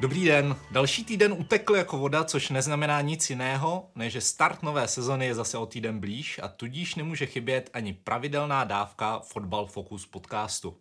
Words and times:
Dobrý 0.00 0.24
den. 0.24 0.56
Další 0.70 1.04
týden 1.04 1.32
utekl 1.32 1.76
jako 1.76 1.98
voda, 1.98 2.24
což 2.24 2.50
neznamená 2.50 3.00
nic 3.00 3.30
jiného, 3.30 3.90
než 3.94 4.12
že 4.12 4.20
start 4.20 4.62
nové 4.62 4.88
sezony 4.88 5.26
je 5.26 5.34
zase 5.34 5.58
o 5.58 5.66
týden 5.66 6.00
blíž 6.00 6.40
a 6.42 6.48
tudíž 6.48 6.94
nemůže 6.94 7.26
chybět 7.26 7.70
ani 7.72 7.92
pravidelná 7.92 8.64
dávka 8.64 9.18
Fotbal 9.18 9.66
Focus 9.66 10.06
podcastu. 10.06 10.76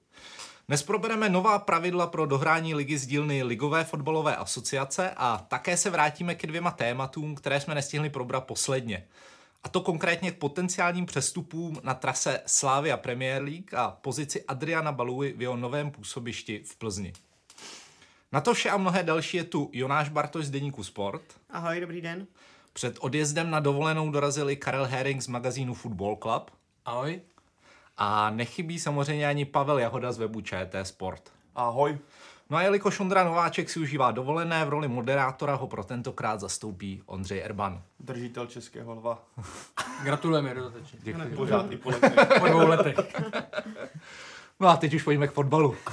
Dnes 0.68 0.84
probereme 0.84 1.30
nová 1.30 1.60
pravidla 1.60 2.08
pro 2.08 2.26
dohrání 2.26 2.76
ligy 2.76 2.98
z 2.98 3.08
dílny 3.08 3.44
Ligové 3.44 3.84
fotbalové 3.84 4.36
asociace 4.36 5.12
a 5.18 5.46
také 5.48 5.77
se 5.77 5.90
vrátíme 5.90 6.36
ke 6.36 6.48
dvěma 6.48 6.72
tématům, 6.72 7.36
které 7.36 7.60
jsme 7.60 7.76
nestihli 7.76 8.10
probrat 8.10 8.44
posledně. 8.44 9.08
A 9.63 9.70
to 9.70 9.82
konkrétně 9.82 10.32
k 10.32 10.38
potenciálním 10.38 11.05
přestupům 11.05 11.80
na 11.84 11.94
trase 11.94 12.41
Slávia 12.46 12.98
Premier 12.98 13.44
League 13.44 13.74
a 13.76 13.91
pozici 14.02 14.44
Adriana 14.44 14.91
Baluy 14.91 15.34
v 15.38 15.41
jeho 15.41 15.58
novém 15.58 15.91
působišti 15.91 16.63
v 16.66 16.76
Plzni. 16.76 17.13
Na 18.31 18.41
to 18.41 18.54
vše 18.54 18.70
a 18.70 18.77
mnohé 18.77 19.04
další 19.04 19.38
je 19.38 19.44
tu 19.44 19.70
Jonáš 19.73 20.09
Bartoš 20.09 20.45
z 20.45 20.49
Deníku 20.49 20.84
Sport. 20.84 21.22
Ahoj, 21.49 21.80
dobrý 21.80 22.02
den. 22.02 22.27
Před 22.73 22.98
odjezdem 22.99 23.52
na 23.52 23.59
dovolenou 23.59 24.12
dorazili 24.12 24.55
Karel 24.55 24.85
Herring 24.85 25.22
z 25.22 25.27
magazínu 25.27 25.73
Football 25.73 26.16
Club. 26.22 26.52
Ahoj. 26.85 27.21
A 27.98 28.29
nechybí 28.29 28.79
samozřejmě 28.79 29.27
ani 29.27 29.46
Pavel 29.46 29.79
Jahoda 29.79 30.12
z 30.12 30.18
webu 30.18 30.41
ČT 30.41 30.87
Sport. 30.87 31.32
Ahoj. 31.55 31.98
No 32.49 32.57
a 32.57 32.62
jelikož 32.62 32.99
Ondra 32.99 33.24
Nováček 33.24 33.70
si 33.70 33.79
užívá 33.79 34.12
dovolené, 34.12 34.65
v 34.65 34.70
roli 34.70 34.87
moderátora 34.87 35.55
ho 35.55 35.68
pro 35.68 35.84
tentokrát 35.84 36.40
zastoupí 36.40 37.02
Ondřej 37.05 37.41
Erban. 37.43 37.82
Držitel 37.99 38.48
českého 38.48 38.93
lva. 38.93 39.24
Gratulujeme 40.04 40.54
dodatečně. 40.54 40.99
Děkuji. 41.02 41.35
Pořád 41.35 41.71
i 41.71 41.77
po. 41.77 41.91
Po 42.40 42.48
dvou 42.48 42.68
letech. 42.68 42.96
No 44.59 44.68
a 44.68 44.77
teď 44.77 44.93
už 44.93 45.04
pojďme 45.04 45.27
k 45.27 45.32
fotbalu. 45.32 45.76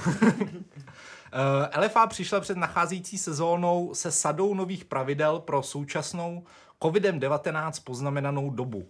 Eh, 1.35 1.79
LFA 1.79 2.07
přišla 2.07 2.39
před 2.39 2.57
nacházející 2.57 3.17
sezónou 3.17 3.93
se 3.93 4.11
sadou 4.11 4.53
nových 4.53 4.85
pravidel 4.85 5.39
pro 5.39 5.63
současnou 5.63 6.43
COVID-19 6.81 7.83
poznamenanou 7.83 8.49
dobu. 8.49 8.87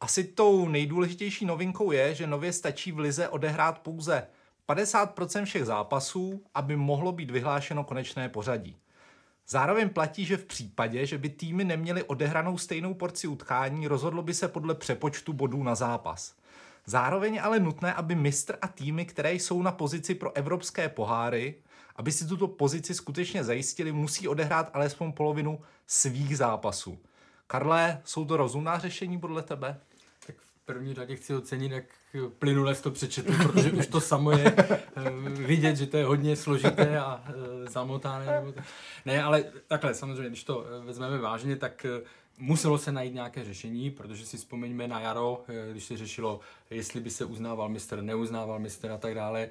Asi 0.00 0.24
tou 0.24 0.68
nejdůležitější 0.68 1.44
novinkou 1.44 1.92
je, 1.92 2.14
že 2.14 2.26
nově 2.26 2.52
stačí 2.52 2.92
v 2.92 2.98
lize 2.98 3.28
odehrát 3.28 3.78
pouze 3.78 4.26
50% 4.68 5.44
všech 5.44 5.64
zápasů, 5.64 6.42
aby 6.54 6.76
mohlo 6.76 7.12
být 7.12 7.30
vyhlášeno 7.30 7.84
konečné 7.84 8.28
pořadí. 8.28 8.76
Zároveň 9.48 9.88
platí, 9.88 10.24
že 10.24 10.36
v 10.36 10.44
případě, 10.44 11.06
že 11.06 11.18
by 11.18 11.28
týmy 11.28 11.64
neměly 11.64 12.02
odehranou 12.02 12.58
stejnou 12.58 12.94
porci 12.94 13.26
utkání, 13.26 13.88
rozhodlo 13.88 14.22
by 14.22 14.34
se 14.34 14.48
podle 14.48 14.74
přepočtu 14.74 15.32
bodů 15.32 15.62
na 15.62 15.74
zápas. 15.74 16.34
Zároveň 16.86 17.40
ale 17.42 17.60
nutné, 17.60 17.94
aby 17.94 18.14
mistr 18.14 18.58
a 18.62 18.68
týmy, 18.68 19.06
které 19.06 19.32
jsou 19.34 19.62
na 19.62 19.72
pozici 19.72 20.14
pro 20.14 20.36
evropské 20.36 20.88
poháry, 20.88 21.54
aby 21.96 22.12
si 22.12 22.26
tuto 22.26 22.48
pozici 22.48 22.94
skutečně 22.94 23.44
zajistili, 23.44 23.92
musí 23.92 24.28
odehrát 24.28 24.70
alespoň 24.72 25.12
polovinu 25.12 25.60
svých 25.86 26.36
zápasů. 26.36 26.98
Karle, 27.46 28.02
jsou 28.04 28.24
to 28.24 28.36
rozumná 28.36 28.78
řešení 28.78 29.20
podle 29.20 29.42
tebe? 29.42 29.80
Tak 30.26 30.36
v 30.36 30.64
první 30.64 30.94
řadě 30.94 31.16
chci 31.16 31.34
ocenit, 31.34 31.72
jak 31.72 31.84
plynule 32.38 32.74
to 32.74 32.90
přečetl, 32.90 33.32
protože 33.42 33.72
už 33.72 33.86
to 33.86 34.00
samo 34.00 34.30
je 34.30 34.54
eh, 34.58 34.80
vidět, 35.28 35.76
že 35.76 35.86
to 35.86 35.96
je 35.96 36.04
hodně 36.04 36.36
složité 36.36 36.98
a 36.98 37.24
eh, 37.26 37.70
zamotané. 37.70 38.42
Ne, 39.06 39.22
ale 39.22 39.44
takhle, 39.66 39.94
samozřejmě, 39.94 40.28
když 40.28 40.44
to 40.44 40.64
eh, 40.66 40.84
vezmeme 40.84 41.18
vážně, 41.18 41.56
tak 41.56 41.86
muselo 42.38 42.78
se 42.78 42.92
najít 42.92 43.14
nějaké 43.14 43.44
řešení, 43.44 43.90
protože 43.90 44.26
si 44.26 44.36
vzpomeňme 44.36 44.88
na 44.88 45.00
jaro, 45.00 45.44
když 45.70 45.84
se 45.84 45.96
řešilo, 45.96 46.40
jestli 46.70 47.00
by 47.00 47.10
se 47.10 47.24
uznával 47.24 47.68
mistr, 47.68 48.02
neuznával 48.02 48.58
mistr 48.58 48.90
a 48.90 48.98
tak 48.98 49.14
dále. 49.14 49.48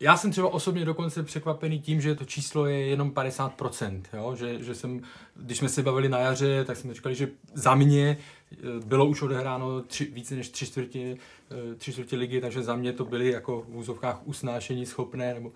Já 0.00 0.16
jsem 0.16 0.30
třeba 0.30 0.48
osobně 0.48 0.84
dokonce 0.84 1.22
překvapený 1.22 1.80
tím, 1.80 2.00
že 2.00 2.14
to 2.14 2.24
číslo 2.24 2.66
je 2.66 2.86
jenom 2.86 3.10
50%, 3.10 4.02
jo? 4.12 4.34
Že, 4.36 4.62
že 4.62 4.74
jsem, 4.74 5.02
když 5.36 5.58
jsme 5.58 5.68
se 5.68 5.82
bavili 5.82 6.08
na 6.08 6.18
jaře, 6.18 6.64
tak 6.64 6.76
jsme 6.76 6.94
říkali, 6.94 7.14
že 7.14 7.28
za 7.54 7.74
mě 7.74 8.16
eh, 8.52 8.56
bylo 8.86 9.06
už 9.06 9.22
odehráno 9.22 9.80
tři, 9.82 10.04
více 10.04 10.34
než 10.34 10.48
tři 10.48 10.66
čtvrtě, 10.66 11.16
eh, 11.50 11.74
tři 11.74 11.92
čtvrtě 11.92 12.16
ligy, 12.16 12.40
takže 12.40 12.62
za 12.62 12.76
mě 12.76 12.92
to 12.92 13.04
byly 13.04 13.30
jako 13.30 13.60
v 13.68 13.76
úzovkách 13.76 14.20
usnášení 14.24 14.86
schopné, 14.86 15.34
nebo, 15.34 15.52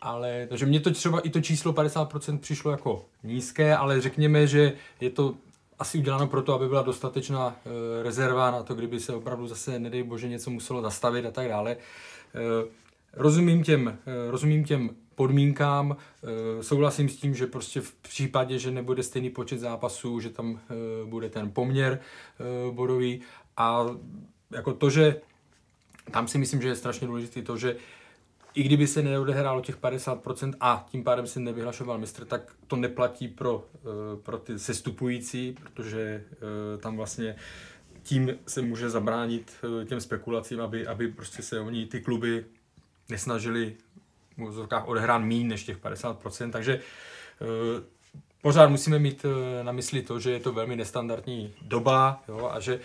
ale, 0.00 0.46
takže 0.46 0.66
mě 0.66 0.80
to 0.80 0.90
třeba 0.90 1.20
i 1.20 1.30
to 1.30 1.40
číslo 1.40 1.72
50% 1.72 2.38
přišlo 2.38 2.70
jako 2.70 3.04
nízké, 3.22 3.76
ale 3.76 4.00
řekněme, 4.00 4.46
že 4.46 4.72
je 5.00 5.10
to 5.10 5.34
asi 5.78 5.98
uděláno 5.98 6.26
proto, 6.26 6.54
aby 6.54 6.68
byla 6.68 6.82
dostatečná 6.82 7.56
e, 7.66 8.02
rezerva 8.02 8.50
na 8.50 8.62
to, 8.62 8.74
kdyby 8.74 9.00
se 9.00 9.14
opravdu 9.14 9.46
zase, 9.46 9.78
nedej 9.78 10.02
bože, 10.02 10.28
něco 10.28 10.50
muselo 10.50 10.82
zastavit 10.82 11.26
a 11.26 11.30
tak 11.30 11.48
dále. 11.48 11.76
Rozumím 13.12 13.62
těm, 13.62 13.88
eh, 13.88 14.30
rozumím 14.30 14.64
těm 14.64 14.90
podmínkám, 15.14 15.96
eh, 15.96 16.62
souhlasím 16.62 17.08
s 17.08 17.16
tím, 17.16 17.34
že 17.34 17.46
prostě 17.46 17.80
v 17.80 17.94
případě, 17.94 18.58
že 18.58 18.70
nebude 18.70 19.02
stejný 19.02 19.30
počet 19.30 19.58
zápasů, 19.58 20.20
že 20.20 20.30
tam 20.30 20.60
eh, 20.70 20.74
bude 21.06 21.28
ten 21.30 21.50
poměr 21.50 22.00
bodový. 22.70 23.20
A 23.56 23.86
jako 24.50 24.72
to, 24.72 24.90
že 24.90 25.20
tam 26.10 26.28
si 26.28 26.38
myslím, 26.38 26.62
že 26.62 26.68
je 26.68 26.76
strašně 26.76 27.06
důležité 27.06 27.42
to, 27.42 27.56
že 27.56 27.76
i 28.54 28.62
kdyby 28.62 28.86
se 28.86 29.02
neodehrálo 29.02 29.60
těch 29.60 29.78
50% 29.78 30.54
a 30.60 30.86
tím 30.90 31.04
pádem 31.04 31.26
se 31.26 31.40
nevyhlašoval 31.40 31.98
mistr, 31.98 32.24
tak 32.24 32.52
to 32.66 32.76
neplatí 32.76 33.28
pro, 33.28 33.64
pro 34.22 34.38
ty 34.38 34.58
sestupující, 34.58 35.56
protože 35.62 36.24
tam 36.78 36.96
vlastně 36.96 37.36
tím 38.02 38.38
se 38.46 38.62
může 38.62 38.90
zabránit 38.90 39.52
těm 39.86 40.00
spekulacím, 40.00 40.60
aby, 40.60 40.86
aby 40.86 41.08
prostě 41.08 41.42
se 41.42 41.60
oni 41.60 41.86
ty 41.86 42.00
kluby 42.00 42.44
nesnažili 43.10 43.74
v 44.36 44.42
úzovkách 44.42 44.88
odehrát 44.88 45.22
méně 45.22 45.48
než 45.48 45.64
těch 45.64 45.78
50%, 45.78 46.50
takže 46.50 46.80
uh, 47.40 47.48
pořád 48.42 48.68
musíme 48.68 48.98
mít 48.98 49.24
uh, 49.24 49.30
na 49.62 49.72
mysli 49.72 50.02
to, 50.02 50.20
že 50.20 50.30
je 50.30 50.40
to 50.40 50.52
velmi 50.52 50.76
nestandardní 50.76 51.54
doba 51.62 52.22
jo, 52.28 52.50
a, 52.52 52.60
že, 52.60 52.80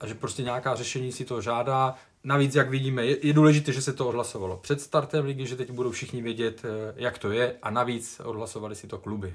a 0.00 0.06
že 0.06 0.14
prostě 0.14 0.42
nějaká 0.42 0.74
řešení 0.74 1.12
si 1.12 1.24
to 1.24 1.40
žádá. 1.40 1.94
Navíc, 2.24 2.54
jak 2.54 2.70
vidíme, 2.70 3.06
je, 3.06 3.26
je 3.26 3.32
důležité, 3.32 3.72
že 3.72 3.82
se 3.82 3.92
to 3.92 4.08
odhlasovalo 4.08 4.56
před 4.56 4.80
startem 4.80 5.24
ligy, 5.24 5.46
že 5.46 5.56
teď 5.56 5.70
budou 5.70 5.90
všichni 5.90 6.22
vědět, 6.22 6.64
uh, 6.64 6.70
jak 6.96 7.18
to 7.18 7.32
je 7.32 7.54
a 7.62 7.70
navíc 7.70 8.20
odhlasovali 8.24 8.74
si 8.74 8.86
to 8.86 8.98
kluby. 8.98 9.34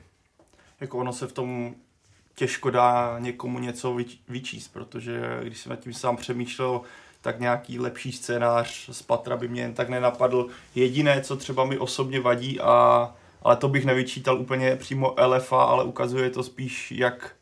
Jako 0.79 0.97
ono 0.97 1.13
se 1.13 1.27
v 1.27 1.33
tom 1.33 1.75
těžko 2.35 2.69
dá 2.69 3.15
někomu 3.19 3.59
něco 3.59 3.97
vyčíst, 4.29 4.73
protože 4.73 5.39
když 5.43 5.57
jsem 5.57 5.69
nad 5.69 5.79
tím 5.79 5.93
sám 5.93 6.17
přemýšlel, 6.17 6.81
tak 7.27 7.39
nějaký 7.39 7.79
lepší 7.79 8.11
scénář 8.11 8.89
z 8.91 9.01
Patra 9.01 9.37
by 9.37 9.47
mě 9.47 9.61
jen 9.61 9.73
tak 9.73 9.89
nenapadl. 9.89 10.47
Jediné, 10.75 11.21
co 11.21 11.37
třeba 11.37 11.65
mi 11.65 11.77
osobně 11.77 12.19
vadí, 12.19 12.59
a, 12.59 13.15
ale 13.41 13.55
to 13.55 13.67
bych 13.67 13.85
nevyčítal 13.85 14.39
úplně 14.39 14.75
přímo 14.75 15.15
LFA, 15.25 15.63
ale 15.63 15.83
ukazuje 15.83 16.29
to 16.29 16.43
spíš, 16.43 16.91
jak 16.91 17.35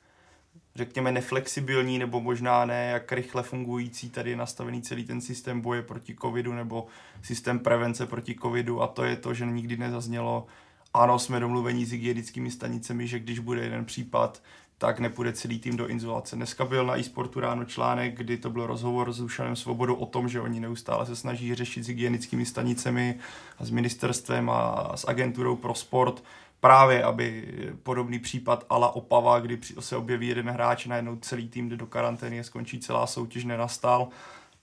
řekněme 0.75 1.11
neflexibilní 1.11 1.99
nebo 1.99 2.21
možná 2.21 2.65
ne, 2.65 2.89
jak 2.89 3.11
rychle 3.11 3.43
fungující 3.43 4.09
tady 4.09 4.29
je 4.29 4.35
nastavený 4.35 4.81
celý 4.81 5.03
ten 5.03 5.21
systém 5.21 5.61
boje 5.61 5.81
proti 5.81 6.15
covidu 6.21 6.53
nebo 6.53 6.87
systém 7.21 7.59
prevence 7.59 8.05
proti 8.05 8.35
covidu 8.41 8.81
a 8.81 8.87
to 8.87 9.03
je 9.03 9.15
to, 9.15 9.33
že 9.33 9.45
nikdy 9.45 9.77
nezaznělo 9.77 10.47
ano, 10.93 11.19
jsme 11.19 11.39
domluvení 11.39 11.85
s 11.85 11.91
hygienickými 11.91 12.51
stanicemi, 12.51 13.07
že 13.07 13.19
když 13.19 13.39
bude 13.39 13.63
jeden 13.63 13.85
případ, 13.85 14.41
tak 14.77 14.99
nepůjde 14.99 15.33
celý 15.33 15.59
tým 15.59 15.77
do 15.77 15.89
izolace. 15.89 16.35
Dneska 16.35 16.65
byl 16.65 16.85
na 16.85 16.97
e-sportu 16.97 17.39
ráno 17.39 17.65
článek, 17.65 18.17
kdy 18.17 18.37
to 18.37 18.49
byl 18.49 18.67
rozhovor 18.67 19.13
s 19.13 19.17
Dušanem 19.17 19.55
Svobodou 19.55 19.95
o 19.95 20.05
tom, 20.05 20.29
že 20.29 20.41
oni 20.41 20.59
neustále 20.59 21.05
se 21.05 21.15
snaží 21.15 21.55
řešit 21.55 21.83
s 21.83 21.87
hygienickými 21.87 22.45
stanicemi 22.45 23.19
a 23.57 23.65
s 23.65 23.69
ministerstvem 23.69 24.49
a 24.49 24.91
s 24.95 25.07
agenturou 25.07 25.55
pro 25.55 25.75
sport 25.75 26.23
právě, 26.59 27.03
aby 27.03 27.53
podobný 27.83 28.19
případ 28.19 28.65
ala 28.69 28.95
Opava, 28.95 29.39
kdy 29.39 29.59
se 29.79 29.97
objeví 29.97 30.27
jeden 30.27 30.49
hráč, 30.49 30.85
najednou 30.85 31.15
celý 31.15 31.49
tým 31.49 31.69
jde 31.69 31.77
do 31.77 31.87
karantény 31.87 32.43
skončí 32.43 32.79
celá 32.79 33.07
soutěž, 33.07 33.45
nenastal. 33.45 34.07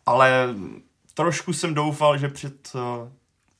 Ale 0.06 0.54
trošku 1.14 1.52
jsem 1.52 1.74
doufal, 1.74 2.18
že 2.18 2.28
před 2.28 2.72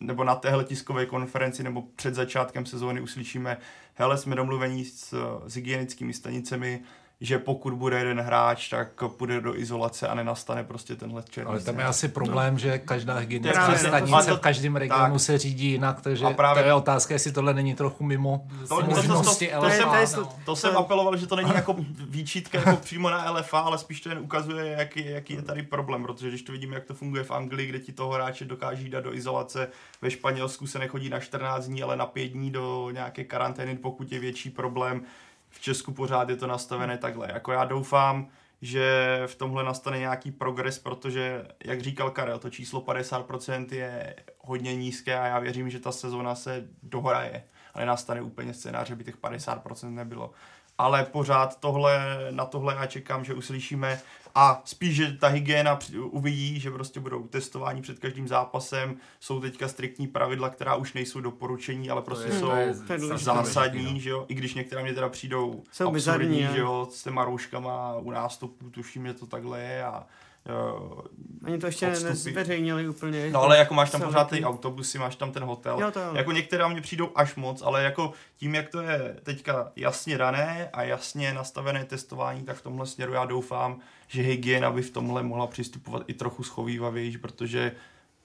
nebo 0.00 0.24
na 0.24 0.34
téhle 0.34 0.64
tiskové 0.64 1.06
konferenci 1.06 1.62
nebo 1.62 1.82
před 1.96 2.14
začátkem 2.14 2.66
sezóny 2.66 3.00
uslyšíme, 3.00 3.56
hele, 3.94 4.18
jsme 4.18 4.36
domluvení 4.36 4.84
s, 4.84 5.14
s 5.46 5.54
hygienickými 5.54 6.12
stanicemi, 6.14 6.82
že 7.22 7.38
pokud 7.38 7.74
bude 7.74 7.98
jeden 7.98 8.20
hráč, 8.20 8.68
tak 8.68 8.88
půjde 9.16 9.40
do 9.40 9.58
izolace 9.58 10.08
a 10.08 10.14
nenastane 10.14 10.64
prostě 10.64 10.96
tenhle 10.96 11.22
černý. 11.30 11.50
Ale 11.50 11.60
tam 11.60 11.78
je 11.78 11.84
asi 11.84 12.08
problém, 12.08 12.54
no. 12.54 12.58
že 12.58 12.78
každá 12.78 13.14
hygienická 13.18 13.68
no, 13.68 13.78
stanice 13.78 14.30
to- 14.30 14.36
v 14.36 14.40
každém 14.40 14.76
regionu 14.76 15.14
tak. 15.14 15.20
se 15.20 15.38
řídí 15.38 15.66
jinak, 15.66 16.00
takže 16.00 16.24
A 16.24 16.30
právě- 16.30 16.62
to 16.62 16.68
je 16.68 16.74
otázka, 16.74 17.14
jestli 17.14 17.32
tohle 17.32 17.54
není 17.54 17.74
trochu 17.74 18.04
mimo 18.04 18.46
To, 18.68 18.68
to, 18.68 18.74
to, 18.74 18.80
to, 18.80 18.86
možnosti 18.96 19.48
to, 19.54 19.60
to, 19.60 19.70
jsem, 19.70 19.88
LFA. 19.88 20.14
to, 20.14 20.28
to 20.44 20.56
jsem 20.56 20.76
apeloval, 20.76 21.16
že 21.16 21.26
to 21.26 21.36
není 21.36 21.50
jako 21.54 21.76
výčitka 22.08 22.58
jako 22.58 22.76
přímo 22.76 23.10
na 23.10 23.30
LFA, 23.30 23.58
ale 23.58 23.78
spíš 23.78 24.00
to 24.00 24.08
jen 24.08 24.18
ukazuje, 24.18 24.66
jaký, 24.78 25.10
jaký 25.10 25.34
je 25.34 25.42
tady 25.42 25.62
problém, 25.62 26.02
protože 26.02 26.28
když 26.28 26.42
to 26.42 26.52
vidíme, 26.52 26.74
jak 26.74 26.84
to 26.84 26.94
funguje 26.94 27.24
v 27.24 27.30
Anglii, 27.30 27.66
kde 27.68 27.78
ti 27.78 27.92
toho 27.92 28.10
hráče 28.10 28.44
dokáží 28.44 28.90
dát 28.90 29.04
do 29.04 29.14
izolace, 29.14 29.68
ve 30.02 30.10
Španělsku 30.10 30.66
se 30.66 30.78
nechodí 30.78 31.08
na 31.10 31.20
14 31.20 31.66
dní, 31.66 31.82
ale 31.82 31.96
na 31.96 32.06
5 32.06 32.28
dní 32.28 32.50
do 32.50 32.90
nějaké 32.90 33.24
karantény, 33.24 33.76
pokud 33.76 34.12
je 34.12 34.18
větší 34.18 34.50
problém. 34.50 35.02
V 35.52 35.60
Česku 35.60 35.92
pořád 35.92 36.28
je 36.28 36.36
to 36.36 36.46
nastavené 36.46 36.98
takhle. 36.98 37.28
Jako 37.32 37.52
já 37.52 37.64
doufám, 37.64 38.28
že 38.62 39.22
v 39.26 39.34
tomhle 39.34 39.64
nastane 39.64 39.98
nějaký 39.98 40.30
progres, 40.30 40.78
protože, 40.78 41.46
jak 41.64 41.80
říkal 41.82 42.10
Karel, 42.10 42.38
to 42.38 42.50
číslo 42.50 42.80
50% 42.80 43.66
je 43.72 44.16
hodně 44.38 44.76
nízké 44.76 45.18
a 45.18 45.26
já 45.26 45.38
věřím, 45.38 45.70
že 45.70 45.80
ta 45.80 45.92
sezona 45.92 46.34
se 46.34 46.68
dohraje 46.82 47.44
a 47.74 47.78
nenastane 47.78 48.22
úplně 48.22 48.54
scénář, 48.54 48.88
že 48.88 48.94
by 48.94 49.04
těch 49.04 49.16
50% 49.16 49.94
nebylo. 49.94 50.30
Ale 50.78 51.04
pořád 51.04 51.60
tohle, 51.60 52.18
na 52.30 52.44
tohle 52.44 52.74
já 52.74 52.86
čekám, 52.86 53.24
že 53.24 53.34
uslyšíme 53.34 54.00
a 54.34 54.62
spíš, 54.64 54.96
že 54.96 55.12
ta 55.12 55.28
hygiena 55.28 55.78
uvidí, 56.04 56.60
že 56.60 56.70
prostě 56.70 57.00
budou 57.00 57.26
testování 57.26 57.82
před 57.82 57.98
každým 57.98 58.28
zápasem, 58.28 58.96
jsou 59.20 59.40
teďka 59.40 59.68
striktní 59.68 60.06
pravidla, 60.08 60.50
která 60.50 60.74
už 60.74 60.92
nejsou 60.92 61.20
doporučení, 61.20 61.90
ale 61.90 62.02
prostě 62.02 62.28
je- 62.28 62.38
jsou 62.40 62.50
to 62.86 62.92
je 62.92 62.98
to 62.98 63.12
je 63.12 63.18
zásadní, 63.18 64.00
že 64.00 64.10
jo, 64.10 64.24
i 64.28 64.34
když 64.34 64.54
některá 64.54 64.82
mě 64.82 64.94
teda 64.94 65.08
přijdou 65.08 65.50
Jsou 65.72 65.84
absurdní, 65.88 65.92
bizarní, 65.94 66.54
že 66.54 66.60
jo. 66.60 66.88
s 66.92 67.02
těma 67.02 67.24
rouškama 67.24 67.96
u 67.96 68.10
nástupů, 68.10 68.70
tuším, 68.70 69.06
že 69.06 69.14
to 69.14 69.26
takhle 69.26 69.60
je 69.60 69.84
a 69.84 70.06
Oni 71.46 71.58
to 71.58 71.66
ještě 71.66 71.88
odstupy. 71.88 72.08
nezveřejnili 72.10 72.88
úplně. 72.88 73.30
No 73.30 73.42
ale 73.42 73.58
jako 73.58 73.74
máš 73.74 73.90
tam 73.90 74.00
pořád 74.00 74.30
ty 74.30 74.44
autobusy, 74.44 74.98
máš 74.98 75.16
tam 75.16 75.32
ten 75.32 75.42
hotel. 75.42 75.78
Jo, 75.80 75.90
to 75.90 76.00
jo. 76.00 76.14
Jako 76.14 76.32
některá 76.32 76.68
mě 76.68 76.80
přijdou 76.80 77.10
až 77.14 77.34
moc, 77.34 77.62
ale 77.62 77.82
jako 77.82 78.12
tím, 78.36 78.54
jak 78.54 78.68
to 78.68 78.80
je 78.80 79.16
teďka 79.22 79.72
jasně 79.76 80.18
dané 80.18 80.70
a 80.72 80.82
jasně 80.82 81.34
nastavené 81.34 81.84
testování, 81.84 82.42
tak 82.42 82.56
v 82.56 82.62
tomhle 82.62 82.86
směru 82.86 83.12
já 83.12 83.24
doufám, 83.24 83.80
že 84.08 84.22
hygiena 84.22 84.70
by 84.70 84.82
v 84.82 84.90
tomhle 84.90 85.22
mohla 85.22 85.46
přistupovat 85.46 86.02
i 86.06 86.14
trochu 86.14 86.42
schovývavěji, 86.42 87.18
protože 87.18 87.72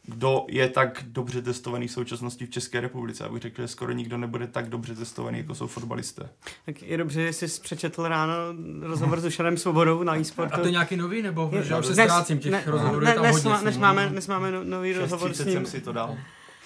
kdo 0.07 0.45
je 0.49 0.69
tak 0.69 1.03
dobře 1.07 1.41
testovaný 1.41 1.87
v 1.87 1.91
současnosti 1.91 2.45
v 2.45 2.49
České 2.49 2.81
republice. 2.81 3.23
Abych 3.25 3.41
řekl, 3.41 3.61
že 3.61 3.67
skoro 3.67 3.91
nikdo 3.91 4.17
nebude 4.17 4.47
tak 4.47 4.69
dobře 4.69 4.95
testovaný, 4.95 5.37
jako 5.37 5.55
jsou 5.55 5.67
fotbalisté. 5.67 6.29
Tak 6.65 6.81
je 6.81 6.97
dobře, 6.97 7.21
že 7.25 7.33
jsi 7.33 7.61
přečetl 7.61 8.07
ráno 8.07 8.33
rozhovor 8.81 9.19
s 9.19 9.23
Dušanem 9.23 9.57
Svobodou 9.57 10.03
na 10.03 10.17
e-sportu. 10.17 10.53
A 10.55 10.57
to 10.57 10.65
je 10.65 10.71
nějaký 10.71 10.95
nový, 10.97 11.21
nebo? 11.21 11.49
Je- 11.53 11.63
Že 11.63 11.73
já 11.73 11.79
už 11.79 11.85
se 11.85 11.93
ztrácím 11.93 12.39
těch 12.39 12.51
ne- 12.51 12.63
rozhovorů, 12.65 13.05
ne- 13.05 13.13
tam 13.13 13.23
dnes, 13.23 13.43
hodně. 13.43 13.61
dnes 13.61 13.77
máme, 13.77 14.07
dnes 14.09 14.27
máme 14.27 14.51
no- 14.51 14.63
nový 14.63 14.93
rozhovor 14.93 15.33
s 15.33 15.39
6.30 15.39 15.45
ním. 15.45 15.53
jsem 15.53 15.65
si 15.65 15.81
to 15.81 15.91
dal. 15.91 16.17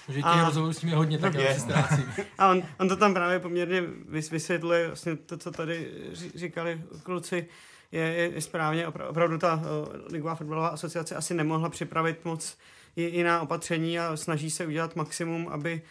Že 0.09 0.13
těch 0.15 0.25
A- 0.25 0.45
rozhovorů 0.45 0.73
s 0.73 0.81
ním 0.81 0.89
je 0.89 0.95
hodně, 0.95 1.17
tak 1.17 1.33
já 1.33 1.41
Je. 1.41 1.47
už 1.49 1.53
se 1.55 1.59
ztrácím. 1.61 2.05
A 2.37 2.51
on, 2.51 2.63
on 2.79 2.89
to 2.89 2.95
tam 2.95 3.13
právě 3.13 3.39
poměrně 3.39 3.81
vys- 4.09 4.31
vysvětluje, 4.31 4.87
vlastně 4.87 5.15
to, 5.15 5.37
co 5.37 5.51
tady 5.51 5.91
říkali 6.35 6.81
kluci, 7.03 7.47
je, 7.91 8.01
je, 8.01 8.31
je 8.35 8.41
správně, 8.41 8.87
opra- 8.87 9.07
opravdu 9.09 9.37
ta 9.37 9.55
uh, 9.55 9.61
Ligová 10.11 10.35
fotbalová 10.35 10.67
asociace 10.67 11.15
asi 11.15 11.33
nemohla 11.33 11.69
připravit 11.69 12.25
moc 12.25 12.51
i- 12.51 12.55
jiná 12.95 13.41
opatření 13.41 13.99
a 13.99 14.17
snaží 14.17 14.49
se 14.49 14.65
udělat 14.65 14.95
maximum, 14.95 15.47
aby 15.47 15.81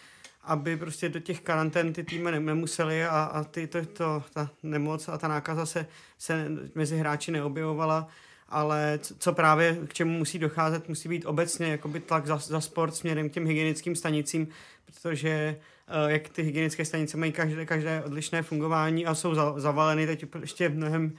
aby 0.44 0.76
prostě 0.76 1.08
do 1.08 1.20
těch 1.20 1.40
karantén 1.40 1.92
ty 1.92 2.04
týmy 2.04 2.30
ne- 2.30 2.40
nemuseli 2.40 3.04
a, 3.04 3.22
a 3.22 3.44
ty, 3.44 3.66
to, 3.66 3.86
to, 3.86 4.22
ta 4.32 4.50
nemoc 4.62 5.08
a 5.08 5.18
ta 5.18 5.28
nákaza 5.28 5.66
se, 5.66 5.86
se 6.18 6.48
mezi 6.74 6.98
hráči 6.98 7.32
neobjevovala, 7.32 8.08
ale 8.48 8.98
co, 9.18 9.32
právě 9.32 9.78
k 9.88 9.94
čemu 9.94 10.18
musí 10.18 10.38
docházet, 10.38 10.88
musí 10.88 11.08
být 11.08 11.26
obecně 11.26 11.66
jakoby 11.66 12.00
tlak 12.00 12.26
za, 12.26 12.36
za 12.36 12.60
sport 12.60 12.94
směrem 12.94 13.30
k 13.30 13.32
těm 13.32 13.46
hygienickým 13.46 13.96
stanicím, 13.96 14.48
protože 14.86 15.30
eh, 15.88 16.12
jak 16.12 16.28
ty 16.28 16.42
hygienické 16.42 16.84
stanice 16.84 17.16
mají 17.16 17.32
každé, 17.32 17.66
každé 17.66 18.02
odlišné 18.04 18.42
fungování 18.42 19.06
a 19.06 19.14
jsou 19.14 19.34
za, 19.34 19.60
zavaleny 19.60 20.06
teď 20.06 20.24
ještě 20.40 20.68
mnohem 20.68 21.12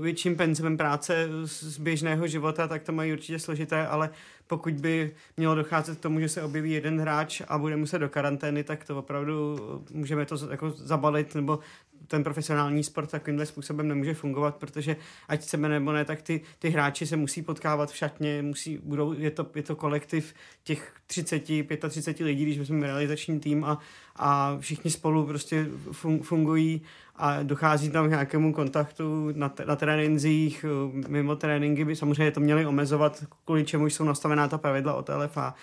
větším 0.00 0.36
penzumem 0.36 0.76
práce 0.76 1.28
z, 1.44 1.62
z 1.62 1.78
běžného 1.78 2.26
života, 2.26 2.68
tak 2.68 2.82
to 2.82 2.92
mají 2.92 3.12
určitě 3.12 3.38
složité, 3.38 3.86
ale 3.86 4.10
pokud 4.46 4.74
by 4.74 5.14
mělo 5.36 5.54
docházet 5.54 5.98
k 5.98 6.02
tomu, 6.02 6.20
že 6.20 6.28
se 6.28 6.42
objeví 6.42 6.72
jeden 6.72 7.00
hráč 7.00 7.42
a 7.48 7.58
bude 7.58 7.76
muset 7.76 7.98
do 7.98 8.08
karantény, 8.08 8.64
tak 8.64 8.84
to 8.84 8.98
opravdu 8.98 9.58
eh, 9.58 9.98
můžeme 9.98 10.26
to 10.26 10.50
jako 10.50 10.70
zabalit, 10.70 11.34
nebo 11.34 11.58
ten 12.06 12.24
profesionální 12.24 12.84
sport 12.84 13.10
takovýmhle 13.10 13.46
způsobem 13.46 13.88
nemůže 13.88 14.14
fungovat, 14.14 14.56
protože 14.56 14.96
ať 15.28 15.42
chceme 15.42 15.68
nebo 15.68 15.92
ne, 15.92 16.04
tak 16.04 16.22
ty, 16.22 16.40
ty 16.58 16.70
hráči 16.70 17.06
se 17.06 17.16
musí 17.16 17.42
potkávat 17.42 17.90
v 17.90 17.96
šatně, 17.96 18.42
musí, 18.42 18.78
budou, 18.82 19.12
je, 19.12 19.30
to, 19.30 19.46
je 19.54 19.62
to 19.62 19.76
kolektiv 19.76 20.34
těch 20.64 20.92
30, 21.06 21.42
35 21.88 22.24
lidí, 22.26 22.42
když 22.42 22.68
jsme 22.68 22.86
realizační 22.86 23.40
tým 23.40 23.64
a, 23.64 23.78
a 24.16 24.56
všichni 24.60 24.90
spolu 24.90 25.26
prostě 25.26 25.66
fun, 25.92 26.22
fungují 26.22 26.82
a 27.20 27.42
dochází 27.42 27.90
tam 27.90 28.06
k 28.06 28.10
nějakému 28.10 28.52
kontaktu 28.52 29.32
na, 29.34 29.48
te- 29.48 29.64
na 29.64 29.76
trénincích, 29.76 30.64
eh, 30.64 31.08
mimo 31.08 31.36
tréninky 31.36 31.84
by 31.84 31.96
samozřejmě 31.96 32.30
to 32.30 32.40
měli 32.40 32.66
omezovat, 32.66 33.24
kvůli 33.44 33.64
čemu 33.64 33.86
jsou 33.86 34.04
nastavená 34.04 34.48
ta 34.48 34.58
pravidla 34.58 34.94
od 34.94 35.08
LFA, 35.08 35.54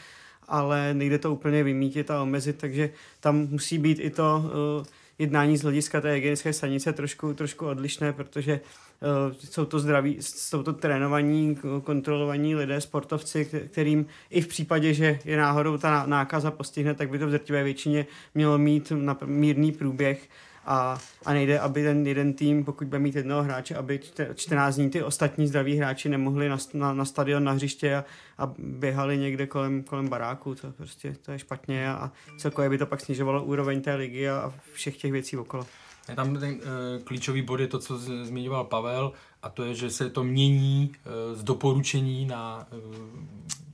ale 0.48 0.94
nejde 0.94 1.18
to 1.18 1.34
úplně 1.34 1.64
vymítit 1.64 2.12
a 2.12 2.22
omezit, 2.22 2.58
takže 2.58 2.90
tam 3.20 3.36
musí 3.36 3.78
být 3.78 4.00
i 4.00 4.10
to 4.10 4.44
uh, 4.80 4.86
jednání 5.20 5.58
z 5.58 5.64
hlediska 5.64 6.02
té 6.02 6.12
hygienické 6.12 6.54
stanice 6.54 6.94
trošku, 6.94 7.34
trošku 7.34 7.66
odlišné, 7.68 8.14
protože 8.14 8.60
uh, 9.02 9.34
jsou 9.40 9.66
to 9.66 9.80
zdraví, 9.80 10.18
jsou 10.20 10.64
to 10.64 10.74
trénovaní, 10.74 11.58
kontrolovaní 11.84 12.56
lidé, 12.56 12.82
sportovci, 12.82 13.48
kte- 13.52 13.68
kterým 13.68 14.06
i 14.30 14.42
v 14.42 14.48
případě, 14.48 14.94
že 14.94 15.20
je 15.26 15.38
náhodou 15.38 15.78
ta 15.78 15.92
ná- 15.92 16.06
nákaza 16.06 16.52
postihne, 16.52 16.94
tak 16.94 17.10
by 17.10 17.20
to 17.20 17.28
v 17.28 17.30
drtivé 17.30 17.64
většině 17.64 18.06
mělo 18.36 18.58
mít 18.58 18.92
na 18.96 19.18
mírný 19.26 19.72
průběh 19.72 20.30
a, 20.68 20.98
a 21.26 21.34
nejde, 21.34 21.60
aby 21.60 21.84
ten 21.84 22.08
jeden 22.08 22.34
tým, 22.34 22.66
pokud 22.66 22.88
bude 22.88 23.00
mít 23.00 23.16
jednoho 23.16 23.44
hráče, 23.44 23.76
aby 23.76 24.00
čte- 24.00 24.34
14 24.36 24.76
dní 24.76 24.90
ty 24.90 25.04
ostatní 25.04 25.48
zdraví 25.48 25.78
hráči 25.78 26.10
nemohli 26.10 26.50
na, 26.50 26.58
na, 26.74 26.94
na 26.94 27.06
stadion, 27.06 27.44
na 27.44 27.52
hřiště 27.52 27.96
a, 27.96 28.04
a 28.38 28.54
běhali 28.58 29.18
někde 29.18 29.48
kolem, 29.48 29.84
kolem 29.84 30.08
baráku, 30.08 30.56
to 30.56 30.72
prostě 30.72 31.16
to 31.22 31.32
je 31.32 31.40
špatně 31.40 31.90
a 31.90 32.12
celkově 32.38 32.70
by 32.70 32.78
to 32.78 32.86
pak 32.86 33.02
snižovalo 33.02 33.44
úroveň 33.44 33.82
té 33.82 33.96
ligy 33.96 34.30
a, 34.30 34.40
a 34.40 34.54
všech 34.74 34.98
těch 34.98 35.12
věcí 35.12 35.38
okolo. 35.38 35.66
Je 36.10 36.16
tam 36.16 36.40
ten 36.40 36.50
uh, 36.50 36.60
klíčový 37.04 37.42
bod 37.42 37.60
je 37.60 37.68
to, 37.68 37.80
co 37.80 37.98
zmiňoval 38.24 38.64
Pavel, 38.64 39.12
a 39.44 39.50
to 39.50 39.64
je, 39.64 39.74
že 39.74 39.90
se 39.90 40.10
to 40.10 40.24
mění 40.24 40.92
uh, 40.92 41.40
z 41.40 41.44
doporučení 41.44 42.26
na 42.26 42.68
uh, 42.72 42.96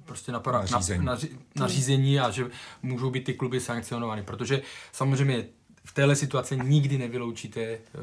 prostě 0.06 0.32
na, 0.32 0.40
para, 0.40 0.60
Nařízení. 0.60 1.06
na, 1.06 1.14
na, 1.16 1.20
na 1.56 1.68
řízení 1.68 2.20
a 2.20 2.30
že 2.32 2.46
můžou 2.82 3.10
být 3.10 3.24
ty 3.24 3.34
kluby 3.34 3.60
sankcionovány, 3.60 4.24
protože 4.24 4.62
samozřejmě 4.92 5.46
v 5.86 5.94
téhle 5.94 6.16
situaci 6.16 6.58
nikdy 6.64 6.98
nevyloučíte 6.98 7.78
uh, 7.78 8.02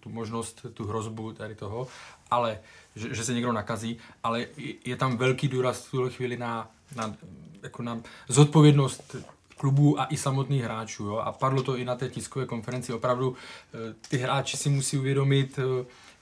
tu 0.00 0.08
možnost, 0.10 0.66
tu 0.74 0.86
hrozbu 0.86 1.32
tady 1.32 1.54
toho, 1.54 1.88
ale 2.30 2.58
že, 2.96 3.14
že 3.14 3.24
se 3.24 3.34
někdo 3.34 3.52
nakazí, 3.52 3.98
ale 4.22 4.46
je- 4.84 4.96
tam 4.96 5.16
velký 5.16 5.48
důraz 5.48 5.86
v 5.86 5.90
tuhle 5.90 6.10
chvíli 6.10 6.36
na, 6.36 6.70
na, 6.96 7.16
jako 7.62 7.82
na 7.82 8.00
zodpovědnost 8.28 9.16
klubů 9.56 10.00
a 10.00 10.04
i 10.04 10.16
samotných 10.16 10.62
hráčů. 10.62 11.04
Jo? 11.04 11.16
A 11.16 11.32
padlo 11.32 11.62
to 11.62 11.76
i 11.76 11.84
na 11.84 11.94
té 11.96 12.08
tiskové 12.08 12.46
konferenci. 12.46 12.92
Opravdu 12.92 13.36
eh, 13.74 13.94
ty 14.08 14.16
hráči 14.16 14.56
si 14.56 14.68
musí 14.70 14.98
uvědomit 14.98 15.58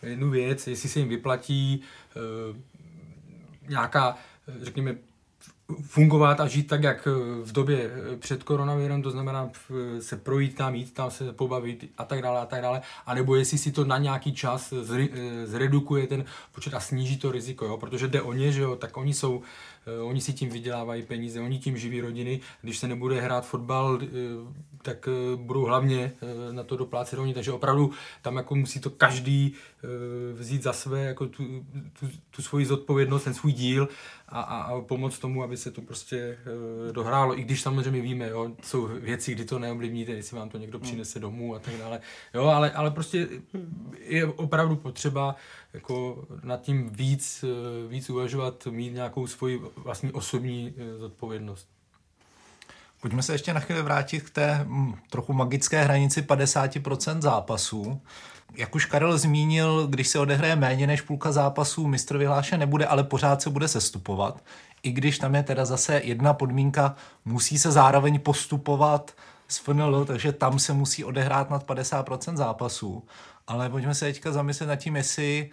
eh, 0.02 0.09
jednu 0.09 0.31
věc, 0.31 0.67
jestli 0.67 0.88
se 0.88 0.99
jim 0.99 1.09
vyplatí 1.09 1.81
eh, 2.17 2.61
nějaká, 3.69 4.17
eh, 4.49 4.64
řekněme, 4.64 4.97
fungovat 5.83 6.40
a 6.40 6.47
žít 6.47 6.66
tak, 6.66 6.83
jak 6.83 7.06
eh, 7.06 7.11
v 7.44 7.52
době 7.52 7.90
eh, 8.12 8.16
před 8.16 8.42
koronavirem, 8.42 9.02
to 9.02 9.11
znamená 9.11 9.50
v- 9.68 10.00
se 10.00 10.16
projít 10.16 10.54
tam, 10.54 10.75
jít 10.75 10.94
tam, 10.94 11.11
se 11.11 11.33
pobavit 11.33 11.90
a 11.99 12.04
tak 12.04 12.23
dále 12.23 12.40
a 12.40 12.47
tak 12.47 12.62
dále, 12.62 12.80
anebo 13.06 13.37
jestli 13.37 13.59
si 13.59 13.73
to 13.73 13.85
na 13.85 13.99
nějaký 13.99 14.33
čas 14.35 14.73
eh, 14.73 15.47
zredukuje 15.47 16.06
ten 16.06 16.25
počet 16.52 16.75
a 16.75 16.80
sníží 16.80 17.18
to 17.18 17.33
riziko, 17.33 17.66
jo? 17.66 17.76
protože 17.76 18.09
jde 18.09 18.23
o 18.23 18.33
ně, 18.33 18.52
že 18.52 18.62
jo, 18.62 18.76
tak 18.76 18.97
oni 18.97 19.14
jsou, 19.14 19.42
eh, 19.87 20.00
oni 20.02 20.21
si 20.21 20.33
tím 20.33 20.50
vydělávají 20.50 21.02
peníze, 21.02 21.40
oni 21.40 21.59
tím 21.59 21.78
živí 21.78 22.00
rodiny, 22.00 22.40
když 22.62 22.78
se 22.78 22.88
nebude 22.88 23.21
hrát 23.21 23.47
fotbal, 23.47 23.99
eh, 24.02 24.06
tak 24.83 25.09
eh, 25.09 25.37
budou 25.37 25.64
hlavně 25.64 26.12
eh, 26.23 26.52
na 26.52 26.62
to 26.62 26.76
doplácet 26.76 27.18
oni, 27.18 27.35
takže 27.35 27.52
opravdu 27.52 27.90
tam 28.23 28.37
jako 28.37 28.54
musí 28.54 28.80
to 28.80 28.90
každý 28.90 29.52
eh, 29.85 29.87
vzít 30.33 30.62
za 30.62 30.73
své 30.73 31.04
jako 31.04 31.26
tu, 31.26 31.44
tu, 32.00 32.09
tu 32.30 32.42
svoji 32.42 32.66
zodpovědnost, 32.66 33.25
ten 33.25 33.35
svůj 33.35 33.52
díl 33.52 33.88
a, 34.35 34.41
a, 34.41 34.61
a 34.62 34.81
pomoct 34.81 35.19
tomu, 35.19 35.43
aby 35.43 35.57
se 35.57 35.71
to 35.71 35.83
prostě 35.83 36.38
eh, 36.88 36.93
dohrálo, 36.93 37.38
i 37.38 37.43
když 37.43 37.62
samozřejmě 37.62 38.00
víme, 38.00 38.29
jo, 38.29 38.50
jsou 38.62 38.87
věci, 38.87 39.35
kdy 39.35 39.45
to 39.45 39.59
neovlivníte, 39.59 40.12
jestli 40.12 40.37
vám 40.37 40.49
to 40.49 40.59
někdo 40.59 40.79
přinese 40.79 41.19
domů 41.19 41.55
a 41.55 41.59
tak 41.59 41.75
dále, 41.76 42.00
jo, 42.35 42.45
ale, 42.45 42.73
ale 42.73 42.91
prostě 42.91 43.29
je 43.99 44.26
opravdu 44.26 44.76
potřeba 44.76 45.37
jako 45.73 46.25
nad 46.43 46.61
tím 46.61 46.91
víc, 46.91 47.45
eh, 47.45 47.88
víc 47.88 48.11
uvažovat, 48.11 48.67
mít 48.71 48.95
nějakou 48.95 49.26
svoji 49.26 49.61
vlastní 49.76 50.12
osobní 50.12 50.75
eh, 50.76 50.99
zodpovědnost. 50.99 51.69
Pojďme 53.00 53.23
se 53.23 53.35
ještě 53.35 53.55
na 53.55 53.61
chvíli 53.61 53.83
vrátit 53.83 54.23
k 54.23 54.31
té 54.31 54.64
mm, 54.64 54.95
trochu 55.11 55.33
magické 55.33 55.85
hranici 55.85 56.23
50% 56.23 57.21
zápasů. 57.21 58.00
Jak 58.56 58.75
už 58.75 58.84
Karel 58.84 59.18
zmínil, 59.18 59.87
když 59.87 60.08
se 60.08 60.18
odehraje 60.18 60.56
méně 60.56 60.87
než 60.87 61.00
půlka 61.00 61.32
zápasů, 61.32 61.87
mistr 61.87 62.18
vyhlášen 62.18 62.61
nebude, 62.61 62.87
ale 62.87 63.04
pořád 63.04 63.42
se 63.42 63.50
bude 63.50 63.68
sestupovat. 63.68 64.42
I 64.82 64.92
když 64.92 65.18
tam 65.18 65.34
je 65.34 65.42
teda 65.42 65.64
zase 65.64 66.00
jedna 66.04 66.34
podmínka, 66.34 66.96
musí 67.25 67.58
se 67.58 67.73
zároveň 67.73 68.20
postupovat 68.20 69.14
z 69.49 69.58
FNL, 69.58 70.04
takže 70.04 70.32
tam 70.32 70.58
se 70.58 70.73
musí 70.73 71.04
odehrát 71.04 71.50
nad 71.50 71.66
50% 71.66 72.37
zápasů. 72.37 73.04
Ale 73.46 73.70
pojďme 73.70 73.94
se 73.94 74.04
teďka 74.04 74.32
zamyslet 74.32 74.66
nad 74.66 74.76
tím, 74.76 74.96
jestli 74.96 75.50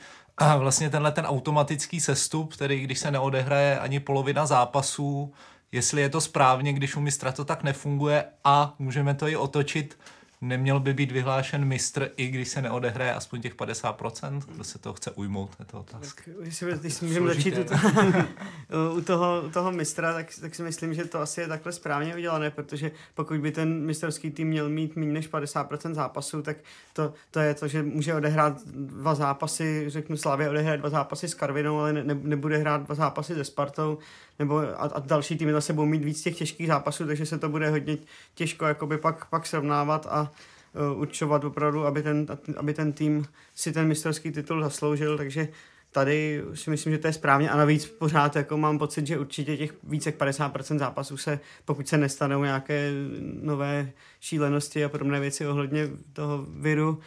vlastně 0.58 0.90
tenhle 0.90 1.12
ten 1.12 1.26
automatický 1.26 2.00
sestup, 2.02 2.54
který 2.54 2.80
když 2.80 3.00
se 3.00 3.12
neodehraje 3.12 3.80
ani 3.80 4.00
polovina 4.00 4.46
zápasů, 4.46 5.34
jestli 5.72 6.02
je 6.02 6.10
to 6.10 6.22
správně, 6.22 6.74
když 6.74 6.96
u 6.96 7.02
mistra 7.02 7.32
to 7.32 7.46
tak 7.46 7.64
nefunguje 7.64 8.26
a 8.44 8.76
můžeme 8.80 9.14
to 9.14 9.28
i 9.28 9.36
otočit, 9.36 9.98
neměl 10.42 10.80
by 10.80 10.94
být 10.94 11.12
vyhlášen 11.12 11.66
mistr, 11.66 12.10
i 12.18 12.28
když 12.28 12.48
se 12.48 12.62
neodehraje 12.62 13.14
aspoň 13.14 13.42
těch 13.42 13.56
50%? 13.56 14.42
Kdo 14.48 14.64
se 14.64 14.80
toho 14.80 14.94
chce 14.94 15.12
ujmout, 15.12 15.56
je 15.60 15.66
to 15.66 15.80
otázka. 15.80 16.24
Když 16.40 16.58
si 16.58 17.06
můžeme 17.06 17.34
začít 17.34 17.58
u, 17.58 18.98
u, 18.98 19.02
toho, 19.02 19.42
u 19.46 19.50
toho 19.50 19.72
mistra, 19.72 20.14
tak, 20.14 20.28
tak 20.42 20.56
si 20.56 20.64
myslím, 20.64 20.94
že 20.94 21.06
to 21.06 21.20
asi 21.20 21.42
je 21.42 21.48
takhle 21.48 21.72
správně 21.72 22.16
udělané, 22.16 22.52
protože 22.52 22.92
pokud 23.14 23.38
by 23.38 23.52
ten 23.52 23.86
mistrovský 23.86 24.32
tým 24.32 24.48
měl 24.48 24.70
mít 24.70 24.96
méně 24.96 25.14
než 25.14 25.32
50% 25.32 25.94
zápasů, 25.94 26.42
tak 26.42 26.58
to, 26.94 27.14
to 27.32 27.40
je 27.40 27.54
to, 27.54 27.68
že 27.68 27.84
může 27.84 28.14
odehrát 28.14 28.62
dva 28.66 29.16
zápasy, 29.16 29.86
řeknu 29.88 30.18
Slavě 30.18 30.50
odehrát 30.50 30.80
dva 30.80 30.90
zápasy 30.90 31.28
s 31.28 31.34
Karvinou, 31.34 31.80
ale 31.80 31.94
ne, 31.94 32.04
nebude 32.14 32.58
hrát 32.58 32.84
dva 32.84 32.96
zápasy 32.96 33.36
se 33.36 33.44
Spartou, 33.44 33.98
nebo 34.42 34.58
a, 34.58 34.74
a 34.74 35.00
další 35.00 35.38
týmy 35.38 35.52
zase 35.52 35.74
budou 35.74 35.86
mít 35.86 36.04
víc 36.04 36.22
těch 36.22 36.38
těžkých 36.38 36.68
zápasů, 36.68 37.06
takže 37.06 37.26
se 37.26 37.38
to 37.38 37.50
bude 37.50 37.70
hodně 37.70 37.98
těžko 38.36 38.66
jakoby 38.66 38.98
pak, 38.98 39.26
pak 39.26 39.46
srovnávat 39.46 40.08
a 40.10 40.32
uh, 40.92 41.02
určovat 41.02 41.44
opravdu, 41.44 41.86
aby 41.86 42.04
ten, 42.04 42.26
aby 42.58 42.74
ten 42.74 42.94
tým 42.94 43.26
si 43.56 43.72
ten 43.72 43.88
mistrovský 43.88 44.32
titul 44.32 44.64
zasloužil, 44.64 45.18
takže 45.18 45.48
tady 45.92 46.44
si 46.54 46.70
myslím, 46.70 46.94
že 46.94 47.00
to 47.00 47.08
je 47.08 47.14
správně 47.14 47.50
a 47.50 47.58
navíc 47.58 47.86
pořád 47.86 48.36
jako 48.36 48.58
mám 48.58 48.80
pocit, 48.80 49.08
že 49.08 49.20
určitě 49.20 49.58
těch 49.58 49.74
více 49.84 50.10
jak 50.10 50.16
50% 50.16 50.78
zápasů 50.78 51.18
se, 51.18 51.40
pokud 51.66 51.88
se 51.88 51.98
nestanou 51.98 52.44
nějaké 52.44 52.92
nové 53.42 53.92
šílenosti 54.20 54.86
a 54.86 54.90
podobné 54.90 55.20
věci 55.20 55.48
ohledně 55.48 55.90
toho 56.14 56.46
viru, 56.50 57.00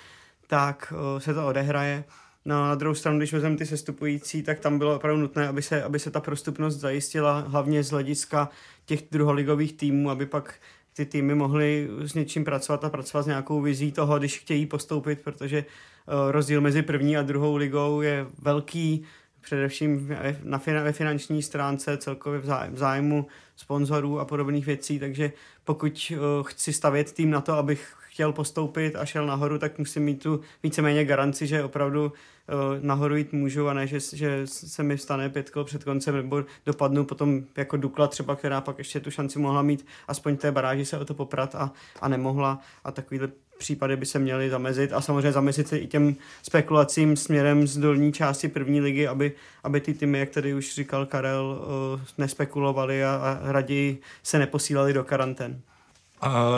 tak 0.46 0.92
uh, 0.92 1.20
se 1.20 1.34
to 1.34 1.46
odehraje. 1.46 2.04
No 2.44 2.64
na 2.64 2.74
druhou 2.74 2.94
stranu, 2.94 3.18
když 3.18 3.32
vezmeme 3.32 3.56
ty 3.56 3.66
sestupující, 3.66 4.42
tak 4.42 4.60
tam 4.60 4.78
bylo 4.78 4.96
opravdu 4.96 5.20
nutné, 5.20 5.48
aby 5.48 5.62
se, 5.62 5.82
aby 5.82 5.98
se 5.98 6.10
ta 6.10 6.20
prostupnost 6.20 6.76
zajistila, 6.76 7.40
hlavně 7.40 7.82
z 7.82 7.90
hlediska 7.90 8.48
těch 8.86 9.02
druholigových 9.10 9.72
týmů, 9.72 10.10
aby 10.10 10.26
pak 10.26 10.54
ty 10.92 11.06
týmy 11.06 11.34
mohly 11.34 11.88
s 12.00 12.14
něčím 12.14 12.44
pracovat 12.44 12.84
a 12.84 12.90
pracovat 12.90 13.22
s 13.22 13.26
nějakou 13.26 13.60
vizí 13.60 13.92
toho, 13.92 14.18
když 14.18 14.38
chtějí 14.38 14.66
postoupit, 14.66 15.20
protože 15.24 15.64
uh, 15.64 16.30
rozdíl 16.30 16.60
mezi 16.60 16.82
první 16.82 17.16
a 17.16 17.22
druhou 17.22 17.56
ligou 17.56 18.00
je 18.00 18.26
velký, 18.42 19.04
především 19.40 20.16
na, 20.42 20.60
finanční 20.92 21.42
stránce, 21.42 21.96
celkově 21.96 22.40
v 22.40 22.76
zájmu 22.78 23.26
sponzorů 23.56 24.20
a 24.20 24.24
podobných 24.24 24.66
věcí, 24.66 24.98
takže 24.98 25.32
pokud 25.64 26.12
uh, 26.12 26.46
chci 26.46 26.72
stavět 26.72 27.12
tým 27.12 27.30
na 27.30 27.40
to, 27.40 27.52
abych 27.52 27.94
chtěl 28.14 28.32
postoupit 28.32 28.96
a 28.96 29.04
šel 29.04 29.26
nahoru, 29.26 29.58
tak 29.58 29.78
musím 29.78 30.02
mít 30.02 30.22
tu 30.22 30.40
víceméně 30.62 31.04
garanci, 31.04 31.46
že 31.46 31.64
opravdu 31.64 32.04
uh, 32.04 32.12
nahoru 32.80 33.16
jít 33.16 33.32
můžu 33.32 33.68
a 33.68 33.74
ne, 33.74 33.86
že, 33.86 34.00
že 34.00 34.40
se 34.44 34.82
mi 34.82 34.98
stane 34.98 35.30
pět 35.30 35.50
kol 35.50 35.64
před 35.64 35.84
koncem 35.84 36.16
nebo 36.16 36.44
dopadnu 36.66 37.04
potom 37.04 37.42
jako 37.56 37.76
Dukla 37.76 38.06
třeba, 38.06 38.36
která 38.36 38.60
pak 38.60 38.78
ještě 38.78 39.00
tu 39.00 39.10
šanci 39.10 39.38
mohla 39.38 39.62
mít 39.62 39.86
aspoň 40.08 40.36
té 40.36 40.52
baráži 40.52 40.84
se 40.84 40.98
o 40.98 41.04
to 41.04 41.14
poprat 41.14 41.54
a, 41.54 41.72
a 42.00 42.08
nemohla 42.08 42.60
a 42.84 42.92
takovýhle 42.92 43.28
případy 43.58 43.96
by 43.96 44.06
se 44.06 44.18
měly 44.18 44.50
zamezit 44.50 44.92
a 44.92 45.00
samozřejmě 45.00 45.32
zamezit 45.32 45.68
se 45.68 45.78
i 45.78 45.86
těm 45.86 46.16
spekulacím 46.42 47.16
směrem 47.16 47.66
z 47.66 47.76
dolní 47.76 48.12
části 48.12 48.48
první 48.48 48.80
ligy, 48.80 49.06
aby, 49.06 49.32
aby 49.64 49.80
ty 49.80 49.94
týmy, 49.94 50.18
jak 50.18 50.30
tady 50.30 50.54
už 50.54 50.74
říkal 50.74 51.06
Karel, 51.06 51.44
uh, 51.94 52.00
nespekulovali 52.18 53.04
a, 53.04 53.14
a 53.14 53.52
raději 53.52 54.00
se 54.22 54.38
neposílali 54.38 54.92
do 54.92 55.04
karantén. 55.04 55.60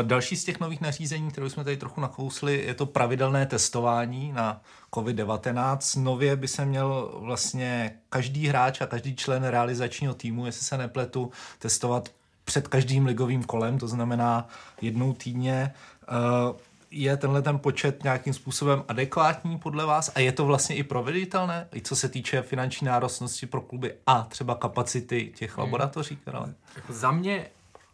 Další 0.03 0.37
z 0.37 0.45
těch 0.45 0.61
nových 0.61 0.81
nařízení, 0.81 1.31
které 1.31 1.51
jsme 1.51 1.65
tady 1.65 1.77
trochu 1.77 2.01
nakousli, 2.01 2.65
je 2.67 2.75
to 2.75 2.87
pravidelné 2.87 3.47
testování 3.47 4.33
na 4.33 4.61
COVID-19. 4.93 6.03
Nově 6.03 6.37
by 6.37 6.49
se 6.49 6.65
měl 6.65 7.15
vlastně 7.15 7.99
každý 8.09 8.47
hráč 8.47 8.81
a 8.81 8.87
každý 8.87 9.17
člen 9.17 9.45
realizačního 9.45 10.15
týmu, 10.15 10.47
jestli 10.47 10.65
se 10.65 10.79
nepletu, 10.79 11.31
testovat 11.59 12.09
před 12.45 12.69
každým 12.69 13.07
ligovým 13.07 13.45
kolem, 13.45 13.79
to 13.79 13.89
znamená 13.89 14.49
jednou 14.81 15.13
týdně. 15.13 15.73
Eh, 16.03 16.67
je 16.91 17.17
tenhle 17.17 17.43
ten 17.43 17.59
počet 17.59 18.05
nějakým 18.05 18.35
způsobem 18.35 18.85
adekvátní 18.89 19.59
podle 19.59 19.87
vás 19.87 20.13
a 20.15 20.21
je 20.21 20.33
to 20.33 20.47
vlastně 20.47 20.77
i 20.77 20.83
proveditelné, 20.83 21.69
i 21.75 21.81
co 21.81 21.97
se 21.97 22.09
týče 22.09 22.43
finanční 22.43 22.87
nárostnosti 22.87 23.47
pro 23.47 23.61
kluby 23.61 23.95
a 24.07 24.23
třeba 24.23 24.55
kapacity 24.55 25.33
těch 25.37 25.57
hmm. 25.57 25.65
laboratoří? 25.65 26.19
Hmm. 26.27 26.55
Jako 26.77 26.93
za 26.93 27.11
mě 27.11 27.47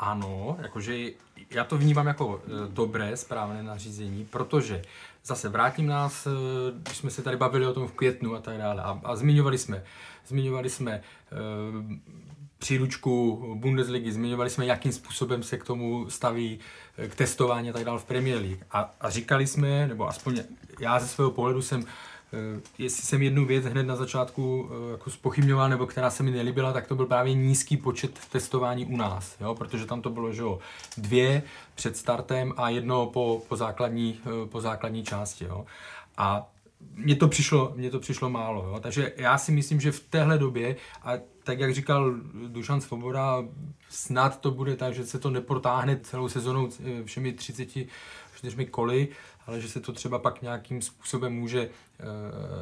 ano, 0.02 0.56
jakože 0.62 1.10
já 1.50 1.64
to 1.64 1.78
vnímám 1.78 2.06
jako 2.06 2.42
e, 2.46 2.50
dobré, 2.68 3.16
správné 3.16 3.62
nařízení, 3.62 4.24
protože 4.24 4.82
zase 5.24 5.48
vrátím 5.48 5.86
nás, 5.86 6.26
e, 6.26 6.30
když 6.82 6.96
jsme 6.96 7.10
se 7.10 7.22
tady 7.22 7.36
bavili 7.36 7.66
o 7.66 7.72
tom 7.72 7.88
v 7.88 7.92
květnu 7.92 8.34
a 8.34 8.40
tak 8.40 8.58
dále 8.58 8.82
a, 8.82 9.00
a 9.04 9.16
zmiňovali 9.16 9.58
jsme, 9.58 9.84
zmiňovali 10.26 10.70
jsme 10.70 10.92
e, 10.92 11.02
příručku 12.58 13.42
Bundesligy, 13.54 14.12
zmiňovali 14.12 14.50
jsme, 14.50 14.66
jakým 14.66 14.92
způsobem 14.92 15.42
se 15.42 15.58
k 15.58 15.64
tomu 15.64 16.10
staví 16.10 16.58
e, 16.98 17.08
k 17.08 17.14
testování 17.14 17.70
a 17.70 17.72
tak 17.72 17.84
dále 17.84 17.98
v 17.98 18.04
Premier 18.04 18.38
League. 18.38 18.62
A, 18.70 18.94
a 19.00 19.10
říkali 19.10 19.46
jsme, 19.46 19.86
nebo 19.86 20.08
aspoň 20.08 20.42
já 20.80 21.00
ze 21.00 21.08
svého 21.08 21.30
pohledu 21.30 21.62
jsem 21.62 21.84
jestli 22.78 23.02
jsem 23.02 23.22
jednu 23.22 23.46
věc 23.46 23.64
hned 23.64 23.82
na 23.82 23.96
začátku 23.96 24.70
eh, 24.70 24.92
jako 24.92 25.10
spochybňoval, 25.10 25.68
nebo 25.68 25.86
která 25.86 26.10
se 26.10 26.22
mi 26.22 26.30
nelíbila, 26.30 26.72
tak 26.72 26.86
to 26.86 26.94
byl 26.94 27.06
právě 27.06 27.34
nízký 27.34 27.76
počet 27.76 28.18
testování 28.32 28.86
u 28.86 28.96
nás, 28.96 29.36
jo? 29.40 29.54
protože 29.54 29.86
tam 29.86 30.02
to 30.02 30.10
bylo 30.10 30.32
že 30.32 30.42
jo, 30.42 30.58
dvě 30.96 31.42
před 31.74 31.96
startem 31.96 32.52
a 32.56 32.68
jedno 32.68 33.06
po, 33.06 33.42
po, 33.48 33.56
základní, 33.56 34.20
eh, 34.26 34.46
po 34.46 34.60
základní 34.60 35.04
části. 35.04 35.44
Jo? 35.44 35.64
A 36.16 36.48
mně 36.94 37.16
to 37.16 37.28
přišlo, 37.28 37.72
mně 37.76 37.90
to 37.90 38.00
přišlo 38.00 38.30
málo. 38.30 38.68
Jo? 38.68 38.80
Takže 38.80 39.12
já 39.16 39.38
si 39.38 39.52
myslím, 39.52 39.80
že 39.80 39.92
v 39.92 40.00
téhle 40.00 40.38
době, 40.38 40.76
a 41.02 41.12
tak 41.44 41.60
jak 41.60 41.74
říkal 41.74 42.14
Dušan 42.48 42.80
Svoboda, 42.80 43.44
snad 43.88 44.40
to 44.40 44.50
bude 44.50 44.76
tak, 44.76 44.94
že 44.94 45.06
se 45.06 45.18
to 45.18 45.30
neprotáhne 45.30 46.00
celou 46.02 46.28
sezonou 46.28 46.68
všemi 47.04 47.32
34 47.32 48.66
koly, 48.66 49.08
ale 49.46 49.60
že 49.60 49.68
se 49.68 49.80
to 49.80 49.92
třeba 49.92 50.18
pak 50.18 50.42
nějakým 50.42 50.82
způsobem 50.82 51.32
může 51.32 51.60
e, 51.60 51.70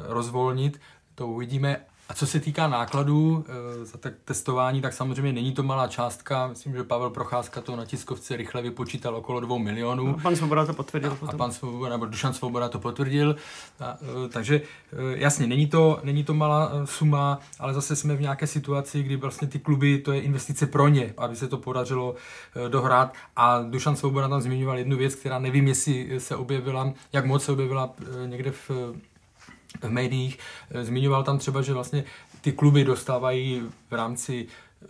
rozvolnit, 0.07 0.79
to 1.15 1.27
uvidíme. 1.27 1.85
A 2.11 2.13
co 2.13 2.27
se 2.27 2.39
týká 2.39 2.67
nákladů 2.67 3.45
e, 3.81 3.85
za 3.85 3.97
tak 3.97 4.13
testování, 4.25 4.81
tak 4.81 4.93
samozřejmě 4.93 5.33
není 5.33 5.51
to 5.51 5.63
malá 5.63 5.87
částka. 5.87 6.47
Myslím, 6.47 6.75
že 6.75 6.83
Pavel 6.83 7.09
Procházka 7.09 7.61
to 7.61 7.75
na 7.75 7.85
tiskovce 7.85 8.37
rychle 8.37 8.61
vypočítal 8.61 9.15
okolo 9.15 9.39
dvou 9.39 9.59
milionů. 9.59 10.07
No, 10.07 10.13
pan 10.13 10.35
Svoboda 10.35 10.65
to 10.65 10.73
potvrdil. 10.73 11.11
A, 11.11 11.15
potom. 11.15 11.35
a 11.35 11.37
pan 11.37 11.51
Svoboda, 11.51 11.89
nebo 11.89 12.05
Dušan 12.05 12.33
Svoboda 12.33 12.69
to 12.69 12.79
potvrdil. 12.79 13.35
A, 13.79 13.97
e, 14.25 14.29
takže 14.29 14.55
e, 14.55 14.61
jasně, 15.17 15.47
není 15.47 15.67
to, 15.67 15.99
není 16.03 16.23
to 16.23 16.33
malá 16.33 16.71
suma, 16.85 17.39
ale 17.59 17.73
zase 17.73 17.95
jsme 17.95 18.15
v 18.15 18.21
nějaké 18.21 18.47
situaci, 18.47 19.03
kdy 19.03 19.15
vlastně 19.15 19.47
ty 19.47 19.59
kluby, 19.59 19.97
to 19.97 20.11
je 20.11 20.21
investice 20.21 20.67
pro 20.67 20.87
ně, 20.87 21.13
aby 21.17 21.35
se 21.35 21.47
to 21.47 21.57
podařilo 21.57 22.15
e, 22.65 22.69
dohrát. 22.69 23.13
A 23.35 23.61
Dušan 23.61 23.95
Svoboda 23.95 24.27
tam 24.27 24.41
zmiňoval 24.41 24.77
jednu 24.77 24.97
věc, 24.97 25.15
která 25.15 25.39
nevím, 25.39 25.67
jestli 25.67 26.19
se 26.19 26.35
objevila, 26.35 26.93
jak 27.13 27.25
moc 27.25 27.43
se 27.43 27.51
objevila 27.51 27.89
e, 28.23 28.27
někde 28.27 28.51
v 28.51 28.71
v 29.81 29.89
médiích. 29.89 30.39
Eh, 30.71 30.85
zmiňoval 30.85 31.23
tam 31.23 31.37
třeba, 31.37 31.61
že 31.61 31.73
vlastně 31.73 32.03
ty 32.41 32.51
kluby 32.51 32.83
dostávají 32.83 33.61
v 33.89 33.93
rámci 33.93 34.47
eh, 34.83 34.85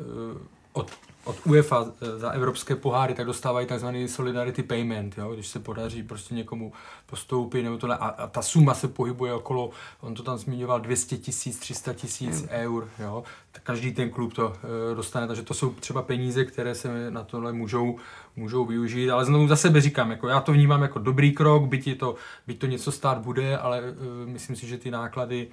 od 0.74 0.92
od 1.24 1.36
UEFA 1.46 1.86
eh, 2.02 2.20
za 2.20 2.30
evropské 2.30 2.76
poháry, 2.76 3.14
tak 3.14 3.26
dostávají 3.26 3.68
takzvaný 3.68 4.08
solidarity 4.08 4.64
payment, 4.64 5.18
jo? 5.18 5.34
když 5.34 5.48
se 5.48 5.60
podaří 5.60 6.04
prostě 6.04 6.36
někomu 6.36 6.74
postoupit 7.06 7.64
nebo 7.64 7.78
tohle. 7.78 7.98
A, 7.98 8.06
a 8.06 8.28
ta 8.28 8.42
suma 8.42 8.74
se 8.74 8.88
pohybuje 8.88 9.34
okolo, 9.34 9.70
on 10.02 10.14
to 10.14 10.24
tam 10.24 10.38
zmiňoval, 10.38 10.80
200 10.80 11.18
tisíc, 11.18 11.60
300 11.60 11.94
tisíc 11.94 12.40
hmm. 12.40 12.50
eur. 12.50 12.90
Jo? 13.00 13.24
Tak 13.52 13.64
každý 13.64 13.92
ten 13.92 14.10
klub 14.10 14.34
to 14.34 14.54
e, 14.92 14.96
dostane, 14.96 15.28
takže 15.28 15.44
to 15.44 15.54
jsou 15.54 15.74
třeba 15.74 16.02
peníze, 16.02 16.46
které 16.46 16.76
se 16.76 17.12
na 17.12 17.24
tohle 17.24 17.54
můžou, 17.54 17.98
můžou 18.36 18.66
využít. 18.66 19.10
Ale 19.10 19.26
znovu 19.26 19.48
za 19.48 19.56
sebe 19.56 19.82
říkám, 19.82 20.12
jako 20.12 20.28
já 20.28 20.42
to 20.42 20.52
vnímám 20.52 20.82
jako 20.82 21.00
dobrý 21.00 21.32
krok, 21.32 21.66
byť, 21.66 22.00
to, 22.00 22.16
byť 22.48 22.60
to 22.60 22.66
něco 22.66 22.92
stát 22.92 23.18
bude, 23.18 23.58
ale 23.58 23.80
e, 23.80 24.26
myslím 24.26 24.56
si, 24.56 24.68
že 24.68 24.78
ty 24.78 24.92
náklady 24.92 25.48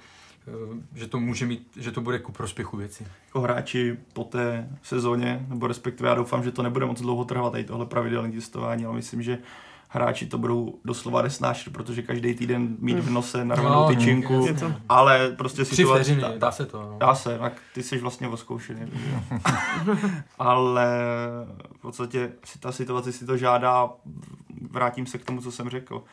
že 0.95 1.07
to 1.07 1.19
může 1.19 1.45
mít, 1.45 1.67
že 1.75 1.91
to 1.91 2.01
bude 2.01 2.19
ku 2.19 2.31
prospěchu 2.31 2.77
věci. 2.77 3.07
Jako 3.25 3.41
hráči 3.41 3.97
po 4.13 4.23
té 4.23 4.69
sezóně, 4.83 5.45
nebo 5.49 5.67
respektive 5.67 6.09
já 6.09 6.15
doufám, 6.15 6.43
že 6.43 6.51
to 6.51 6.63
nebude 6.63 6.85
moc 6.85 7.01
dlouho 7.01 7.25
trvat 7.25 7.51
tady 7.51 7.63
tohle 7.63 7.85
pravidelné 7.85 8.31
testování, 8.31 8.85
ale 8.85 8.95
myslím, 8.95 9.21
že 9.21 9.37
hráči 9.89 10.25
to 10.25 10.37
budou 10.37 10.79
doslova 10.85 11.21
nesnášet, 11.21 11.73
protože 11.73 12.01
každý 12.01 12.33
týden 12.33 12.75
mít 12.79 12.99
v 12.99 13.11
nose 13.11 13.45
narvanou 13.45 13.81
no, 13.81 13.87
tyčinku, 13.87 14.47
to... 14.59 14.73
ale 14.89 15.29
prostě 15.37 15.65
si 15.65 15.83
to... 15.83 15.93
Vteřiny, 15.93 16.23
dá 16.37 16.51
se 16.51 16.65
to. 16.65 16.81
No. 16.81 16.97
Dá 16.97 17.15
se, 17.15 17.37
tak 17.39 17.53
ty 17.73 17.83
jsi 17.83 17.97
vlastně 17.97 18.27
oskoušený. 18.27 18.91
ale 20.39 20.87
v 21.77 21.81
podstatě 21.81 22.31
si 22.45 22.59
ta 22.59 22.71
situace 22.71 23.11
si 23.11 23.25
to 23.25 23.37
žádá, 23.37 23.89
vrátím 24.71 25.05
se 25.05 25.17
k 25.17 25.25
tomu, 25.25 25.41
co 25.41 25.51
jsem 25.51 25.69
řekl 25.69 26.03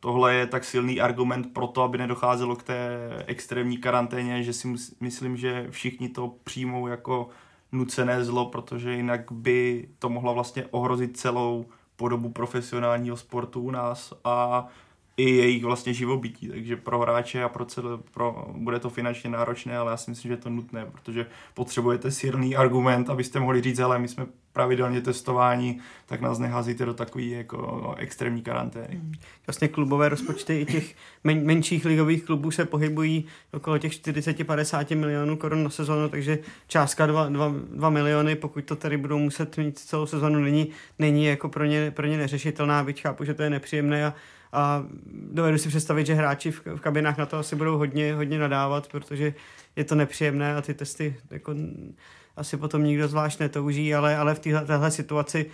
tohle 0.00 0.34
je 0.34 0.46
tak 0.46 0.64
silný 0.64 1.00
argument 1.00 1.52
pro 1.52 1.66
to, 1.66 1.82
aby 1.82 1.98
nedocházelo 1.98 2.56
k 2.56 2.62
té 2.62 2.78
extrémní 3.26 3.78
karanténě, 3.78 4.42
že 4.42 4.52
si 4.52 4.68
myslím, 5.00 5.36
že 5.36 5.66
všichni 5.70 6.08
to 6.08 6.34
přijmou 6.44 6.86
jako 6.86 7.28
nucené 7.72 8.24
zlo, 8.24 8.46
protože 8.46 8.94
jinak 8.94 9.32
by 9.32 9.88
to 9.98 10.08
mohlo 10.08 10.34
vlastně 10.34 10.66
ohrozit 10.70 11.16
celou 11.16 11.66
podobu 11.96 12.28
profesionálního 12.28 13.16
sportu 13.16 13.60
u 13.60 13.70
nás 13.70 14.14
a 14.24 14.66
i 15.16 15.30
jejich 15.30 15.64
vlastně 15.64 15.94
živobytí, 15.94 16.48
takže 16.48 16.76
pro 16.76 16.98
hráče 16.98 17.42
a 17.42 17.48
pro 17.48 17.64
celé, 17.64 17.98
pro, 18.14 18.46
bude 18.52 18.78
to 18.78 18.90
finančně 18.90 19.30
náročné, 19.30 19.78
ale 19.78 19.90
já 19.90 19.96
si 19.96 20.10
myslím, 20.10 20.28
že 20.28 20.32
je 20.32 20.36
to 20.36 20.50
nutné, 20.50 20.86
protože 20.86 21.26
potřebujete 21.54 22.10
silný 22.10 22.56
argument, 22.56 23.10
abyste 23.10 23.40
mohli 23.40 23.60
říct, 23.62 23.78
ale 23.78 23.98
my 23.98 24.08
jsme 24.08 24.26
pravidelně 24.52 25.00
testováni, 25.00 25.80
tak 26.06 26.20
nás 26.20 26.38
neházíte 26.38 26.86
do 26.86 26.94
takové 26.94 27.24
jako 27.24 27.94
extrémní 27.98 28.42
karantény. 28.42 29.00
Vlastně 29.46 29.68
klubové 29.68 30.08
rozpočty 30.08 30.60
i 30.60 30.66
těch 30.66 30.94
men, 31.24 31.46
menších 31.46 31.84
ligových 31.84 32.24
klubů 32.24 32.50
se 32.50 32.64
pohybují 32.64 33.24
okolo 33.52 33.78
těch 33.78 33.92
40-50 33.92 34.96
milionů 34.96 35.36
korun 35.36 35.64
na 35.64 35.70
sezonu, 35.70 36.08
takže 36.08 36.38
částka 36.66 37.06
2, 37.06 37.28
2, 37.28 37.54
2 37.74 37.90
miliony, 37.90 38.36
pokud 38.36 38.64
to 38.64 38.76
tady 38.76 38.96
budou 38.96 39.18
muset 39.18 39.56
mít 39.56 39.78
celou 39.78 40.06
sezonu, 40.06 40.40
není, 40.40 40.68
není 40.98 41.24
jako 41.24 41.48
pro 41.48 41.64
ně, 41.64 41.90
pro 41.90 42.06
ně 42.06 42.18
neřešitelná, 42.18 42.84
byť 42.84 43.02
chápu, 43.02 43.24
že 43.24 43.34
to 43.34 43.42
je 43.42 43.50
nepříjemné 43.50 44.06
a 44.06 44.14
a 44.52 44.84
dovedu 45.32 45.58
si 45.58 45.68
představit, 45.68 46.06
že 46.06 46.14
hráči 46.14 46.50
v, 46.50 46.62
v 46.66 46.80
kabinách 46.80 47.18
na 47.18 47.26
to 47.26 47.36
asi 47.36 47.56
budou 47.56 47.78
hodně, 47.78 48.14
hodně 48.14 48.38
nadávat, 48.38 48.88
protože 48.88 49.34
je 49.76 49.84
to 49.84 49.94
nepříjemné 49.94 50.54
a 50.56 50.62
ty 50.62 50.74
testy 50.74 51.16
jako 51.30 51.54
asi 52.36 52.56
potom 52.56 52.84
nikdo 52.84 53.08
zvlášť 53.08 53.40
netouží, 53.40 53.94
ale, 53.94 54.16
ale 54.16 54.34
v 54.34 54.38
téhle 54.38 54.90
situaci 54.90 55.46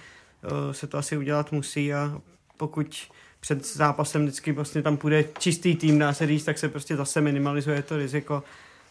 uh, 0.44 0.72
se 0.72 0.86
to 0.86 0.98
asi 0.98 1.16
udělat 1.16 1.52
musí 1.52 1.94
a 1.94 2.20
pokud 2.56 3.08
před 3.40 3.66
zápasem 3.66 4.22
vždycky 4.22 4.52
vlastně 4.52 4.82
tam 4.82 4.96
půjde 4.96 5.24
čistý 5.38 5.76
tým, 5.76 5.98
dá 5.98 6.12
se 6.12 6.26
říct, 6.26 6.44
tak 6.44 6.58
se 6.58 6.68
prostě 6.68 6.96
zase 6.96 7.20
minimalizuje 7.20 7.82
to 7.82 7.96
riziko 7.96 8.42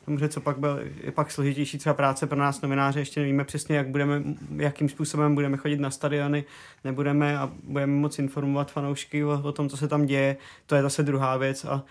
Samozřejmě, 0.06 0.30
co 0.30 0.42
pak 0.42 0.58
byl, 0.58 0.80
je 1.04 1.12
pak 1.12 1.32
složitější 1.32 1.78
třeba 1.78 1.94
práce 1.94 2.28
pro 2.28 2.40
nás 2.40 2.62
novináře, 2.62 3.00
ještě 3.00 3.20
nevíme 3.20 3.44
přesně, 3.44 3.78
jak 3.78 3.88
budeme, 3.88 4.24
jakým 4.56 4.90
způsobem 4.90 5.36
budeme 5.36 5.58
chodit 5.58 5.80
na 5.80 5.92
stadiony, 5.92 6.44
nebudeme 6.84 7.38
a 7.38 7.52
budeme 7.64 7.94
moc 7.94 8.20
informovat 8.20 8.72
fanoušky 8.72 9.24
o, 9.26 9.42
o 9.44 9.52
tom, 9.52 9.70
co 9.70 9.78
se 9.78 9.88
tam 9.88 10.06
děje, 10.06 10.38
to 10.66 10.76
je 10.76 10.82
zase 10.82 11.04
druhá 11.04 11.38
věc 11.38 11.66
a 11.66 11.84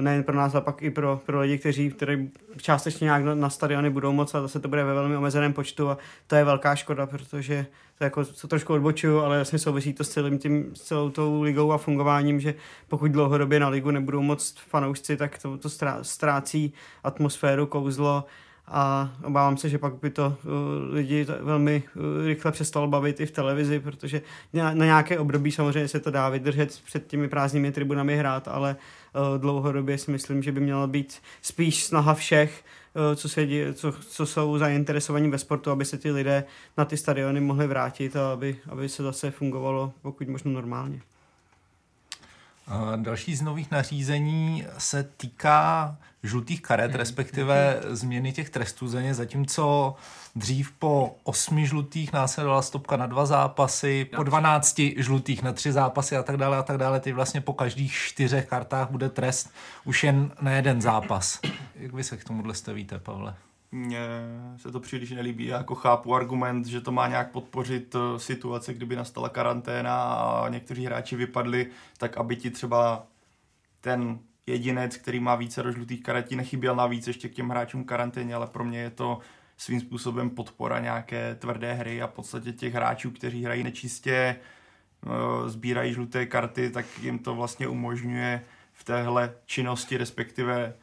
nejen 0.00 0.22
pro 0.22 0.36
nás, 0.36 0.54
ale 0.54 0.64
pak 0.64 0.82
i 0.82 0.90
pro, 0.90 1.20
pro 1.26 1.40
lidi, 1.40 1.58
kteří, 1.58 1.90
kteří 1.90 2.30
částečně 2.56 3.04
nějak 3.04 3.24
na, 3.24 3.34
na 3.34 3.50
stadiony 3.50 3.90
budou 3.90 4.12
moc 4.12 4.34
a 4.34 4.40
zase 4.40 4.60
to 4.60 4.68
bude 4.68 4.84
ve 4.84 4.94
velmi 4.94 5.16
omezeném 5.16 5.52
počtu 5.52 5.90
a 5.90 5.98
to 6.26 6.36
je 6.36 6.44
velká 6.44 6.76
škoda, 6.76 7.06
protože 7.06 7.66
to 7.98 8.04
jako 8.04 8.24
to 8.24 8.48
trošku 8.48 8.74
odbočuju, 8.74 9.18
ale 9.18 9.38
jasně 9.38 9.58
souvisí 9.58 9.92
to 9.92 10.04
s, 10.04 10.08
celým 10.08 10.38
tím, 10.38 10.70
s 10.74 10.80
celou 10.80 11.10
tou 11.10 11.42
ligou 11.42 11.72
a 11.72 11.78
fungováním, 11.78 12.40
že 12.40 12.54
pokud 12.88 13.10
dlouhodobě 13.10 13.60
na 13.60 13.68
ligu 13.68 13.90
nebudou 13.90 14.22
moc 14.22 14.54
fanoušci, 14.68 15.16
tak 15.16 15.38
to, 15.42 15.58
to 15.58 15.68
ztrácí 16.02 16.72
atmosféru, 17.04 17.66
kouzlo 17.66 18.24
a 18.66 19.12
obávám 19.24 19.56
se, 19.56 19.68
že 19.68 19.78
pak 19.78 19.94
by 19.94 20.10
to 20.10 20.26
uh, 20.26 20.94
lidi 20.94 21.26
velmi 21.40 21.82
uh, 21.96 22.26
rychle 22.26 22.52
přestalo 22.52 22.88
bavit 22.88 23.20
i 23.20 23.26
v 23.26 23.30
televizi, 23.30 23.80
protože 23.80 24.22
na, 24.52 24.74
na 24.74 24.84
nějaké 24.84 25.18
období 25.18 25.52
samozřejmě 25.52 25.88
se 25.88 26.00
to 26.00 26.10
dá 26.10 26.28
vydržet 26.28 26.80
před 26.84 27.06
těmi 27.06 27.28
prázdnými 27.28 27.72
tribunami 27.72 28.16
hrát, 28.16 28.48
ale 28.48 28.70
uh, 28.70 28.99
dlouhodobě 29.38 29.98
si 29.98 30.10
myslím, 30.10 30.42
že 30.42 30.52
by 30.52 30.60
měla 30.60 30.86
být 30.86 31.18
spíš 31.42 31.84
snaha 31.84 32.14
všech 32.14 32.64
Eh, 32.94 33.16
co, 33.16 33.28
se 33.28 33.46
děje, 33.46 33.74
co, 33.74 33.92
co 33.92 34.26
jsou 34.26 34.58
zainteresovaní 34.58 35.30
ve 35.30 35.38
sportu, 35.38 35.70
aby 35.70 35.84
se 35.84 35.98
ty 35.98 36.10
lidé 36.10 36.44
na 36.78 36.84
ty 36.84 36.96
stadiony 36.96 37.40
mohli 37.40 37.66
vrátit 37.66 38.16
a 38.16 38.32
aby, 38.32 38.58
aby 38.68 38.88
se 38.88 39.02
zase 39.02 39.30
fungovalo 39.30 39.92
pokud 40.02 40.28
možno 40.28 40.52
normálně. 40.52 41.00
Další 42.96 43.36
z 43.36 43.42
nových 43.42 43.70
nařízení 43.70 44.66
se 44.78 45.10
týká 45.16 45.96
žlutých 46.22 46.62
karet, 46.62 46.94
respektive 46.94 47.80
změny 47.88 48.32
těch 48.32 48.50
trestů 48.50 48.88
za 48.88 49.02
ně, 49.02 49.14
zatímco 49.14 49.94
dřív 50.36 50.72
po 50.72 51.16
osmi 51.24 51.66
žlutých 51.66 52.12
následovala 52.12 52.62
stopka 52.62 52.96
na 52.96 53.06
dva 53.06 53.26
zápasy, 53.26 54.04
po 54.16 54.22
dvanácti 54.22 54.94
žlutých 54.98 55.42
na 55.42 55.52
tři 55.52 55.72
zápasy 55.72 56.16
a 56.16 56.22
tak 56.22 56.36
dále 56.36 56.56
a 56.56 56.62
tak 56.62 56.78
dále. 56.78 57.00
Teď 57.00 57.14
vlastně 57.14 57.40
po 57.40 57.52
každých 57.52 57.92
čtyřech 57.92 58.46
kartách 58.46 58.90
bude 58.90 59.08
trest 59.08 59.50
už 59.84 60.04
jen 60.04 60.30
na 60.40 60.50
jeden 60.50 60.80
zápas. 60.80 61.40
Jak 61.74 61.92
vy 61.92 62.04
se 62.04 62.16
k 62.16 62.24
tomuhle 62.24 62.54
stavíte, 62.54 62.98
Pavle? 62.98 63.34
Mně 63.72 64.00
se 64.56 64.72
to 64.72 64.80
příliš 64.80 65.10
nelíbí. 65.10 65.46
Já 65.46 65.56
jako 65.56 65.74
chápu 65.74 66.14
argument, 66.14 66.66
že 66.66 66.80
to 66.80 66.92
má 66.92 67.08
nějak 67.08 67.30
podpořit 67.30 67.94
eh, 67.94 68.18
situace, 68.18 68.74
kdyby 68.74 68.96
nastala 68.96 69.28
karanténa 69.28 70.02
a 70.04 70.48
někteří 70.48 70.86
hráči 70.86 71.16
vypadli, 71.16 71.66
tak 71.98 72.16
aby 72.16 72.36
ti 72.36 72.50
třeba 72.50 73.02
ten 73.80 74.18
jedinec, 74.46 74.96
který 74.96 75.20
má 75.20 75.34
více 75.34 75.62
do 75.62 75.72
žlutých 75.72 76.02
karetí, 76.02 76.36
nechyběl 76.36 76.76
navíc 76.76 77.06
ještě 77.06 77.28
k 77.28 77.34
těm 77.34 77.48
hráčům 77.48 77.84
karanténě, 77.84 78.34
ale 78.34 78.46
pro 78.46 78.64
mě 78.64 78.78
je 78.78 78.90
to 78.90 79.18
svým 79.60 79.80
způsobem 79.80 80.30
podpora 80.30 80.78
nějaké 80.78 81.34
tvrdé 81.34 81.72
hry 81.72 82.02
a 82.02 82.06
v 82.06 82.10
podstatě 82.10 82.52
těch 82.52 82.74
hráčů, 82.74 83.10
kteří 83.10 83.44
hrají 83.44 83.62
nečistě, 83.62 84.36
eh, 85.06 85.48
sbírají 85.48 85.92
žluté 85.92 86.26
karty, 86.26 86.70
tak 86.70 86.86
jim 87.02 87.18
to 87.18 87.34
vlastně 87.34 87.68
umožňuje 87.68 88.44
v 88.72 88.84
téhle 88.84 89.34
činnosti, 89.46 89.96
respektive 89.96 90.74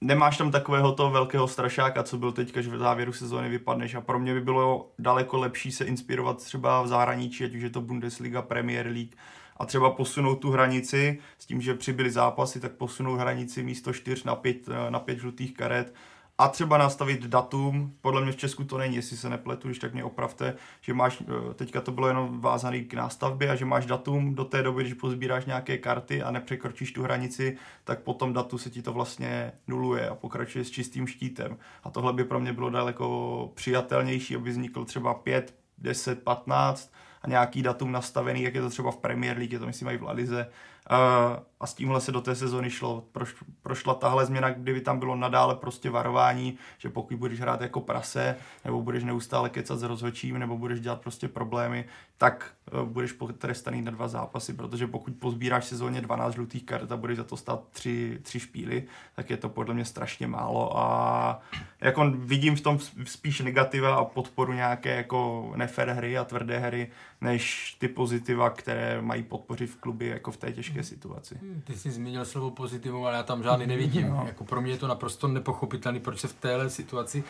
nemáš 0.00 0.36
tam 0.36 0.50
takového 0.50 0.92
toho 0.92 1.10
velkého 1.10 1.48
strašáka, 1.48 2.02
co 2.02 2.18
byl 2.18 2.32
teďka, 2.32 2.60
že 2.60 2.70
v 2.70 2.78
závěru 2.78 3.12
sezóny 3.12 3.48
vypadneš. 3.48 3.94
A 3.94 4.00
pro 4.00 4.18
mě 4.18 4.34
by 4.34 4.40
bylo 4.40 4.90
daleko 4.98 5.38
lepší 5.38 5.72
se 5.72 5.84
inspirovat 5.84 6.44
třeba 6.44 6.82
v 6.82 6.88
zahraničí, 6.88 7.44
ať 7.44 7.54
už 7.54 7.62
je 7.62 7.70
to 7.70 7.80
Bundesliga, 7.80 8.42
Premier 8.42 8.86
League 8.86 9.14
a 9.56 9.66
třeba 9.66 9.90
posunout 9.90 10.36
tu 10.36 10.50
hranici 10.50 11.18
s 11.38 11.46
tím, 11.46 11.60
že 11.60 11.74
přibyly 11.74 12.10
zápasy, 12.10 12.60
tak 12.60 12.72
posunout 12.72 13.16
hranici 13.16 13.62
místo 13.62 13.92
4 13.92 14.22
na 14.26 14.34
5, 14.34 14.68
na 14.90 14.98
5 14.98 15.18
žlutých 15.18 15.54
karet 15.54 15.94
a 16.38 16.48
třeba 16.48 16.78
nastavit 16.78 17.26
datum, 17.26 17.94
podle 18.00 18.22
mě 18.22 18.32
v 18.32 18.36
Česku 18.36 18.64
to 18.64 18.78
není, 18.78 18.96
jestli 18.96 19.16
se 19.16 19.28
nepletu, 19.28 19.68
když 19.68 19.78
tak 19.78 19.92
mě 19.92 20.04
opravte, 20.04 20.56
že 20.80 20.94
máš, 20.94 21.22
eh, 21.22 21.54
teďka 21.54 21.80
to 21.80 21.92
bylo 21.92 22.08
jenom 22.08 22.40
vázaný 22.40 22.84
k 22.84 22.94
nástavbě 22.94 23.50
a 23.50 23.54
že 23.54 23.64
máš 23.64 23.86
datum 23.86 24.34
do 24.34 24.44
té 24.44 24.62
doby, 24.62 24.82
když 24.82 24.94
pozbíráš 24.94 25.44
nějaké 25.44 25.78
karty 25.78 26.22
a 26.22 26.30
nepřekročíš 26.30 26.92
tu 26.92 27.02
hranici, 27.02 27.56
tak 27.84 28.00
potom 28.00 28.32
datu 28.32 28.58
se 28.58 28.70
ti 28.70 28.82
to 28.82 28.92
vlastně 28.92 29.52
nuluje 29.66 30.08
a 30.08 30.14
pokračuje 30.14 30.64
s 30.64 30.70
čistým 30.70 31.06
štítem. 31.06 31.56
A 31.84 31.90
tohle 31.90 32.12
by 32.12 32.24
pro 32.24 32.40
mě 32.40 32.52
bylo 32.52 32.70
daleko 32.70 33.50
přijatelnější, 33.54 34.36
aby 34.36 34.50
vznikl 34.50 34.84
třeba 34.84 35.14
5, 35.14 35.54
10, 35.78 36.22
15 36.22 36.92
a 37.22 37.28
nějaký 37.28 37.62
datum 37.62 37.92
nastavený, 37.92 38.42
jak 38.42 38.54
je 38.54 38.60
to 38.60 38.70
třeba 38.70 38.90
v 38.90 38.96
Premier 38.96 39.38
League, 39.38 39.58
to 39.58 39.66
myslím 39.66 39.88
i 39.88 39.96
v 39.96 40.02
Lalize, 40.02 40.50
a 40.90 41.66
s 41.66 41.74
tímhle 41.74 42.00
se 42.00 42.12
do 42.12 42.20
té 42.20 42.34
sezony 42.34 42.70
šlo. 42.70 43.04
Proš, 43.12 43.34
prošla 43.62 43.94
tahle 43.94 44.26
změna, 44.26 44.50
kdyby 44.50 44.80
tam 44.80 44.98
bylo 44.98 45.16
nadále 45.16 45.54
prostě 45.54 45.90
varování, 45.90 46.58
že 46.78 46.88
pokud 46.88 47.16
budeš 47.16 47.40
hrát 47.40 47.60
jako 47.60 47.80
prase, 47.80 48.36
nebo 48.64 48.82
budeš 48.82 49.04
neustále 49.04 49.50
kecat 49.50 49.78
s 49.78 49.82
rozhodčím, 49.82 50.38
nebo 50.38 50.58
budeš 50.58 50.80
dělat 50.80 51.00
prostě 51.00 51.28
problémy, 51.28 51.84
tak 52.18 52.54
uh, 52.72 52.88
budeš 52.88 53.12
potrestaný 53.12 53.82
na 53.82 53.90
dva 53.90 54.08
zápasy, 54.08 54.52
protože 54.52 54.86
pokud 54.86 55.14
pozbíráš 55.14 55.64
sezóně 55.64 56.00
12 56.00 56.34
žlutých 56.34 56.64
karet 56.64 56.92
a 56.92 56.96
budeš 56.96 57.16
za 57.16 57.24
to 57.24 57.36
stát 57.36 57.60
tři, 57.70 58.18
tři 58.22 58.40
špíly, 58.40 58.84
tak 59.16 59.30
je 59.30 59.36
to 59.36 59.48
podle 59.48 59.74
mě 59.74 59.84
strašně 59.84 60.26
málo 60.26 60.78
a 60.78 61.40
jako 61.80 62.10
vidím 62.10 62.56
v 62.56 62.60
tom 62.60 62.78
spíš 63.04 63.40
negativa 63.40 63.94
a 63.94 64.04
podporu 64.04 64.52
nějaké 64.52 64.96
jako 64.96 65.52
nefer 65.56 65.90
hry 65.90 66.18
a 66.18 66.24
tvrdé 66.24 66.58
hry, 66.58 66.90
než 67.24 67.76
ty 67.78 67.88
pozitiva, 67.88 68.50
které 68.50 69.02
mají 69.02 69.22
podpořit 69.22 69.66
v 69.66 69.76
klubi 69.76 70.06
jako 70.06 70.30
v 70.30 70.36
té 70.36 70.52
těžké 70.52 70.82
situaci. 70.82 71.38
Ty 71.64 71.76
jsi 71.76 71.90
zmínil 71.90 72.24
slovo 72.24 72.50
pozitivum, 72.50 73.04
ale 73.04 73.16
já 73.16 73.22
tam 73.22 73.42
žádný 73.42 73.66
nevidím. 73.66 74.10
No. 74.10 74.24
Jako 74.26 74.44
pro 74.44 74.60
mě 74.60 74.72
je 74.72 74.78
to 74.78 74.86
naprosto 74.86 75.28
nepochopitelné, 75.28 76.00
proč 76.00 76.20
se 76.20 76.28
v 76.28 76.32
téhle 76.32 76.70
situaci 76.70 77.24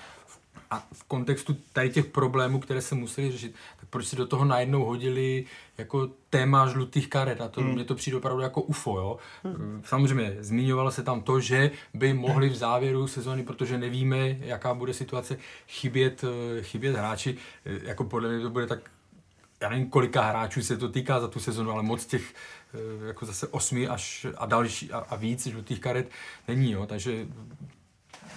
a 0.70 0.87
v 0.92 1.04
kontextu 1.04 1.57
tady 1.72 1.90
těch 1.90 2.04
problémů, 2.04 2.61
které 2.61 2.83
se 2.83 2.94
museli 2.94 3.33
řešit, 3.33 3.54
tak 3.80 3.88
proč 3.88 4.07
si 4.07 4.16
do 4.16 4.26
toho 4.26 4.44
najednou 4.44 4.85
hodili 4.85 5.44
jako 5.78 6.09
téma 6.30 6.68
žlutých 6.68 7.09
karet 7.09 7.40
a 7.40 7.48
to 7.48 7.61
hmm. 7.61 7.72
mě 7.72 7.85
to 7.85 7.94
přijde 7.94 8.16
opravdu 8.16 8.42
jako 8.42 8.62
UFO, 8.62 8.98
jo. 8.98 9.18
Hmm. 9.44 9.83
Samozřejmě 9.85 10.37
zmiňovalo 10.40 10.90
se 10.90 11.02
tam 11.02 11.22
to, 11.22 11.40
že 11.40 11.70
by 11.94 12.14
mohli 12.14 12.48
v 12.48 12.57
závěru 12.57 13.07
sezóny, 13.07 13.42
protože 13.42 13.78
nevíme, 13.78 14.28
jaká 14.28 14.74
bude 14.74 14.94
situace, 14.94 15.37
chybět, 15.68 16.24
eh, 16.24 16.62
chybět 16.62 16.96
hráči, 16.96 17.37
eh, 17.66 17.80
jako 17.83 18.04
podle 18.04 18.28
mě 18.28 18.42
to 18.42 18.50
bude 18.50 18.66
tak 18.66 18.90
já 19.64 19.70
nevím, 19.70 19.90
kolika 19.90 20.22
hráčů 20.22 20.62
se 20.62 20.77
to 20.77 20.88
týká 20.88 21.20
za 21.20 21.29
tu 21.29 21.40
sezonu, 21.40 21.70
ale 21.70 21.83
moc 21.83 22.07
těch 22.07 22.35
eh, 22.74 23.07
jako 23.07 23.27
zase 23.27 23.48
osmi 23.48 23.88
až 23.88 24.27
a 24.37 24.46
další 24.46 24.92
a, 24.92 24.98
a 24.98 25.16
víc 25.16 25.46
žlutých 25.46 25.81
karet 25.81 26.11
není, 26.48 26.72
jo, 26.72 26.87
takže 26.87 27.27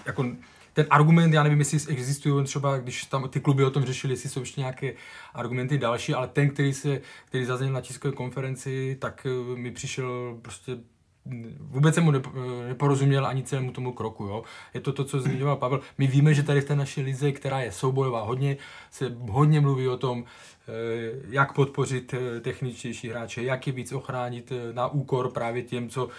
jako 0.05 0.25
ten 0.73 0.85
argument, 0.89 1.33
já 1.33 1.43
nevím, 1.43 1.59
jestli 1.59 1.79
existují 1.87 2.45
třeba, 2.45 2.77
když 2.77 3.03
tam 3.03 3.29
ty 3.29 3.39
kluby 3.39 3.65
o 3.65 3.69
tom 3.69 3.85
řešili, 3.85 4.13
jestli 4.13 4.29
jsou 4.29 4.39
ještě 4.39 4.61
nějaké 4.61 4.93
argumenty 5.33 5.77
další, 5.77 6.13
ale 6.13 6.27
ten, 6.27 6.49
který 6.49 6.73
se, 6.73 7.01
který 7.25 7.45
zazněl 7.45 7.73
na 7.73 7.81
tiskové 7.81 8.13
konferenci, 8.13 8.97
tak 8.99 9.27
eh, 9.29 9.57
mi 9.59 9.71
přišel 9.71 10.39
prostě 10.41 10.77
vůbec 11.59 11.95
jsem 11.95 12.03
mu 12.03 12.11
neporozuměl 12.67 13.27
ani 13.27 13.43
celému 13.43 13.71
tomu 13.71 13.93
kroku. 13.93 14.23
Jo. 14.23 14.43
Je 14.73 14.81
to 14.81 14.93
to, 14.93 15.03
co 15.03 15.19
zmiňoval 15.19 15.55
Pavel. 15.55 15.79
My 15.97 16.07
víme, 16.07 16.33
že 16.33 16.43
tady 16.43 16.61
v 16.61 16.65
té 16.65 16.75
naší 16.75 17.01
lize, 17.01 17.31
která 17.31 17.59
je 17.59 17.71
soubojová, 17.71 18.21
hodně 18.21 18.57
se 18.91 19.15
hodně 19.29 19.61
mluví 19.61 19.87
o 19.87 19.97
tom, 19.97 20.23
eh, 20.23 20.71
jak 21.29 21.53
podpořit 21.53 22.13
eh, 22.13 22.39
techničtější 22.39 23.09
hráče, 23.09 23.43
jak 23.43 23.67
je 23.67 23.73
víc 23.73 23.91
ochránit 23.91 24.51
eh, 24.51 24.73
na 24.73 24.87
úkor 24.87 25.31
právě 25.31 25.63
těm, 25.63 25.89
co 25.89 26.09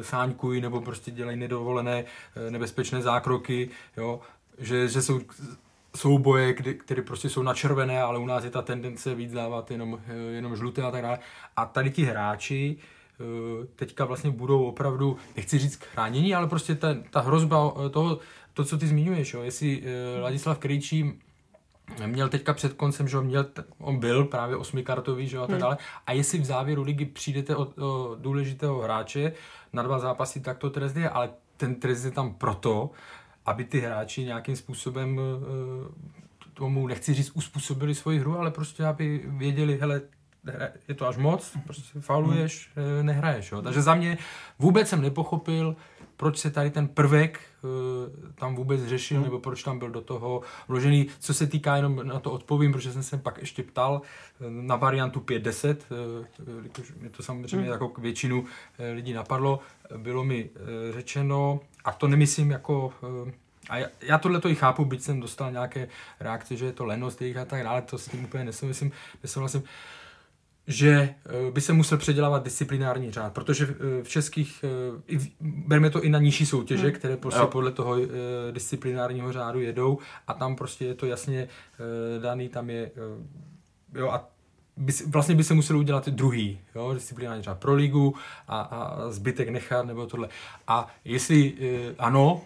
sáňkují 0.00 0.60
nebo 0.60 0.80
prostě 0.80 1.10
dělají 1.10 1.36
nedovolené 1.36 2.04
nebezpečné 2.50 3.02
zákroky, 3.02 3.68
jo. 3.96 4.20
Že, 4.58 4.88
že 4.88 5.02
jsou 5.02 5.20
souboje, 5.96 6.52
které 6.54 7.02
prostě 7.02 7.28
jsou 7.28 7.42
načervené, 7.42 8.02
ale 8.02 8.18
u 8.18 8.26
nás 8.26 8.44
je 8.44 8.50
ta 8.50 8.62
tendence 8.62 9.14
víc 9.14 9.32
dávat 9.32 9.70
jenom, 9.70 10.00
jenom 10.30 10.56
žluté 10.56 10.82
a 10.82 10.90
tak 10.90 11.02
dále. 11.02 11.18
A 11.56 11.66
tady 11.66 11.90
ti 11.90 12.04
hráči 12.04 12.76
eh, 12.78 12.95
teďka 13.76 14.04
vlastně 14.04 14.30
budou 14.30 14.64
opravdu, 14.64 15.16
nechci 15.36 15.58
říct 15.58 15.84
chránění, 15.84 16.34
ale 16.34 16.46
prostě 16.46 16.74
ta, 16.74 16.88
ta 17.10 17.20
hrozba 17.20 17.72
eh, 17.86 17.88
toho, 17.88 18.18
to, 18.54 18.64
co 18.64 18.78
ty 18.78 18.86
zmiňuješ, 18.86 19.34
jo, 19.34 19.42
jestli 19.42 19.82
eh, 19.84 20.20
Ladislav 20.20 20.58
Krejčí 20.58 21.12
měl 22.06 22.28
teďka 22.28 22.54
před 22.54 22.72
koncem, 22.72 23.08
že 23.08 23.20
měl, 23.20 23.46
on 23.78 23.98
byl 23.98 24.24
právě 24.24 24.56
osmikartový, 24.56 25.28
že 25.28 25.38
a 25.38 25.40
tak 25.40 25.50
hmm. 25.50 25.60
dále. 25.60 25.76
A 26.06 26.12
jestli 26.12 26.38
v 26.38 26.44
závěru 26.44 26.82
ligy 26.82 27.04
přijdete 27.04 27.56
od, 27.56 27.78
od 27.78 28.18
důležitého 28.18 28.82
hráče 28.82 29.32
na 29.72 29.82
dva 29.82 29.98
zápasy, 29.98 30.40
tak 30.40 30.58
to 30.58 30.70
trest 30.70 30.96
je, 30.96 31.10
ale 31.10 31.30
ten 31.56 31.74
trest 31.74 32.04
je 32.04 32.10
tam 32.10 32.34
proto, 32.34 32.90
aby 33.46 33.64
ty 33.64 33.80
hráči 33.80 34.24
nějakým 34.24 34.56
způsobem 34.56 35.20
eh, 35.20 36.16
tomu, 36.54 36.86
nechci 36.86 37.14
říct, 37.14 37.30
uspůsobili 37.34 37.94
svoji 37.94 38.18
hru, 38.18 38.38
ale 38.38 38.50
prostě 38.50 38.84
aby 38.84 39.22
věděli, 39.24 39.78
hele, 39.78 40.00
je 40.88 40.94
to 40.94 41.08
až 41.08 41.16
moc, 41.16 41.56
prostě 41.64 42.00
fauluješ, 42.00 42.70
hmm. 42.76 43.06
nehraješ. 43.06 43.52
Jo. 43.52 43.62
Takže 43.62 43.82
za 43.82 43.94
mě 43.94 44.18
vůbec 44.58 44.88
jsem 44.88 45.02
nepochopil, 45.02 45.76
proč 46.16 46.38
se 46.38 46.50
tady 46.50 46.70
ten 46.70 46.88
prvek 46.88 47.40
uh, 47.62 47.70
tam 48.34 48.54
vůbec 48.54 48.84
řešil, 48.84 49.16
hmm. 49.16 49.24
nebo 49.24 49.38
proč 49.38 49.62
tam 49.62 49.78
byl 49.78 49.90
do 49.90 50.00
toho 50.00 50.42
vložený. 50.68 51.06
Co 51.20 51.34
se 51.34 51.46
týká, 51.46 51.76
jenom 51.76 52.06
na 52.06 52.20
to 52.20 52.32
odpovím, 52.32 52.72
protože 52.72 52.92
jsem 52.92 53.02
se 53.02 53.18
pak 53.18 53.38
ještě 53.38 53.62
ptal 53.62 54.02
na 54.48 54.76
variantu 54.76 55.20
5-10, 55.20 55.76
uh, 55.90 57.00
mě 57.00 57.10
to 57.10 57.22
samozřejmě 57.22 57.56
hmm. 57.56 57.72
jako 57.72 57.92
většinu 58.00 58.40
uh, 58.40 58.46
lidí 58.94 59.12
napadlo, 59.12 59.60
bylo 59.96 60.24
mi 60.24 60.44
uh, 60.44 60.60
řečeno, 60.94 61.60
a 61.84 61.92
to 61.92 62.08
nemyslím 62.08 62.50
jako... 62.50 62.92
Uh, 63.24 63.30
a 63.70 63.76
já, 63.78 63.86
já 64.00 64.18
tohle 64.18 64.40
to 64.40 64.48
i 64.48 64.54
chápu, 64.54 64.84
byť 64.84 65.02
jsem 65.02 65.20
dostal 65.20 65.52
nějaké 65.52 65.88
reakce, 66.20 66.56
že 66.56 66.66
je 66.66 66.72
to 66.72 66.84
lenost 66.84 67.22
jejich 67.22 67.36
a 67.36 67.44
tak 67.44 67.62
dále, 67.62 67.82
to 67.82 67.98
s 67.98 68.08
tím 68.08 68.24
úplně 68.24 68.44
nesouhlasím, 68.44 68.92
nesouhlasím 69.22 69.62
že 70.66 70.90
eh, 70.90 71.50
by 71.50 71.60
se 71.60 71.72
musel 71.72 71.98
předělávat 71.98 72.44
disciplinární 72.44 73.10
řád, 73.10 73.32
protože 73.32 73.68
eh, 73.70 74.02
v 74.02 74.08
českých, 74.08 74.64
eh, 75.10 75.18
bereme 75.40 75.90
to 75.90 76.02
i 76.02 76.08
na 76.08 76.18
nižší 76.18 76.46
soutěže, 76.46 76.86
hmm. 76.86 76.92
které 76.92 77.16
prostě 77.16 77.40
jo. 77.40 77.46
podle 77.46 77.72
toho 77.72 77.96
disciplinárního 78.50 79.32
řádu 79.32 79.60
jedou 79.60 79.98
a 80.26 80.34
tam 80.34 80.56
prostě 80.56 80.84
je 80.84 80.94
to 80.94 81.06
jasně 81.06 81.48
daný, 82.22 82.48
tam 82.48 82.70
je, 82.70 82.90
jo 83.94 84.08
a 84.08 84.28
by, 84.76 84.92
vlastně 85.06 85.34
by 85.34 85.44
se 85.44 85.54
musel 85.54 85.78
udělat 85.78 86.08
druhý 86.08 86.60
jo, 86.74 86.94
disciplinární 86.94 87.42
řád 87.42 87.58
pro 87.58 87.74
ligu 87.74 88.14
a, 88.48 88.60
a 88.60 89.10
zbytek 89.10 89.48
nechat 89.48 89.86
nebo 89.86 90.06
tohle. 90.06 90.28
A 90.66 90.94
jestli 91.04 91.54
ano, 91.98 92.42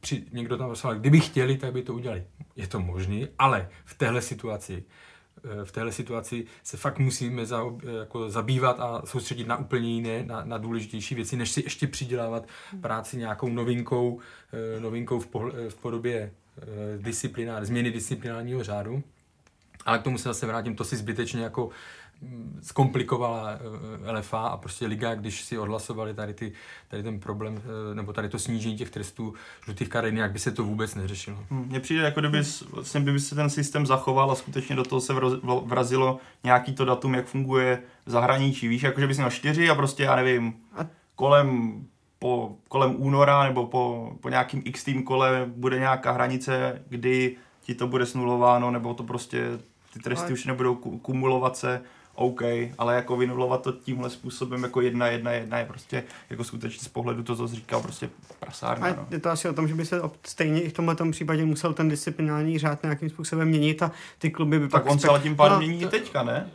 při, 0.00 0.24
někdo 0.32 0.56
tam 0.56 0.68
poslal, 0.68 0.94
kdyby 0.94 1.20
chtěli, 1.20 1.56
tak 1.56 1.72
by 1.72 1.82
to 1.82 1.94
udělali. 1.94 2.24
Je 2.56 2.66
to 2.66 2.80
možné, 2.80 3.28
ale 3.38 3.68
v 3.84 3.94
téhle 3.94 4.22
situaci 4.22 4.84
v 5.64 5.72
téhle 5.72 5.92
situaci 5.92 6.44
se 6.62 6.76
fakt 6.76 6.98
musíme 6.98 7.46
za, 7.46 7.62
eh, 7.86 7.92
jako 7.92 8.30
zabývat 8.30 8.80
a 8.80 9.02
soustředit 9.04 9.46
na 9.46 9.56
úplně 9.56 9.94
jiné, 9.94 10.24
na, 10.24 10.44
na 10.44 10.58
důležitější 10.58 11.14
věci, 11.14 11.36
než 11.36 11.50
si 11.50 11.60
ještě 11.60 11.86
přidělávat 11.86 12.48
práci 12.80 13.16
nějakou 13.16 13.48
novinkou, 13.48 14.20
eh, 14.52 14.80
novinkou 14.80 15.20
v, 15.20 15.26
pohl, 15.26 15.52
v 15.68 15.74
podobě 15.74 16.32
disciplinár, 16.98 17.64
změny 17.64 17.90
disciplinárního 17.90 18.64
řádu. 18.64 19.02
Ale 19.86 19.98
k 19.98 20.02
tomu 20.02 20.18
se 20.18 20.28
zase 20.28 20.46
vrátím, 20.46 20.76
to 20.76 20.84
si 20.84 20.96
zbytečně 20.96 21.42
jako 21.42 21.70
zkomplikovala 22.62 23.50
eh, 24.06 24.12
LFA 24.12 24.46
a 24.46 24.56
prostě 24.56 24.86
liga, 24.86 25.14
když 25.14 25.42
si 25.42 25.58
odhlasovali 25.58 26.14
tady, 26.14 26.34
ty, 26.34 26.52
tady 26.88 27.02
ten 27.02 27.20
problém, 27.20 27.62
eh, 27.64 27.94
nebo 27.94 28.12
tady 28.12 28.28
to 28.28 28.38
snížení 28.38 28.76
těch 28.76 28.90
trestů 28.90 29.34
žlutých 29.64 29.88
karet, 29.88 30.14
jak 30.14 30.32
by 30.32 30.38
se 30.38 30.50
to 30.50 30.64
vůbec 30.64 30.94
neřešilo. 30.94 31.38
Hm, 31.50 31.66
mně 31.68 31.80
přijde, 31.80 32.02
jako 32.02 32.20
kdyby, 32.20 32.42
vlastně 32.70 33.00
by 33.00 33.20
se 33.20 33.34
ten 33.34 33.50
systém 33.50 33.86
zachoval 33.86 34.30
a 34.30 34.34
skutečně 34.34 34.76
do 34.76 34.84
toho 34.84 35.00
se 35.00 35.14
vrazilo 35.64 36.18
nějaký 36.44 36.74
to 36.74 36.84
datum, 36.84 37.14
jak 37.14 37.26
funguje 37.26 37.82
v 38.06 38.10
zahraničí. 38.10 38.68
Víš, 38.68 38.82
jako 38.82 39.00
že 39.00 39.06
bys 39.06 39.16
měl 39.16 39.30
čtyři 39.30 39.70
a 39.70 39.74
prostě, 39.74 40.02
já 40.02 40.16
nevím, 40.16 40.54
kolem 41.14 41.80
po, 42.18 42.56
kolem 42.68 42.94
února 42.98 43.44
nebo 43.44 43.66
po, 43.66 44.12
po 44.20 44.28
nějakým 44.28 44.62
x 44.64 44.84
tým 44.84 45.02
kole 45.02 45.44
bude 45.46 45.78
nějaká 45.78 46.12
hranice, 46.12 46.82
kdy 46.88 47.36
ti 47.60 47.74
to 47.74 47.86
bude 47.86 48.06
snulováno, 48.06 48.70
nebo 48.70 48.94
to 48.94 49.02
prostě 49.02 49.58
ty 49.92 49.98
tresty 49.98 50.32
už 50.32 50.44
nebudou 50.44 50.74
kumulovat 50.74 51.56
se 51.56 51.82
OK, 52.16 52.42
ale 52.78 52.94
jako 52.94 53.16
vynulovat 53.16 53.62
to 53.62 53.72
tímhle 53.72 54.10
způsobem 54.10 54.62
jako 54.62 54.80
jedna, 54.80 55.06
jedna, 55.06 55.32
jedna 55.32 55.58
je 55.58 55.64
prostě 55.64 56.04
jako 56.30 56.44
skutečně 56.44 56.84
z 56.84 56.88
pohledu 56.88 57.22
to, 57.22 57.36
co 57.36 57.48
jsi 57.48 57.56
říkal, 57.56 57.82
prostě 57.82 58.10
prasárna. 58.40 58.88
No. 58.88 59.06
Je 59.10 59.20
to 59.20 59.30
asi 59.30 59.48
o 59.48 59.52
tom, 59.52 59.68
že 59.68 59.74
by 59.74 59.86
se 59.86 60.00
stejně 60.26 60.60
i 60.60 60.68
v 60.68 60.72
tomhle 60.72 60.96
případě 61.10 61.44
musel 61.44 61.74
ten 61.74 61.88
disciplinární 61.88 62.58
řád 62.58 62.82
nějakým 62.82 63.10
způsobem 63.10 63.48
měnit 63.48 63.82
a 63.82 63.90
ty 64.18 64.30
kluby 64.30 64.58
by 64.58 64.68
tak 64.68 64.82
pak... 64.82 64.92
on 64.92 64.98
se 64.98 65.08
ale 65.08 65.20
tím 65.20 65.36
pádem 65.36 65.60
no, 65.60 65.66
mění 65.66 65.82
to... 65.82 65.88
teďka, 65.88 66.22
ne? 66.22 66.50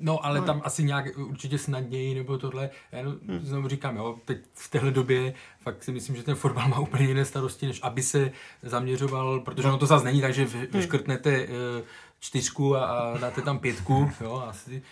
No, 0.00 0.26
ale 0.26 0.40
no. 0.40 0.46
tam 0.46 0.62
asi 0.64 0.84
nějak 0.84 1.18
určitě 1.18 1.58
snadněji 1.58 2.14
nebo 2.14 2.38
tohle. 2.38 2.70
Já 2.92 2.98
jenom 2.98 3.16
hmm. 3.28 3.40
znovu 3.42 3.68
říkám, 3.68 3.96
jo, 3.96 4.16
teď 4.24 4.38
v 4.54 4.70
téhle 4.70 4.90
době 4.90 5.34
fakt 5.60 5.84
si 5.84 5.92
myslím, 5.92 6.16
že 6.16 6.22
ten 6.22 6.34
fotbal 6.34 6.68
má 6.68 6.78
úplně 6.78 7.04
jiné 7.04 7.24
starosti, 7.24 7.66
než 7.66 7.80
aby 7.82 8.02
se 8.02 8.30
zaměřoval, 8.62 9.40
protože 9.40 9.68
no 9.68 9.78
to 9.78 9.86
zase 9.86 10.04
není 10.04 10.20
tak, 10.20 10.34
že 10.34 10.46
vyškrtnete 10.72 11.30
hmm. 11.30 11.46
uh, 11.48 11.84
čtyřku 12.20 12.76
a, 12.76 12.84
a 12.84 13.18
dáte 13.18 13.42
tam 13.42 13.58
pětku, 13.58 14.10
jo, 14.20 14.44
asi 14.48 14.82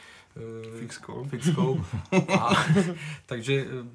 fixkou. 0.78 1.24
fixkou. 1.24 1.84
A, 2.40 2.66
takže 3.26 3.66
eh, 3.66 3.86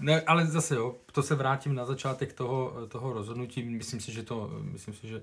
ne, 0.00 0.20
ale 0.20 0.46
zase 0.46 0.74
jo, 0.74 0.94
to 1.12 1.22
se 1.22 1.34
vrátím 1.34 1.74
na 1.74 1.84
začátek 1.84 2.32
toho, 2.32 2.86
toho 2.88 3.12
rozhodnutí. 3.12 3.62
Myslím 3.62 4.00
si, 4.00 4.12
že 4.12 4.22
to, 4.22 4.50
myslím 4.62 4.94
si, 4.94 5.08
že 5.08 5.22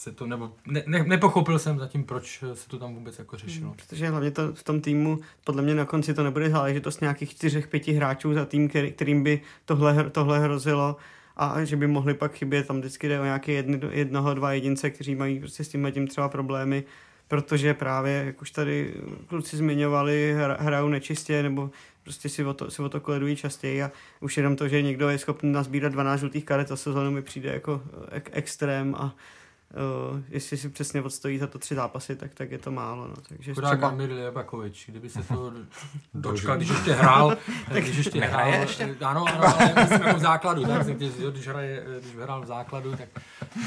se 0.00 0.12
to, 0.12 0.26
nebo 0.26 0.52
ne, 0.66 0.82
ne, 0.86 1.04
nepochopil 1.04 1.58
jsem 1.58 1.78
zatím, 1.78 2.04
proč 2.04 2.44
se 2.54 2.68
to 2.68 2.78
tam 2.78 2.94
vůbec 2.94 3.18
jako 3.18 3.36
řešilo. 3.36 3.68
Hmm, 3.68 3.76
protože 3.76 4.08
hlavně 4.08 4.30
to 4.30 4.54
v 4.54 4.62
tom 4.62 4.80
týmu, 4.80 5.18
podle 5.44 5.62
mě 5.62 5.74
na 5.74 5.84
konci 5.84 6.14
to 6.14 6.24
nebude 6.24 6.50
záležitost 6.50 7.00
nějakých 7.00 7.30
čtyřech, 7.30 7.68
pěti 7.68 7.92
hráčů 7.92 8.34
za 8.34 8.44
tým, 8.44 8.68
který, 8.68 8.92
kterým 8.92 9.22
by 9.22 9.42
tohle, 9.64 10.10
tohle 10.10 10.38
hrozilo 10.38 10.96
a 11.36 11.64
že 11.64 11.76
by 11.76 11.86
mohli 11.86 12.14
pak 12.14 12.32
chybět, 12.34 12.66
tam 12.66 12.80
vždycky 12.80 13.08
jde 13.08 13.20
o 13.20 13.24
nějaké 13.24 13.52
jedny, 13.52 13.80
jednoho, 13.90 14.34
dva 14.34 14.52
jedince, 14.52 14.90
kteří 14.90 15.14
mají 15.14 15.40
prostě 15.40 15.64
s 15.64 15.68
tím 15.68 15.92
tím 15.92 16.08
třeba 16.08 16.28
problémy, 16.28 16.84
protože 17.30 17.74
právě, 17.74 18.22
jak 18.26 18.42
už 18.42 18.50
tady 18.50 18.94
kluci 19.26 19.56
zmiňovali, 19.56 20.36
hrajou 20.58 20.88
nečistě 20.88 21.42
nebo 21.42 21.70
prostě 22.02 22.28
si 22.28 22.44
o 22.44 22.54
to, 22.54 22.70
si 22.70 22.82
o 22.82 22.88
to 22.88 23.00
kledují 23.00 23.36
častěji 23.36 23.82
a 23.82 23.90
už 24.20 24.36
jenom 24.36 24.56
to, 24.56 24.68
že 24.68 24.82
někdo 24.82 25.08
je 25.08 25.18
schopný 25.18 25.52
nazbírat 25.52 25.92
12 25.92 26.20
žlutých 26.20 26.44
karet 26.44 26.68
za 26.68 26.76
sezónu 26.76 27.10
mi 27.10 27.22
přijde 27.22 27.52
jako 27.52 27.82
ek- 28.10 28.30
extrém 28.32 28.94
a 28.94 29.04
uh, 29.04 30.20
jestli 30.28 30.56
si 30.56 30.68
přesně 30.68 31.02
odstojí 31.02 31.38
za 31.38 31.46
to 31.46 31.58
tři 31.58 31.74
zápasy, 31.74 32.16
tak, 32.16 32.34
tak 32.34 32.50
je 32.50 32.58
to 32.58 32.70
málo. 32.70 33.08
No. 33.08 33.14
Takže 33.28 33.54
Chudák 33.54 33.72
třeba... 33.72 33.88
Amir 33.88 34.10
Lebakovič, 34.10 34.86
kdyby 34.88 35.08
se 35.08 35.22
to 35.22 35.52
dočkal, 36.14 36.56
když 36.56 36.68
ještě 36.68 36.92
hrál, 36.92 37.36
tak 37.72 37.84
když 37.84 37.96
ještě 37.96 38.20
hrál, 38.20 38.52
ještě? 38.52 38.96
ano, 39.04 39.24
ano, 39.28 39.44
ale 39.44 39.74
myslím 39.76 40.02
jako 40.02 40.18
v 40.18 40.22
základu, 40.22 40.64
tak 40.64 40.86
když, 40.86 41.10
když, 41.30 41.48
hraje, 41.48 41.84
když 42.00 42.16
hrál 42.16 42.42
v 42.42 42.46
základu, 42.46 42.96
tak 42.96 43.08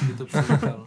by 0.07 0.13
to 0.13 0.25
přivítal. 0.25 0.85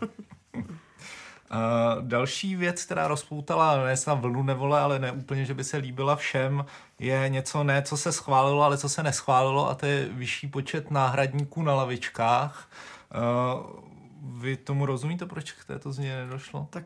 Uh, 1.50 2.02
další 2.08 2.56
věc, 2.56 2.84
která 2.84 3.08
rozpoutala 3.08 3.84
ne 3.84 3.96
snad 3.96 4.14
vlnu 4.14 4.42
nevole, 4.42 4.80
ale 4.80 4.98
ne 4.98 5.12
úplně, 5.12 5.44
že 5.44 5.54
by 5.54 5.64
se 5.64 5.76
líbila 5.76 6.16
všem, 6.16 6.64
je 6.98 7.28
něco 7.28 7.64
ne, 7.64 7.82
co 7.82 7.96
se 7.96 8.12
schválilo, 8.12 8.62
ale 8.62 8.78
co 8.78 8.88
se 8.88 9.02
neschválilo 9.02 9.70
a 9.70 9.74
to 9.74 9.86
je 9.86 10.08
vyšší 10.10 10.48
počet 10.48 10.90
náhradníků 10.90 11.62
na 11.62 11.74
lavičkách. 11.74 12.70
Uh, 13.14 14.40
vy 14.40 14.56
tomu 14.56 14.86
rozumíte, 14.86 15.26
proč 15.26 15.52
k 15.52 15.64
této 15.64 15.92
změně 15.92 16.16
nedošlo? 16.16 16.66
Tak 16.70 16.84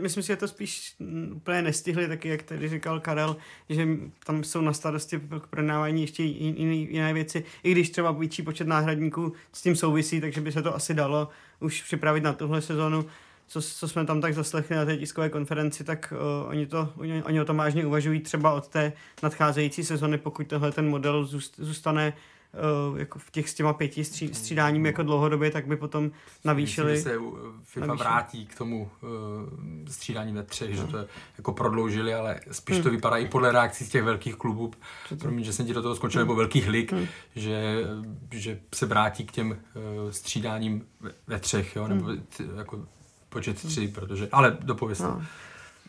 myslím 0.00 0.22
si, 0.22 0.26
že 0.26 0.36
to 0.36 0.48
spíš 0.48 0.96
úplně 1.32 1.62
nestihli, 1.62 2.08
taky 2.08 2.28
jak 2.28 2.42
tady 2.42 2.68
říkal 2.68 3.00
Karel, 3.00 3.36
že 3.68 3.86
tam 4.26 4.44
jsou 4.44 4.60
na 4.60 4.72
starosti 4.72 5.18
k 5.18 5.46
prodávání 5.46 6.02
ještě 6.02 6.22
jiné, 6.22 6.74
jiné 6.74 7.12
věci, 7.12 7.44
i 7.62 7.72
když 7.72 7.90
třeba 7.90 8.12
větší 8.12 8.42
počet 8.42 8.66
náhradníků 8.66 9.32
s 9.52 9.62
tím 9.62 9.76
souvisí, 9.76 10.20
takže 10.20 10.40
by 10.40 10.52
se 10.52 10.62
to 10.62 10.74
asi 10.74 10.94
dalo 10.94 11.28
už 11.60 11.82
připravit 11.82 12.22
na 12.22 12.32
tuhle 12.32 12.62
sezonu. 12.62 13.04
Co, 13.48 13.62
co 13.62 13.88
jsme 13.88 14.04
tam 14.04 14.20
tak 14.20 14.34
zaslechli 14.34 14.76
na 14.76 14.84
té 14.84 14.96
tiskové 14.96 15.28
konferenci, 15.28 15.84
tak 15.84 16.12
uh, 16.42 16.50
oni, 16.50 16.66
to, 16.66 16.92
oni, 16.96 17.22
oni 17.22 17.40
o 17.40 17.44
tom 17.44 17.56
vážně 17.56 17.86
uvažují 17.86 18.20
třeba 18.20 18.52
od 18.52 18.68
té 18.68 18.92
nadcházející 19.22 19.84
sezony, 19.84 20.18
pokud 20.18 20.46
tohle 20.46 20.72
ten 20.72 20.88
model 20.88 21.24
zůstane 21.58 22.12
uh, 22.90 22.98
jako 22.98 23.18
v 23.18 23.30
těch 23.30 23.48
s 23.48 23.54
těma 23.54 23.72
pěti 23.72 24.04
stří, 24.04 24.34
střídáním 24.34 24.86
jako 24.86 25.02
dlouhodobě, 25.02 25.50
tak 25.50 25.66
by 25.66 25.76
potom 25.76 26.10
navýšili. 26.44 26.92
Myslím, 26.92 27.12
že 27.12 27.18
se 27.18 27.24
FIFA 27.62 27.86
navýšili. 27.86 28.08
vrátí 28.08 28.46
k 28.46 28.58
tomu 28.58 28.90
uh, 29.02 29.08
střídání 29.88 30.32
ve 30.32 30.42
třech, 30.42 30.68
hmm. 30.68 30.76
že 30.76 30.92
to 30.92 30.98
je, 30.98 31.06
jako 31.38 31.52
prodloužili, 31.52 32.14
ale 32.14 32.40
spíš 32.50 32.76
hmm. 32.76 32.84
to 32.84 32.90
vypadá 32.90 33.16
i 33.16 33.28
podle 33.28 33.52
reakcí 33.52 33.84
z 33.84 33.88
těch 33.88 34.02
velkých 34.02 34.34
klubů, 34.34 34.70
promiň, 35.20 35.44
že 35.44 35.52
jsem 35.52 35.66
ti 35.66 35.74
do 35.74 35.82
toho 35.82 35.94
skočil, 35.94 36.20
hmm. 36.20 36.28
nebo 36.28 36.36
velkých 36.36 36.68
lig, 36.68 36.92
hmm. 36.92 37.06
že, 37.36 37.84
že 38.30 38.60
se 38.74 38.86
vrátí 38.86 39.26
k 39.26 39.32
těm 39.32 39.50
uh, 39.50 39.56
střídáním 40.10 40.86
ve, 41.00 41.10
ve 41.26 41.38
třech, 41.38 41.76
jo, 41.76 41.88
nebo 41.88 42.06
hmm. 42.06 42.26
t, 42.36 42.44
jako 42.56 42.86
počet 43.28 43.56
tři, 43.56 43.88
protože, 43.88 44.28
ale 44.32 44.56
dopověst. 44.60 45.00
No. 45.00 45.22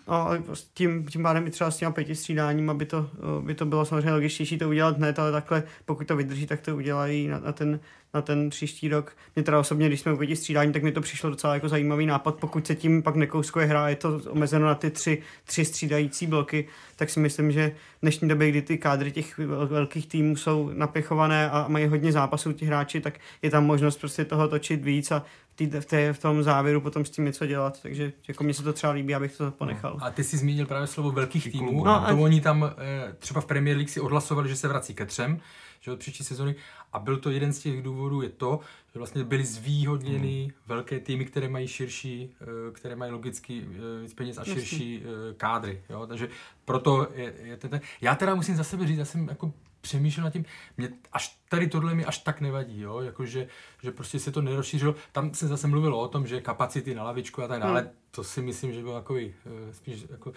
A 0.10 0.30
prostě 0.46 0.70
tím, 0.74 1.06
tím 1.06 1.24
pádem 1.24 1.48
i 1.48 1.52
třeba 1.52 1.72
s 1.72 1.78
těma 1.78 1.92
pěti 1.92 2.16
střídáním, 2.16 2.70
aby 2.70 2.86
to, 2.86 3.10
eh, 3.14 3.46
by 3.46 3.56
to 3.56 3.66
bylo 3.66 3.86
samozřejmě 3.86 4.12
logičtější 4.12 4.58
to 4.58 4.70
udělat 4.70 4.98
hned, 4.98 5.20
ale 5.20 5.32
takhle, 5.32 5.64
pokud 5.86 6.08
to 6.08 6.16
vydrží, 6.16 6.48
tak 6.48 6.62
to 6.62 6.76
udělají 6.76 7.28
na, 7.28 7.40
na, 7.40 7.52
ten, 7.52 7.80
na 8.14 8.22
ten 8.22 8.50
příští 8.50 8.90
rok. 8.90 9.12
Mě 9.36 9.44
teda 9.44 9.60
osobně, 9.60 9.88
když 9.88 10.00
jsme 10.00 10.14
u 10.14 10.18
pěti 10.18 10.36
střídání, 10.36 10.74
tak 10.74 10.84
mi 10.84 10.92
to 10.92 11.02
přišlo 11.02 11.30
docela 11.30 11.54
jako 11.54 11.70
zajímavý 11.70 12.06
nápad, 12.06 12.36
pokud 12.36 12.68
se 12.68 12.76
tím 12.76 13.04
pak 13.04 13.16
nekouskuje 13.16 13.66
hra, 13.66 13.90
je 13.90 13.96
to 13.96 14.22
omezeno 14.30 14.66
na 14.66 14.76
ty 14.76 14.92
tři, 14.92 15.22
tři 15.44 15.66
střídající 15.66 16.28
bloky, 16.28 16.68
tak 16.96 17.10
si 17.10 17.20
myslím, 17.20 17.52
že 17.52 17.72
v 17.98 18.02
dnešní 18.02 18.30
době, 18.30 18.50
kdy 18.50 18.62
ty 18.62 18.78
kádry 18.78 19.12
těch 19.12 19.38
velkých 19.66 20.08
týmů 20.08 20.36
jsou 20.36 20.72
napěchované 20.74 21.50
a 21.50 21.66
mají 21.68 21.88
hodně 21.88 22.12
zápasů 22.12 22.54
ti 22.54 22.66
hráči, 22.66 23.02
tak 23.02 23.20
je 23.42 23.50
tam 23.50 23.66
možnost 23.66 23.98
prostě 23.98 24.26
toho 24.26 24.48
točit 24.48 24.84
víc 24.84 25.12
a 25.12 25.26
v, 25.68 25.86
té, 25.86 26.14
v 26.14 26.20
tom 26.20 26.44
závěru 26.44 26.82
potom 26.82 27.06
s 27.06 27.10
tím 27.10 27.26
něco 27.26 27.46
dělat, 27.46 27.82
takže 27.82 28.14
jako 28.28 28.44
mně 28.44 28.54
se 28.54 28.64
to 28.64 28.74
třeba 28.74 28.94
líbí, 28.94 29.16
abych 29.16 29.38
to 29.38 29.52
ponechal. 29.52 29.96
No. 30.00 30.06
A 30.06 30.12
ty 30.12 30.24
jsi 30.24 30.38
zmínil 30.38 30.66
právě 30.66 30.88
slovo 30.88 31.12
velkých 31.12 31.52
týmů 31.52 31.84
no, 31.84 31.92
a 31.92 32.00
to 32.00 32.18
a... 32.18 32.20
oni 32.20 32.42
tam 32.42 32.72
eh, 32.78 33.14
třeba 33.20 33.42
v 33.42 33.46
Premier 33.46 33.78
League 33.78 33.90
si 33.90 34.00
odhlasovali, 34.00 34.50
že 34.50 34.56
se 34.56 34.68
vrací 34.68 34.94
ke 34.94 35.06
třem, 35.06 35.40
že 35.82 35.92
od 35.92 36.00
příští 36.00 36.24
sezony 36.24 36.56
a 36.94 37.00
byl 37.00 37.18
to 37.18 37.30
jeden 37.30 37.54
z 37.54 37.60
těch 37.60 37.82
důvodů 37.82 38.22
je 38.22 38.30
to, 38.30 38.60
že 38.94 39.00
vlastně 39.00 39.24
byly 39.24 39.46
zvýhodněny 39.46 40.42
hmm. 40.42 40.52
velké 40.68 41.00
týmy, 41.00 41.26
které 41.26 41.50
mají 41.50 41.68
širší, 41.68 42.36
eh, 42.42 42.46
které 42.72 42.96
mají 42.96 43.12
logicky 43.12 43.66
eh, 43.70 44.02
víc 44.02 44.14
peněz 44.14 44.38
a 44.38 44.44
širší 44.44 45.04
kádry. 45.38 45.82
Jo? 45.90 46.08
Takže 46.08 46.30
proto 46.66 47.08
je, 47.16 47.34
je 47.44 47.58
ten, 47.58 47.82
já 48.02 48.16
teda 48.16 48.36
musím 48.36 48.56
za 48.56 48.64
sebe 48.64 48.88
říct, 48.88 48.98
já 48.98 49.06
jsem 49.06 49.28
jako 49.28 49.54
přemýšlel 49.82 50.24
nad 50.24 50.34
tím, 50.34 50.46
mě 50.78 50.90
až 51.14 51.40
tady 51.50 51.68
tohle 51.68 51.96
mi 51.96 52.06
až 52.06 52.18
tak 52.18 52.42
nevadí, 52.42 52.82
jo, 52.82 53.02
jakože, 53.02 53.48
že 53.84 53.92
prostě 53.92 54.20
se 54.20 54.32
to 54.32 54.42
nerozšířilo. 54.42 54.96
Tam 55.12 55.34
se 55.34 55.48
zase 55.48 55.68
mluvilo 55.68 56.00
o 56.00 56.08
tom, 56.08 56.28
že 56.28 56.42
kapacity 56.42 56.96
na 56.96 57.04
lavičku 57.04 57.44
a 57.44 57.48
tak 57.48 57.62
dále, 57.62 57.82
hmm. 57.82 57.90
to 58.12 58.24
si 58.24 58.42
myslím, 58.42 58.74
že 58.74 58.82
byl 58.82 58.94
takový 58.94 59.26
uh, 59.26 59.74
spíš 59.74 60.06
jako 60.10 60.34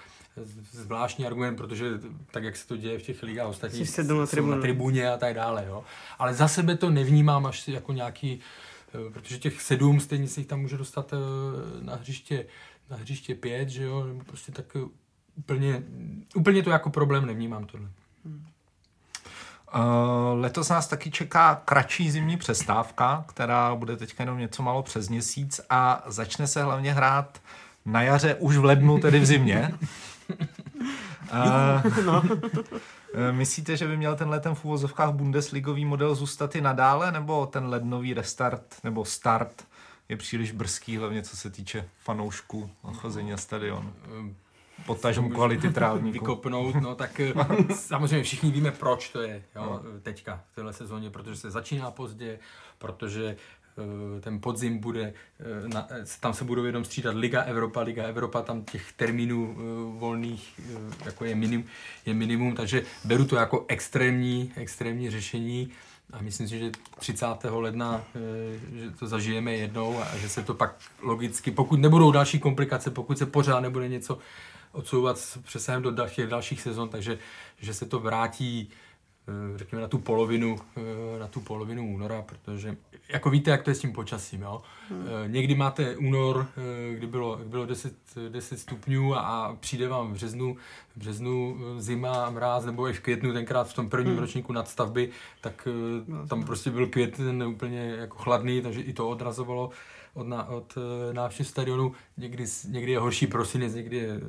zvláštní 0.71 1.27
argument, 1.27 1.57
protože 1.57 1.91
tak, 2.31 2.45
jak 2.45 2.57
se 2.57 2.69
to 2.69 2.77
děje 2.77 2.99
v 2.99 3.03
těch 3.03 3.23
ligách 3.23 3.49
ostatních, 3.49 3.91
jsou 3.91 4.47
na, 4.47 4.57
na 4.57 4.63
tribuně 4.63 5.11
a 5.11 5.17
tak 5.17 5.35
dále, 5.35 5.65
jo. 5.69 5.85
Ale 6.19 6.35
za 6.35 6.49
sebe 6.49 6.77
to 6.77 6.91
nevnímám 6.91 7.47
až 7.47 7.69
jako 7.69 7.93
nějaký, 7.93 8.41
uh, 8.95 9.13
protože 9.13 9.39
těch 9.39 9.63
sedm 9.63 10.01
stejně 10.01 10.29
se 10.29 10.41
jich 10.41 10.47
tam 10.47 10.61
může 10.61 10.77
dostat 10.77 11.13
uh, 11.13 11.19
na 11.85 11.97
hřiště, 11.97 12.47
na 12.91 12.97
hřiště 12.97 13.35
pět, 13.35 13.69
že 13.69 13.85
jo, 13.85 14.07
prostě 14.27 14.53
tak 14.53 14.77
úplně, 15.35 15.83
úplně 16.35 16.63
to 16.63 16.71
jako 16.71 16.91
problém 16.91 17.27
nevnímám 17.27 17.67
tohle. 17.67 17.89
Hmm. 18.25 18.47
Uh, 19.75 20.41
letos 20.41 20.69
nás 20.69 20.89
taky 20.89 21.11
čeká 21.11 21.63
kratší 21.65 22.11
zimní 22.11 22.37
přestávka, 22.37 23.25
která 23.29 23.75
bude 23.75 23.97
teď 23.97 24.15
jenom 24.19 24.39
něco 24.39 24.63
málo 24.63 24.83
přes 24.83 25.09
měsíc 25.09 25.61
a 25.71 26.03
začne 26.07 26.47
se 26.47 26.63
hlavně 26.63 26.93
hrát 26.93 27.39
na 27.87 28.03
jaře 28.03 28.35
už 28.35 28.57
v 28.57 28.65
lednu, 28.65 28.99
tedy 28.99 29.21
v 29.21 29.27
zimě. 29.27 29.75
Uh, 31.33 32.05
no. 32.05 32.23
Myslíte, 33.31 33.77
že 33.77 33.87
by 33.87 33.97
měl 33.97 34.17
tenhle 34.17 34.41
ten 34.41 34.55
v 34.55 34.65
úvozovkách 34.65 35.11
Bundesligový 35.11 35.85
model 35.85 36.15
zůstat 36.15 36.57
i 36.57 36.61
nadále, 36.61 37.13
nebo 37.13 37.47
ten 37.47 37.67
lednový 37.67 38.15
restart 38.15 38.65
nebo 38.85 39.05
start 39.05 39.67
je 40.09 40.17
příliš 40.17 40.53
brzký, 40.53 40.97
hlavně 40.97 41.23
co 41.23 41.37
se 41.37 41.51
týče 41.51 41.89
fanoušků 42.05 42.71
a 42.85 42.93
chození 42.93 43.31
na 43.31 43.37
stadion? 43.37 43.93
Potažmo 44.87 45.31
kvality 45.31 45.71
trávníku. 45.71 46.13
Vykopnout, 46.13 46.75
no 46.75 46.95
tak 46.95 47.21
eh, 47.21 47.33
samozřejmě 47.75 48.23
všichni 48.23 48.51
víme, 48.51 48.71
proč 48.71 49.09
to 49.09 49.23
je 49.23 49.43
jo, 49.57 49.63
no. 49.63 49.83
teďka 50.03 50.41
v 50.53 50.55
téhle 50.55 50.73
sezóně, 50.73 51.11
protože 51.11 51.37
se 51.37 51.51
začíná 51.51 51.91
pozdě, 51.91 52.39
protože 52.79 53.37
eh, 54.17 54.21
ten 54.21 54.41
podzim 54.41 54.79
bude, 54.79 55.13
eh, 55.41 56.05
tam 56.21 56.35
se 56.35 56.45
budou 56.45 56.65
jenom 56.65 56.85
střídat 56.85 57.15
Liga 57.15 57.43
Evropa, 57.43 57.81
Liga 57.81 58.05
Evropa, 58.05 58.43
tam 58.43 58.65
těch 58.65 58.93
termínů 58.93 59.57
volných 59.99 60.61
jako 61.05 61.25
je, 61.25 61.35
minim, 61.35 61.65
je 62.07 62.15
minimum, 62.15 62.55
takže 62.55 62.83
beru 63.05 63.25
to 63.25 63.37
jako 63.37 63.65
extrémní, 63.69 64.53
extrémní 64.57 65.11
řešení 65.11 65.71
a 66.13 66.23
myslím 66.23 66.49
si, 66.49 66.59
že 66.59 66.71
30. 66.99 67.27
ledna 67.51 68.05
že 68.75 68.91
to 68.91 69.07
zažijeme 69.07 69.53
jednou 69.53 69.99
a 69.99 70.17
že 70.17 70.29
se 70.29 70.43
to 70.43 70.55
pak 70.55 70.75
logicky, 71.03 71.51
pokud 71.51 71.81
nebudou 71.81 72.13
další 72.13 72.39
komplikace, 72.39 72.91
pokud 72.91 73.19
se 73.19 73.27
pořád 73.27 73.61
nebude 73.61 73.89
něco 73.89 74.19
odsouvat 74.73 75.39
přesahem 75.43 75.83
do 75.83 76.09
těch 76.09 76.27
dalších 76.27 76.61
sezon, 76.61 76.89
takže 76.89 77.19
že 77.59 77.75
se 77.75 77.87
to 77.87 77.99
vrátí 77.99 78.71
eh, 79.29 79.59
řekněme 79.59 79.83
na 79.83 79.89
tu 79.89 79.99
polovinu, 79.99 80.59
eh, 80.77 81.19
na 81.19 81.27
tu 81.27 81.41
polovinu 81.41 81.95
února, 81.95 82.23
protože 82.23 82.77
jako 83.09 83.31
víte, 83.31 83.51
jak 83.51 83.63
to 83.63 83.71
je 83.71 83.75
s 83.75 83.81
tím 83.81 83.93
počasím, 83.93 84.43
jo? 84.43 84.63
Hmm. 84.89 85.07
Eh, 85.07 85.29
někdy 85.29 85.55
máte 85.55 85.97
únor, 85.97 86.47
kdy 86.95 87.07
bylo, 87.07 87.41
bylo 87.45 87.67
10, 87.67 87.95
10 88.29 88.59
stupňů 88.59 89.15
a 89.15 89.57
přijde 89.61 89.89
vám 89.89 90.09
v 90.09 90.13
březnu, 90.13 90.57
v 90.97 90.99
březnu 90.99 91.59
zima, 91.79 92.31
mráz, 92.31 92.65
nebo 92.65 92.89
i 92.89 92.93
v 92.93 93.01
květnu, 93.01 93.33
tenkrát 93.33 93.69
v 93.69 93.75
tom 93.75 93.91
prvním 93.91 94.13
hmm. 94.13 94.21
ročníku 94.21 94.53
nadstavby, 94.53 95.11
tak 95.41 95.69
tam 96.29 96.45
prostě 96.45 96.71
byl 96.71 96.87
květen 96.87 97.43
úplně 97.43 97.95
jako 97.99 98.19
chladný, 98.19 98.63
takže 98.63 98.81
i 98.81 98.93
to 98.93 99.09
odrazovalo 99.09 99.71
od, 100.15 100.27
na, 100.27 100.49
od 100.49 100.79
eh, 100.79 101.15
návštěv 101.15 101.49
stadionu. 101.49 101.93
Někdy, 102.17 102.45
někdy 102.69 102.93
je 102.93 102.99
horší 102.99 103.27
prosinec, 103.27 103.75
někdy 103.75 103.97
je 103.97 104.21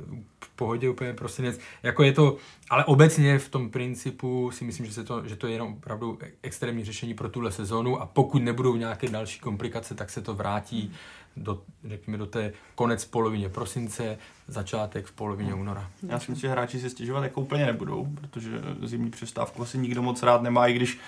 v 0.43 0.49
pohodě 0.55 0.89
úplně 0.89 1.13
prosinec. 1.13 1.59
Jako 1.83 2.03
je 2.03 2.13
to, 2.13 2.37
ale 2.69 2.85
obecně 2.85 3.39
v 3.39 3.49
tom 3.49 3.69
principu 3.69 4.51
si 4.51 4.65
myslím, 4.65 4.85
že, 4.85 4.93
se 4.93 5.03
to, 5.03 5.27
že 5.27 5.35
to 5.35 5.47
je 5.47 5.53
jenom 5.53 5.73
opravdu 5.73 6.19
extrémní 6.41 6.85
řešení 6.85 7.13
pro 7.13 7.29
tuhle 7.29 7.51
sezónu 7.51 8.01
a 8.01 8.05
pokud 8.05 8.43
nebudou 8.43 8.75
nějaké 8.75 9.09
další 9.09 9.39
komplikace, 9.39 9.95
tak 9.95 10.09
se 10.09 10.21
to 10.21 10.33
vrátí 10.33 10.93
do, 11.37 11.61
řekněme, 11.85 12.17
do 12.17 12.25
té 12.25 12.53
konec 12.75 13.05
polovině 13.05 13.49
prosince, 13.49 14.17
začátek 14.47 15.05
v 15.05 15.11
polovině 15.11 15.53
února. 15.53 15.89
Já 16.09 16.19
si 16.19 16.31
myslím, 16.31 16.41
že 16.41 16.49
hráči 16.49 16.79
se 16.79 16.89
stěžovat 16.89 17.23
jako 17.23 17.41
úplně 17.41 17.65
nebudou, 17.65 18.07
protože 18.21 18.49
zimní 18.83 19.11
přestávku 19.11 19.61
asi 19.61 19.77
nikdo 19.77 20.01
moc 20.01 20.23
rád 20.23 20.41
nemá, 20.41 20.67
i 20.67 20.73
když 20.73 20.99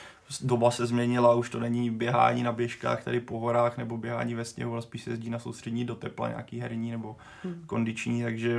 doba 0.41 0.71
se 0.71 0.85
změnila, 0.85 1.35
už 1.35 1.49
to 1.49 1.59
není 1.59 1.89
běhání 1.89 2.43
na 2.43 2.51
běžkách 2.51 3.03
tady 3.03 3.19
po 3.19 3.39
horách 3.39 3.77
nebo 3.77 3.97
běhání 3.97 4.35
ve 4.35 4.45
sněhu, 4.45 4.73
ale 4.73 4.81
spíš 4.81 5.03
se 5.03 5.09
jezdí 5.09 5.29
na 5.29 5.39
soustřední 5.39 5.85
do 5.85 5.95
tepla, 5.95 6.29
nějaký 6.29 6.59
herní 6.59 6.91
nebo 6.91 7.15
hmm. 7.43 7.63
kondiční, 7.67 8.23
takže 8.23 8.57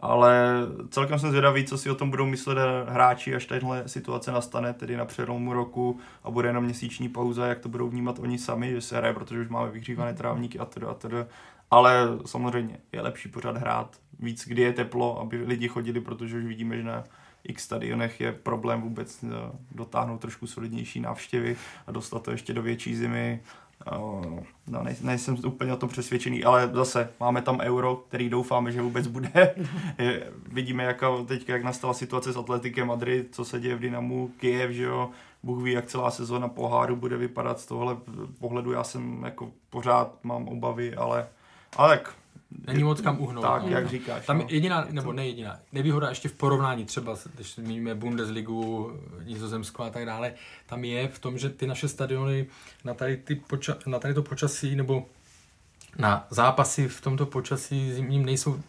ale 0.00 0.52
celkem 0.90 1.18
jsem 1.18 1.30
zvědavý, 1.30 1.64
co 1.64 1.78
si 1.78 1.90
o 1.90 1.94
tom 1.94 2.10
budou 2.10 2.26
myslet 2.26 2.58
hráči, 2.88 3.34
až 3.34 3.46
tahle 3.46 3.88
situace 3.88 4.32
nastane, 4.32 4.72
tedy 4.72 4.96
na 4.96 5.04
přelomu 5.04 5.52
roku 5.52 5.98
a 6.24 6.30
bude 6.30 6.48
jenom 6.48 6.64
měsíční 6.64 7.08
pauza, 7.08 7.46
jak 7.46 7.58
to 7.58 7.68
budou 7.68 7.88
vnímat 7.88 8.18
oni 8.18 8.38
sami, 8.38 8.70
že 8.70 8.80
se 8.80 8.96
hraje, 8.96 9.14
protože 9.14 9.40
už 9.40 9.48
máme 9.48 9.70
vyhřívané 9.70 10.14
trávníky 10.14 10.58
a 10.58 10.64
tedy 10.64 10.86
a 10.86 10.94
tedy. 10.94 11.16
Ale 11.70 12.08
samozřejmě 12.26 12.78
je 12.92 13.00
lepší 13.00 13.28
pořád 13.28 13.56
hrát 13.56 13.96
víc, 14.18 14.48
kdy 14.48 14.62
je 14.62 14.72
teplo, 14.72 15.20
aby 15.20 15.36
lidi 15.36 15.68
chodili, 15.68 16.00
protože 16.00 16.38
už 16.38 16.44
vidíme, 16.44 16.76
že 16.76 16.82
na 16.82 17.04
x 17.44 17.64
stadionech 17.64 18.20
je 18.20 18.32
problém 18.32 18.82
vůbec 18.82 19.24
eh, 19.24 19.28
dotáhnout 19.72 20.20
trošku 20.20 20.46
solidnější 20.46 21.00
návštěvy 21.00 21.56
a 21.86 21.92
dostat 21.92 22.22
to 22.22 22.30
ještě 22.30 22.52
do 22.52 22.62
větší 22.62 22.96
zimy. 22.96 23.40
Eh, 23.86 24.42
no, 24.66 24.82
nej, 24.82 24.96
nejsem 25.00 25.36
úplně 25.46 25.72
o 25.72 25.76
tom 25.76 25.88
přesvědčený, 25.88 26.44
ale 26.44 26.70
zase 26.72 27.10
máme 27.20 27.42
tam 27.42 27.60
euro, 27.60 27.96
který 27.96 28.28
doufáme, 28.28 28.72
že 28.72 28.82
vůbec 28.82 29.06
bude. 29.06 29.30
Vidíme, 30.52 30.84
jak 30.84 31.04
teď, 31.26 31.48
jak 31.48 31.64
nastala 31.64 31.94
situace 31.94 32.32
s 32.32 32.36
Atletikem 32.36 32.88
Madrid, 32.88 33.34
co 33.34 33.44
se 33.44 33.60
děje 33.60 33.76
v 33.76 33.80
Dynamu, 33.80 34.28
Kiev, 34.28 34.70
že 34.70 34.82
jo, 34.82 35.10
Bůh 35.42 35.62
ví, 35.62 35.72
jak 35.72 35.86
celá 35.86 36.10
sezóna 36.10 36.48
poháru 36.48 36.96
bude 36.96 37.16
vypadat 37.16 37.60
z 37.60 37.66
tohle 37.66 37.96
pohledu. 38.38 38.72
Já 38.72 38.84
jsem 38.84 39.22
jako 39.22 39.52
pořád 39.70 40.24
mám 40.24 40.48
obavy, 40.48 40.94
ale, 40.94 41.28
ale 41.76 41.96
tak 41.98 42.14
Není 42.66 42.82
moc 42.82 43.00
kam 43.00 43.20
uhnout. 43.20 43.42
Tak, 43.42 43.62
no. 43.62 43.68
jak 43.68 43.88
říkáš. 43.88 44.26
Tam 44.26 44.38
no. 44.38 44.46
jediná, 44.48 44.86
nebo 44.90 45.12
ne 45.12 45.26
jediná, 45.26 45.58
nevýhoda 45.72 46.08
ještě 46.08 46.28
v 46.28 46.32
porovnání 46.32 46.84
třeba, 46.84 47.16
když 47.34 47.54
zmíníme 47.54 47.94
Bundesligu, 47.94 48.92
Nizozemsko 49.24 49.82
a 49.82 49.90
tak 49.90 50.06
dále, 50.06 50.34
tam 50.66 50.84
je 50.84 51.08
v 51.08 51.18
tom, 51.18 51.38
že 51.38 51.50
ty 51.50 51.66
naše 51.66 51.88
stadiony 51.88 52.46
na 52.84 52.94
tady, 52.94 53.16
ty 53.16 53.34
poča- 53.34 53.76
na 53.86 53.98
tady 53.98 54.14
to 54.14 54.22
počasí 54.22 54.76
nebo 54.76 55.06
na 55.98 56.26
zápasy 56.30 56.88
v 56.88 57.00
tomto 57.00 57.26
počasí 57.26 57.92
zimním 57.92 58.24
nejsou 58.24 58.60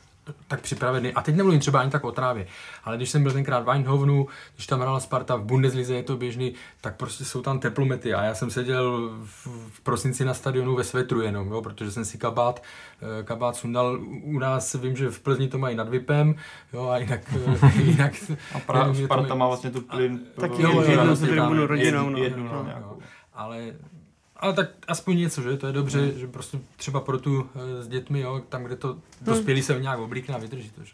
tak 0.48 0.62
připravený. 0.62 1.14
A 1.14 1.22
teď 1.22 1.36
nemluvím 1.36 1.60
třeba 1.60 1.80
ani 1.80 1.92
tak 1.92 2.04
o 2.04 2.12
trávě, 2.12 2.48
ale 2.84 2.98
když 2.98 3.10
jsem 3.10 3.24
byl 3.24 3.32
tenkrát 3.32 3.60
v 3.66 3.70
Eindhovenu, 3.70 4.28
když 4.56 4.68
tam 4.68 4.80
hrála 4.80 5.00
Sparta 5.00 5.36
v 5.36 5.44
Bundeslize, 5.44 5.94
je 5.96 6.04
to 6.04 6.18
běžný, 6.18 6.54
tak 6.82 6.96
prostě 6.96 7.26
jsou 7.26 7.42
tam 7.42 7.60
teplomety 7.60 8.14
a 8.14 8.24
já 8.24 8.34
jsem 8.34 8.50
seděl 8.52 9.12
v, 9.26 9.48
v 9.72 9.80
prosinci 9.82 10.26
na 10.26 10.34
stadionu 10.34 10.76
ve 10.76 10.84
svetru 10.84 11.22
jenom, 11.22 11.48
jo, 11.52 11.62
protože 11.62 11.92
jsem 11.92 12.06
si 12.06 12.18
kabát, 12.18 12.64
eh, 13.20 13.24
kabát 13.24 13.56
sundal. 13.56 14.00
U 14.24 14.40
nás 14.40 14.74
vím, 14.76 14.96
že 14.96 15.10
v 15.10 15.20
Plzni 15.20 15.48
to 15.48 15.58
mají 15.58 15.76
nad 15.76 15.90
VIPem, 15.90 16.36
jo, 16.74 16.90
a 16.90 16.98
jinak... 16.98 17.22
eh, 17.64 17.82
jinak 17.82 18.14
A 18.56 18.60
pra, 18.60 18.86
to 18.88 18.94
Sparta 18.96 19.28
mají- 19.28 19.40
má 19.40 19.48
vlastně 19.48 19.72
tu 19.72 19.82
plyn... 19.82 20.20
Taky 20.40 20.62
Jo, 20.62 20.72
jo, 20.72 20.82
jednu 20.82 21.04
jo, 21.06 21.10
jo, 21.10 21.16
tribunu 21.16 21.62
jo, 21.62 21.68
rodinou. 21.68 22.10
no. 22.10 22.18
jednu, 22.18 22.44
No. 22.44 22.54
no, 22.54 22.64
nějakou. 22.66 23.00
ale, 23.34 23.58
ale 24.42 24.54
tak 24.54 24.70
aspoň 24.88 25.18
něco, 25.18 25.42
že? 25.42 25.58
To 25.58 25.68
je 25.68 25.74
dobře, 25.74 26.12
že 26.20 26.28
prostě 26.28 26.60
třeba 26.76 27.00
pro 27.00 27.18
tu 27.18 27.50
eh, 27.56 27.84
s 27.84 27.88
dětmi, 27.88 28.20
jo, 28.20 28.42
tam, 28.50 28.64
kde 28.64 28.76
to 28.76 28.98
dospělí 29.22 29.64
se 29.64 29.80
nějak 29.80 30.00
oblíkne 30.00 30.36
a 30.36 30.38
vydrží 30.38 30.70
to, 30.70 30.84
že? 30.84 30.94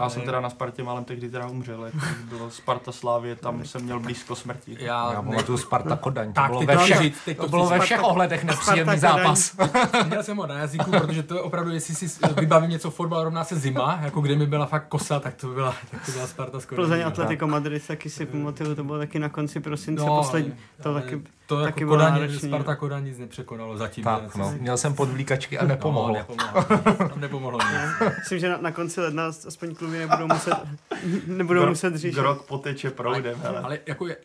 Já 0.00 0.08
jsem 0.08 0.22
teda 0.22 0.40
na 0.40 0.50
Spartě 0.50 0.82
málem 0.82 1.04
tehdy 1.04 1.30
teda 1.30 1.46
umřel, 1.46 1.84
jako 1.84 1.98
bylo 2.28 2.50
Sparta 2.50 2.92
Slávě, 2.92 3.36
tam 3.36 3.64
jsem 3.64 3.82
měl 3.82 4.00
blízko 4.00 4.36
smrti. 4.36 4.76
Já, 4.80 5.12
Já 5.12 5.22
pamatuju 5.22 5.58
Sparta 5.58 5.96
Kodaň, 5.96 6.28
to 6.28 6.32
Tak, 6.32 6.50
bylo 6.50 6.62
ve 6.62 6.74
to 6.74 6.80
všech, 6.80 6.98
říct, 6.98 7.18
to 7.24 7.34
to 7.34 7.48
bylo 7.48 7.66
ve 7.68 7.80
všech 7.80 8.02
ohledech 8.04 8.44
nepříjemný 8.44 8.98
Sparta 8.98 9.18
zápas. 9.18 9.56
měl 10.06 10.22
jsem 10.22 10.36
ho 10.36 10.46
na 10.46 10.58
jazyku, 10.58 10.90
protože 10.90 11.22
to 11.22 11.34
je 11.34 11.40
opravdu, 11.40 11.70
jestli 11.70 11.94
si 11.94 12.20
vybavím 12.40 12.70
něco 12.70 12.90
fotbal 12.90 13.24
rovná 13.24 13.44
se 13.44 13.56
zima, 13.56 13.98
jako 14.02 14.20
kde 14.20 14.36
mi 14.36 14.46
byla 14.46 14.66
fakt 14.66 14.88
kosa, 14.88 15.20
tak 15.20 15.34
to 15.34 15.48
byla, 15.48 15.74
tak 15.90 16.06
to 16.06 16.12
byla 16.12 16.26
Sparta 16.26 16.60
skoro. 16.60 16.82
Plzeň 16.82 17.02
Atletico 17.06 17.46
Madrid 17.46 17.86
taky 17.86 18.10
si 18.10 18.26
pamatuju, 18.26 18.74
to 18.74 18.84
bylo 18.84 18.98
taky 18.98 19.18
na 19.18 19.28
konci 19.28 19.60
prosince 19.60 20.04
No, 20.04 20.16
poslední. 20.16 20.54
To 20.82 20.94
taky, 20.94 21.22
to 21.46 21.62
taky 21.62 21.82
jako 21.82 21.92
Kodaň, 21.92 22.12
náročný, 22.12 22.38
Sparta. 22.48 22.74
Kodaň 22.76 23.04
nic 23.04 23.18
nepřekonalo 23.18 23.76
zatím. 23.76 24.04
Tak, 24.04 24.22
ne, 24.36 24.42
no, 24.44 24.54
měl 24.60 24.76
jsem 24.76 24.94
podvlíkačky 24.94 25.58
a 25.58 25.62
No, 25.62 25.68
nepomohlo. 25.68 26.14
nepomohlo. 26.14 26.62
Tam 27.08 27.20
nepomohlo 27.20 27.58
nic. 27.58 28.10
myslím, 28.18 28.38
že 28.38 28.48
na, 28.48 28.58
na 28.60 28.70
konci 28.72 29.00
ledna 29.00 29.24
aspoň 29.26 29.74
kluby 29.74 29.98
nebudou 29.98 30.26
muset, 30.26 30.54
nebudou 31.26 31.62
Gro- 31.62 31.68
muset 31.68 31.96
řešit. 31.96 32.14
Grok 32.14 32.46
poteče 32.46 32.90
proudem, 32.90 33.38
hele. 33.42 33.60
Ale 33.60 33.78
jako 33.86 34.06
je, 34.06 34.16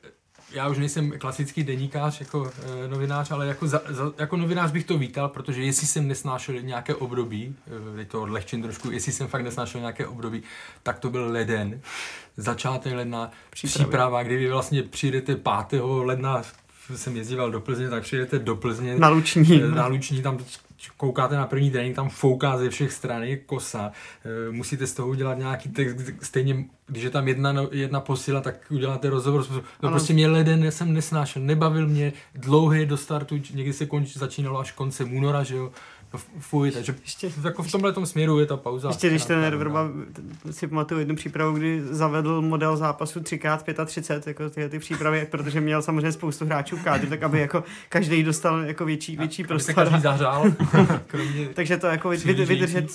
já 0.53 0.67
už 0.67 0.77
nejsem 0.77 1.11
klasický 1.19 1.63
deníkář 1.63 2.19
jako 2.19 2.51
e, 2.85 2.87
novinář, 2.87 3.31
ale 3.31 3.47
jako, 3.47 3.67
za, 3.67 3.81
za, 3.89 4.11
jako 4.17 4.37
novinář 4.37 4.71
bych 4.71 4.85
to 4.85 4.97
vítal, 4.97 5.29
protože 5.29 5.63
jestli 5.63 5.87
jsem 5.87 6.07
nesnášel 6.07 6.55
nějaké 6.61 6.95
období, 6.95 7.55
e, 8.01 8.05
to 8.05 8.21
odlehčím 8.21 8.61
trošku, 8.61 8.91
jestli 8.91 9.11
jsem 9.11 9.27
fakt 9.27 9.41
nesnášel 9.41 9.81
nějaké 9.81 10.07
období, 10.07 10.43
tak 10.83 10.99
to 10.99 11.09
byl 11.09 11.31
leden, 11.31 11.81
začátek 12.37 12.93
ledna, 12.93 13.31
Přípravy. 13.49 13.85
příprava, 13.85 14.23
kdy 14.23 14.37
vy 14.37 14.49
vlastně 14.49 14.83
přijdete 14.83 15.35
5. 15.69 15.81
ledna, 16.03 16.41
jsem 16.95 17.15
jezdíval 17.17 17.51
do 17.51 17.59
Plzně, 17.61 17.89
tak 17.89 18.03
přijdete 18.03 18.39
do 18.39 18.55
Plzně, 18.55 18.95
Na 18.99 19.09
Luční. 19.09 19.63
Eh, 19.63 19.67
na 19.67 19.87
Luční, 19.87 20.21
tam 20.21 20.37
koukáte 20.97 21.35
na 21.35 21.47
první 21.47 21.71
trénink, 21.71 21.95
tam 21.95 22.09
fouká 22.09 22.57
ze 22.57 22.69
všech 22.69 22.91
stran, 22.91 23.23
je 23.23 23.37
kosa, 23.37 23.91
Eh, 24.25 24.51
musíte 24.51 24.87
z 24.87 24.93
toho 24.93 25.07
udělat 25.09 25.37
nějaký 25.37 25.69
text, 25.69 26.05
stejně, 26.21 26.65
když 26.87 27.03
je 27.03 27.09
tam 27.09 27.27
jedna, 27.27 27.51
no- 27.51 27.69
jedna 27.71 27.99
posila, 27.99 28.41
tak 28.41 28.55
uděláte 28.69 29.09
rozhovor, 29.09 29.45
no 29.51 29.61
Ano. 29.81 29.91
prostě 29.91 30.13
mě 30.13 30.27
leden 30.27 30.71
jsem 30.71 30.93
nesnášel, 30.93 31.41
nebavil 31.41 31.87
mě, 31.87 32.13
dlouhý 32.35 32.85
do 32.85 32.97
startu, 32.97 33.35
někdy 33.53 33.73
se 33.73 33.85
konč, 33.85 34.17
začínalo 34.17 34.59
až 34.59 34.71
koncem 34.71 35.13
února, 35.13 35.43
že 35.43 35.55
jo, 35.55 35.71
no 36.13 36.19
fuj, 36.39 36.71
takže 36.71 36.95
Ještě- 37.01 37.31
jako 37.43 37.63
v 37.63 37.71
tomhle 37.71 38.05
směru 38.05 38.39
je 38.39 38.45
ta 38.45 38.57
pauza. 38.57 38.87
Ještě 38.87 39.09
když 39.09 39.25
ten 39.25 39.59
no. 39.63 39.89
si 40.51 40.67
pamatuju 40.67 40.99
jednu 40.99 41.15
přípravu, 41.15 41.53
kdy 41.53 41.81
zavedl 41.83 42.41
model 42.41 42.77
zápasu 42.77 43.19
3x35, 43.19 44.21
jako 44.25 44.49
ty, 44.49 44.69
ty 44.69 44.79
přípravy, 44.79 45.27
protože 45.31 45.61
měl 45.61 45.81
samozřejmě 45.81 46.11
spoustu 46.11 46.45
hráčů 46.45 46.77
v 46.77 46.83
kádru, 46.83 47.09
tak 47.09 47.23
aby 47.23 47.39
jako 47.39 47.63
každý 47.89 48.23
dostal 48.23 48.59
jako 48.59 48.85
větší, 48.85 49.17
větší 49.17 49.43
prostor. 49.43 49.75
každý 49.75 50.01
zahřál, 50.01 50.45
kromě 51.07 51.47
Takže 51.47 51.77
to 51.77 51.87
jako 51.87 52.09
vydržet 52.09 52.85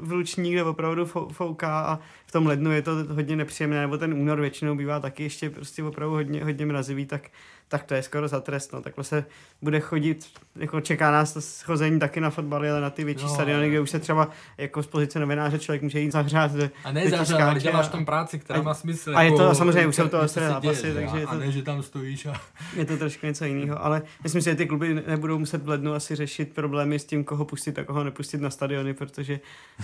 v 0.00 0.12
Luční, 0.12 0.52
kde 0.52 0.64
opravdu 0.64 1.04
fou- 1.04 1.28
fouká 1.32 1.80
a 1.80 1.98
tom 2.34 2.46
lednu 2.46 2.72
je 2.72 2.82
to 2.82 2.90
hodně 3.08 3.36
nepříjemné, 3.36 3.80
nebo 3.80 3.98
ten 3.98 4.14
únor 4.14 4.40
většinou 4.40 4.74
bývá 4.76 5.00
taky 5.00 5.22
ještě 5.22 5.50
prostě 5.50 5.82
opravdu 5.84 6.14
hodně, 6.14 6.44
hodně 6.44 6.66
mrazivý, 6.66 7.06
tak, 7.06 7.22
tak 7.68 7.84
to 7.84 7.94
je 7.94 8.02
skoro 8.02 8.28
za 8.28 8.40
trest. 8.40 8.72
No. 8.72 8.80
Takhle 8.82 9.04
se 9.04 9.24
bude 9.62 9.80
chodit, 9.80 10.26
jako 10.56 10.80
čeká 10.80 11.10
nás 11.10 11.32
to 11.32 11.40
schození 11.40 11.98
taky 11.98 12.20
na 12.20 12.30
fotbaly, 12.30 12.70
ale 12.70 12.80
na 12.80 12.90
ty 12.90 13.04
větší 13.04 13.24
Jo, 13.24 13.28
stadiony, 13.28 13.68
kde 13.68 13.80
už 13.80 13.90
se 13.90 13.98
třeba 13.98 14.28
jako 14.58 14.82
z 14.82 14.86
pozice 14.86 15.18
novináře 15.20 15.58
člověk 15.58 15.82
může 15.82 16.00
jít 16.00 16.12
zahřát. 16.12 16.50
A 16.84 16.92
ne 16.92 17.10
zahřál, 17.10 17.42
ale 17.42 17.60
děláš 17.60 17.88
tam 17.88 18.04
práci, 18.04 18.38
která 18.38 18.58
a- 18.58 18.62
má 18.62 18.74
smysl. 18.74 19.12
a 19.16 19.22
je 19.22 19.32
to- 19.32 19.42
jako, 19.42 19.54
samozřejmě 19.54 19.86
už 19.86 19.96
jsou 19.96 20.08
to 20.08 20.20
ostré 20.20 20.48
zápasy, 20.48 20.82
děje, 20.82 20.94
takže 20.94 21.14
a, 21.14 21.18
je 21.18 21.26
to- 21.26 21.32
a 21.32 21.36
ne, 21.36 21.52
že 21.52 21.62
tam 21.62 21.82
stojíš 21.82 22.26
a... 22.26 22.40
je 22.76 22.84
to 22.84 22.96
trošku 22.96 23.26
něco 23.26 23.44
jiného, 23.44 23.84
ale 23.84 24.02
myslím 24.22 24.42
si, 24.42 24.50
že 24.50 24.56
ty 24.56 24.66
kluby 24.66 25.02
nebudou 25.06 25.38
muset 25.38 25.62
v 25.62 25.68
lednu 25.68 25.94
asi 25.94 26.14
řešit 26.16 26.54
problémy 26.54 26.98
s 26.98 27.04
tím, 27.04 27.24
koho 27.24 27.44
pustit 27.44 27.78
a 27.78 27.84
koho 27.84 28.04
nepustit 28.04 28.40
na 28.40 28.50
stadiony, 28.50 28.94
protože 28.94 29.40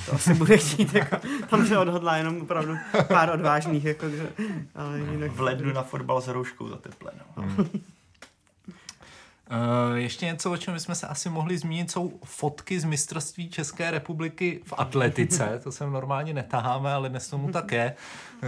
to 0.06 0.14
asi 0.14 0.34
bude 0.34 0.56
chtít, 0.56 0.94
jako, 0.94 1.16
tam 1.50 1.66
se 1.66 1.78
odhodlá 1.78 2.16
jenom 2.16 2.39
opravdu 2.40 2.76
pár 3.08 3.30
odvážných, 3.30 3.84
jako, 3.84 4.10
že- 4.10 4.32
ale 4.74 4.98
jinak... 4.98 5.30
V 5.30 5.40
lednu 5.40 5.72
na 5.72 5.82
fotbal 5.82 6.20
s 6.20 6.28
rouškou 6.28 6.68
za 6.68 6.76
teple, 6.76 7.12
no. 7.36 7.44
Uh, 9.50 9.96
ještě 9.96 10.26
něco, 10.26 10.52
o 10.52 10.56
čem 10.56 10.74
bychom 10.74 10.94
se 10.94 11.06
asi 11.06 11.28
mohli 11.28 11.58
zmínit, 11.58 11.90
jsou 11.90 12.12
fotky 12.24 12.80
z 12.80 12.84
mistrovství 12.84 13.50
České 13.50 13.90
republiky 13.90 14.60
v 14.64 14.74
atletice, 14.76 15.60
to 15.64 15.72
sem 15.72 15.92
normálně 15.92 16.34
netaháme, 16.34 16.92
ale 16.92 17.08
dnes 17.08 17.28
tomu 17.28 17.52
tak 17.52 17.72
je, 17.72 17.94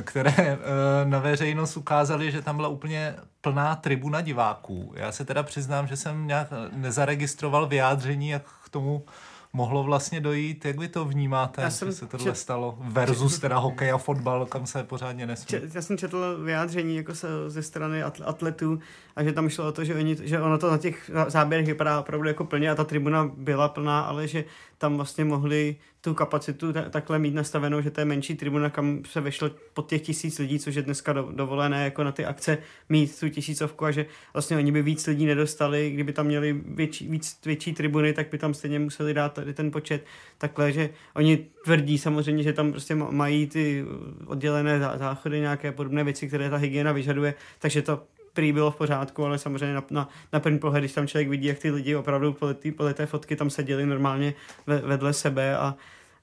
které 0.03 0.33
uh, 0.33 1.11
na 1.11 1.19
veřejnost 1.19 1.77
ukázali, 1.77 2.33
že 2.33 2.43
tam 2.43 2.57
byla 2.57 2.69
úplně 2.69 3.15
plná 3.41 3.77
tribuna 3.77 4.21
diváků. 4.21 4.93
Já 4.97 5.13
se 5.13 5.25
teda 5.25 5.43
přiznám, 5.43 5.87
že 5.87 5.97
jsem 5.97 6.27
nějak 6.27 6.49
nezaregistroval 6.73 7.67
vyjádření, 7.67 8.29
jak 8.29 8.43
k 8.65 8.69
tomu 8.69 9.05
mohlo 9.53 9.83
vlastně 9.83 10.21
dojít. 10.21 10.65
Jak 10.65 10.79
vy 10.79 10.89
to 10.89 11.05
vnímáte, 11.05 11.63
Já 11.63 11.69
že 11.69 11.75
jsem 11.77 11.93
se 11.93 12.07
tohle 12.07 12.27
čet- 12.27 12.37
stalo 12.37 12.75
versus 12.81 13.39
teda 13.39 13.59
hokej 13.59 13.93
a 13.93 13.99
fotbal, 13.99 14.47
kam 14.47 14.67
se 14.67 14.85
pořádně 14.85 15.27
nesmí? 15.27 15.47
Če- 15.47 15.63
Já 15.75 15.83
jsem 15.83 15.99
četl 15.99 16.39
vyjádření 16.45 16.97
jako 16.97 17.15
se, 17.15 17.29
ze 17.51 17.63
strany 17.63 18.05
atl- 18.05 18.23
atletů 18.27 18.79
a 19.17 19.23
že 19.25 19.33
tam 19.33 19.49
šlo 19.49 19.69
o 19.69 19.73
to, 19.73 19.85
že, 19.85 19.95
oni, 19.95 20.17
že 20.23 20.41
ono 20.41 20.59
to 20.59 20.71
na 20.71 20.79
těch 20.79 21.11
zá- 21.15 21.31
záběrech 21.31 21.67
vypadá 21.67 22.01
opravdu 22.01 22.29
jako 22.29 22.45
plně 22.45 22.71
a 22.71 22.75
ta 22.75 22.85
tribuna 22.85 23.31
byla 23.37 23.69
plná, 23.69 24.01
ale 24.01 24.29
že 24.29 24.45
tam 24.83 24.97
vlastně 24.97 25.25
mohli 25.25 25.77
tu 26.01 26.15
kapacitu 26.15 26.73
ta- 26.73 26.89
takhle 26.89 27.19
mít 27.19 27.35
nastavenou, 27.35 27.81
že 27.81 27.91
to 27.91 28.01
je 28.01 28.05
menší 28.05 28.35
tribuna, 28.35 28.71
kam 28.71 29.03
se 29.05 29.21
vešlo 29.21 29.51
pod 29.75 29.89
těch 29.89 30.03
tisíc 30.03 30.39
lidí, 30.39 30.59
což 30.59 30.75
je 30.75 30.83
dneska 30.83 31.13
do, 31.13 31.29
dovolené 31.33 31.85
jako 31.85 32.05
na 32.05 32.13
ty 32.13 32.25
akce 32.25 32.59
mít 32.89 33.21
tu 33.21 33.29
tisícovku 33.29 33.85
a 33.85 33.91
že 33.91 34.07
vlastně 34.33 34.57
oni 34.57 34.73
by 34.73 34.83
víc 34.83 35.07
lidí 35.07 35.27
nedostali, 35.27 35.91
kdyby 35.91 36.13
tam 36.13 36.27
měli 36.27 36.61
větší, 36.67 37.09
víc, 37.09 37.39
větší 37.47 37.73
tribuny, 37.73 38.13
tak 38.13 38.31
by 38.31 38.39
tam 38.39 38.55
stejně 38.55 38.79
museli 38.79 39.15
dát 39.15 39.33
tady 39.33 39.55
ten 39.55 39.71
počet. 39.71 40.05
Takhle, 40.39 40.73
že 40.73 40.91
oni 41.15 41.47
tvrdí 41.65 41.99
samozřejmě, 41.99 42.43
že 42.43 42.53
tam 42.53 42.71
prostě 42.71 42.95
ma- 42.95 43.11
mají 43.11 43.47
ty 43.47 43.85
oddělené 44.27 44.81
zá- 44.81 44.99
záchody, 44.99 45.41
nějaké 45.41 45.73
podobné 45.73 46.05
věci, 46.05 46.29
které 46.29 46.51
ta 46.51 46.57
hygiena 46.57 46.93
vyžaduje, 46.93 47.35
takže 47.59 47.83
to 47.83 48.03
prý 48.33 48.53
bylo 48.53 48.71
v 48.71 48.77
pořádku, 48.77 49.25
ale 49.25 49.39
samozřejmě 49.39 49.75
na, 49.75 49.85
na, 49.91 50.09
na 50.33 50.41
první 50.41 50.59
pohled, 50.59 50.81
když 50.81 50.93
tam 50.93 51.07
člověk 51.07 51.29
vidí, 51.29 51.47
jak 51.47 51.59
ty 51.59 51.71
lidi 51.71 51.97
opravdu 51.97 52.33
podle, 52.33 52.55
tý, 52.55 52.73
podle 52.73 52.95
té 52.95 53.07
fotky 53.07 53.37
tam 53.37 53.51
seděli 53.51 53.87
normálně 53.87 54.35
ve, 54.67 54.79
vedle 54.79 55.13
sebe 55.13 55.57
a, 55.57 55.75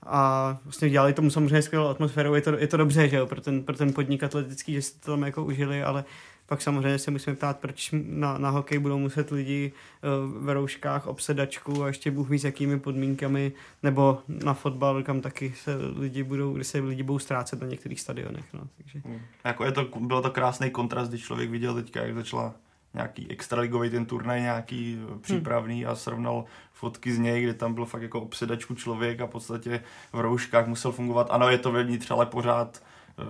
a 0.05 0.57
vlastně 0.63 0.89
dělali 0.89 1.13
tomu 1.13 1.29
samozřejmě 1.29 1.61
skvělou 1.61 1.87
atmosféru, 1.87 2.35
je 2.35 2.41
to, 2.41 2.57
je 2.57 2.67
to 2.67 2.77
dobře, 2.77 3.09
že 3.09 3.17
jo, 3.17 3.25
pro 3.25 3.41
ten, 3.41 3.63
pro 3.63 3.77
ten 3.77 3.93
podnik 3.93 4.23
atletický, 4.23 4.73
že 4.73 4.81
si 4.81 4.99
to 4.99 5.11
tam 5.11 5.23
jako 5.23 5.43
užili, 5.43 5.83
ale 5.83 6.03
pak 6.49 6.61
samozřejmě 6.61 6.99
se 6.99 7.11
musíme 7.11 7.35
ptát, 7.35 7.59
proč 7.59 7.89
na, 7.93 8.37
na 8.37 8.49
hokej 8.49 8.79
budou 8.79 8.99
muset 8.99 9.31
lidi 9.31 9.71
uh, 9.71 10.45
ve 10.45 10.53
rouškách, 10.53 11.07
obsedačku 11.07 11.83
a 11.83 11.87
ještě 11.87 12.11
Bůh 12.11 12.29
ví 12.29 12.39
s 12.39 12.43
jakými 12.43 12.79
podmínkami, 12.79 13.51
nebo 13.83 14.19
na 14.27 14.53
fotbal, 14.53 15.03
kam 15.03 15.21
taky 15.21 15.53
se 15.55 15.75
lidi 15.95 16.23
budou, 16.23 16.53
kde 16.53 16.63
se 16.63 16.79
lidi 16.79 17.03
budou 17.03 17.19
ztrácet 17.19 17.61
na 17.61 17.67
některých 17.67 18.01
stadionech. 18.01 18.45
No, 18.53 18.61
takže. 18.77 19.01
Jako 19.43 19.65
je 19.65 19.71
to, 19.71 19.87
bylo 19.99 20.21
to 20.21 20.31
krásný 20.31 20.69
kontrast, 20.69 21.09
když 21.09 21.23
člověk 21.23 21.49
viděl 21.49 21.73
teďka, 21.73 22.01
jak 22.01 22.15
začala 22.15 22.53
nějaký 22.93 23.31
extraligový 23.31 23.89
ten 23.89 24.05
turnaj, 24.05 24.41
nějaký 24.41 24.99
eh, 25.01 25.19
přípravný 25.19 25.85
a 25.85 25.95
srovnal 25.95 26.45
fotky 26.73 27.13
z 27.13 27.19
něj, 27.19 27.43
kde 27.43 27.53
tam 27.53 27.73
byl 27.73 27.85
fakt 27.85 28.01
jako 28.01 28.21
obsedačku 28.21 28.75
člověk 28.75 29.21
a 29.21 29.25
v 29.25 29.29
podstatě 29.29 29.83
v 30.13 30.19
rouškách 30.19 30.67
musel 30.67 30.91
fungovat. 30.91 31.27
Ano, 31.29 31.49
je 31.49 31.57
to 31.57 31.71
vevnitř, 31.71 32.11
ale 32.11 32.25
pořád 32.25 32.83
eh, 33.19 33.23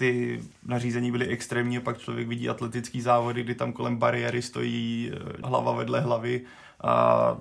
ty 0.00 0.40
nařízení 0.66 1.10
byly 1.10 1.26
extrémní 1.26 1.78
a 1.78 1.80
pak 1.80 1.98
člověk 1.98 2.28
vidí 2.28 2.48
atletický 2.48 3.00
závody, 3.00 3.42
kdy 3.42 3.54
tam 3.54 3.72
kolem 3.72 3.96
bariéry 3.96 4.42
stojí 4.42 5.12
eh, 5.12 5.18
hlava 5.44 5.72
vedle 5.72 6.00
hlavy. 6.00 6.40
A 6.84 7.36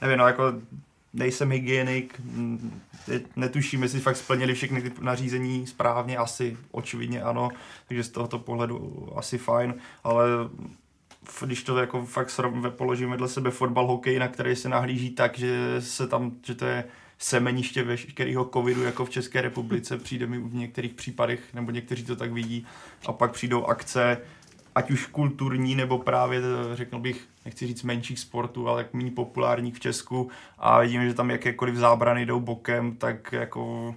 nevím, 0.00 0.18
no 0.18 0.26
jako 0.26 0.52
nejsem 1.12 1.50
hygienik, 1.50 2.20
mm, 2.24 2.80
netuším, 3.36 3.82
jestli 3.82 4.00
fakt 4.00 4.16
splnili 4.16 4.54
všechny 4.54 4.82
ty 4.82 4.92
nařízení 5.00 5.66
správně, 5.66 6.16
asi 6.16 6.56
očividně 6.70 7.22
ano, 7.22 7.48
takže 7.88 8.04
z 8.04 8.08
tohoto 8.08 8.38
pohledu 8.38 9.08
asi 9.16 9.38
fajn, 9.38 9.74
ale 10.04 10.26
když 11.40 11.62
to 11.62 11.78
jako 11.78 12.06
fakt 12.06 12.30
srov, 12.30 12.54
položím 12.70 13.10
vedle 13.10 13.28
sebe 13.28 13.50
fotbal, 13.50 13.86
hokej, 13.86 14.18
na 14.18 14.28
který 14.28 14.56
se 14.56 14.68
nahlíží 14.68 15.10
tak, 15.10 15.38
že 15.38 15.76
se 15.80 16.06
tam, 16.06 16.32
že 16.42 16.54
to 16.54 16.64
je 16.64 16.84
semeniště 17.22 17.82
veškerého 17.82 18.44
covidu, 18.52 18.82
jako 18.82 19.04
v 19.04 19.10
České 19.10 19.40
republice, 19.40 19.98
přijde 19.98 20.26
mi 20.26 20.38
v 20.38 20.54
některých 20.54 20.94
případech, 20.94 21.54
nebo 21.54 21.70
někteří 21.70 22.04
to 22.04 22.16
tak 22.16 22.32
vidí, 22.32 22.66
a 23.06 23.12
pak 23.12 23.32
přijdou 23.32 23.64
akce, 23.64 24.18
ať 24.74 24.90
už 24.90 25.06
kulturní, 25.06 25.74
nebo 25.74 25.98
právě, 25.98 26.40
řekl 26.72 26.98
bych, 26.98 27.24
nechci 27.44 27.66
říct 27.66 27.82
menších 27.82 28.18
sportů, 28.18 28.68
ale 28.68 28.86
méně 28.92 29.10
populárních 29.10 29.74
v 29.74 29.80
Česku. 29.80 30.30
A 30.58 30.80
vidíme, 30.80 31.08
že 31.08 31.14
tam 31.14 31.30
jakékoliv 31.30 31.76
zábrany 31.76 32.26
jdou 32.26 32.40
bokem, 32.40 32.96
tak 32.96 33.32
jako 33.32 33.94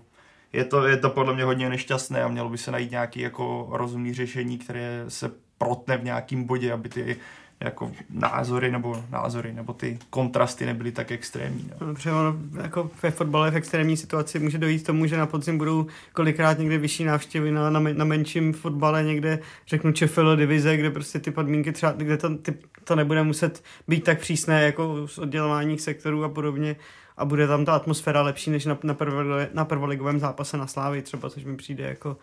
je 0.53 0.65
to, 0.65 0.87
je 0.87 0.97
to 0.97 1.09
podle 1.09 1.33
mě 1.33 1.43
hodně 1.43 1.69
nešťastné 1.69 2.23
a 2.23 2.27
mělo 2.27 2.49
by 2.49 2.57
se 2.57 2.71
najít 2.71 2.91
nějaký 2.91 3.19
jako 3.19 3.67
rozumný 3.71 4.13
řešení, 4.13 4.57
které 4.57 5.05
se 5.07 5.31
protne 5.57 5.97
v 5.97 6.03
nějakém 6.03 6.43
bodě, 6.43 6.73
aby 6.73 6.89
ty 6.89 7.17
jako 7.59 7.91
názory 8.09 8.71
nebo 8.71 9.03
názory 9.11 9.53
nebo 9.53 9.73
ty 9.73 9.99
kontrasty 10.09 10.65
nebyly 10.65 10.91
tak 10.91 11.11
extrémní. 11.11 11.71
No. 11.71 11.93
Protože 11.93 12.11
ono, 12.11 12.35
jako 12.63 12.91
ve 13.03 13.11
fotbale 13.11 13.51
v 13.51 13.55
extrémní 13.55 13.97
situaci 13.97 14.39
může 14.39 14.57
dojít 14.57 14.83
k 14.83 14.85
tomu, 14.85 15.05
že 15.05 15.17
na 15.17 15.25
podzim 15.25 15.57
budou 15.57 15.87
kolikrát 16.13 16.59
někde 16.59 16.77
vyšší 16.77 17.03
návštěvy 17.03 17.51
na, 17.51 17.69
na, 17.69 17.79
na 17.79 18.05
menším 18.05 18.53
fotbale, 18.53 19.03
někde 19.03 19.39
řeknu 19.67 19.91
ČFL 19.91 20.35
divize, 20.35 20.77
kde 20.77 20.91
prostě 20.91 21.19
ty 21.19 21.31
podmínky 21.31 21.71
třeba, 21.71 21.91
kde 21.91 22.17
to, 22.17 22.37
ty, 22.37 22.53
to 22.83 22.95
nebude 22.95 23.23
muset 23.23 23.63
být 23.87 24.03
tak 24.03 24.19
přísné 24.19 24.63
jako 24.63 25.07
z 25.07 25.17
oddělování 25.17 25.79
sektorů 25.79 26.23
a 26.23 26.29
podobně 26.29 26.75
a 27.17 27.25
bude 27.25 27.47
tam 27.47 27.65
ta 27.65 27.75
atmosféra 27.75 28.21
lepší 28.21 28.51
než 28.51 28.65
na, 28.65 28.77
na, 28.83 28.93
prvoligovém, 28.93 29.47
na 29.53 29.65
prvoligovém 29.65 30.19
zápase 30.19 30.57
na 30.57 30.67
Slávy 30.67 31.01
třeba, 31.01 31.29
což 31.29 31.43
mi 31.43 31.55
přijde 31.55 31.83
jako 31.83 32.17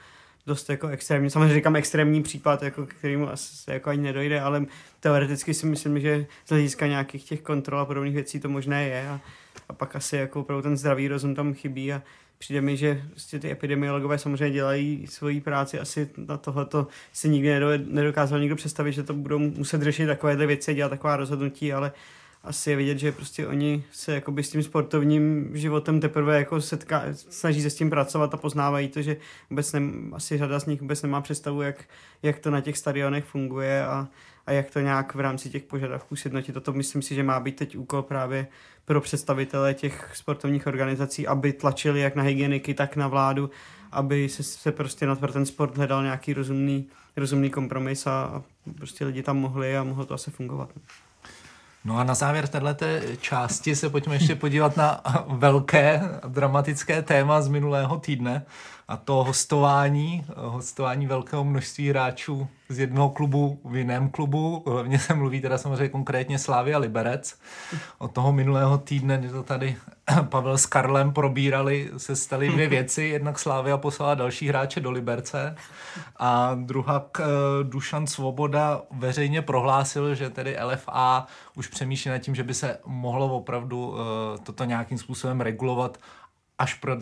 dost 0.47 0.71
jako 0.71 0.89
extrémní. 0.89 1.31
Samozřejmě 1.31 1.55
říkám 1.55 1.77
extrémní 1.77 2.23
případ, 2.23 2.63
jako, 2.63 2.87
k 2.87 2.95
kterému 2.95 3.31
asi 3.31 3.71
jako 3.71 3.91
ani 3.91 4.03
nedojde, 4.03 4.41
ale 4.41 4.67
teoreticky 5.01 5.55
si 5.55 5.67
myslím, 5.67 6.01
že 6.01 6.27
z 6.45 6.51
hlediska 6.51 6.87
nějakých 6.87 7.25
těch 7.25 7.41
kontrol 7.41 7.81
a 7.81 7.85
podobných 7.85 8.15
věcí 8.15 8.41
to 8.41 8.49
možné 8.49 8.85
je 8.85 9.09
a, 9.09 9.21
a 9.69 9.73
pak 9.73 9.97
asi 9.97 10.17
jako 10.17 10.41
opravdu 10.41 10.63
ten 10.63 10.77
zdravý 10.77 11.09
rozum 11.09 11.35
tam 11.35 11.55
chybí 11.55 11.93
a 11.93 12.03
přijde 12.39 12.61
mi, 12.61 12.77
že 12.77 13.03
prostě 13.11 13.39
ty 13.39 13.51
epidemiologové 13.51 14.19
samozřejmě 14.19 14.51
dělají 14.51 15.07
svoji 15.07 15.41
práci, 15.41 15.79
asi 15.79 16.11
na 16.17 16.37
tohleto 16.37 16.87
si 17.13 17.29
nikdy 17.29 17.61
nedokázal 17.87 18.41
nikdo 18.41 18.57
představit, 18.57 18.93
že 18.93 19.03
to 19.03 19.15
budou 19.15 19.39
muset 19.39 19.83
řešit 19.83 20.07
takovéhle 20.07 20.47
věci, 20.47 20.75
dělat 20.75 20.89
taková 20.89 21.17
rozhodnutí, 21.17 21.73
ale 21.73 21.93
asi 22.45 22.71
je 22.71 22.77
vidět, 22.77 22.99
že 22.99 23.13
prostě 23.13 23.47
oni 23.47 23.85
se 23.93 24.15
jakoby 24.15 24.43
s 24.43 24.51
tím 24.51 24.63
sportovním 24.63 25.51
životem 25.57 26.01
teprve 26.01 26.39
jako 26.39 26.61
setká, 26.61 27.03
snaží 27.13 27.63
se 27.63 27.71
s 27.71 27.75
tím 27.75 27.91
pracovat 27.91 28.35
a 28.35 28.37
poznávají 28.37 28.89
to, 28.89 29.03
že 29.03 29.17
vůbec 29.51 29.73
ne, 29.73 29.81
asi 30.13 30.39
řada 30.39 30.61
z 30.61 30.67
nich 30.67 30.81
vůbec 30.81 31.03
nemá 31.03 31.21
představu, 31.21 31.63
jak, 31.63 31.85
jak 32.23 32.39
to 32.39 32.51
na 32.51 32.61
těch 32.61 32.79
stadionech 32.79 33.25
funguje 33.25 33.87
a, 33.87 34.09
a 34.47 34.53
jak 34.53 34.71
to 34.71 34.81
nějak 34.81 35.15
v 35.15 35.21
rámci 35.21 35.51
těch 35.51 35.63
požadavků 35.63 36.17
sjednotit. 36.17 36.53
Toto 36.53 36.73
myslím 36.73 37.03
si, 37.03 37.15
že 37.15 37.23
má 37.23 37.41
být 37.41 37.57
teď 37.57 37.77
úkol 37.77 38.03
právě 38.03 38.47
pro 38.85 39.01
představitele 39.01 39.75
těch 39.75 40.11
sportovních 40.15 40.67
organizací, 40.67 41.27
aby 41.27 41.53
tlačili 41.53 42.01
jak 42.01 42.15
na 42.15 42.23
hygieniky, 42.23 42.75
tak 42.75 42.97
na 42.97 43.09
vládu, 43.09 43.51
aby 43.93 44.29
se, 44.29 44.43
se 44.43 44.73
prostě 44.73 45.07
na 45.07 45.17
ten 45.17 45.47
sport 45.47 45.77
hledal 45.77 46.03
nějaký 46.03 46.33
rozumný, 46.33 46.89
rozumný 47.17 47.51
kompromis 47.51 48.07
a, 48.07 48.11
a 48.11 48.43
prostě 48.77 49.05
lidi 49.05 49.23
tam 49.23 49.39
mohli 49.39 49.77
a 49.77 49.85
mohlo 49.85 50.07
to 50.07 50.15
asi 50.15 50.31
fungovat. 50.31 50.71
No 51.85 51.99
a 51.99 52.05
na 52.05 52.15
závěr 52.15 52.49
této 52.49 52.87
části 53.21 53.77
se 53.77 53.91
pojďme 53.91 54.15
ještě 54.15 54.35
podívat 54.35 54.77
na 54.77 55.01
velké 55.29 56.03
dramatické 56.29 57.03
téma 57.03 57.43
z 57.43 57.49
minulého 57.49 57.97
týdne 57.99 58.45
a 58.93 58.97
to 58.97 59.25
hostování, 59.25 60.27
hostování 60.37 61.07
velkého 61.07 61.45
množství 61.45 61.89
hráčů 61.89 62.49
z 62.69 62.79
jednoho 62.79 63.11
klubu 63.11 63.61
v 63.65 63.77
jiném 63.77 64.11
klubu. 64.11 64.63
Hlavně 64.67 64.99
se 64.99 65.15
mluví 65.15 65.41
teda 65.41 65.59
samozřejmě 65.59 65.89
konkrétně 65.89 66.39
Slávy 66.39 66.75
a 66.75 66.79
Liberec. 66.79 67.39
Od 67.99 68.13
toho 68.13 68.33
minulého 68.33 68.79
týdne, 68.79 69.19
kdy 69.19 69.29
to 69.29 69.43
tady 69.43 69.77
Pavel 70.29 70.59
s 70.59 70.67
Karlem 70.67 71.13
probírali, 71.13 71.91
se 71.97 72.17
staly 72.17 72.49
dvě 72.49 72.69
věci. 72.69 73.03
Jednak 73.03 73.39
Slávia 73.39 73.77
poslala 73.77 74.15
další 74.15 74.49
hráče 74.49 74.81
do 74.81 74.91
Liberce 74.91 75.57
a 76.17 76.55
druhá 76.55 77.07
eh, 77.19 77.23
Dušan 77.63 78.07
Svoboda 78.07 78.83
veřejně 78.91 79.43
prohlásil, 79.43 80.15
že 80.15 80.31
tedy 80.31 80.57
LFA 80.65 81.27
už 81.57 81.69
přemýšlí 81.69 82.11
nad 82.11 82.19
tím, 82.19 82.35
že 82.35 82.43
by 82.43 82.55
se 82.55 82.79
mohlo 82.87 83.37
opravdu 83.37 83.95
eh, 83.95 84.39
toto 84.39 84.65
nějakým 84.65 84.99
způsobem 84.99 85.41
regulovat 85.41 85.99
až 86.63 86.75
pro 86.75 86.97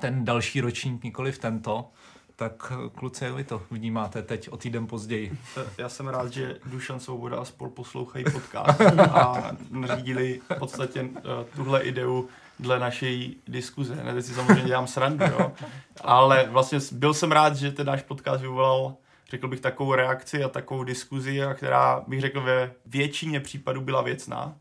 ten 0.00 0.24
další 0.24 0.60
ročník, 0.60 1.04
nikoli 1.04 1.32
v 1.32 1.38
tento. 1.38 1.90
Tak 2.36 2.72
kluci, 2.94 3.24
jak 3.24 3.34
vy 3.34 3.44
to 3.44 3.62
vnímáte 3.70 4.22
teď 4.22 4.48
o 4.48 4.56
týden 4.56 4.86
později? 4.86 5.38
Já 5.78 5.88
jsem 5.88 6.08
rád, 6.08 6.32
že 6.32 6.58
Dušan 6.66 7.00
Svoboda 7.00 7.40
a 7.40 7.44
spol 7.44 7.68
poslouchají 7.68 8.24
podcast 8.24 8.80
a 9.10 9.52
nařídili 9.70 10.40
v 10.54 10.58
podstatě 10.58 11.02
uh, 11.02 11.10
tuhle 11.56 11.82
ideu 11.82 12.28
dle 12.58 12.78
naší 12.78 13.42
diskuze. 13.48 13.96
Ne, 13.96 14.14
teď 14.14 14.24
si 14.24 14.34
samozřejmě 14.34 14.64
dělám 14.64 14.86
srandu, 14.86 15.24
jo? 15.24 15.52
ale 16.00 16.46
vlastně 16.50 16.78
byl 16.92 17.14
jsem 17.14 17.32
rád, 17.32 17.56
že 17.56 17.72
ten 17.72 17.86
náš 17.86 18.02
podcast 18.02 18.40
vyvolal 18.40 18.94
řekl 19.30 19.48
bych 19.48 19.60
takovou 19.60 19.94
reakci 19.94 20.44
a 20.44 20.48
takovou 20.48 20.84
diskuzi, 20.84 21.40
která 21.54 22.04
bych 22.06 22.20
řekl 22.20 22.40
ve 22.40 22.72
většině 22.86 23.40
případů 23.40 23.80
byla 23.80 24.02
věcná. 24.02 24.56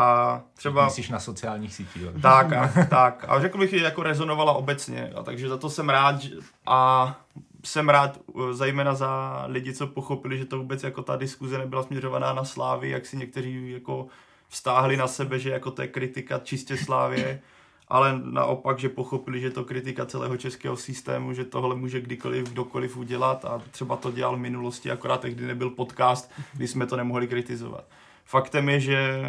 A 0.00 0.40
třeba... 0.54 0.84
Myslíš 0.84 1.08
na 1.08 1.20
sociálních 1.20 1.74
sítích. 1.74 2.02
Tak, 2.22 2.52
a, 2.52 2.70
tak. 2.90 3.24
A 3.28 3.40
řekl 3.40 3.58
bych, 3.58 3.70
že 3.70 3.76
jako 3.76 4.02
rezonovala 4.02 4.52
obecně. 4.52 5.12
A 5.16 5.22
takže 5.22 5.48
za 5.48 5.56
to 5.56 5.70
jsem 5.70 5.88
rád 5.88 6.16
a 6.66 7.14
jsem 7.64 7.88
rád 7.88 8.18
uh, 8.26 8.52
zejména 8.52 8.94
za 8.94 9.44
lidi, 9.48 9.74
co 9.74 9.86
pochopili, 9.86 10.38
že 10.38 10.44
to 10.44 10.58
vůbec 10.58 10.82
jako 10.82 11.02
ta 11.02 11.16
diskuze 11.16 11.58
nebyla 11.58 11.82
směřovaná 11.82 12.32
na 12.32 12.44
slávy, 12.44 12.90
jak 12.90 13.06
si 13.06 13.16
někteří 13.16 13.70
jako 13.70 14.06
vztáhli 14.48 14.96
na 14.96 15.08
sebe, 15.08 15.38
že 15.38 15.50
jako 15.50 15.70
to 15.70 15.82
je 15.82 15.88
kritika 15.88 16.38
čistě 16.38 16.76
slávě, 16.76 17.40
ale 17.88 18.20
naopak, 18.24 18.78
že 18.78 18.88
pochopili, 18.88 19.40
že 19.40 19.50
to 19.50 19.64
kritika 19.64 20.06
celého 20.06 20.36
českého 20.36 20.76
systému, 20.76 21.32
že 21.32 21.44
tohle 21.44 21.76
může 21.76 22.00
kdykoliv 22.00 22.50
kdokoliv 22.50 22.96
udělat 22.96 23.44
a 23.44 23.62
třeba 23.70 23.96
to 23.96 24.10
dělal 24.10 24.36
v 24.36 24.40
minulosti, 24.40 24.90
akorát 24.90 25.20
tehdy 25.20 25.46
nebyl 25.46 25.70
podcast, 25.70 26.32
kdy 26.52 26.68
jsme 26.68 26.86
to 26.86 26.96
nemohli 26.96 27.28
kritizovat. 27.28 27.84
Faktem 28.30 28.68
je, 28.68 28.80
že 28.80 29.22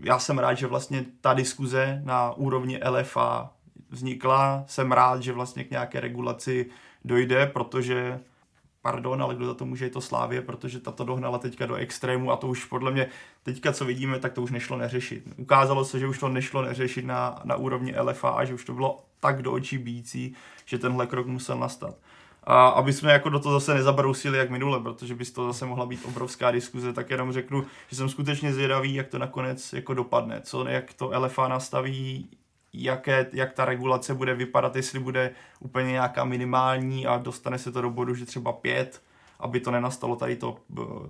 já 0.00 0.18
jsem 0.18 0.38
rád, 0.38 0.54
že 0.54 0.66
vlastně 0.66 1.04
ta 1.20 1.34
diskuze 1.34 2.02
na 2.04 2.32
úrovni 2.32 2.80
LFA 2.88 3.50
vznikla. 3.90 4.64
Jsem 4.66 4.92
rád, 4.92 5.22
že 5.22 5.32
vlastně 5.32 5.64
k 5.64 5.70
nějaké 5.70 6.00
regulaci 6.00 6.66
dojde, 7.04 7.46
protože 7.46 8.20
pardon, 8.80 9.22
ale 9.22 9.34
kdo 9.34 9.46
za 9.46 9.54
to 9.54 9.64
může, 9.64 9.84
je 9.84 9.90
to 9.90 10.00
Slávě, 10.00 10.42
protože 10.42 10.80
ta 10.80 10.90
to 10.90 11.04
dohnala 11.04 11.38
teďka 11.38 11.66
do 11.66 11.74
extrému 11.74 12.32
a 12.32 12.36
to 12.36 12.48
už 12.48 12.64
podle 12.64 12.90
mě, 12.90 13.06
teďka 13.42 13.72
co 13.72 13.84
vidíme, 13.84 14.18
tak 14.18 14.32
to 14.32 14.42
už 14.42 14.50
nešlo 14.50 14.76
neřešit. 14.76 15.24
Ukázalo 15.36 15.84
se, 15.84 15.98
že 15.98 16.06
už 16.06 16.18
to 16.18 16.28
nešlo 16.28 16.62
neřešit 16.62 17.04
na, 17.04 17.40
na 17.44 17.56
úrovni 17.56 17.94
LFA 18.00 18.30
a 18.30 18.44
že 18.44 18.54
už 18.54 18.64
to 18.64 18.72
bylo 18.72 19.04
tak 19.20 19.42
do 19.42 19.52
očí 19.52 19.78
bící, 19.78 20.34
že 20.64 20.78
tenhle 20.78 21.06
krok 21.06 21.26
musel 21.26 21.58
nastat. 21.58 21.94
A 22.44 22.68
aby 22.68 22.92
jsme 22.92 23.12
jako 23.12 23.28
do 23.28 23.38
toho 23.40 23.60
zase 23.60 23.74
nezabrousili 23.74 24.38
jak 24.38 24.50
minule, 24.50 24.80
protože 24.80 25.14
by 25.14 25.24
to 25.24 25.46
zase 25.46 25.66
mohla 25.66 25.86
být 25.86 26.04
obrovská 26.04 26.50
diskuze, 26.50 26.92
tak 26.92 27.10
jenom 27.10 27.32
řeknu, 27.32 27.64
že 27.88 27.96
jsem 27.96 28.08
skutečně 28.08 28.52
zvědavý, 28.54 28.94
jak 28.94 29.08
to 29.08 29.18
nakonec 29.18 29.72
jako 29.72 29.94
dopadne, 29.94 30.40
co, 30.40 30.68
jak 30.68 30.94
to 30.94 31.10
LFA 31.18 31.48
nastaví, 31.48 32.28
jaké, 32.72 33.26
jak 33.32 33.52
ta 33.52 33.64
regulace 33.64 34.14
bude 34.14 34.34
vypadat, 34.34 34.76
jestli 34.76 34.98
bude 34.98 35.30
úplně 35.60 35.90
nějaká 35.90 36.24
minimální 36.24 37.06
a 37.06 37.18
dostane 37.18 37.58
se 37.58 37.72
to 37.72 37.82
do 37.82 37.90
bodu, 37.90 38.14
že 38.14 38.26
třeba 38.26 38.52
pět, 38.52 39.02
aby 39.40 39.60
to 39.60 39.70
nenastalo 39.70 40.16
tady 40.16 40.36
to 40.36 40.56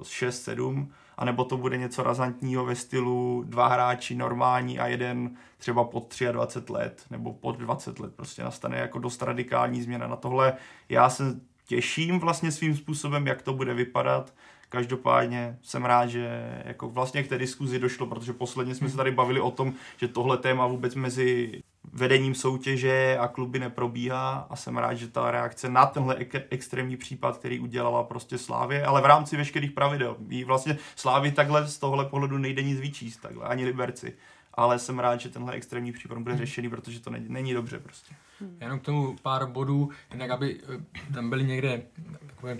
6-7, 0.02 0.88
eh, 0.90 0.94
anebo 1.16 1.44
to 1.44 1.56
bude 1.56 1.76
něco 1.76 2.02
razantního 2.02 2.64
ve 2.64 2.74
stylu 2.74 3.44
dva 3.46 3.68
hráči 3.68 4.14
normální 4.14 4.78
a 4.78 4.86
jeden 4.86 5.36
třeba 5.58 5.84
pod 5.84 6.14
23 6.32 6.72
let 6.72 7.04
nebo 7.10 7.32
pod 7.32 7.58
20 7.58 8.00
let. 8.00 8.14
Prostě 8.16 8.42
nastane 8.42 8.78
jako 8.78 8.98
dost 8.98 9.22
radikální 9.22 9.82
změna 9.82 10.06
na 10.06 10.16
tohle. 10.16 10.52
Já 10.88 11.10
se 11.10 11.40
těším 11.66 12.18
vlastně 12.18 12.52
svým 12.52 12.76
způsobem, 12.76 13.26
jak 13.26 13.42
to 13.42 13.52
bude 13.52 13.74
vypadat. 13.74 14.34
Každopádně 14.68 15.58
jsem 15.62 15.84
rád, 15.84 16.06
že 16.06 16.62
jako 16.64 16.88
vlastně 16.88 17.22
k 17.22 17.28
té 17.28 17.38
diskuzi 17.38 17.78
došlo, 17.78 18.06
protože 18.06 18.32
posledně 18.32 18.74
jsme 18.74 18.88
se 18.88 18.96
tady 18.96 19.10
bavili 19.10 19.40
o 19.40 19.50
tom, 19.50 19.74
že 19.96 20.08
tohle 20.08 20.38
téma 20.38 20.66
vůbec 20.66 20.94
mezi 20.94 21.62
vedením 21.92 22.34
soutěže 22.34 23.16
a 23.20 23.28
kluby 23.28 23.58
neprobíhá 23.58 24.46
a 24.50 24.56
jsem 24.56 24.76
rád, 24.76 24.94
že 24.94 25.08
ta 25.08 25.30
reakce 25.30 25.68
na 25.68 25.86
tenhle 25.86 26.14
ek- 26.14 26.46
extrémní 26.50 26.96
případ, 26.96 27.36
který 27.38 27.60
udělala 27.60 28.02
prostě 28.04 28.38
Slávě, 28.38 28.84
ale 28.84 29.02
v 29.02 29.06
rámci 29.06 29.36
veškerých 29.36 29.70
pravidel. 29.70 30.16
Ví 30.20 30.44
vlastně 30.44 30.78
Slávy 30.96 31.32
takhle 31.32 31.68
z 31.68 31.78
tohle 31.78 32.04
pohledu 32.04 32.38
nejde 32.38 32.62
nic 32.62 32.80
vyčíst, 32.80 33.22
takhle, 33.22 33.46
ani 33.46 33.64
Liberci. 33.64 34.16
Ale 34.54 34.78
jsem 34.78 34.98
rád, 34.98 35.20
že 35.20 35.28
tenhle 35.28 35.52
extrémní 35.52 35.92
případ 35.92 36.18
bude 36.18 36.36
řešený, 36.36 36.70
protože 36.70 37.00
to 37.00 37.10
není, 37.10 37.26
není 37.28 37.54
dobře 37.54 37.78
prostě. 37.78 38.14
Jenom 38.60 38.78
k 38.78 38.82
tomu 38.82 39.16
pár 39.22 39.46
bodů, 39.46 39.90
jinak 40.12 40.30
aby 40.30 40.60
eh, 40.74 41.12
tam 41.14 41.30
byly 41.30 41.44
někde 41.44 41.82
takové 42.26 42.58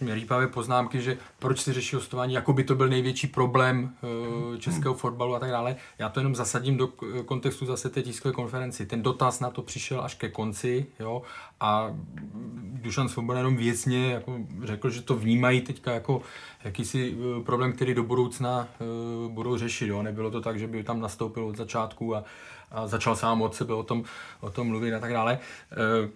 mě 0.00 0.14
rýpavé 0.14 0.46
poznámky, 0.46 1.00
že 1.00 1.18
proč 1.38 1.60
se 1.60 1.72
řeší 1.72 1.96
hostování, 1.96 2.34
jako 2.34 2.52
by 2.52 2.64
to 2.64 2.74
byl 2.74 2.88
největší 2.88 3.26
problém 3.26 3.94
uh, 4.02 4.56
českého 4.56 4.94
fotbalu 4.94 5.34
a 5.34 5.38
tak 5.38 5.50
dále. 5.50 5.76
Já 5.98 6.08
to 6.08 6.20
jenom 6.20 6.34
zasadím 6.34 6.76
do 6.76 6.86
kontextu 7.24 7.66
zase 7.66 7.90
té 7.90 8.02
tiskové 8.02 8.34
konferenci. 8.34 8.86
Ten 8.86 9.02
dotaz 9.02 9.40
na 9.40 9.50
to 9.50 9.62
přišel 9.62 10.00
až 10.00 10.14
ke 10.14 10.28
konci, 10.28 10.86
jo, 11.00 11.22
a 11.60 11.96
Dušan 12.62 13.08
Svoboda 13.08 13.38
jenom 13.38 13.56
věcně 13.56 14.12
jako 14.12 14.38
řekl, 14.62 14.90
že 14.90 15.02
to 15.02 15.16
vnímají 15.16 15.60
teďka 15.60 15.92
jako 15.92 16.22
jakýsi 16.64 17.14
uh, 17.14 17.44
problém, 17.44 17.72
který 17.72 17.94
do 17.94 18.02
budoucna 18.02 18.68
uh, 19.24 19.32
budou 19.32 19.56
řešit, 19.56 19.86
jo. 19.86 20.02
Nebylo 20.02 20.30
to 20.30 20.40
tak, 20.40 20.58
že 20.58 20.66
by 20.66 20.82
tam 20.82 21.00
nastoupil 21.00 21.44
od 21.44 21.56
začátku 21.56 22.16
a, 22.16 22.24
a 22.70 22.86
začal 22.86 23.16
sám 23.16 23.42
od 23.42 23.54
sebe 23.54 23.74
o 23.74 23.82
tom, 23.82 24.04
o 24.40 24.50
tom 24.50 24.66
mluvit 24.66 24.94
a 24.94 25.00
tak 25.00 25.12
dále. 25.12 25.38
Uh, 26.02 26.10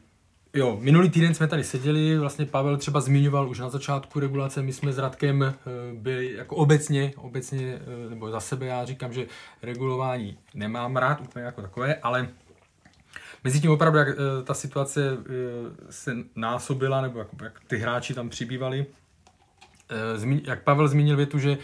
Jo, 0.57 0.79
minulý 0.81 1.11
týden 1.11 1.35
jsme 1.35 1.49
tady 1.49 1.65
seděli, 1.65 2.19
vlastně 2.19 2.47
Pavel 2.47 2.77
třeba 2.77 3.01
zmiňoval 3.01 3.49
už 3.49 3.59
na 3.59 3.71
začátku 3.71 4.21
regulace, 4.21 4.63
my 4.63 4.73
jsme 4.73 4.93
s 4.93 4.99
Radkem 4.99 5.43
eh, 5.43 5.55
byli 5.93 6.33
jako 6.33 6.57
obecně, 6.57 7.13
obecně, 7.17 7.79
eh, 8.07 8.11
nebo 8.11 8.31
za 8.31 8.41
sebe 8.41 8.67
já 8.67 8.85
říkám, 8.85 9.13
že 9.13 9.27
regulování 9.63 10.39
nemám 10.55 10.97
rád 10.97 11.21
úplně 11.21 11.45
jako 11.45 11.63
takové, 11.63 11.95
ale 11.95 12.29
mezi 13.45 13.61
tím 13.61 13.71
opravdu, 13.71 13.99
jak 13.99 14.09
eh, 14.09 14.43
ta 14.45 14.55
situace 14.55 15.19
se 15.91 16.17
násobila, 16.37 17.01
nebo 17.01 17.19
jak, 17.19 17.29
jak 17.43 17.61
ty 17.67 17.77
hráči 17.77 18.15
tam 18.15 18.29
přibývali, 18.29 18.87
jak 20.45 20.63
Pavel 20.63 20.89
zmínil 20.89 21.17
větu, 21.17 21.39
že 21.39 21.59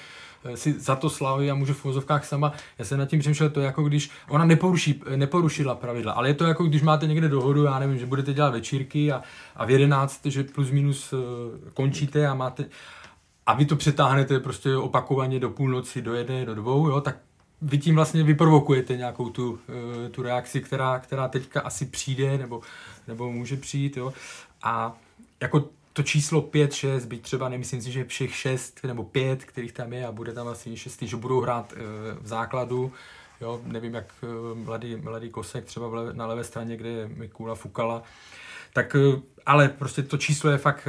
si 0.55 0.81
za 0.81 0.97
to 0.97 1.11
slaví 1.11 1.51
a 1.51 1.55
může 1.55 1.75
v 1.75 1.85
vozovkách 1.85 2.25
sama. 2.25 2.53
Já 2.79 2.85
jsem 2.85 2.99
nad 2.99 3.07
tím 3.07 3.21
přemýšlel, 3.21 3.51
to 3.51 3.61
je 3.61 3.67
jako 3.67 3.83
když 3.83 4.11
ona 4.29 4.45
neporuší, 4.45 5.03
neporušila 5.17 5.75
pravidla, 5.75 6.13
ale 6.13 6.29
je 6.29 6.35
to 6.35 6.45
jako 6.45 6.65
když 6.65 6.83
máte 6.83 7.07
někde 7.07 7.29
dohodu, 7.29 7.65
já 7.65 7.79
nevím, 7.79 7.99
že 7.99 8.07
budete 8.07 8.33
dělat 8.33 8.51
večírky 8.51 9.13
a, 9.13 9.23
a 9.57 9.65
v 9.67 9.71
11, 9.71 10.21
že 10.25 10.45
plus 10.45 10.71
minus 10.71 11.13
eh, 11.13 11.71
končíte 11.75 12.27
a 12.27 12.35
máte 12.35 12.65
a 13.47 13.55
vy 13.55 13.65
to 13.65 13.77
přetáhnete 13.77 14.41
prostě 14.41 14.77
opakovaně 14.77 15.41
do 15.41 15.51
půlnoci, 15.51 16.03
do 16.03 16.15
jedné, 16.15 16.45
do 16.45 16.55
dvou, 16.55 16.89
jo, 16.89 17.01
tak 17.01 17.17
vy 17.63 17.79
tím 17.79 17.95
vlastně 17.95 18.23
vyprovokujete 18.23 18.97
nějakou 18.97 19.31
tu, 19.31 19.59
eh, 19.69 20.09
tu 20.09 20.23
reakci, 20.23 20.61
která, 20.61 20.99
která 20.99 21.29
teďka 21.29 21.61
asi 21.61 21.87
přijde 21.87 22.39
nebo, 22.39 22.61
nebo 23.09 23.33
může 23.33 23.57
přijít. 23.57 23.97
Jo. 23.97 24.13
A 24.63 24.97
jako 25.41 25.69
to 25.93 26.03
číslo 26.03 26.43
5, 26.43 26.73
6, 26.73 27.05
byť 27.05 27.23
třeba 27.23 27.49
nemyslím 27.49 27.83
si, 27.83 27.93
že 27.93 28.05
všech 28.05 28.35
6 28.35 28.85
nebo 28.85 29.05
5, 29.05 29.45
kterých 29.45 29.73
tam 29.73 29.93
je 29.93 30.07
a 30.07 30.13
bude 30.13 30.33
tam 30.33 30.49
asi 30.49 30.77
6, 30.77 31.03
že 31.03 31.17
budou 31.17 31.41
hrát 31.41 31.73
e, 31.73 31.77
v 32.21 32.27
základu, 32.27 32.93
jo, 33.41 33.61
nevím 33.65 33.95
jak 33.95 34.07
e, 34.23 34.55
mladý, 34.55 34.97
mladý 34.97 35.31
Kosek 35.31 35.65
třeba 35.65 36.13
na 36.13 36.27
levé 36.27 36.45
straně, 36.45 36.77
kde 36.77 36.89
je 36.89 37.09
Mikula 37.09 37.55
Fukala, 37.55 38.03
tak 38.73 38.95
e, 38.95 38.99
ale 39.47 39.69
prostě 39.69 40.03
to 40.03 40.19
číslo 40.19 40.51
je 40.51 40.59
fakt, 40.59 40.89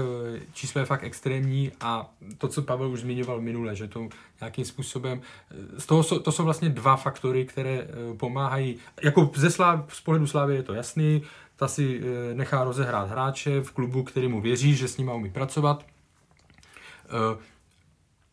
číslo 0.53 0.79
je 0.79 0.85
fakt 0.85 1.03
extrémní 1.03 1.71
a 1.81 2.11
to, 2.37 2.47
co 2.47 2.61
Pavel 2.61 2.89
už 2.89 3.01
zmiňoval 3.01 3.41
minule, 3.41 3.75
že 3.75 3.87
to 3.87 4.09
nějakým 4.41 4.65
způsobem, 4.65 5.21
z 5.77 5.85
toho 5.85 6.03
jsou, 6.03 6.19
to 6.19 6.31
jsou 6.31 6.43
vlastně 6.43 6.69
dva 6.69 6.95
faktory, 6.95 7.45
které 7.45 7.87
pomáhají, 8.17 8.77
jako 9.03 9.31
ze 9.35 9.51
Sláv, 9.51 9.95
z 9.95 10.01
pohledu 10.01 10.27
Slávy 10.27 10.55
je 10.55 10.63
to 10.63 10.73
jasný, 10.73 11.23
ta 11.61 11.67
si 11.67 12.01
eh, 12.01 12.33
nechá 12.33 12.63
rozehrát 12.63 13.09
hráče 13.09 13.61
v 13.61 13.71
klubu, 13.71 14.03
který 14.03 14.27
mu 14.27 14.41
věří, 14.41 14.75
že 14.75 14.87
s 14.87 14.97
ním 14.97 15.09
umí 15.09 15.29
pracovat. 15.29 15.85
Eh, 17.05 17.37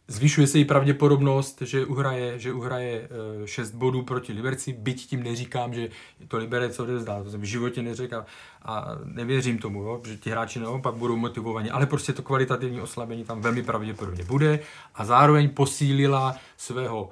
zvyšuje 0.09 0.47
se 0.47 0.59
i 0.59 0.65
pravděpodobnost, 0.65 1.63
že 1.63 1.85
uhraje, 1.85 2.39
že 2.39 2.53
uhraje 2.53 3.09
6 3.45 3.75
eh, 3.75 3.77
bodů 3.77 4.03
proti 4.03 4.33
Liberci, 4.33 4.73
byť 4.73 5.07
tím 5.07 5.23
neříkám, 5.23 5.75
že 5.75 5.89
to 6.29 6.37
Liberec 6.37 6.81
odezdá, 6.81 7.23
to 7.23 7.31
jsem 7.31 7.41
v 7.41 7.45
životě 7.45 7.83
neřekl 7.83 8.17
a, 8.17 8.25
a 8.63 8.97
nevěřím 9.05 9.59
tomu, 9.59 9.83
jo, 9.83 10.01
že 10.05 10.17
ti 10.17 10.31
hráči 10.31 10.61
naopak 10.61 10.95
budou 10.95 11.17
motivovaní, 11.17 11.71
ale 11.71 11.87
prostě 11.87 12.13
to 12.13 12.23
kvalitativní 12.23 12.81
oslabení 12.81 13.25
tam 13.25 13.41
velmi 13.41 13.63
pravděpodobně 13.63 14.25
bude 14.25 14.61
a 14.95 15.05
zároveň 15.05 15.49
posílila 15.49 16.37
svého 16.57 17.11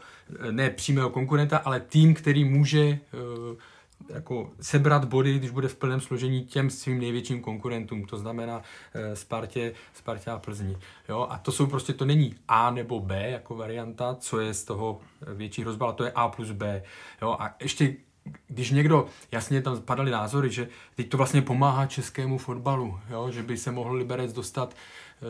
ne 0.51 0.71
přímého 0.71 1.11
konkurenta, 1.11 1.59
ale 1.59 1.81
tým, 1.81 2.14
který 2.14 2.45
může 2.45 2.99
uh, 3.12 3.57
jako 4.09 4.51
sebrat 4.61 5.05
body, 5.05 5.38
když 5.38 5.51
bude 5.51 5.68
v 5.68 5.76
plném 5.76 6.01
složení 6.01 6.44
těm 6.44 6.70
svým 6.70 7.01
největším 7.01 7.40
konkurentům, 7.40 8.05
to 8.05 8.18
znamená 8.18 8.62
e, 8.94 9.16
Spartě, 9.16 9.72
Spartě 9.94 10.30
a 10.30 10.38
Plzni. 10.38 10.76
Jo? 11.09 11.26
A 11.30 11.38
to 11.38 11.53
jsou 11.53 11.66
prostě, 11.66 11.92
to 11.92 12.05
není 12.05 12.34
A 12.49 12.70
nebo 12.70 13.01
B 13.01 13.30
jako 13.30 13.55
varianta, 13.55 14.14
co 14.14 14.40
je 14.40 14.55
z 14.55 14.64
toho 14.64 15.01
větší 15.34 15.62
hrozba, 15.62 15.86
ale 15.86 15.94
to 15.94 16.05
je 16.05 16.12
A 16.12 16.28
plus 16.28 16.51
B. 16.51 16.82
Jo? 17.22 17.36
A 17.40 17.55
ještě 17.62 17.94
když 18.47 18.70
někdo, 18.70 19.07
jasně 19.32 19.62
tam 19.62 19.82
padaly 19.82 20.11
názory, 20.11 20.51
že 20.51 20.68
teď 20.94 21.09
to 21.09 21.16
vlastně 21.16 21.42
pomáhá 21.42 21.86
českému 21.86 22.38
fotbalu, 22.38 23.01
jo? 23.11 23.30
že 23.30 23.42
by 23.42 23.57
se 23.57 23.70
mohl 23.70 23.94
Liberec 23.94 24.32
dostat 24.32 24.76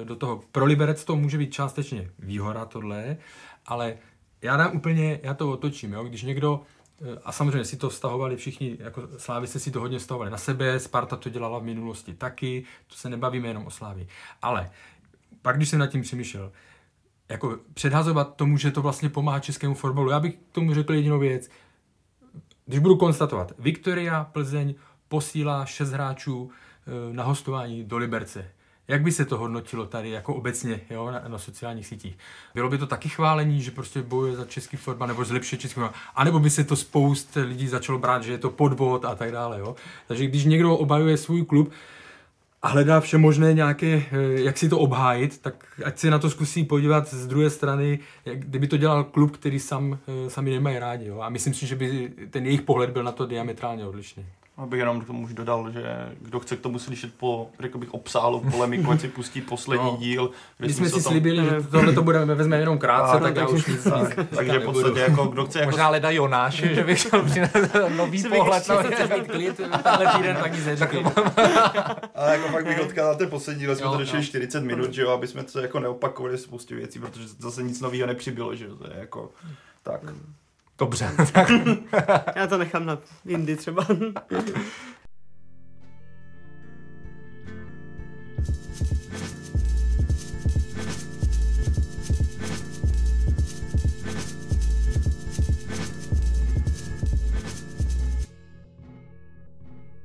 eh, 0.03 0.05
do 0.05 0.17
toho. 0.17 0.43
Pro 0.53 0.65
Liberec 0.65 1.05
to 1.05 1.17
může 1.17 1.39
být 1.39 1.53
částečně 1.53 2.11
výhoda 2.19 2.65
tohle, 2.65 3.17
ale 3.67 3.97
já 4.43 4.57
dám 4.57 4.77
úplně, 4.77 5.21
já 5.23 5.35
to 5.35 5.51
otočím, 5.51 5.93
jo? 5.93 6.05
když 6.05 6.23
někdo 6.23 6.61
a 7.25 7.33
samozřejmě 7.33 7.65
si 7.65 7.77
to 7.77 7.91
vztahovali 7.91 8.37
všichni, 8.37 8.77
jako 8.81 9.09
Slávice 9.17 9.61
si 9.61 9.71
to 9.71 9.81
hodně 9.81 9.99
vztahovali 9.99 10.31
na 10.31 10.37
sebe, 10.37 10.81
Sparta 10.81 11.17
to 11.17 11.29
dělala 11.29 11.59
v 11.59 11.63
minulosti 11.63 12.15
taky, 12.15 12.65
to 12.87 12.95
se 12.95 13.11
nebavíme 13.11 13.49
jenom 13.49 13.67
o 13.67 13.71
Slávi. 13.71 14.09
Ale 14.43 14.71
pak, 15.43 15.57
když 15.57 15.69
jsem 15.69 15.79
nad 15.79 15.87
tím 15.87 16.03
přemýšlel, 16.03 16.53
jako 17.29 17.59
předhazovat 17.75 18.37
tomu, 18.37 18.59
že 18.59 18.71
to 18.71 18.83
vlastně 18.83 19.09
pomáhá 19.09 19.41
českému 19.41 19.75
fotbalu, 19.75 20.11
já 20.11 20.21
bych 20.21 20.39
tomu 20.53 20.75
řekl 20.75 20.95
jedinou 20.95 21.19
věc. 21.19 21.51
Když 22.67 22.79
budu 22.79 22.97
konstatovat, 22.97 23.53
Viktoria 23.59 24.25
Plzeň 24.25 24.75
posílá 25.09 25.67
šest 25.67 25.91
hráčů 25.91 26.51
eh, 26.51 27.13
na 27.13 27.25
hostování 27.25 27.85
do 27.85 27.97
Liberce. 27.97 28.51
Jak 28.89 29.03
by 29.03 29.13
se 29.13 29.25
to 29.25 29.39
hodnotilo 29.39 29.87
tady 29.87 30.11
jako 30.11 30.35
obecně 30.35 30.81
jo, 30.91 31.11
na, 31.11 31.23
na 31.29 31.39
sociálních 31.39 31.87
sítích? 31.87 32.19
Bylo 32.55 32.69
by 32.69 32.79
to 32.79 32.87
taky 32.87 33.09
chválení, 33.09 33.63
že 33.63 33.71
prostě 33.71 34.03
bojuje 34.03 34.37
za 34.37 34.45
český 34.45 34.77
fotbal 34.77 35.09
nebo 35.09 35.25
zlepšuje 35.25 35.59
český 35.59 35.75
fotbal? 35.75 35.93
A 36.15 36.25
nebo 36.25 36.39
by 36.39 36.51
se 36.51 36.65
to 36.65 36.77
spoust 36.77 37.35
lidí 37.35 37.69
začalo 37.69 37.99
brát, 37.99 38.23
že 38.23 38.33
je 38.33 38.39
to 38.39 38.51
podvod 38.51 39.05
a 39.05 39.15
tak 39.15 39.33
dále. 39.33 39.59
Jo? 39.59 39.77
Takže 40.09 40.27
když 40.27 40.45
někdo 40.45 40.77
obajuje 40.77 41.17
svůj 41.17 41.45
klub, 41.45 41.73
a 42.63 42.69
hledá 42.69 43.01
vše 43.01 43.19
možné 43.19 43.55
nějaké, 43.55 43.87
eh, 43.87 44.43
jak 44.43 44.59
si 44.59 44.69
to 44.69 44.79
obhájit, 44.79 45.39
tak 45.39 45.65
ať 45.85 45.99
se 45.99 46.11
na 46.11 46.19
to 46.19 46.31
zkusí 46.31 46.65
podívat 46.65 47.09
z 47.09 47.27
druhé 47.27 47.51
strany, 47.51 47.99
jak, 48.25 48.39
kdyby 48.39 48.67
to 48.67 48.77
dělal 48.77 49.05
klub, 49.05 49.37
který 49.37 49.61
sam, 49.61 49.99
eh, 50.27 50.31
sami 50.31 50.51
nemají 50.51 50.79
rádi. 50.79 51.07
Jo? 51.07 51.21
A 51.21 51.29
myslím 51.29 51.55
si, 51.55 51.67
že 51.67 51.77
by 51.77 52.13
ten 52.31 52.47
jejich 52.47 52.63
pohled 52.63 52.91
byl 52.91 53.03
na 53.03 53.13
to 53.13 53.27
diametrálně 53.27 53.87
odlišný. 53.87 54.27
Abych 54.57 54.79
jenom 54.79 55.01
k 55.01 55.07
tomu 55.07 55.25
už 55.25 55.35
dodal, 55.35 55.71
že 55.71 55.83
kdo 56.21 56.41
chce 56.41 56.57
k 56.57 56.61
tomu 56.61 56.79
slyšet 56.79 57.15
po, 57.15 57.51
řekl 57.61 57.79
bych, 57.79 57.95
obsálu 57.95 58.41
polemiku, 58.41 58.91
ať 58.91 59.01
si 59.01 59.09
pustí 59.09 59.41
poslední 59.41 59.91
no. 59.91 59.97
díl. 60.01 60.31
My 60.59 60.73
jsme 60.73 60.87
si 60.87 60.93
tom... 60.93 61.03
slíbili, 61.03 61.45
že 61.45 61.63
tohle 61.71 61.93
to 61.93 62.03
budeme 62.03 62.35
vezme 62.35 62.59
jenom 62.59 62.79
krátce, 62.79 63.17
a, 63.17 63.21
tak, 63.21 63.35
tak 63.35 63.37
já 63.37 63.49
už 63.49 63.67
nic, 63.67 63.85
tak, 63.85 64.17
nic 64.19 64.29
Takže 64.37 64.59
v 64.59 64.65
podstatě 64.65 65.01
jako, 65.01 65.25
kdo 65.27 65.47
chce... 65.47 65.59
Jako... 65.59 65.71
Možná 65.71 65.89
Leda 65.89 66.11
Jonáš, 66.11 66.55
že 66.55 66.85
bych 66.85 67.01
chtěl 67.03 67.23
přinést 67.23 67.77
nový 67.97 68.23
pohled. 68.23 68.69
Na 68.69 68.83
chce 68.83 69.17
mít 69.17 69.29
klid, 69.29 69.57
tenhle 69.57 70.13
týden 70.17 70.37
tak 70.37 70.53
nic. 70.53 70.83
Ale 72.15 72.33
jako 72.33 72.49
fakt 72.49 72.67
bych 72.67 72.81
odkázal 72.81 73.17
ten 73.17 73.31
poslední 73.31 73.61
díl, 73.61 73.77
jsme 73.77 73.87
to 73.87 73.99
řešili 73.99 74.25
40 74.25 74.61
minut, 74.65 74.95
že 74.95 75.03
jo, 75.03 75.11
aby 75.11 75.27
jsme 75.27 75.43
to 75.43 75.61
jako 75.61 75.81
neopakovali 75.81 76.39
spoustu 76.39 76.75
věcí, 76.75 76.99
protože 76.99 77.29
zase 77.39 77.63
nic 77.63 77.81
nového 77.81 78.07
nepřibylo, 78.07 78.55
že 78.55 78.65
jo, 78.65 78.77
to 78.77 78.87
je 78.87 78.97
jako 78.99 79.31
tak. 79.83 80.01
Dobře. 80.79 81.11
Já 82.37 82.47
to 82.47 82.59
nechám 82.59 82.87
na 82.87 82.99
jindy 83.25 83.57
třeba. 83.57 83.87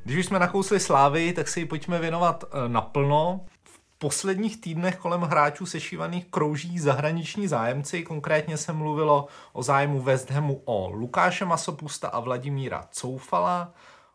Když 0.04 0.20
už 0.20 0.26
jsme 0.26 0.40
nakousli 0.40 0.80
slávy, 0.80 1.34
tak 1.34 1.48
se 1.48 1.60
ji 1.60 1.66
pojďme 1.66 2.00
věnovat 2.00 2.44
eh, 2.44 2.70
naplno 2.70 3.46
posledních 4.02 4.62
týdnech 4.62 4.98
kolem 4.98 5.22
hráčů 5.22 5.66
sešívaných 5.66 6.26
krouží 6.26 6.80
zahraniční 6.80 7.48
zájemci. 7.48 8.04
Konkrétně 8.04 8.58
se 8.58 8.74
mluvilo 8.74 9.28
o 9.54 9.64
zájmu 9.64 10.02
West 10.02 10.32
Hamu 10.32 10.62
o 10.66 10.90
Lukáše 10.90 11.46
Masopusta 11.46 12.08
a 12.08 12.20
Vladimíra 12.20 12.88
Coufala, 12.92 13.74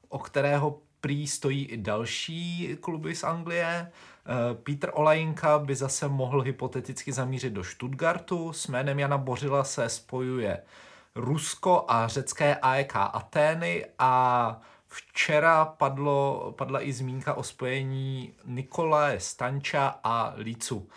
o 0.09 0.19
kterého 0.19 0.79
prý 1.01 1.27
stojí 1.27 1.65
i 1.65 1.77
další 1.77 2.77
kluby 2.81 3.15
z 3.15 3.25
Anglie. 3.25 3.67
Eh, 3.71 4.55
Petr 4.55 4.91
Olajinka 4.95 5.59
by 5.59 5.75
zase 5.75 6.09
mohl 6.09 6.41
hypoteticky 6.41 7.13
zamířit 7.13 7.53
do 7.53 7.65
Stuttgartu. 7.65 8.53
S 8.53 8.67
jménem 8.69 8.99
Jana 8.99 9.19
Bořila 9.19 9.65
se 9.65 9.89
spojuje 9.89 10.63
Rusko 11.15 11.85
a 11.89 12.09
řecké 12.09 12.57
AEK 12.57 12.97
Atény 12.97 13.87
a 13.99 14.61
Včera 14.89 15.65
padlo, 15.65 16.55
padla 16.59 16.83
i 16.83 16.93
zmínka 16.93 17.35
o 17.35 17.43
spojení 17.43 18.33
Nikolaje 18.45 19.21
Stanča 19.21 20.01
a 20.05 20.35
Lícu. 20.37 20.89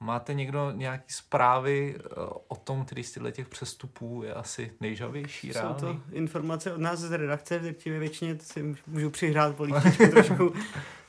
Máte 0.00 0.34
někdo 0.34 0.70
nějaké 0.70 1.04
zprávy 1.08 1.96
eh, 1.96 2.00
o 2.48 2.56
tom, 2.56 2.84
který 2.84 3.04
z 3.04 3.12
těchto 3.12 3.30
těch 3.30 3.48
přestupů 3.48 4.22
je 4.24 4.34
asi 4.34 4.72
nejžavější? 4.80 5.52
Jsou 5.52 5.58
reálný? 5.58 5.80
to 5.80 6.00
informace 6.12 6.72
od 6.72 6.80
nás 6.80 6.98
z 6.98 7.12
redakce, 7.12 7.58
v 7.58 7.62
drtivé 7.62 7.98
většině 7.98 8.38
si 8.40 8.76
můžu 8.86 9.10
přihrát 9.10 9.56
políčku 9.56 10.06
trošku. 10.10 10.52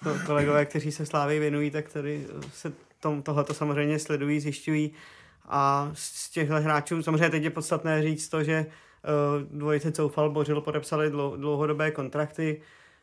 To, 0.04 0.16
kolegové, 0.26 0.66
kteří 0.66 0.92
se 0.92 1.06
Slávy 1.06 1.40
věnují, 1.40 1.72
tak 1.72 1.90
tady 1.90 2.28
se 2.54 2.74
tom, 3.00 3.22
tohleto 3.22 3.54
samozřejmě 3.54 4.00
sledují, 4.00 4.40
zjišťují. 4.40 4.92
A 5.46 5.92
z 5.94 6.30
těchto 6.30 6.56
hráčů 6.56 7.04
samozřejmě 7.04 7.30
teď 7.30 7.44
je 7.44 7.50
podstatné 7.50 8.04
říct 8.04 8.30
to, 8.30 8.44
že 8.44 8.66
Eh, 8.66 8.66
dvojice 9.52 9.92
Coufal, 9.92 10.30
Bořil 10.30 10.62
podepsali 10.62 11.10
dlouhodobé 11.36 11.92
kontrakty, 11.92 12.62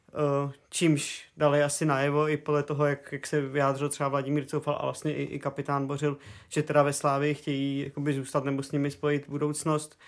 eh, 0.09 0.53
čímž 0.71 1.25
dali 1.37 1.63
asi 1.63 1.87
najevo 1.87 2.29
i 2.29 2.37
podle 2.37 2.63
toho, 2.63 2.87
jak, 2.87 3.13
jak 3.13 3.27
se 3.27 3.41
vyjádřil 3.41 3.89
třeba 3.89 4.09
Vladimír 4.09 4.45
Coufal 4.45 4.79
a 4.81 4.85
vlastně 4.85 5.15
i, 5.15 5.23
i 5.23 5.39
kapitán 5.39 5.87
Bořil, 5.87 6.17
že 6.49 6.63
teda 6.63 6.83
ve 6.83 6.93
Slávii 6.93 7.35
chtějí 7.35 7.81
jakoby 7.81 8.13
zůstat 8.13 8.45
nebo 8.45 8.63
s 8.63 8.73
nimi 8.73 8.91
spojit 8.91 9.29
budoucnost. 9.29 9.99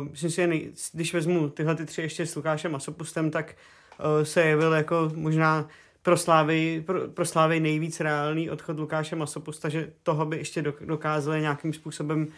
Uh, 0.00 0.08
myslím 0.08 0.30
si, 0.30 0.36
že 0.36 0.50
když 0.92 1.14
vezmu 1.14 1.48
tyhle 1.48 1.74
ty 1.74 1.86
tři 1.86 2.02
ještě 2.02 2.26
s 2.26 2.36
Lukášem 2.36 2.72
Masopustem, 2.72 3.30
tak 3.30 3.56
uh, 3.98 4.24
se 4.24 4.42
jevil 4.42 4.72
jako 4.72 5.10
možná 5.14 5.68
pro 6.02 6.16
Slávy, 6.16 6.82
pro, 6.86 7.08
pro 7.08 7.24
Slávy 7.24 7.60
nejvíc 7.60 8.00
reálný 8.00 8.50
odchod 8.50 8.78
Lukáše 8.78 9.16
Masopusta, 9.16 9.68
že 9.68 9.92
toho 10.02 10.26
by 10.26 10.36
ještě 10.36 10.62
dokázali 10.80 11.40
nějakým 11.40 11.72
způsobem 11.72 12.28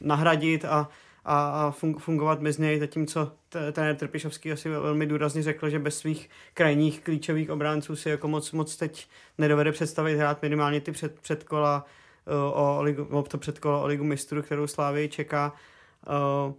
nahradit 0.00 0.64
a, 0.64 0.88
a, 1.26 1.66
a 1.66 1.70
fungovat 1.98 2.42
bez 2.42 2.58
něj, 2.58 2.78
zatímco 2.78 3.32
ten 3.72 3.96
Trpišovský 3.96 4.52
asi 4.52 4.68
velmi 4.68 5.06
důrazně 5.06 5.42
řekl, 5.42 5.70
že 5.70 5.78
bez 5.78 5.98
svých 5.98 6.30
krajních 6.54 7.00
klíčových 7.00 7.50
obránců 7.50 7.96
si 7.96 8.08
jako 8.08 8.28
moc, 8.28 8.52
moc 8.52 8.76
teď 8.76 9.08
nedovede 9.38 9.72
představit 9.72 10.16
hrát 10.16 10.42
minimálně 10.42 10.80
ty 10.80 10.92
před, 10.92 11.20
předkola 11.20 11.86
o, 12.52 12.82
ligu, 12.82 13.04
o 13.10 13.22
to 13.22 13.38
předkolo 13.38 13.82
o 13.82 13.86
ligu 13.86 14.04
mistrů, 14.04 14.42
kterou 14.42 14.66
Slávy 14.66 15.08
čeká. 15.08 15.52
Uh, 16.46 16.54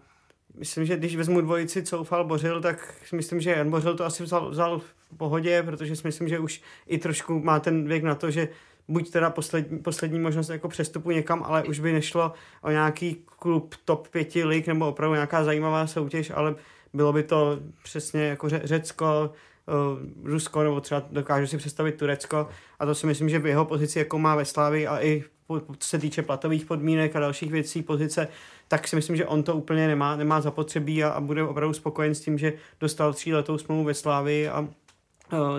myslím, 0.56 0.86
že 0.86 0.98
když 0.98 1.16
vezmu 1.16 1.42
dvojici 1.42 1.84
Coufal 1.84 2.24
Bořil, 2.24 2.62
tak 2.62 2.94
myslím, 3.14 3.42
že 3.42 3.52
Jan 3.52 3.72
Bořil 3.72 3.96
to 3.96 4.06
asi 4.06 4.24
vzal, 4.24 4.50
vzal 4.50 4.80
v 4.80 5.18
pohodě, 5.18 5.64
protože 5.64 5.96
si 5.96 6.08
myslím, 6.08 6.28
že 6.28 6.40
už 6.40 6.62
i 6.88 6.98
trošku 6.98 7.40
má 7.40 7.60
ten 7.60 7.88
věk 7.88 8.04
na 8.04 8.16
to, 8.16 8.32
že 8.32 8.50
buď 8.88 9.12
teda 9.12 9.30
poslední, 9.30 9.80
poslední 9.80 10.20
možnost 10.20 10.50
jako 10.50 10.68
přestupu 10.68 11.12
někam, 11.12 11.44
ale 11.44 11.64
už 11.64 11.80
by 11.80 11.94
nešlo 11.94 12.34
o 12.62 12.72
nějaký 12.72 13.18
klub 13.26 13.76
top 13.86 14.08
pěti 14.08 14.44
lig 14.44 14.68
nebo 14.68 14.88
opravdu 14.88 15.14
nějaká 15.14 15.44
zajímavá 15.44 15.88
soutěž, 15.88 16.32
ale 16.36 16.56
bylo 16.94 17.14
by 17.14 17.24
to 17.24 17.60
přesně 17.84 18.24
jako 18.24 18.50
Řecko, 18.50 19.32
uh, 19.68 20.30
Rusko 20.32 20.64
nebo 20.64 20.82
třeba 20.82 21.04
dokážu 21.12 21.48
si 21.48 21.58
představit 21.58 21.96
Turecko. 21.96 22.50
A 22.80 22.86
to 22.86 22.96
si 22.96 23.08
myslím, 23.08 23.30
že 23.30 23.40
v 23.40 23.46
jeho 23.46 23.66
pozici 23.66 24.00
jako 24.00 24.20
má 24.20 24.36
ve 24.36 24.46
Slávi 24.46 24.88
a 24.88 25.04
i 25.04 25.24
co 25.78 25.90
se 25.90 26.00
týče 26.00 26.22
platových 26.22 26.66
podmínek 26.66 27.16
a 27.16 27.20
dalších 27.20 27.52
věcí, 27.52 27.82
pozice, 27.82 28.28
tak 28.68 28.88
si 28.88 28.96
myslím, 28.96 29.16
že 29.16 29.26
on 29.26 29.44
to 29.44 29.56
úplně 29.56 29.88
nemá, 29.88 30.16
nemá 30.16 30.42
zapotřebí 30.42 31.04
a, 31.04 31.10
a 31.10 31.22
bude 31.22 31.44
opravdu 31.44 31.74
spokojen 31.74 32.16
s 32.16 32.22
tím, 32.22 32.38
že 32.38 32.54
dostal 32.80 33.14
letou 33.32 33.58
smlouvu 33.58 33.84
ve 33.84 33.94
Slávi 33.94 34.50
a 34.50 34.60
uh, 34.60 34.68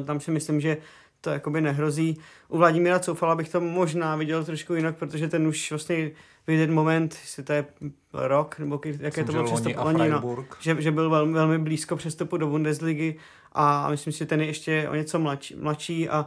tam 0.05 0.21
si 0.21 0.31
myslím, 0.31 0.61
že 0.61 0.77
to 1.21 1.31
jakoby 1.31 1.61
nehrozí. 1.61 2.19
U 2.49 2.59
Vladimíra 2.59 2.99
Coufala 2.99 3.35
bych 3.35 3.49
to 3.49 3.61
možná 3.61 4.17
viděl 4.17 4.45
trošku 4.45 4.75
jinak, 4.75 4.97
protože 4.97 5.29
ten 5.29 5.47
už 5.47 5.71
vlastně 5.71 6.11
v 6.47 6.51
jeden 6.51 6.75
moment, 6.75 7.19
jestli 7.23 7.43
to 7.43 7.53
je 7.53 7.65
rok, 8.13 8.59
nebo 8.59 8.81
jaké 9.01 9.25
to 9.25 9.33
bylo 9.33 9.45
přestup, 9.45 9.73
oni, 9.77 10.09
no, 10.09 10.45
že, 10.61 10.77
že 10.79 10.91
byl 10.91 11.11
velmi, 11.11 11.33
velmi 11.33 11.59
blízko 11.59 11.97
přestupu 11.97 12.37
do 12.37 12.47
Bundesligy 12.47 13.19
a 13.53 13.91
myslím 13.91 14.13
si, 14.13 14.19
že 14.19 14.27
ten 14.27 14.41
je 14.41 14.47
ještě 14.47 14.89
o 14.89 14.95
něco 14.95 15.19
mladší, 15.19 15.57
mladší 15.57 16.09
a 16.09 16.27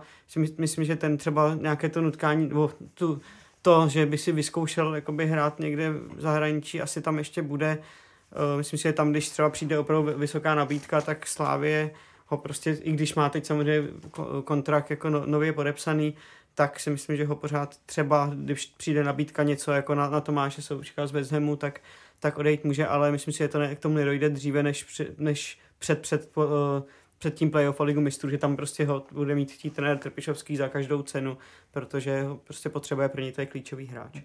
myslím, 0.57 0.85
že 0.85 0.95
ten 0.95 1.17
třeba 1.17 1.55
nějaké 1.61 1.89
to 1.89 2.01
nutkání, 2.01 2.47
nebo 2.47 2.71
tu, 2.93 3.21
to, 3.61 3.87
že 3.87 4.05
by 4.05 4.17
si 4.17 4.31
vyzkoušel 4.31 4.95
jakoby 4.95 5.27
hrát 5.27 5.59
někde 5.59 5.91
v 5.91 6.21
zahraničí, 6.21 6.81
asi 6.81 7.01
tam 7.01 7.17
ještě 7.17 7.41
bude. 7.41 7.77
Uh, 7.77 8.57
myslím 8.57 8.79
si, 8.79 8.83
že 8.83 8.93
tam, 8.93 9.11
když 9.11 9.29
třeba 9.29 9.49
přijde 9.49 9.79
opravdu 9.79 10.19
vysoká 10.19 10.55
nabídka, 10.55 11.01
tak 11.01 11.27
Slávě 11.27 11.91
ho 12.31 12.37
prostě, 12.37 12.71
i 12.71 12.91
když 12.91 13.15
má 13.15 13.29
teď 13.29 13.45
samozřejmě 13.45 13.87
kontrakt 14.43 14.89
jako 14.89 15.09
no, 15.09 15.25
nově 15.25 15.53
podepsaný, 15.53 16.15
tak 16.55 16.79
si 16.79 16.89
myslím, 16.89 17.17
že 17.17 17.25
ho 17.25 17.35
pořád 17.35 17.77
třeba, 17.85 18.31
když 18.35 18.65
přijde 18.65 19.03
nabídka 19.03 19.43
něco 19.43 19.71
jako 19.71 19.95
na, 19.95 20.09
na 20.09 20.21
Tomáše 20.21 20.61
Součka 20.61 21.07
z 21.07 21.11
West 21.11 21.31
Hamu, 21.31 21.55
tak, 21.55 21.81
tak 22.19 22.37
odejít 22.37 22.63
může, 22.63 22.87
ale 22.87 23.11
myslím 23.11 23.33
si, 23.33 23.37
že 23.37 23.47
to 23.47 23.59
ne, 23.59 23.75
k 23.75 23.79
tomu 23.79 23.95
nedojde 23.95 24.29
dříve, 24.29 24.63
než, 24.63 25.01
než 25.17 25.59
před, 25.79 26.01
před, 26.01 26.37
uh, 26.37 26.43
před 27.17 27.33
tím 27.33 27.51
playoff 27.51 27.81
a 27.81 27.83
ligu 27.83 28.01
mistrů, 28.01 28.29
že 28.29 28.37
tam 28.37 28.55
prostě 28.55 28.85
ho 28.85 29.03
bude 29.11 29.35
mít 29.35 29.51
chtít 29.51 29.73
trenér 29.73 29.97
Trpišovský 29.97 30.55
za 30.55 30.69
každou 30.69 31.01
cenu, 31.01 31.37
protože 31.71 32.23
ho 32.23 32.37
prostě 32.37 32.69
potřebuje 32.69 33.09
pro 33.09 33.21
něj 33.21 33.31
to 33.31 33.41
je 33.41 33.47
klíčový 33.47 33.87
hráč. 33.87 34.17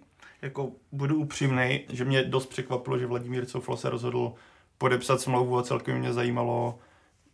Jako 0.43 0.73
budu 0.93 1.17
upřímný, 1.17 1.81
že 1.93 2.05
mě 2.05 2.25
dost 2.25 2.47
překvapilo, 2.47 2.99
že 2.99 3.07
Vladimír 3.07 3.47
Coufal 3.47 3.77
se 3.77 3.91
rozhodl 3.91 4.35
podepsat 4.79 5.21
smlouvu 5.21 5.59
a 5.59 5.63
celkem 5.63 5.99
mě 5.99 6.13
zajímalo, 6.13 6.79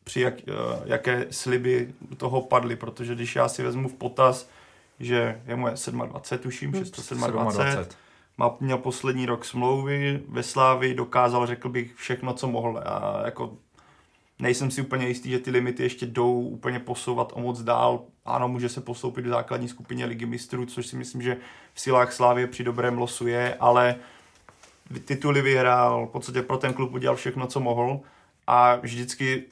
při 0.04 0.20
jak, 0.20 0.34
eh, 0.40 0.52
jaké 0.84 1.26
sliby 1.30 1.94
toho 2.16 2.42
padly, 2.42 2.76
protože 2.76 3.14
když 3.14 3.36
já 3.36 3.48
si 3.48 3.62
vezmu 3.62 3.88
v 3.88 3.94
potaz, 3.94 4.48
že 5.00 5.42
je 5.46 5.56
mu 5.56 5.66
27, 5.66 6.42
tuším, 6.42 6.74
627, 6.74 7.86
má, 8.38 8.56
měl 8.60 8.78
poslední 8.78 9.26
rok 9.26 9.44
smlouvy 9.44 10.20
ve 10.28 10.42
Slávi, 10.42 10.94
dokázal, 10.94 11.46
řekl 11.46 11.68
bych, 11.68 11.94
všechno, 11.94 12.34
co 12.34 12.48
mohl. 12.48 12.82
A 12.84 13.22
jako 13.24 13.56
nejsem 14.38 14.70
si 14.70 14.82
úplně 14.82 15.08
jistý, 15.08 15.30
že 15.30 15.38
ty 15.38 15.50
limity 15.50 15.82
ještě 15.82 16.06
jdou 16.06 16.40
úplně 16.40 16.78
posouvat 16.78 17.32
o 17.34 17.40
moc 17.40 17.62
dál. 17.62 18.00
Ano, 18.24 18.48
může 18.48 18.68
se 18.68 18.80
postoupit 18.80 19.26
v 19.26 19.28
základní 19.28 19.68
skupině 19.68 20.04
ligy 20.04 20.26
mistrů, 20.26 20.66
což 20.66 20.86
si 20.86 20.96
myslím, 20.96 21.22
že 21.22 21.36
v 21.74 21.80
silách 21.80 22.12
Slávy 22.12 22.46
při 22.46 22.64
dobrém 22.64 22.98
losu 22.98 23.26
je, 23.26 23.54
ale 23.54 23.96
tituly 25.04 25.42
vyhrál, 25.42 26.06
v 26.06 26.10
podstatě 26.10 26.42
pro 26.42 26.58
ten 26.58 26.72
klub 26.72 26.94
udělal 26.94 27.16
všechno, 27.16 27.46
co 27.46 27.60
mohl 27.60 28.00
a 28.46 28.76
vždycky 28.76 29.44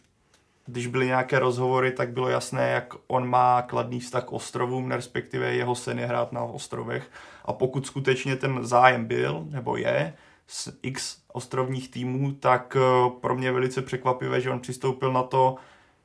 když 0.70 0.86
byly 0.86 1.06
nějaké 1.06 1.38
rozhovory, 1.38 1.92
tak 1.92 2.12
bylo 2.12 2.28
jasné, 2.28 2.70
jak 2.70 2.94
on 3.06 3.28
má 3.28 3.62
kladný 3.62 4.00
vztah 4.00 4.24
k 4.24 4.32
ostrovům, 4.32 4.90
respektive 4.90 5.54
jeho 5.54 5.74
sen 5.74 5.98
je 5.98 6.06
hrát 6.06 6.32
na 6.32 6.42
ostrovech. 6.42 7.10
A 7.44 7.52
pokud 7.52 7.86
skutečně 7.86 8.36
ten 8.36 8.66
zájem 8.66 9.04
byl, 9.04 9.46
nebo 9.50 9.76
je, 9.76 10.14
z 10.46 10.68
x 10.82 11.18
ostrovních 11.32 11.90
týmů, 11.90 12.32
tak 12.32 12.76
eh, 12.76 13.10
pro 13.20 13.36
mě 13.36 13.52
velice 13.52 13.82
překvapivé, 13.82 14.40
že 14.40 14.50
on 14.50 14.60
přistoupil 14.60 15.12
na 15.12 15.22
to, 15.22 15.56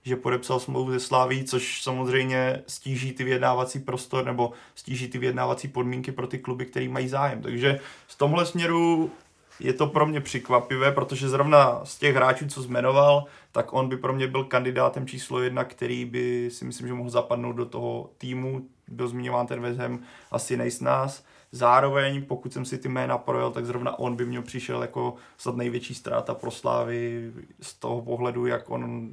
že 0.04 0.16
podepsal 0.16 0.60
smlouvu 0.60 0.92
ze 0.92 1.00
Sláví, 1.00 1.44
což 1.44 1.84
samozřejmě 1.84 2.64
stíží 2.68 3.12
ty 3.12 3.24
vyjednávací 3.24 3.80
prostor 3.80 4.26
nebo 4.26 4.52
stíží 4.76 5.08
ty 5.08 5.18
vyjednávací 5.18 5.68
podmínky 5.68 6.12
pro 6.12 6.28
ty 6.28 6.40
kluby, 6.40 6.66
které 6.66 6.90
mají 6.90 7.08
zájem. 7.08 7.42
Takže 7.42 7.80
v 8.08 8.18
tomhle 8.18 8.46
směru 8.46 9.12
je 9.60 9.74
to 9.74 9.88
pro 9.88 10.06
mě 10.06 10.22
překvapivé, 10.22 10.92
protože 10.92 11.30
zrovna 11.30 11.82
z 11.86 11.98
těch 12.00 12.16
hráčů, 12.16 12.48
co 12.48 12.62
zmenoval, 12.62 13.26
tak 13.52 13.74
on 13.74 13.90
by 13.90 13.98
pro 13.98 14.14
mě 14.14 14.28
byl 14.28 14.44
kandidátem 14.44 15.08
číslo 15.08 15.42
jedna, 15.42 15.64
který 15.64 16.06
by 16.06 16.50
si 16.52 16.66
myslím, 16.66 16.88
že 16.88 16.94
mohl 16.94 17.10
zapadnout 17.10 17.54
do 17.54 17.66
toho 17.66 18.10
týmu. 18.18 18.68
Byl 18.88 19.08
zmiňován 19.08 19.48
ten 19.48 19.78
Ham 19.78 20.00
asi 20.32 20.58
nejs 20.58 20.82
nás. 20.82 21.24
Zároveň, 21.52 22.26
pokud 22.26 22.54
jsem 22.54 22.66
si 22.66 22.78
ty 22.78 22.90
jména 22.90 23.18
projel, 23.18 23.52
tak 23.52 23.66
zrovna 23.66 24.00
on 24.00 24.16
by 24.16 24.26
mě 24.26 24.42
přišel 24.42 24.82
jako 24.82 25.16
snad 25.38 25.56
největší 25.56 25.94
ztráta 25.94 26.34
pro 26.34 26.52
Slávy 26.52 27.32
z 27.62 27.74
toho 27.74 28.02
pohledu, 28.02 28.46
jak 28.46 28.70
on 28.70 29.10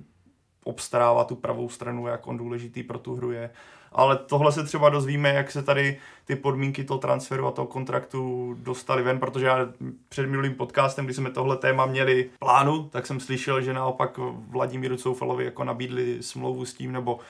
obstarává 0.64 1.24
tu 1.24 1.36
pravou 1.36 1.68
stranu, 1.68 2.06
jak 2.06 2.26
on 2.26 2.36
důležitý 2.36 2.82
pro 2.82 2.98
tu 2.98 3.14
hru 3.16 3.32
je 3.32 3.50
ale 3.94 4.16
tohle 4.16 4.52
se 4.52 4.64
třeba 4.64 4.88
dozvíme, 4.88 5.34
jak 5.34 5.50
se 5.50 5.62
tady 5.62 5.98
ty 6.24 6.36
podmínky 6.36 6.84
toho 6.84 6.98
transferu 6.98 7.46
a 7.46 7.50
toho 7.50 7.66
kontraktu 7.66 8.54
dostali 8.58 9.02
ven, 9.02 9.18
protože 9.18 9.46
já 9.46 9.68
před 10.08 10.26
minulým 10.26 10.54
podcastem, 10.54 11.04
kdy 11.04 11.14
jsme 11.14 11.30
tohle 11.30 11.56
téma 11.56 11.86
měli 11.86 12.30
plánu, 12.38 12.88
tak 12.88 13.06
jsem 13.06 13.20
slyšel, 13.20 13.60
že 13.60 13.72
naopak 13.72 14.18
Vladimíru 14.48 14.96
Coufalovi 14.96 15.44
jako 15.44 15.64
nabídli 15.64 16.22
smlouvu 16.22 16.64
s 16.64 16.74
tím, 16.74 16.92
nebo 16.92 17.14
uh, 17.14 17.20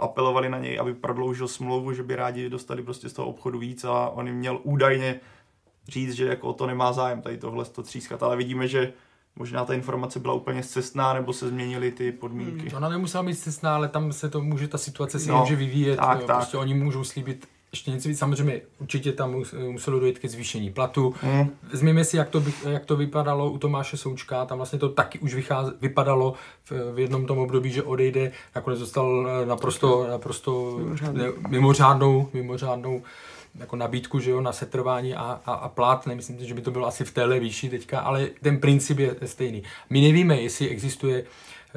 apelovali 0.00 0.48
na 0.48 0.58
něj, 0.58 0.78
aby 0.80 0.94
prodloužil 0.94 1.48
smlouvu, 1.48 1.92
že 1.92 2.02
by 2.02 2.16
rádi 2.16 2.48
dostali 2.48 2.82
prostě 2.82 3.08
z 3.08 3.12
toho 3.12 3.28
obchodu 3.28 3.58
víc 3.58 3.84
a 3.84 4.08
on 4.08 4.26
jim 4.26 4.36
měl 4.36 4.60
údajně 4.62 5.20
říct, 5.88 6.12
že 6.12 6.26
jako 6.26 6.48
o 6.48 6.52
to 6.52 6.66
nemá 6.66 6.92
zájem 6.92 7.22
tady 7.22 7.38
tohle 7.38 7.64
to 7.64 7.82
třískat, 7.82 8.22
ale 8.22 8.36
vidíme, 8.36 8.68
že 8.68 8.92
Možná 9.36 9.64
ta 9.64 9.74
informace 9.74 10.20
byla 10.20 10.34
úplně 10.34 10.62
zcestná, 10.62 11.12
nebo 11.12 11.32
se 11.32 11.48
změnily 11.48 11.90
ty 11.90 12.12
podmínky. 12.12 12.68
Hmm, 12.68 12.76
ona 12.76 12.88
nemusela 12.88 13.22
být 13.22 13.36
cestná, 13.36 13.74
ale 13.74 13.88
tam 13.88 14.12
se 14.12 14.28
to 14.28 14.40
může, 14.40 14.68
ta 14.68 14.78
situace 14.78 15.18
si 15.18 15.28
no, 15.28 15.40
může 15.40 15.56
vyvíjet. 15.56 15.96
Tak, 15.96 16.20
jo, 16.20 16.26
tak. 16.26 16.36
Prostě 16.36 16.56
oni 16.56 16.74
můžou 16.74 17.04
slíbit 17.04 17.46
ještě 17.72 17.90
něco 17.90 18.08
víc. 18.08 18.18
Samozřejmě 18.18 18.60
určitě 18.78 19.12
tam 19.12 19.42
muselo 19.70 20.00
dojít 20.00 20.18
ke 20.18 20.28
zvýšení 20.28 20.70
platu. 20.70 21.14
Hmm. 21.20 21.50
Vezměme 21.72 22.04
si, 22.04 22.16
jak 22.16 22.28
to, 22.28 22.42
jak 22.68 22.84
to 22.86 22.96
vypadalo 22.96 23.50
u 23.50 23.58
Tomáše 23.58 23.96
Součka. 23.96 24.44
Tam 24.44 24.58
vlastně 24.58 24.78
to 24.78 24.88
taky 24.88 25.18
už 25.18 25.34
vycház, 25.34 25.66
vypadalo 25.80 26.34
v, 26.64 26.94
v 26.94 26.98
jednom 26.98 27.26
tom 27.26 27.38
období, 27.38 27.70
že 27.70 27.82
odejde. 27.82 28.32
Nakonec 28.54 28.80
dostal 28.80 29.26
naprosto, 29.44 30.06
naprosto 30.10 30.80
mimořádnou, 31.48 32.28
mimořádnou 32.32 33.02
jako 33.54 33.76
nabídku, 33.76 34.20
že 34.20 34.30
jo, 34.30 34.40
na 34.40 34.52
setrvání 34.52 35.14
a, 35.14 35.40
a, 35.46 35.52
a 35.52 35.68
plát, 35.68 36.06
nemyslím 36.06 36.38
si, 36.38 36.46
že 36.46 36.54
by 36.54 36.62
to 36.62 36.70
bylo 36.70 36.86
asi 36.86 37.04
v 37.04 37.12
téhle 37.12 37.40
výši 37.40 37.68
teďka, 37.68 38.00
ale 38.00 38.26
ten 38.42 38.60
princip 38.60 38.98
je 38.98 39.16
stejný. 39.24 39.62
My 39.90 40.00
nevíme, 40.00 40.40
jestli 40.40 40.68
existuje 40.68 41.24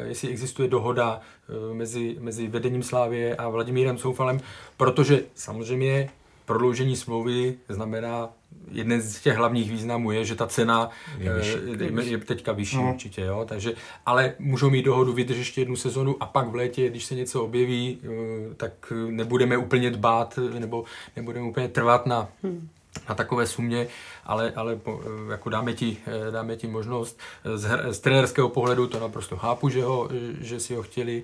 jestli 0.03 0.29
existuje 0.29 0.67
dohoda 0.67 1.21
eh, 1.49 1.73
mezi, 1.73 2.17
mezi 2.19 2.47
vedením 2.47 2.83
Slávě 2.83 3.35
a 3.35 3.49
Vladimírem 3.49 3.97
Soufalem, 3.97 4.39
protože 4.77 5.23
samozřejmě 5.35 6.09
prodloužení 6.45 6.95
smlouvy 6.95 7.57
znamená, 7.69 8.29
jeden 8.71 9.01
z 9.01 9.21
těch 9.21 9.37
hlavních 9.37 9.71
významů 9.71 10.11
je, 10.11 10.25
že 10.25 10.35
ta 10.35 10.47
cena 10.47 10.89
je, 11.17 11.33
vyšší. 11.33 11.57
Eh, 11.79 12.03
je 12.03 12.17
teďka 12.17 12.51
vyšší 12.51 12.77
no. 12.77 12.91
určitě, 12.93 13.21
jo, 13.21 13.45
takže, 13.47 13.73
ale 14.05 14.33
můžou 14.39 14.69
mít 14.69 14.85
dohodu 14.85 15.13
vydržet 15.13 15.39
ještě 15.39 15.61
jednu 15.61 15.75
sezonu 15.75 16.15
a 16.19 16.25
pak 16.25 16.47
v 16.47 16.55
létě, 16.55 16.89
když 16.89 17.05
se 17.05 17.15
něco 17.15 17.43
objeví, 17.43 17.99
eh, 18.03 18.55
tak 18.57 18.93
nebudeme 19.09 19.57
úplně 19.57 19.91
dbát 19.91 20.39
nebo 20.59 20.83
nebudeme 21.15 21.47
úplně 21.47 21.67
trvat 21.67 22.05
na, 22.05 22.29
hmm 22.43 22.69
na 23.09 23.15
takové 23.15 23.47
sumě, 23.47 23.87
ale, 24.25 24.53
ale 24.55 24.79
jako 25.31 25.49
dáme, 25.49 25.73
ti, 25.73 25.97
eh, 26.07 26.31
dáme 26.31 26.55
ti 26.55 26.67
možnost. 26.67 27.19
Z, 27.55 27.69
z 27.91 27.99
trenérského 27.99 28.49
pohledu 28.49 28.87
to 28.87 28.99
naprosto 28.99 29.37
chápu, 29.37 29.69
že, 29.69 29.83
ho, 29.83 30.09
že 30.41 30.59
si 30.59 30.75
ho 30.75 30.83
chtěli 30.83 31.23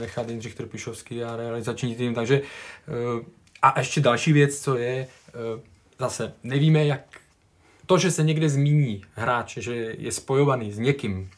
nechat 0.00 0.28
Jindřich 0.28 0.54
Trpišovský 0.54 1.24
a 1.24 1.36
realizační 1.36 1.94
tým, 1.94 2.14
takže 2.14 2.42
a 3.62 3.78
ještě 3.78 4.00
další 4.00 4.32
věc, 4.32 4.60
co 4.60 4.76
je, 4.76 5.06
eh, 5.28 5.60
zase 5.98 6.32
nevíme, 6.42 6.86
jak 6.86 7.00
to, 7.86 7.98
že 7.98 8.10
se 8.10 8.22
někde 8.22 8.48
zmíní 8.48 9.02
hráč, 9.14 9.58
že 9.58 9.74
je 9.98 10.12
spojovaný 10.12 10.72
s 10.72 10.78
někým, 10.78 11.30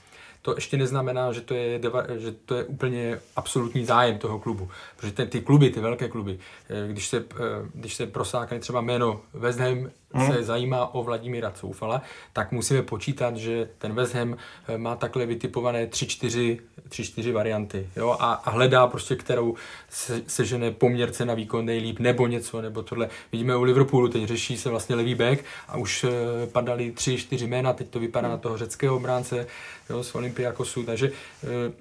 to 0.43 0.55
ještě 0.55 0.77
neznamená, 0.77 1.33
že 1.33 1.41
to 1.41 1.55
je, 1.55 1.79
deva, 1.79 2.05
že 2.19 2.33
to 2.33 2.55
je 2.55 2.65
úplně 2.65 3.21
absolutní 3.37 3.85
zájem 3.85 4.19
toho 4.19 4.39
klubu. 4.39 4.71
Protože 4.97 5.13
ty, 5.13 5.27
ty 5.27 5.41
kluby, 5.41 5.71
ty 5.71 5.81
velké 5.81 6.09
kluby, 6.09 6.39
eh, 6.71 6.89
když 6.89 7.09
se, 7.09 7.17
eh, 7.17 7.69
když 7.75 7.95
se 7.95 8.07
prosákne 8.07 8.59
třeba 8.59 8.81
jméno 8.81 9.21
West 9.35 9.59
Ham 9.59 9.91
hmm. 10.13 10.33
se 10.33 10.43
zajímá 10.43 10.95
o 10.95 11.03
Vladimíra 11.03 11.51
Coufala, 11.51 12.03
tak 12.33 12.53
musíme 12.53 12.83
počítat, 12.83 13.37
že 13.37 13.69
ten 13.79 13.95
West 13.95 14.15
Ham 14.15 14.37
eh, 14.69 14.79
má 14.79 14.97
takhle 14.97 15.27
vytipované 15.27 15.87
3-4 15.87 17.33
varianty 17.33 17.89
jo? 17.97 18.17
A, 18.21 18.33
a 18.33 18.51
hledá 18.51 18.87
prostě, 18.87 19.17
kterou 19.17 19.55
se, 19.89 20.23
sežene 20.27 20.71
poměr 20.71 21.11
cena 21.11 21.35
výkon 21.35 21.65
nejlíp, 21.65 21.99
nebo 21.99 22.27
něco, 22.27 22.63
nebo 22.63 22.83
tohle. 22.83 23.09
Vidíme 23.33 23.57
u 23.57 23.63
Liverpoolu, 23.63 24.09
teď 24.09 24.25
řeší 24.25 24.57
se 24.57 24.71
vlastně 24.71 24.97
levý 24.97 25.15
back 25.15 25.45
a 25.69 25.77
už 25.77 26.05
eh, 26.05 26.47
padaly 26.47 26.93
3-4 26.97 27.47
jména, 27.47 27.73
teď 27.73 27.89
to 27.89 28.01
vypadá 28.01 28.29
na 28.29 28.37
toho 28.37 28.59
řeckého 28.59 28.97
obránce 28.97 29.47
jo, 29.91 30.05
z 30.05 30.15
Olympiakosu, 30.15 30.83
takže 30.83 31.11
eh, 31.45 31.73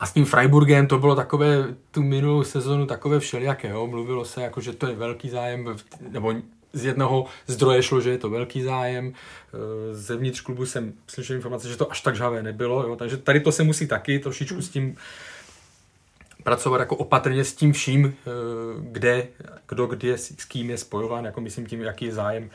a 0.00 0.06
s 0.06 0.12
tím 0.12 0.24
Freiburgem 0.24 0.86
to 0.86 0.98
bylo 0.98 1.16
takové, 1.16 1.74
tu 1.90 2.02
minulou 2.02 2.44
sezonu 2.44 2.86
takové 2.86 3.20
všelijaké, 3.20 3.68
jo? 3.68 3.86
mluvilo 3.86 4.24
se 4.24 4.42
jako, 4.42 4.60
že 4.60 4.72
to 4.72 4.86
je 4.86 4.94
velký 4.94 5.28
zájem, 5.28 5.76
nebo 6.08 6.34
z 6.72 6.84
jednoho 6.84 7.26
zdroje 7.46 7.82
šlo, 7.82 8.00
že 8.00 8.10
je 8.10 8.18
to 8.18 8.30
velký 8.30 8.62
zájem. 8.62 9.12
Eh, 9.12 9.94
zevnitř 9.94 10.40
klubu 10.40 10.66
jsem 10.66 10.92
slyšel 11.06 11.36
informace, 11.36 11.68
že 11.68 11.76
to 11.76 11.90
až 11.90 12.00
tak 12.00 12.16
žhavé 12.16 12.42
nebylo. 12.42 12.82
Jo? 12.82 12.96
Takže 12.96 13.16
tady 13.16 13.40
to 13.40 13.52
se 13.52 13.62
musí 13.62 13.86
taky 13.86 14.18
trošičku 14.18 14.62
s 14.62 14.68
tím 14.68 14.96
pracovat 16.42 16.80
jako 16.80 16.96
opatrně 16.96 17.44
s 17.44 17.54
tím 17.54 17.72
vším, 17.72 18.06
eh, 18.06 18.30
kde, 18.80 19.28
kdo 19.68 19.86
kde 19.86 20.18
s 20.18 20.44
kým 20.44 20.70
je 20.70 20.78
spojován, 20.78 21.24
jako 21.24 21.40
myslím 21.40 21.66
tím, 21.66 21.80
jaký 21.80 22.04
je 22.04 22.14
zájem 22.14 22.50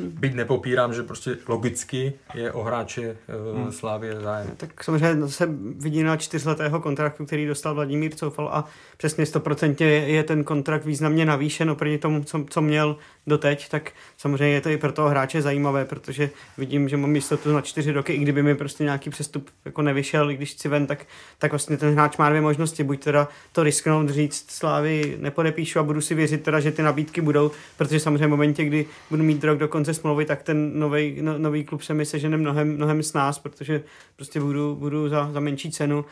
Byť 0.00 0.34
nepopírám, 0.34 0.94
že 0.94 1.02
prostě 1.02 1.36
logicky 1.48 2.12
je 2.34 2.52
o 2.52 2.62
hráče 2.62 3.16
uh, 3.52 3.58
hmm. 3.58 3.72
Slávě 3.72 4.20
zájem. 4.20 4.50
Tak 4.56 4.84
samozřejmě 4.84 5.28
se 5.28 5.48
vidí 5.76 6.02
na 6.02 6.16
čtyřletého 6.16 6.80
kontraktu, 6.80 7.26
který 7.26 7.46
dostal 7.46 7.74
Vladimír 7.74 8.14
Coufal 8.14 8.48
a 8.48 8.64
přesně 9.02 9.24
100% 9.24 9.84
je 10.06 10.22
ten 10.22 10.44
kontrakt 10.44 10.84
významně 10.84 11.24
navýšen 11.24 11.70
oproti 11.70 11.98
tomu, 11.98 12.24
co, 12.24 12.44
co 12.50 12.60
měl 12.60 12.96
doteď, 13.26 13.68
tak 13.68 13.92
samozřejmě 14.16 14.54
je 14.54 14.60
to 14.60 14.68
i 14.68 14.76
pro 14.76 14.92
toho 14.92 15.08
hráče 15.08 15.42
zajímavé, 15.42 15.84
protože 15.84 16.30
vidím, 16.58 16.88
že 16.88 16.96
mám 16.96 17.14
jistotu 17.14 17.52
na 17.52 17.60
čtyři 17.60 17.92
roky, 17.92 18.12
i 18.12 18.18
kdyby 18.18 18.42
mi 18.42 18.54
prostě 18.54 18.84
nějaký 18.84 19.10
přestup 19.10 19.50
jako 19.64 19.82
nevyšel, 19.82 20.30
i 20.30 20.36
když 20.36 20.50
chci 20.50 20.68
ven, 20.68 20.86
tak, 20.86 21.06
tak 21.38 21.52
vlastně 21.52 21.76
ten 21.76 21.92
hráč 21.92 22.16
má 22.16 22.28
dvě 22.28 22.40
možnosti, 22.40 22.84
buď 22.84 23.04
teda 23.04 23.28
to 23.52 23.62
risknout, 23.62 24.10
říct 24.10 24.50
Slávy 24.50 25.16
nepodepíšu 25.20 25.78
a 25.78 25.82
budu 25.82 26.00
si 26.00 26.14
věřit 26.14 26.42
teda, 26.42 26.60
že 26.60 26.72
ty 26.72 26.82
nabídky 26.82 27.20
budou, 27.20 27.50
protože 27.78 28.00
samozřejmě 28.00 28.26
v 28.26 28.30
momentě, 28.30 28.64
kdy 28.64 28.86
budu 29.10 29.22
mít 29.22 29.44
rok 29.44 29.58
do 29.58 29.68
konce 29.68 29.94
smlouvy, 29.94 30.24
tak 30.24 30.42
ten 30.42 30.78
nový 30.78 31.18
no, 31.20 31.38
nový 31.38 31.64
klub 31.64 31.82
se 31.82 31.94
mi 31.94 32.06
sežene 32.06 32.36
mnohem, 32.36 32.74
mnohem 32.74 33.02
s 33.02 33.12
nás, 33.12 33.38
protože 33.38 33.82
prostě 34.16 34.40
budu, 34.40 34.74
budu 34.74 35.08
za, 35.08 35.32
za 35.32 35.40
menší 35.40 35.70
cenu 35.70 36.04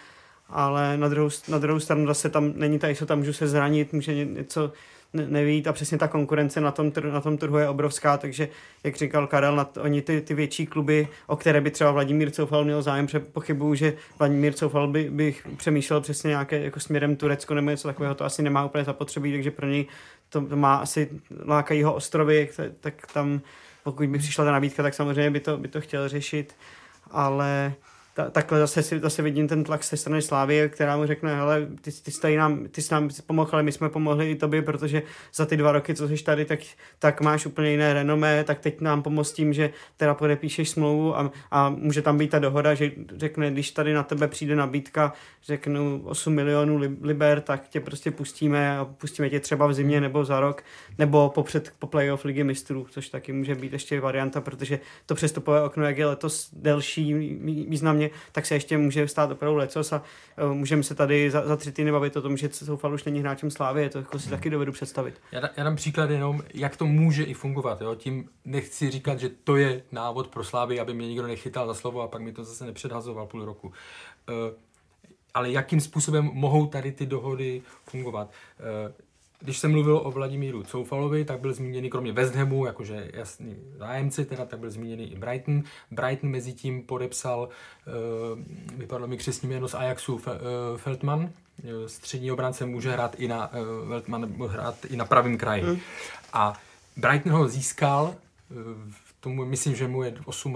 ale 0.53 0.97
na 0.97 1.09
druhou, 1.09 1.31
na 1.49 1.59
druhou 1.59 1.81
stranu 1.81 2.07
zase 2.07 2.29
tam 2.29 2.53
není 2.57 2.79
ta 2.79 2.89
jistota, 2.89 3.15
můžu 3.15 3.33
se 3.33 3.49
zranit, 3.49 3.93
může 3.93 4.25
něco 4.25 4.73
ne, 5.13 5.27
nevít 5.29 5.67
a 5.67 5.73
přesně 5.73 5.99
ta 5.99 6.09
konkurence 6.09 6.61
na 6.61 6.71
tom, 6.71 6.93
na 7.13 7.21
tom 7.21 7.39
trhu 7.39 7.59
je 7.59 7.69
obrovská, 7.69 8.17
takže 8.17 8.49
jak 8.85 8.97
říkal 8.97 9.27
Karel, 9.27 9.57
na 9.57 9.65
to, 9.65 9.83
oni 9.83 10.03
ty, 10.03 10.21
ty 10.21 10.35
větší 10.35 10.67
kluby, 10.67 11.09
o 11.27 11.37
které 11.37 11.61
by 11.61 11.71
třeba 11.71 11.91
Vladimír 11.91 12.31
Coufal 12.31 12.65
měl 12.65 12.83
zájem, 12.83 13.07
pochybuju, 13.33 13.75
že 13.75 13.95
Vladimír 14.19 14.55
Coufal 14.55 14.89
by, 14.89 15.11
by 15.11 15.35
přemýšlel 15.57 16.01
přesně 16.01 16.29
nějaké 16.29 16.61
jako 16.61 16.81
směrem 16.81 17.17
Turecko 17.17 17.55
nebo 17.55 17.71
něco 17.71 17.89
takového, 17.89 18.15
to 18.15 18.25
asi 18.25 18.43
nemá 18.43 18.65
úplně 18.65 18.85
zapotřebí, 18.85 19.33
takže 19.33 19.51
pro 19.51 19.67
něj 19.67 19.87
to, 20.29 20.41
to 20.41 20.57
má 20.57 20.77
asi 20.77 21.09
lákají 21.47 21.83
ho 21.83 21.95
ostrovy, 21.95 22.49
tak, 22.57 22.73
tak 22.81 22.95
tam 23.13 23.41
pokud 23.85 24.09
by 24.09 24.19
přišla 24.19 24.45
ta 24.45 24.53
nabídka, 24.53 24.83
tak 24.83 24.95
samozřejmě 24.95 25.31
by 25.31 25.41
to, 25.41 25.57
by 25.57 25.69
to 25.69 25.81
chtěl 25.81 26.09
řešit, 26.09 26.55
ale 27.11 27.73
ta, 28.25 28.31
takhle 28.31 28.59
zase, 28.59 28.83
zase 28.83 29.23
vidím 29.23 29.49
ten 29.49 29.65
tlak 29.65 29.85
ze 29.85 29.97
strany 29.97 30.23
Slávy, 30.23 30.71
která 30.73 30.97
mu 30.97 31.07
řekne, 31.07 31.37
hele, 31.37 31.67
ty, 31.81 31.91
ty, 31.93 32.11
jsi 32.11 32.37
nám, 32.37 32.69
ty 32.69 32.83
jsi 32.83 32.95
nám 32.95 33.09
pomohl, 33.27 33.51
ale 33.53 33.63
my 33.63 33.73
jsme 33.73 33.89
pomohli 33.89 34.31
i 34.31 34.35
tobě, 34.35 34.63
protože 34.63 35.03
za 35.35 35.47
ty 35.47 35.57
dva 35.57 35.73
roky, 35.73 35.95
co 35.95 36.09
jsi 36.09 36.25
tady, 36.25 36.45
tak, 36.45 36.61
tak 36.99 37.21
máš 37.21 37.47
úplně 37.47 37.71
jiné 37.71 37.95
renomé, 37.95 38.45
tak 38.45 38.61
teď 38.61 38.81
nám 38.81 39.03
pomoct 39.03 39.33
tím, 39.33 39.53
že 39.53 39.71
teda 39.97 40.15
podepíšeš 40.15 40.71
smlouvu 40.71 41.19
a, 41.19 41.31
a 41.51 41.71
může 41.71 42.03
tam 42.03 42.19
být 42.19 42.31
ta 42.31 42.39
dohoda, 42.39 42.75
že 42.75 42.91
řekne, 43.17 43.51
když 43.51 43.71
tady 43.71 43.95
na 43.95 44.03
tebe 44.03 44.29
přijde 44.29 44.57
nabídka, 44.57 45.13
řeknu 45.45 46.03
8 46.05 46.35
milionů 46.35 46.81
liber, 47.03 47.41
tak 47.41 47.69
tě 47.69 47.81
prostě 47.81 48.11
pustíme 48.11 48.79
a 48.79 48.85
pustíme 48.85 49.31
tě 49.31 49.41
třeba 49.41 49.67
v 49.67 49.75
zimě 49.75 50.01
nebo 50.01 50.25
za 50.25 50.41
rok, 50.41 50.63
nebo 50.99 51.29
po, 51.29 51.43
před, 51.43 51.73
po 51.79 51.87
playoff 51.87 52.25
ligy 52.25 52.45
mistrů, 52.45 52.87
což 52.91 53.09
taky 53.09 53.33
může 53.33 53.55
být 53.55 53.73
ještě 53.73 54.01
varianta, 54.01 54.41
protože 54.41 54.81
to 55.07 55.15
přestupové 55.15 55.63
okno, 55.63 55.85
jak 55.85 55.99
je 55.99 56.07
letos 56.07 56.51
delší 56.53 57.15
významně, 57.69 58.10
tak 58.33 58.47
se 58.47 58.55
ještě 58.55 58.79
může 58.79 59.09
stát 59.09 59.31
opravdu 59.31 59.57
lecos 59.57 59.93
a 59.93 60.03
uh, 60.43 60.55
můžeme 60.55 60.83
se 60.83 60.95
tady 60.95 61.31
za, 61.31 61.47
za 61.47 61.57
tři 61.57 61.73
týdny 61.73 61.93
bavit 61.93 62.17
o 62.17 62.23
tom, 62.23 62.37
že 62.37 62.49
Soufal 62.53 62.95
už 62.95 63.05
není 63.05 63.21
hráčem 63.21 63.51
Slávy, 63.51 63.89
to 63.89 63.99
jako 63.99 64.19
si 64.19 64.29
hmm. 64.29 64.37
taky 64.37 64.51
dovedu 64.51 64.73
představit. 64.73 65.21
Já, 65.33 65.41
já 65.57 65.65
dám 65.65 65.77
příklad 65.77 66.11
jenom, 66.11 66.43
jak 66.55 66.77
to 66.77 66.87
může 66.87 67.25
i 67.25 67.35
fungovat. 67.35 67.81
Jo? 67.81 67.95
Tím 67.95 68.29
nechci 68.45 68.91
říkat, 68.91 69.21
že 69.21 69.29
to 69.29 69.57
je 69.57 69.83
návod 69.93 70.29
pro 70.29 70.45
Slávy, 70.45 70.81
aby 70.81 70.95
mě 70.95 71.09
nikdo 71.09 71.27
nechytal 71.27 71.67
za 71.67 71.75
slovo 71.75 72.03
a 72.03 72.09
pak 72.09 72.23
mi 72.23 72.33
to 72.33 72.45
zase 72.45 72.67
nepředhazoval 72.67 73.27
půl 73.27 73.45
roku. 73.45 73.67
Uh, 73.69 73.75
ale 75.35 75.51
jakým 75.51 75.81
způsobem 75.81 76.31
mohou 76.33 76.67
tady 76.67 76.93
ty 76.93 77.07
dohody 77.07 77.63
fungovat? 77.85 78.31
Uh, 78.87 78.93
když 79.41 79.59
jsem 79.59 79.71
mluvil 79.71 80.01
o 80.05 80.11
Vladimíru 80.11 80.63
Coufalovi, 80.63 81.25
tak 81.25 81.41
byl 81.41 81.53
zmíněný 81.53 81.91
kromě 81.91 82.13
West 82.13 82.35
Hamu, 82.35 82.67
jakože 82.67 83.11
jasný 83.15 83.57
zájemci, 83.77 84.25
teda 84.25 84.45
tak 84.45 84.61
byl 84.61 84.71
zmíněný 84.71 85.13
i 85.13 85.17
Brighton. 85.17 85.63
Brighton 85.91 86.31
mezi 86.31 86.53
tím 86.53 86.83
podepsal, 86.83 87.49
uh, 87.49 88.79
vypadlo 88.79 89.07
mi 89.07 89.17
křesní 89.17 89.49
jméno 89.49 89.69
z 89.69 89.75
Ajaxu 89.75 90.15
uh, 90.15 90.21
Feldman, 90.77 91.31
střední 91.87 92.33
obránce 92.33 92.67
může 92.67 92.93
hrát 92.93 93.15
i 93.19 93.29
na, 93.29 93.51
Feldman 93.89 94.33
hrát 94.49 94.85
i 94.85 94.97
na 94.97 95.05
pravém 95.05 95.39
kraji. 95.39 95.63
Mm. 95.63 95.79
A 96.33 96.53
Brighton 96.97 97.33
ho 97.33 97.49
získal 97.49 98.15
uh, 98.51 98.57
tomu 99.21 99.45
myslím, 99.45 99.77
že 99.77 99.89
mu 99.89 100.03
je 100.03 100.11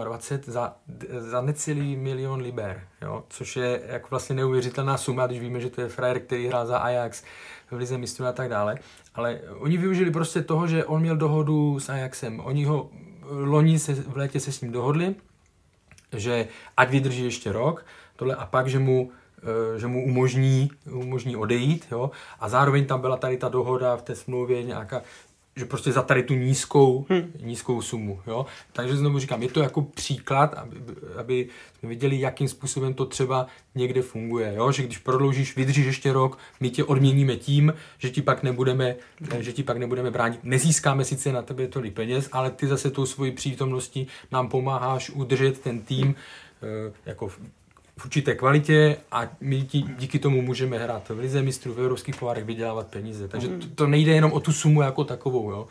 28 0.05 0.53
za, 0.53 0.77
za 1.19 1.41
necelý 1.41 1.97
milion 1.97 2.41
liber, 2.41 2.87
jo? 3.03 3.25
což 3.29 3.57
je 3.57 3.83
jako 3.87 4.07
vlastně 4.11 4.37
neuvěřitelná 4.37 4.97
suma, 4.97 5.27
když 5.27 5.41
víme, 5.41 5.61
že 5.61 5.71
to 5.71 5.81
je 5.81 5.89
frajer, 5.89 6.21
který 6.21 6.47
hrál 6.47 6.67
za 6.67 6.79
Ajax 6.79 7.23
v 7.71 7.77
Lize 7.77 7.99
mistrů 7.99 8.27
a 8.27 8.33
tak 8.33 8.49
dále. 8.49 8.79
Ale 9.15 9.41
oni 9.59 9.77
využili 9.77 10.11
prostě 10.11 10.43
toho, 10.43 10.67
že 10.67 10.85
on 10.85 11.01
měl 11.01 11.17
dohodu 11.17 11.81
s 11.81 11.89
Ajaxem. 11.89 12.41
Oni 12.41 12.65
ho 12.65 12.91
loni 13.29 13.79
se, 13.79 13.95
v 13.95 14.17
létě 14.17 14.41
se 14.41 14.53
s 14.53 14.61
ním 14.61 14.73
dohodli, 14.73 15.15
že 16.13 16.49
ať 16.77 16.91
vydrží 16.91 17.25
ještě 17.25 17.53
rok, 17.53 17.87
tohle 18.17 18.35
a 18.35 18.47
pak, 18.47 18.67
že 18.67 18.79
mu 18.79 19.11
eh, 19.43 19.79
že 19.79 19.87
mu 19.87 20.05
umožní, 20.05 20.71
umožní 20.91 21.37
odejít, 21.37 21.87
jo? 21.91 22.11
a 22.41 22.49
zároveň 22.49 22.87
tam 22.87 23.01
byla 23.01 23.17
tady 23.17 23.37
ta 23.37 23.49
dohoda 23.49 23.97
v 23.97 24.03
té 24.03 24.15
smlouvě 24.15 24.63
nějaká, 24.63 25.03
že 25.57 25.65
prostě 25.65 25.93
za 25.93 26.03
tady 26.03 26.23
tu 26.23 26.35
nízkou, 26.35 27.07
hmm. 27.09 27.33
nízkou 27.41 27.83
sumu. 27.83 28.21
Jo? 28.27 28.47
Takže 28.73 28.97
znovu 28.97 29.19
říkám, 29.19 29.43
je 29.43 29.49
to 29.49 29.61
jako 29.61 29.83
příklad, 29.83 30.55
aby, 30.55 30.77
aby 31.17 31.49
jsme 31.79 31.89
viděli, 31.89 32.21
jakým 32.21 32.49
způsobem 32.49 32.95
to 32.95 33.07
třeba 33.07 33.47
někde 33.75 34.03
funguje. 34.03 34.55
Jo? 34.57 34.73
Že 34.73 34.83
když 34.83 34.99
prodloužíš, 34.99 35.57
vydržíš 35.57 35.87
ještě 35.87 36.13
rok, 36.13 36.39
my 36.61 36.71
tě 36.71 36.85
odměníme 36.85 37.37
tím, 37.37 37.75
že 37.99 38.11
ti 38.11 38.23
pak 38.23 38.43
nebudeme, 38.43 38.97
hmm. 39.33 39.43
že 39.43 39.53
ti 39.53 39.63
pak 39.63 39.77
nebudeme 39.77 40.11
bránit. 40.11 40.41
Nezískáme 40.43 41.05
sice 41.05 41.33
na 41.33 41.43
tebe 41.43 41.69
tolik 41.69 41.95
peněz, 41.95 42.29
ale 42.33 42.51
ty 42.51 42.67
zase 42.67 42.91
tou 42.91 43.07
svojí 43.07 43.33
přítomností 43.33 44.07
nám 44.33 44.49
pomáháš 44.49 45.11
udržet 45.11 45.61
ten 45.61 45.81
tým 45.81 46.15
eh, 46.63 46.93
jako 47.07 47.29
v 47.97 48.05
určité 48.05 48.35
kvalitě 48.35 48.97
a 49.13 49.29
my 49.41 49.63
tí, 49.63 49.85
díky 49.99 50.19
tomu 50.19 50.43
můžeme 50.43 50.79
hrát 50.79 51.09
v 51.09 51.19
lize 51.19 51.43
mistrů, 51.43 51.75
v 51.75 51.79
evropských 51.79 52.17
pohárech, 52.17 52.45
vydělávat 52.45 52.87
peníze. 52.87 53.29
Takže 53.29 53.49
to, 53.49 53.67
to 53.75 53.87
nejde 53.87 54.13
jenom 54.13 54.33
o 54.33 54.41
tu 54.41 54.53
sumu 54.53 54.83
jako 54.83 55.05
takovou. 55.05 55.51
Jo. 55.51 55.67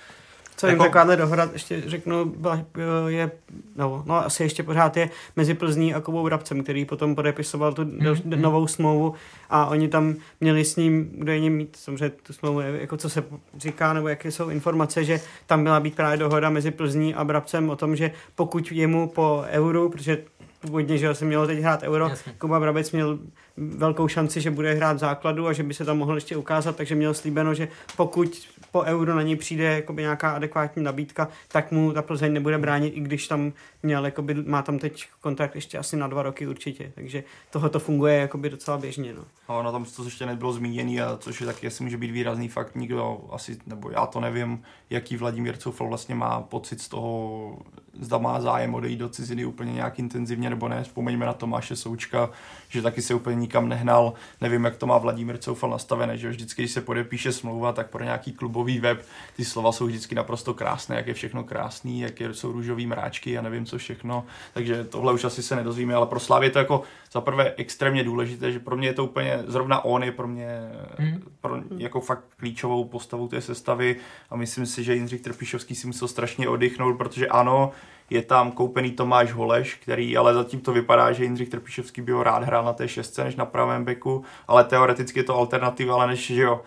Co 0.57 0.67
jim 0.67 0.73
jako... 0.73 0.83
takováhle 0.83 1.15
dohoda, 1.17 1.49
ještě 1.53 1.83
řeknu, 1.85 2.25
byla, 2.25 2.65
je, 3.07 3.31
no, 3.75 4.03
no, 4.05 4.15
asi 4.15 4.43
ještě 4.43 4.63
pořád 4.63 4.97
je 4.97 5.09
mezi 5.35 5.53
Plzní 5.53 5.93
a 5.93 6.01
Kovou 6.01 6.27
Rabcem, 6.27 6.63
který 6.63 6.85
potom 6.85 7.15
podepisoval 7.15 7.73
tu 7.73 7.83
mm-hmm. 7.83 8.41
novou 8.41 8.67
smlouvu 8.67 9.13
a 9.49 9.65
oni 9.65 9.87
tam 9.87 10.15
měli 10.41 10.65
s 10.65 10.75
ním 10.75 11.11
údajně 11.17 11.49
mít 11.49 11.75
samozřejmě 11.75 12.09
tu 12.09 12.33
smlouvu, 12.33 12.59
jako 12.59 12.97
co 12.97 13.09
se 13.09 13.23
říká, 13.57 13.93
nebo 13.93 14.07
jaké 14.07 14.31
jsou 14.31 14.49
informace, 14.49 15.03
že 15.03 15.19
tam 15.45 15.61
měla 15.61 15.79
být 15.79 15.95
právě 15.95 16.17
dohoda 16.17 16.49
mezi 16.49 16.71
Plzní 16.71 17.15
a 17.15 17.23
Brabcem 17.23 17.69
o 17.69 17.75
tom, 17.75 17.95
že 17.95 18.11
pokud 18.35 18.71
jemu 18.71 19.07
po 19.07 19.43
euru, 19.49 19.89
protože 19.89 20.17
původně, 20.63 20.97
že 20.97 21.15
jsem 21.15 21.27
měl 21.27 21.47
teď 21.47 21.59
hrát 21.59 21.83
Euro, 21.83 22.09
Jasně. 22.09 22.33
Kuba 22.37 22.59
Brabec 22.59 22.91
měl 22.91 23.19
velkou 23.57 24.07
šanci, 24.07 24.41
že 24.41 24.51
bude 24.51 24.73
hrát 24.73 24.99
základu 24.99 25.47
a 25.47 25.53
že 25.53 25.63
by 25.63 25.73
se 25.73 25.85
tam 25.85 25.97
mohl 25.97 26.15
ještě 26.15 26.37
ukázat, 26.37 26.75
takže 26.75 26.95
měl 26.95 27.13
slíbeno, 27.13 27.53
že 27.53 27.67
pokud 27.97 28.47
po 28.71 28.81
euro 28.81 29.15
na 29.15 29.21
něj 29.21 29.35
přijde 29.35 29.63
jakoby 29.63 30.01
nějaká 30.01 30.31
adekvátní 30.31 30.83
nabídka, 30.83 31.27
tak 31.47 31.71
mu 31.71 31.93
ta 31.93 32.01
Plzeň 32.01 32.33
nebude 32.33 32.57
bránit, 32.57 32.93
i 32.97 32.99
když 32.99 33.27
tam 33.27 33.53
měl, 33.83 34.05
jakoby, 34.05 34.33
má 34.33 34.61
tam 34.61 34.79
teď 34.79 35.05
kontrakt 35.21 35.55
ještě 35.55 35.77
asi 35.77 35.97
na 35.97 36.07
dva 36.07 36.23
roky 36.23 36.47
určitě, 36.47 36.91
takže 36.95 37.23
tohle 37.51 37.69
to 37.69 37.79
funguje 37.79 38.15
jakoby 38.15 38.49
docela 38.49 38.77
běžně. 38.77 39.13
No. 39.13 39.23
A 39.47 39.63
na 39.63 39.71
tom 39.71 39.85
to 39.85 40.03
ještě 40.03 40.25
nebylo 40.25 40.53
zmíněný, 40.53 41.01
a 41.01 41.17
což 41.17 41.41
je 41.41 41.47
taky 41.47 41.67
asi 41.67 41.83
může 41.83 41.97
být 41.97 42.11
výrazný 42.11 42.47
fakt, 42.47 42.75
nikdo 42.75 43.21
asi, 43.31 43.57
nebo 43.67 43.91
já 43.91 44.05
to 44.05 44.19
nevím, 44.19 44.63
jaký 44.89 45.17
Vladimír 45.17 45.57
Coufal 45.57 45.87
vlastně 45.87 46.15
má 46.15 46.41
pocit 46.41 46.81
z 46.81 46.89
toho, 46.89 47.57
zda 47.99 48.17
má 48.17 48.41
zájem 48.41 48.73
odejít 48.73 48.99
do 48.99 49.09
ciziny 49.09 49.45
úplně 49.45 49.73
nějak 49.73 49.99
intenzivně, 49.99 50.49
nebo 50.49 50.67
ne. 50.67 50.83
Vzpomeňme 50.83 51.25
na 51.25 51.33
Tomáše 51.33 51.75
Součka, 51.75 52.29
že 52.69 52.81
taky 52.81 53.01
se 53.01 53.13
úplně 53.13 53.35
nikam 53.43 53.69
nehnal. 53.69 54.13
Nevím, 54.41 54.65
jak 54.65 54.77
to 54.77 54.87
má 54.87 54.97
Vladimír 54.97 55.37
Coufal 55.37 55.69
nastavené, 55.69 56.17
že 56.17 56.29
vždycky, 56.29 56.61
když 56.61 56.71
se 56.71 56.81
podepíše 56.81 57.31
smlouva, 57.31 57.73
tak 57.73 57.89
pro 57.89 58.03
nějaký 58.03 58.31
klubový 58.31 58.79
web 58.79 59.05
ty 59.35 59.45
slova 59.45 59.71
jsou 59.71 59.85
vždycky 59.85 60.15
naprosto 60.15 60.53
krásné, 60.53 60.95
jak 60.95 61.07
je 61.07 61.13
všechno 61.13 61.43
krásný, 61.43 61.99
jak 61.99 62.21
jsou 62.31 62.51
růžový 62.51 62.87
mráčky 62.87 63.37
a 63.37 63.41
nevím 63.41 63.65
co 63.65 63.77
všechno. 63.77 64.25
Takže 64.53 64.83
tohle 64.83 65.13
už 65.13 65.23
asi 65.23 65.43
se 65.43 65.55
nedozvíme, 65.55 65.95
ale 65.95 66.07
pro 66.07 66.19
Slávě 66.19 66.49
to 66.49 66.59
jako 66.59 66.83
za 67.13 67.21
prvé 67.21 67.53
extrémně 67.57 68.03
důležité, 68.03 68.51
že 68.51 68.59
pro 68.59 68.77
mě 68.77 68.87
je 68.87 68.93
to 68.93 69.05
úplně, 69.05 69.39
zrovna 69.47 69.85
on 69.85 70.03
je 70.03 70.11
pro 70.11 70.27
mě 70.27 70.59
hmm. 70.97 71.21
pro, 71.41 71.61
jako 71.77 72.01
fakt 72.01 72.23
klíčovou 72.37 72.85
postavou 72.85 73.27
té 73.27 73.41
sestavy 73.41 73.95
a 74.29 74.35
myslím 74.35 74.65
si, 74.65 74.83
že 74.83 74.95
Jindřich 74.95 75.21
Trpišovský 75.21 75.75
si 75.75 75.87
musel 75.87 76.07
strašně 76.07 76.49
oddychnout, 76.49 76.97
protože 76.97 77.27
ano, 77.27 77.71
je 78.09 78.21
tam 78.21 78.51
koupený 78.51 78.91
Tomáš 78.91 79.31
Holeš, 79.31 79.75
který 79.75 80.17
ale 80.17 80.33
zatím 80.33 80.59
to 80.59 80.73
vypadá, 80.73 81.11
že 81.11 81.23
Jindřich 81.23 81.49
Trpišovský 81.49 82.01
by 82.01 82.11
ho 82.11 82.23
rád 82.23 82.43
hrál 82.43 82.65
na 82.65 82.73
té 82.73 82.87
šestce 82.87 83.23
než 83.23 83.35
na 83.35 83.45
pravém 83.45 83.85
beku, 83.85 84.23
ale 84.47 84.63
teoreticky 84.63 85.19
je 85.19 85.23
to 85.23 85.35
alternativa, 85.35 85.93
ale 85.93 86.07
než 86.07 86.25
že 86.25 86.41
jo, 86.41 86.61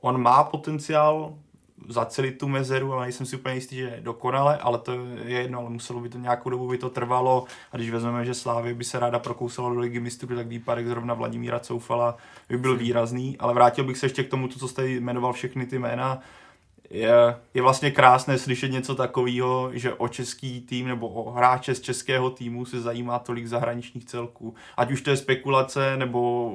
on 0.00 0.22
má 0.22 0.44
potenciál 0.44 1.34
zacelit 1.88 2.38
tu 2.38 2.48
mezeru, 2.48 2.92
ale 2.92 3.02
nejsem 3.02 3.26
si 3.26 3.36
úplně 3.36 3.54
jistý, 3.54 3.76
že 3.76 3.98
dokonale, 4.00 4.58
ale 4.58 4.78
to 4.78 4.92
je 5.24 5.40
jedno, 5.40 5.58
ale 5.58 5.70
muselo 5.70 6.00
by 6.00 6.08
to 6.08 6.18
nějakou 6.18 6.50
dobu 6.50 6.68
by 6.68 6.78
to 6.78 6.90
trvalo. 6.90 7.44
A 7.72 7.76
když 7.76 7.90
vezmeme, 7.90 8.24
že 8.24 8.34
Slávě 8.34 8.74
by 8.74 8.84
se 8.84 8.98
ráda 8.98 9.18
prokousala 9.18 9.74
do 9.74 9.80
ligy 9.80 10.00
mistrů, 10.00 10.36
tak 10.36 10.46
výpadek 10.46 10.86
zrovna 10.86 11.14
Vladimíra 11.14 11.60
Coufala 11.60 12.16
by 12.48 12.58
byl 12.58 12.76
výrazný, 12.76 13.36
ale 13.38 13.54
vrátil 13.54 13.84
bych 13.84 13.98
se 13.98 14.06
ještě 14.06 14.24
k 14.24 14.30
tomu, 14.30 14.48
co 14.48 14.68
jste 14.68 14.88
jmenoval 14.88 15.32
všechny 15.32 15.66
ty 15.66 15.78
jména, 15.78 16.22
je, 16.92 17.36
je 17.54 17.62
vlastně 17.62 17.90
krásné 17.90 18.38
slyšet 18.38 18.68
něco 18.68 18.94
takového, 18.94 19.70
že 19.72 19.94
o 19.94 20.08
český 20.08 20.60
tým 20.60 20.88
nebo 20.88 21.08
o 21.08 21.30
hráče 21.30 21.74
z 21.74 21.80
českého 21.80 22.30
týmu 22.30 22.64
se 22.64 22.80
zajímá 22.80 23.18
tolik 23.18 23.46
zahraničních 23.46 24.04
celků. 24.04 24.54
Ať 24.76 24.90
už 24.90 25.02
to 25.02 25.10
je 25.10 25.16
spekulace, 25.16 25.96
nebo 25.96 26.52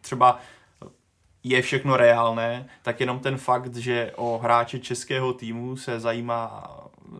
třeba 0.00 0.38
je 1.44 1.62
všechno 1.62 1.96
reálné, 1.96 2.66
tak 2.82 3.00
jenom 3.00 3.18
ten 3.18 3.36
fakt, 3.36 3.76
že 3.76 4.12
o 4.16 4.38
hráče 4.38 4.78
českého 4.78 5.32
týmu 5.32 5.76
se 5.76 6.00
zajímá, 6.00 6.70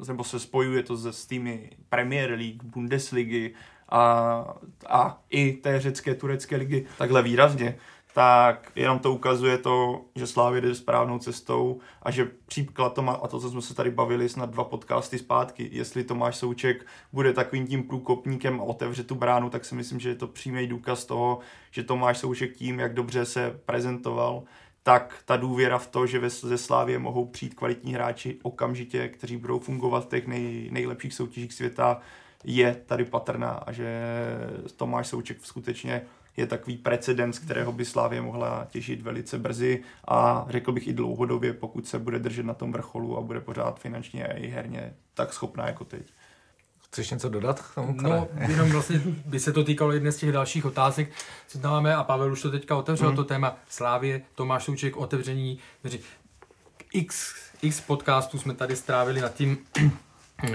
nebo 0.08 0.24
se 0.24 0.40
spojuje 0.40 0.82
to 0.82 0.96
se 0.96 1.28
týmy 1.28 1.70
Premier 1.88 2.30
League, 2.30 2.62
Bundesligy 2.62 3.54
a, 3.88 4.44
a 4.88 5.20
i 5.30 5.52
té 5.52 5.80
řecké, 5.80 6.14
turecké 6.14 6.56
ligy 6.56 6.86
takhle 6.98 7.22
výrazně, 7.22 7.76
tak 8.14 8.72
jenom 8.76 8.98
to 8.98 9.12
ukazuje 9.12 9.58
to, 9.58 10.04
že 10.14 10.26
Slávě 10.26 10.60
jde 10.60 10.74
správnou 10.74 11.18
cestou 11.18 11.80
a 12.02 12.10
že 12.10 12.30
příklad 12.46 12.94
to 12.94 13.24
a 13.24 13.28
to, 13.28 13.40
co 13.40 13.50
jsme 13.50 13.62
se 13.62 13.74
tady 13.74 13.90
bavili 13.90 14.28
snad 14.28 14.50
dva 14.50 14.64
podcasty 14.64 15.18
zpátky, 15.18 15.68
jestli 15.72 16.04
Tomáš 16.04 16.36
Souček 16.36 16.86
bude 17.12 17.32
takovým 17.32 17.66
tím 17.66 17.82
průkopníkem 17.82 18.60
a 18.60 18.62
otevře 18.62 19.02
tu 19.04 19.14
bránu, 19.14 19.50
tak 19.50 19.64
si 19.64 19.74
myslím, 19.74 20.00
že 20.00 20.08
je 20.08 20.14
to 20.14 20.26
přímý 20.26 20.66
důkaz 20.66 21.04
toho, 21.04 21.38
že 21.70 21.82
Tomáš 21.82 22.18
Souček 22.18 22.56
tím, 22.56 22.78
jak 22.78 22.94
dobře 22.94 23.24
se 23.24 23.60
prezentoval, 23.66 24.42
tak 24.82 25.22
ta 25.24 25.36
důvěra 25.36 25.78
v 25.78 25.86
to, 25.86 26.06
že 26.06 26.30
ze 26.30 26.58
Slávě 26.58 26.98
mohou 26.98 27.26
přijít 27.26 27.54
kvalitní 27.54 27.94
hráči 27.94 28.38
okamžitě, 28.42 29.08
kteří 29.08 29.36
budou 29.36 29.58
fungovat 29.58 30.04
v 30.04 30.08
těch 30.08 30.26
nej, 30.26 30.68
nejlepších 30.72 31.14
soutěžích 31.14 31.52
světa, 31.52 32.00
je 32.44 32.82
tady 32.86 33.04
patrná 33.04 33.50
a 33.50 33.72
že 33.72 33.88
Tomáš 34.76 35.06
Souček 35.06 35.38
skutečně 35.42 36.02
je 36.36 36.46
takový 36.46 36.76
precedens, 36.76 37.38
kterého 37.38 37.72
by 37.72 37.84
Slávě 37.84 38.20
mohla 38.20 38.66
těžit 38.70 39.02
velice 39.02 39.38
brzy 39.38 39.82
a 40.08 40.46
řekl 40.48 40.72
bych 40.72 40.88
i 40.88 40.92
dlouhodobě, 40.92 41.52
pokud 41.52 41.86
se 41.86 41.98
bude 41.98 42.18
držet 42.18 42.46
na 42.46 42.54
tom 42.54 42.72
vrcholu 42.72 43.18
a 43.18 43.20
bude 43.20 43.40
pořád 43.40 43.80
finančně 43.80 44.34
i 44.36 44.48
herně 44.48 44.94
tak 45.14 45.32
schopná 45.32 45.66
jako 45.66 45.84
teď. 45.84 46.02
Chceš 46.94 47.10
něco 47.10 47.28
dodat 47.28 47.60
k 47.60 47.74
tomu? 47.74 47.96
No, 48.02 48.28
jenom 48.48 48.70
vlastně 48.70 49.00
by 49.26 49.40
se 49.40 49.52
to 49.52 49.64
týkalo 49.64 49.92
jedné 49.92 50.12
z 50.12 50.16
těch 50.16 50.32
dalších 50.32 50.64
otázek, 50.64 51.10
co 51.48 51.58
tam 51.58 51.72
máme, 51.72 51.94
a 51.94 52.04
Pavel 52.04 52.32
už 52.32 52.42
to 52.42 52.50
teďka 52.50 52.76
otevřel, 52.76 53.10
mm. 53.10 53.16
to 53.16 53.24
téma 53.24 53.56
Slávě, 53.68 54.22
Tomáš 54.34 54.64
Souček, 54.64 54.96
otevření, 54.96 55.58
x, 56.92 57.34
x 57.62 57.80
podcastů 57.80 58.38
jsme 58.38 58.54
tady 58.54 58.76
strávili 58.76 59.20
nad 59.20 59.34
tím, 59.34 59.58
eh, 60.44 60.50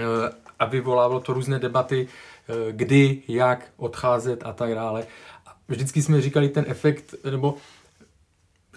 a 0.58 0.64
vyvolávalo 0.64 1.20
to 1.20 1.32
různé 1.32 1.58
debaty, 1.58 2.08
eh, 2.08 2.72
kdy, 2.72 3.22
jak 3.28 3.70
odcházet 3.76 4.42
a 4.44 4.52
tak 4.52 4.74
dále 4.74 5.06
vždycky 5.70 6.02
jsme 6.02 6.20
říkali 6.20 6.48
ten 6.48 6.64
efekt, 6.68 7.14
nebo 7.30 7.54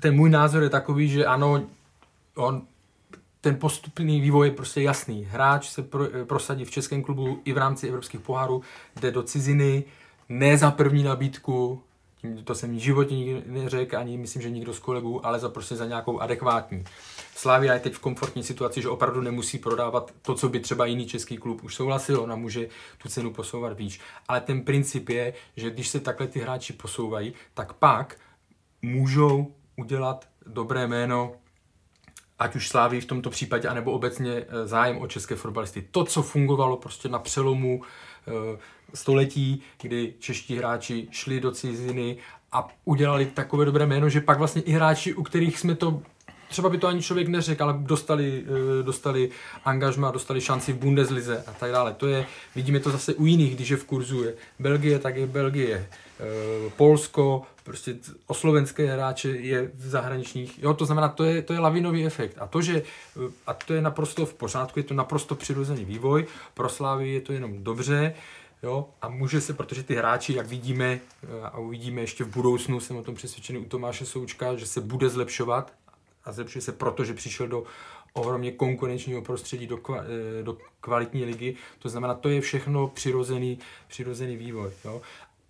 ten 0.01 0.15
můj 0.15 0.29
názor 0.29 0.63
je 0.63 0.69
takový, 0.69 1.09
že 1.09 1.25
ano, 1.25 1.63
on, 2.35 2.61
ten 3.41 3.55
postupný 3.55 4.21
vývoj 4.21 4.47
je 4.47 4.53
prostě 4.53 4.81
jasný. 4.81 5.27
Hráč 5.31 5.69
se 5.69 5.83
pro, 5.83 6.05
prosadí 6.25 6.65
v 6.65 6.71
českém 6.71 7.03
klubu 7.03 7.41
i 7.45 7.53
v 7.53 7.57
rámci 7.57 7.87
evropských 7.87 8.21
pohárů, 8.21 8.61
jde 9.01 9.11
do 9.11 9.23
ciziny, 9.23 9.83
ne 10.29 10.57
za 10.57 10.71
první 10.71 11.03
nabídku, 11.03 11.81
to 12.43 12.55
jsem 12.55 12.79
životě 12.79 13.15
nikdy 13.15 13.43
neřekl, 13.45 13.97
ani 13.97 14.17
myslím, 14.17 14.41
že 14.41 14.49
nikdo 14.49 14.73
z 14.73 14.79
kolegů, 14.79 15.25
ale 15.25 15.39
za 15.39 15.49
prostě 15.49 15.75
za 15.75 15.85
nějakou 15.85 16.19
adekvátní. 16.19 16.83
Slavia 17.35 17.73
je 17.73 17.79
teď 17.79 17.93
v 17.93 17.99
komfortní 17.99 18.43
situaci, 18.43 18.81
že 18.81 18.89
opravdu 18.89 19.21
nemusí 19.21 19.57
prodávat 19.57 20.13
to, 20.21 20.35
co 20.35 20.49
by 20.49 20.59
třeba 20.59 20.85
jiný 20.85 21.05
český 21.05 21.37
klub 21.37 21.63
už 21.63 21.75
souhlasil, 21.75 22.21
ona 22.21 22.35
může 22.35 22.67
tu 22.97 23.09
cenu 23.09 23.33
posouvat 23.33 23.77
víc. 23.77 23.99
Ale 24.27 24.41
ten 24.41 24.61
princip 24.61 25.09
je, 25.09 25.33
že 25.55 25.69
když 25.69 25.87
se 25.87 25.99
takhle 25.99 26.27
ty 26.27 26.39
hráči 26.39 26.73
posouvají, 26.73 27.33
tak 27.53 27.73
pak 27.73 28.17
můžou 28.81 29.53
udělat 29.75 30.27
dobré 30.45 30.87
jméno 30.87 31.35
ať 32.39 32.55
už 32.55 32.69
Sláví 32.69 33.01
v 33.01 33.05
tomto 33.05 33.29
případě, 33.29 33.67
anebo 33.67 33.91
obecně 33.91 34.31
eh, 34.31 34.67
zájem 34.67 34.97
o 34.97 35.07
české 35.07 35.35
fotbalisty. 35.35 35.87
To, 35.91 36.05
co 36.05 36.21
fungovalo 36.21 36.77
prostě 36.77 37.09
na 37.09 37.19
přelomu 37.19 37.81
eh, 38.27 38.57
století, 38.93 39.61
kdy 39.81 40.13
čeští 40.19 40.57
hráči 40.57 41.07
šli 41.11 41.39
do 41.39 41.51
ciziny 41.51 42.17
a 42.51 42.67
udělali 42.85 43.25
takové 43.25 43.65
dobré 43.65 43.85
jméno, 43.85 44.09
že 44.09 44.21
pak 44.21 44.37
vlastně 44.37 44.61
i 44.61 44.71
hráči, 44.71 45.13
u 45.13 45.23
kterých 45.23 45.59
jsme 45.59 45.75
to 45.75 46.01
třeba 46.53 46.69
by 46.69 46.77
to 46.77 46.87
ani 46.87 47.01
člověk 47.01 47.27
neřekl, 47.27 47.63
ale 47.63 47.75
dostali, 47.77 48.43
eh, 48.45 48.83
dostali 48.83 49.29
angažma, 49.65 50.11
dostali 50.11 50.41
šanci 50.41 50.73
v 50.73 50.77
Bundeslize 50.77 51.43
a 51.47 51.53
tak 51.53 51.71
dále. 51.71 51.93
To 51.93 52.07
je, 52.07 52.25
vidíme 52.55 52.79
to 52.79 52.91
zase 52.91 53.13
u 53.13 53.25
jiných, 53.25 53.55
když 53.55 53.69
je 53.69 53.77
v 53.77 53.85
kurzu 53.85 54.23
je 54.23 54.33
Belgie, 54.59 54.99
tak 54.99 55.15
je 55.15 55.27
Belgie, 55.27 55.87
eh, 56.19 56.23
Polsko, 56.77 57.41
prostě 57.63 57.95
o 58.27 58.33
slovenské 58.33 58.93
hráče 58.93 59.29
je 59.29 59.71
v 59.75 59.87
zahraničních, 59.87 60.63
jo, 60.63 60.73
to 60.73 60.85
znamená, 60.85 61.07
to 61.09 61.23
je, 61.23 61.41
to 61.41 61.53
je 61.53 61.59
lavinový 61.59 62.05
efekt. 62.05 62.37
A 62.39 62.47
to, 62.47 62.61
že, 62.61 62.81
eh, 62.81 63.31
a 63.47 63.53
to 63.53 63.73
je 63.73 63.81
naprosto 63.81 64.25
v 64.25 64.33
pořádku, 64.33 64.79
je 64.79 64.83
to 64.83 64.93
naprosto 64.93 65.35
přirozený 65.35 65.85
vývoj, 65.85 66.25
pro 66.53 66.69
Slávy 66.69 67.09
je 67.09 67.21
to 67.21 67.33
jenom 67.33 67.63
dobře, 67.63 68.13
Jo, 68.63 68.89
a 69.01 69.09
může 69.09 69.41
se, 69.41 69.53
protože 69.53 69.83
ty 69.83 69.95
hráči, 69.95 70.33
jak 70.33 70.47
vidíme 70.47 70.99
a 71.43 71.57
uvidíme 71.57 72.01
ještě 72.01 72.23
v 72.23 72.35
budoucnu, 72.35 72.79
jsem 72.79 72.97
o 72.97 73.03
tom 73.03 73.15
přesvědčený 73.15 73.59
u 73.59 73.65
Tomáše 73.65 74.05
Součka, 74.05 74.55
že 74.55 74.65
se 74.65 74.81
bude 74.81 75.09
zlepšovat 75.09 75.73
a 76.25 76.31
zlepšuje 76.31 76.61
se 76.61 76.71
proto, 76.71 77.03
že 77.03 77.13
přišel 77.13 77.47
do 77.47 77.63
ohromně 78.13 78.51
konkurenčního 78.51 79.21
prostředí, 79.21 79.67
do, 79.67 79.77
kva, 79.77 80.03
eh, 80.39 80.43
do 80.43 80.57
kvalitní 80.81 81.25
ligy. 81.25 81.55
To 81.79 81.89
znamená, 81.89 82.13
to 82.13 82.29
je 82.29 82.41
všechno 82.41 82.87
přirozený, 82.87 83.59
přirozený 83.87 84.37
vývoj. 84.37 84.71
Jo. 84.85 85.01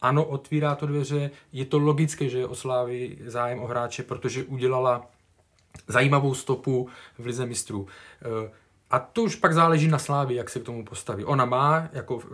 Ano, 0.02 0.26
otvírá 0.26 0.76
to 0.76 0.86
dveře, 0.86 1.32
je 1.54 1.66
to 1.66 1.78
logické, 1.78 2.30
že 2.30 2.48
osláví 2.48 3.18
zájem 3.26 3.60
o 3.60 3.68
hráče, 3.68 4.04
protože 4.04 4.44
udělala 4.44 5.08
zajímavou 5.88 6.34
stopu 6.34 6.90
v 7.20 7.26
Lize 7.26 7.46
mistrů. 7.46 7.88
Eh, 8.22 8.52
a 8.94 9.00
to 9.00 9.24
už 9.24 9.36
pak 9.36 9.54
záleží 9.54 9.88
na 9.88 10.00
Slávě, 10.00 10.38
jak 10.38 10.50
se 10.50 10.60
k 10.60 10.64
tomu 10.64 10.86
postaví. 10.86 11.26
Ona 11.26 11.46
má 11.46 11.90
jako 11.94 12.22
eh, 12.24 12.28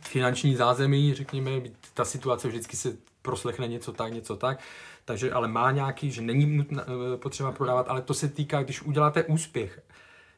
finanční 0.00 0.56
zázemí, 0.56 1.14
řekněme, 1.14 1.50
ta 1.94 2.04
situace 2.04 2.48
vždycky 2.48 2.76
se 2.76 2.96
proslechne 3.22 3.68
něco 3.68 3.92
tak, 3.92 4.12
něco 4.12 4.36
tak, 4.36 4.60
takže 5.04 5.32
ale 5.32 5.48
má 5.48 5.70
nějaký, 5.70 6.10
že 6.10 6.22
není 6.22 6.46
nutná, 6.46 6.82
eh, 6.82 7.16
potřeba 7.16 7.52
prodávat, 7.52 7.88
ale 7.88 8.02
to 8.02 8.14
se 8.14 8.28
týká, 8.28 8.62
když 8.62 8.82
uděláte 8.82 9.24
úspěch, 9.24 9.82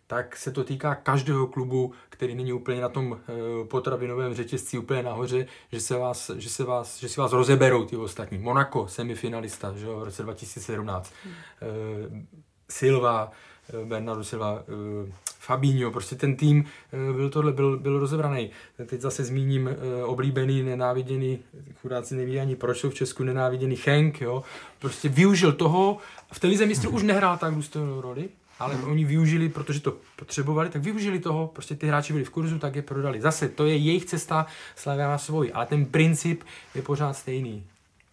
tak 0.07 0.37
se 0.37 0.53
to 0.53 0.65
týká 0.65 0.95
každého 0.95 1.47
klubu, 1.47 1.93
který 2.09 2.35
není 2.35 2.53
úplně 2.53 2.81
na 2.81 2.89
tom 2.89 3.21
eh, 3.21 3.65
potravinovém 3.65 4.35
řetězci 4.35 4.79
úplně 4.79 5.03
nahoře, 5.03 5.47
že 5.73 5.81
se 5.81 5.99
vás, 5.99 6.31
že 6.37 6.49
se 6.49 6.65
vás, 6.65 7.01
že 7.01 7.09
si 7.09 7.21
vás 7.21 7.33
rozeberou 7.33 7.85
ty 7.85 7.97
ostatní. 7.97 8.39
Monaco, 8.39 8.89
semifinalista, 8.89 9.73
že 9.77 9.87
jo, 9.87 10.01
v 10.01 10.05
roce 10.05 10.23
2017. 10.23 11.13
Hmm. 11.25 12.27
Silva, 12.71 13.33
Bernardo 13.85 14.25
Silva, 14.25 14.63
Fabinho, 15.45 15.91
prostě 15.91 16.17
ten 16.17 16.37
tým 16.37 16.65
eh, 16.93 17.13
byl 17.13 17.31
tohle, 17.31 17.53
byl, 17.53 17.79
byl 17.79 17.99
rozebraný. 17.99 18.51
Teď 18.87 19.01
zase 19.01 19.25
zmíním 19.25 19.69
eh, 19.69 20.05
oblíbený, 20.05 20.63
nenáviděný, 20.63 21.39
chudáci 21.83 22.15
neví 22.15 22.41
ani 22.41 22.57
proč 22.57 22.79
jsou 22.79 22.91
v 22.91 22.95
Česku 22.95 23.25
nenáviděný 23.25 23.79
Henk, 23.87 24.21
jo. 24.21 24.43
Prostě 24.79 25.09
využil 25.09 25.53
toho, 25.53 25.99
v 26.33 26.41
té 26.41 26.47
lize 26.47 26.67
mistrů 26.67 26.91
už 26.91 27.03
nehrál 27.03 27.37
tak 27.37 27.55
důstojnou 27.55 28.01
roli, 28.01 28.29
ale 28.59 28.75
oni 28.77 29.05
využili, 29.05 29.49
protože 29.49 29.81
to 29.81 29.97
potřebovali, 30.17 30.69
tak 30.69 30.83
využili 30.83 31.19
toho, 31.19 31.51
prostě 31.55 31.75
ty 31.75 31.87
hráči 31.87 32.13
byli 32.13 32.25
v 32.25 32.31
kurzu, 32.31 32.59
tak 32.59 32.77
je 32.77 32.83
prodali. 32.83 33.21
Zase, 33.21 33.49
to 33.49 33.67
je 33.67 33.77
jejich 33.77 34.05
cesta, 34.05 34.47
Slavia 34.77 35.09
má 35.09 35.19
svoji, 35.19 35.53
ale 35.53 35.67
ten 35.67 35.85
princip 35.85 36.45
je 36.75 36.83
pořád 36.83 37.13
stejný. 37.13 37.65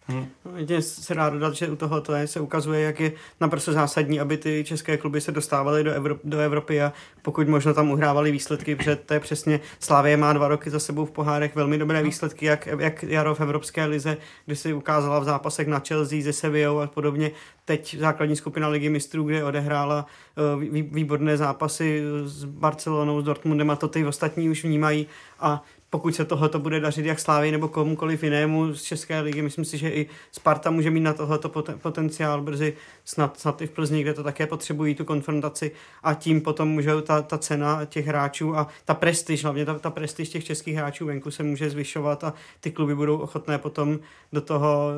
Hmm. 0.06 0.26
Jedině 0.56 0.82
se 0.82 1.14
rád 1.14 1.32
dodat, 1.32 1.54
že 1.54 1.68
u 1.68 1.76
toho 1.76 2.00
to 2.00 2.14
je, 2.14 2.26
se 2.26 2.40
ukazuje, 2.40 2.80
jak 2.80 3.00
je 3.00 3.12
naprosto 3.40 3.72
zásadní, 3.72 4.20
aby 4.20 4.36
ty 4.36 4.64
české 4.66 4.96
kluby 4.96 5.20
se 5.20 5.32
dostávaly 5.32 5.84
do, 5.84 5.92
Evrop, 5.92 6.20
do 6.24 6.38
Evropy 6.38 6.82
a 6.82 6.92
pokud 7.22 7.48
možno 7.48 7.74
tam 7.74 7.90
uhrávali 7.90 8.32
výsledky, 8.32 8.76
protože 8.76 8.96
to 8.96 9.14
je 9.14 9.20
přesně, 9.20 9.60
Slávě 9.80 10.16
má 10.16 10.32
dva 10.32 10.48
roky 10.48 10.70
za 10.70 10.78
sebou 10.78 11.04
v 11.04 11.10
pohárech 11.10 11.54
velmi 11.54 11.78
dobré 11.78 12.02
výsledky, 12.02 12.46
jak, 12.46 12.66
jak 12.78 13.02
Jaro 13.02 13.34
v 13.34 13.40
Evropské 13.40 13.84
lize, 13.84 14.16
kdy 14.46 14.56
si 14.56 14.72
ukázala 14.72 15.18
v 15.18 15.24
zápasech 15.24 15.66
na 15.66 15.82
Chelsea, 15.88 16.22
ze 16.22 16.32
Sevillou 16.32 16.78
a 16.78 16.86
podobně. 16.86 17.30
Teď 17.64 17.96
základní 17.98 18.36
skupina 18.36 18.68
ligy 18.68 18.88
mistrů, 18.88 19.24
kde 19.24 19.44
odehrála 19.44 20.06
uh, 20.54 20.62
výborné 20.94 21.36
zápasy 21.36 22.02
s 22.24 22.44
Barcelonou, 22.44 23.20
s 23.20 23.24
Dortmundem 23.24 23.70
a 23.70 23.76
to 23.76 23.88
ty 23.88 24.06
ostatní 24.06 24.50
už 24.50 24.64
vnímají 24.64 25.06
a 25.40 25.62
pokud 25.92 26.14
se 26.14 26.24
tohle 26.24 26.50
bude 26.58 26.80
dařit 26.80 27.06
jak 27.06 27.20
Slávy 27.20 27.50
nebo 27.50 27.68
komukoliv 27.68 28.22
jinému 28.22 28.74
z 28.74 28.82
České 28.82 29.20
ligy, 29.20 29.42
myslím 29.42 29.64
si, 29.64 29.78
že 29.78 29.90
i 29.90 30.06
Sparta 30.32 30.70
může 30.70 30.90
mít 30.90 31.00
na 31.00 31.12
tohleto 31.12 31.48
potenciál 31.82 32.42
brzy, 32.42 32.76
snad, 33.04 33.40
snad 33.40 33.62
i 33.62 33.66
v 33.66 33.70
Plzni, 33.70 34.02
kde 34.02 34.14
to 34.14 34.22
také 34.22 34.46
potřebují 34.46 34.94
tu 34.94 35.04
konfrontaci 35.04 35.72
a 36.02 36.14
tím 36.14 36.40
potom 36.40 36.68
může 36.68 37.02
ta, 37.02 37.22
ta 37.22 37.38
cena 37.38 37.84
těch 37.84 38.06
hráčů 38.06 38.56
a 38.56 38.68
ta 38.84 38.94
prestiž, 38.94 39.44
hlavně 39.44 39.64
ta, 39.64 39.78
ta 39.78 39.90
prestiž 39.90 40.28
těch 40.28 40.44
českých 40.44 40.76
hráčů 40.76 41.06
venku 41.06 41.30
se 41.30 41.42
může 41.42 41.70
zvyšovat 41.70 42.24
a 42.24 42.34
ty 42.60 42.70
kluby 42.70 42.94
budou 42.94 43.18
ochotné 43.18 43.58
potom 43.58 43.98
do 44.32 44.40
toho 44.40 44.90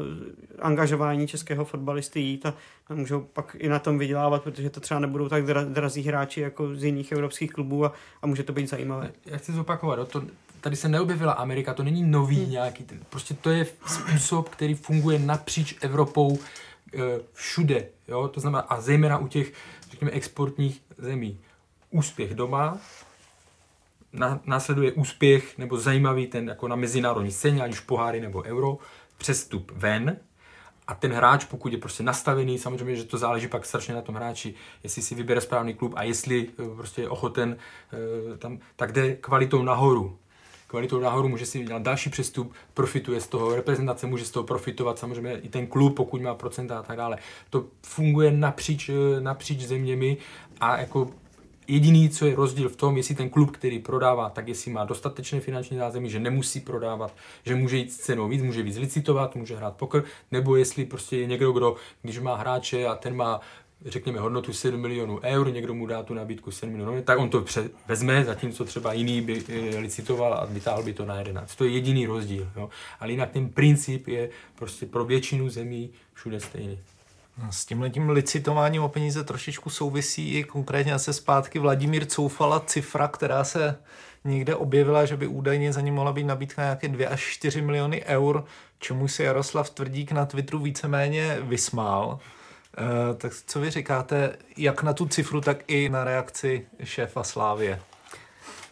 angažování 0.58 1.26
českého 1.26 1.64
fotbalisty 1.64 2.20
jít 2.20 2.46
a, 2.46 2.54
a 2.88 2.94
můžou 2.94 3.20
pak 3.20 3.56
i 3.58 3.68
na 3.68 3.78
tom 3.78 3.98
vydělávat, 3.98 4.42
protože 4.42 4.70
to 4.70 4.80
třeba 4.80 5.00
nebudou 5.00 5.28
tak 5.28 5.46
dra, 5.46 5.64
drazí 5.64 6.02
hráči 6.02 6.40
jako 6.40 6.74
z 6.74 6.84
jiných 6.84 7.12
evropských 7.12 7.52
klubů 7.52 7.84
a, 7.84 7.92
a 8.22 8.26
může 8.26 8.42
to 8.42 8.52
být 8.52 8.68
zajímavé. 8.68 9.12
Já 9.26 9.36
chci 9.36 9.52
zopakovat, 9.52 10.08
to, 10.08 10.22
tady 10.64 10.76
se 10.76 10.88
neobjevila 10.88 11.32
Amerika, 11.32 11.74
to 11.74 11.82
není 11.82 12.02
nový 12.02 12.40
hmm. 12.40 12.50
nějaký, 12.50 12.84
ten, 12.84 13.00
prostě 13.10 13.34
to 13.34 13.50
je 13.50 13.66
způsob, 13.86 14.48
který 14.48 14.74
funguje 14.74 15.18
napříč 15.18 15.74
Evropou 15.80 16.38
e, 16.38 16.98
všude, 17.32 17.88
jo, 18.08 18.28
to 18.28 18.40
znamená 18.40 18.62
a 18.62 18.80
zejména 18.80 19.18
u 19.18 19.28
těch, 19.28 19.52
řekněme, 19.90 20.10
exportních 20.10 20.82
zemí. 20.98 21.40
Úspěch 21.90 22.34
doma, 22.34 22.78
na, 24.12 24.40
následuje 24.46 24.92
úspěch 24.92 25.58
nebo 25.58 25.78
zajímavý 25.78 26.26
ten 26.26 26.48
jako 26.48 26.68
na 26.68 26.76
mezinárodní 26.76 27.32
scéně, 27.32 27.62
ať 27.62 27.70
už 27.70 27.80
poháry 27.80 28.20
nebo 28.20 28.42
euro, 28.42 28.78
přestup 29.18 29.72
ven, 29.74 30.16
a 30.86 30.94
ten 30.94 31.12
hráč, 31.12 31.44
pokud 31.44 31.72
je 31.72 31.78
prostě 31.78 32.02
nastavený, 32.02 32.58
samozřejmě, 32.58 32.96
že 32.96 33.04
to 33.04 33.18
záleží 33.18 33.48
pak 33.48 33.66
strašně 33.66 33.94
na 33.94 34.02
tom 34.02 34.14
hráči, 34.14 34.54
jestli 34.82 35.02
si 35.02 35.14
vybere 35.14 35.40
správný 35.40 35.74
klub 35.74 35.92
a 35.96 36.02
jestli 36.02 36.48
e, 36.48 36.76
prostě 36.76 37.02
je 37.02 37.08
ochoten 37.08 37.56
e, 38.34 38.36
tam, 38.36 38.58
tak 38.76 38.92
jde 38.92 39.16
kvalitou 39.16 39.62
nahoru 39.62 40.18
kvalitou 40.66 41.00
nahoru, 41.00 41.28
může 41.28 41.46
si 41.46 41.64
dělat 41.64 41.82
další 41.82 42.10
přestup, 42.10 42.52
profituje 42.74 43.20
z 43.20 43.26
toho, 43.26 43.56
reprezentace 43.56 44.06
může 44.06 44.24
z 44.24 44.30
toho 44.30 44.44
profitovat, 44.44 44.98
samozřejmě 44.98 45.38
i 45.38 45.48
ten 45.48 45.66
klub, 45.66 45.96
pokud 45.96 46.22
má 46.22 46.34
procenta 46.34 46.78
a 46.78 46.82
tak 46.82 46.96
dále. 46.96 47.18
To 47.50 47.64
funguje 47.82 48.32
napříč, 48.32 48.88
eh, 48.88 49.20
napříč 49.20 49.60
zeměmi 49.60 50.16
a 50.60 50.78
jako 50.78 51.10
Jediný, 51.68 52.10
co 52.10 52.26
je 52.26 52.34
rozdíl 52.34 52.68
v 52.68 52.76
tom, 52.76 52.96
jestli 52.96 53.14
ten 53.14 53.30
klub, 53.30 53.50
který 53.50 53.78
prodává, 53.78 54.30
tak 54.30 54.48
jestli 54.48 54.70
má 54.70 54.84
dostatečné 54.84 55.40
finanční 55.40 55.76
zázemí, 55.76 56.10
že 56.10 56.20
nemusí 56.20 56.60
prodávat, 56.60 57.14
že 57.46 57.54
může 57.54 57.76
jít 57.76 57.92
s 57.92 57.96
cenou 57.96 58.28
víc, 58.28 58.42
může 58.42 58.62
víc 58.62 58.76
licitovat, 58.76 59.36
může 59.36 59.56
hrát 59.56 59.76
poker, 59.76 60.04
nebo 60.32 60.56
jestli 60.56 60.84
prostě 60.84 61.16
je 61.16 61.26
někdo, 61.26 61.52
kdo, 61.52 61.76
když 62.02 62.18
má 62.18 62.36
hráče 62.36 62.86
a 62.86 62.94
ten 62.94 63.16
má 63.16 63.40
řekněme, 63.86 64.20
hodnotu 64.20 64.52
7 64.52 64.80
milionů 64.80 65.20
eur, 65.22 65.52
někdo 65.52 65.74
mu 65.74 65.86
dá 65.86 66.02
tu 66.02 66.14
nabídku 66.14 66.50
7 66.50 66.72
milionů, 66.72 67.02
tak 67.02 67.18
on 67.18 67.28
to 67.30 67.40
pře- 67.40 67.70
vezme, 67.88 68.24
zatímco 68.24 68.64
třeba 68.64 68.92
jiný 68.92 69.20
by 69.20 69.44
e, 69.48 69.78
licitoval 69.78 70.34
a 70.34 70.44
vytáhl 70.44 70.82
by 70.82 70.92
to 70.92 71.04
na 71.04 71.18
11. 71.18 71.54
To 71.54 71.64
je 71.64 71.70
jediný 71.70 72.06
rozdíl. 72.06 72.50
Jo? 72.56 72.70
Ale 73.00 73.10
jinak 73.10 73.30
ten 73.30 73.48
princip 73.48 74.08
je 74.08 74.30
prostě 74.54 74.86
pro 74.86 75.04
většinu 75.04 75.48
zemí 75.48 75.90
všude 76.14 76.40
stejný. 76.40 76.78
No, 77.42 77.52
s 77.52 77.66
tímhle 77.66 77.90
tím 77.90 78.10
licitováním 78.10 78.82
o 78.82 78.88
peníze 78.88 79.24
trošičku 79.24 79.70
souvisí 79.70 80.34
i 80.34 80.44
konkrétně 80.44 80.98
se 80.98 81.12
zpátky 81.12 81.58
Vladimír 81.58 82.06
Coufala 82.06 82.60
cifra, 82.60 83.08
která 83.08 83.44
se 83.44 83.76
někde 84.24 84.56
objevila, 84.56 85.04
že 85.04 85.16
by 85.16 85.26
údajně 85.26 85.72
za 85.72 85.80
ní 85.80 85.90
mohla 85.90 86.12
být 86.12 86.24
nabídka 86.24 86.62
nějaké 86.62 86.88
2 86.88 87.08
až 87.08 87.20
4 87.20 87.62
miliony 87.62 88.04
eur, 88.04 88.44
čemu 88.78 89.08
se 89.08 89.24
Jaroslav 89.24 89.70
Tvrdík 89.70 90.12
na 90.12 90.26
Twitteru 90.26 90.58
víceméně 90.58 91.38
vysmál. 91.42 92.18
Uh, 92.78 93.16
tak 93.16 93.32
co 93.46 93.60
vy 93.60 93.70
říkáte, 93.70 94.36
jak 94.56 94.82
na 94.82 94.92
tu 94.92 95.06
cifru, 95.06 95.40
tak 95.40 95.58
i 95.66 95.88
na 95.88 96.04
reakci 96.04 96.66
šéfa 96.84 97.22
Slávě? 97.22 97.80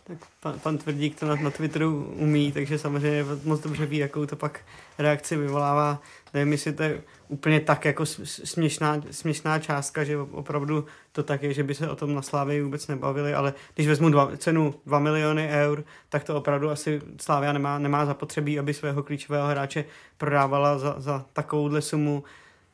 Tak 0.04 0.18
pan, 0.40 0.58
pan 0.58 0.78
Tvrdík 0.78 1.20
to 1.20 1.26
na, 1.26 1.34
na 1.34 1.50
Twitteru 1.50 2.14
umí, 2.16 2.52
takže 2.52 2.78
samozřejmě 2.78 3.24
moc 3.44 3.60
dobře 3.60 3.86
ví, 3.86 3.96
jakou 3.96 4.26
to 4.26 4.36
pak 4.36 4.60
reakci 4.98 5.36
vyvolává. 5.36 6.02
Nevím, 6.34 6.52
jestli 6.52 6.72
to 6.72 6.82
je 6.82 7.02
úplně 7.28 7.60
tak 7.60 7.84
jako 7.84 8.06
směšná, 8.06 9.00
směšná 9.10 9.58
částka, 9.58 10.04
že 10.04 10.18
opravdu 10.18 10.86
to 11.12 11.22
tak 11.22 11.42
je, 11.42 11.54
že 11.54 11.62
by 11.62 11.74
se 11.74 11.90
o 11.90 11.96
tom 11.96 12.14
na 12.14 12.22
Slávě 12.22 12.64
vůbec 12.64 12.88
nebavili, 12.88 13.34
ale 13.34 13.54
když 13.74 13.86
vezmu 13.86 14.08
dva, 14.08 14.36
cenu 14.36 14.74
2 14.86 14.98
miliony 14.98 15.48
eur, 15.48 15.84
tak 16.08 16.24
to 16.24 16.36
opravdu 16.36 16.70
asi 16.70 17.00
Slávia 17.20 17.52
nemá, 17.52 17.78
nemá 17.78 18.06
zapotřebí, 18.06 18.58
aby 18.58 18.74
svého 18.74 19.02
klíčového 19.02 19.48
hráče 19.48 19.84
prodávala 20.18 20.78
za, 20.78 20.94
za 20.98 21.24
takovouhle 21.32 21.82
sumu 21.82 22.24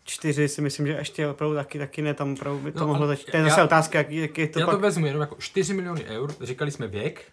čtyři 0.08 0.48
si 0.48 0.60
myslím, 0.60 0.86
že 0.86 0.92
ještě 0.92 1.28
opravdu 1.28 1.56
taky, 1.56 1.78
taky 1.78 2.02
ne, 2.02 2.14
tam 2.14 2.32
opravdu 2.32 2.60
by 2.60 2.72
to 2.72 2.80
no, 2.80 2.86
mohlo 2.86 3.06
začít. 3.06 3.30
To 3.30 3.36
je 3.36 3.42
zase 3.42 3.60
já, 3.60 3.64
otázka, 3.64 3.98
jak, 3.98 4.10
jak 4.10 4.38
je 4.38 4.48
to 4.48 4.60
Já 4.60 4.66
pak... 4.66 4.74
to 4.74 4.80
vezmu 4.80 5.06
jenom 5.06 5.20
jako 5.20 5.36
4 5.38 5.74
miliony 5.74 6.04
eur, 6.04 6.34
říkali 6.40 6.70
jsme 6.70 6.86
věk, 6.86 7.24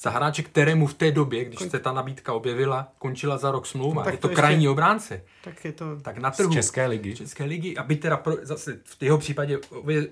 za 0.00 0.10
hráče, 0.10 0.42
kterému 0.42 0.86
v 0.86 0.94
té 0.94 1.12
době, 1.12 1.44
když 1.44 1.60
se 1.70 1.78
ta 1.78 1.92
nabídka 1.92 2.32
objevila, 2.32 2.92
končila 2.98 3.38
za 3.38 3.50
rok 3.50 3.66
smlouva. 3.66 4.02
No, 4.04 4.10
je 4.10 4.16
to, 4.16 4.28
to 4.28 4.34
krajní 4.34 4.64
ještě... 4.64 4.70
obránce. 4.70 5.22
Tak 5.44 5.64
je 5.64 5.72
to... 5.72 6.00
Tak 6.00 6.18
na 6.18 6.30
trhu. 6.30 6.52
Z 6.52 6.54
České 6.54 6.86
ligy. 6.86 7.14
České 7.14 7.44
ligy, 7.44 7.76
aby 7.76 7.96
teda 7.96 8.16
pro, 8.16 8.36
zase 8.42 8.78
v 8.84 9.02
jeho 9.02 9.18
případě 9.18 9.58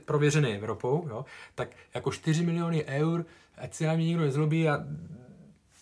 prověřený 0.04 0.54
Evropou, 0.54 1.06
jo, 1.10 1.24
tak 1.54 1.68
jako 1.94 2.12
4 2.12 2.46
miliony 2.46 2.84
eur, 2.84 3.24
ať 3.58 3.74
se 3.74 3.86
na 3.86 3.94
mě 3.94 4.06
nikdo 4.06 4.22
nezlobí 4.22 4.68
a 4.68 4.84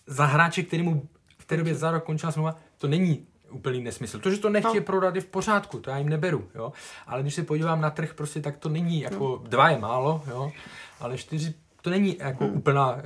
za 0.07 0.25
hráče, 0.25 0.63
kterému 0.63 1.07
v 1.37 1.45
té 1.45 1.57
době 1.57 1.75
za 1.75 1.91
rok 1.91 2.03
končila 2.03 2.31
smlouva, 2.31 2.59
to 2.77 2.87
není 2.87 3.27
úplný 3.51 3.81
nesmysl. 3.81 4.19
To, 4.19 4.31
že 4.31 4.37
to 4.37 4.49
nechtějí 4.49 4.79
no. 4.79 4.85
prodat, 4.85 5.15
je 5.15 5.21
v 5.21 5.25
pořádku, 5.25 5.79
to 5.79 5.89
já 5.89 5.97
jim 5.97 6.09
neberu, 6.09 6.49
jo. 6.55 6.73
Ale 7.07 7.21
když 7.21 7.35
se 7.35 7.43
podívám 7.43 7.81
na 7.81 7.89
trh, 7.89 8.13
prostě 8.13 8.41
tak 8.41 8.57
to 8.57 8.69
není, 8.69 9.01
jako 9.01 9.39
no. 9.43 9.49
dva 9.49 9.69
je 9.69 9.77
málo, 9.79 10.23
jo, 10.27 10.51
ale 10.99 11.17
čtyři 11.17 11.53
to 11.81 11.89
není 11.89 12.17
jako 12.19 12.43
hmm. 12.43 12.57
úplná, 12.57 12.95
uh, 12.95 13.01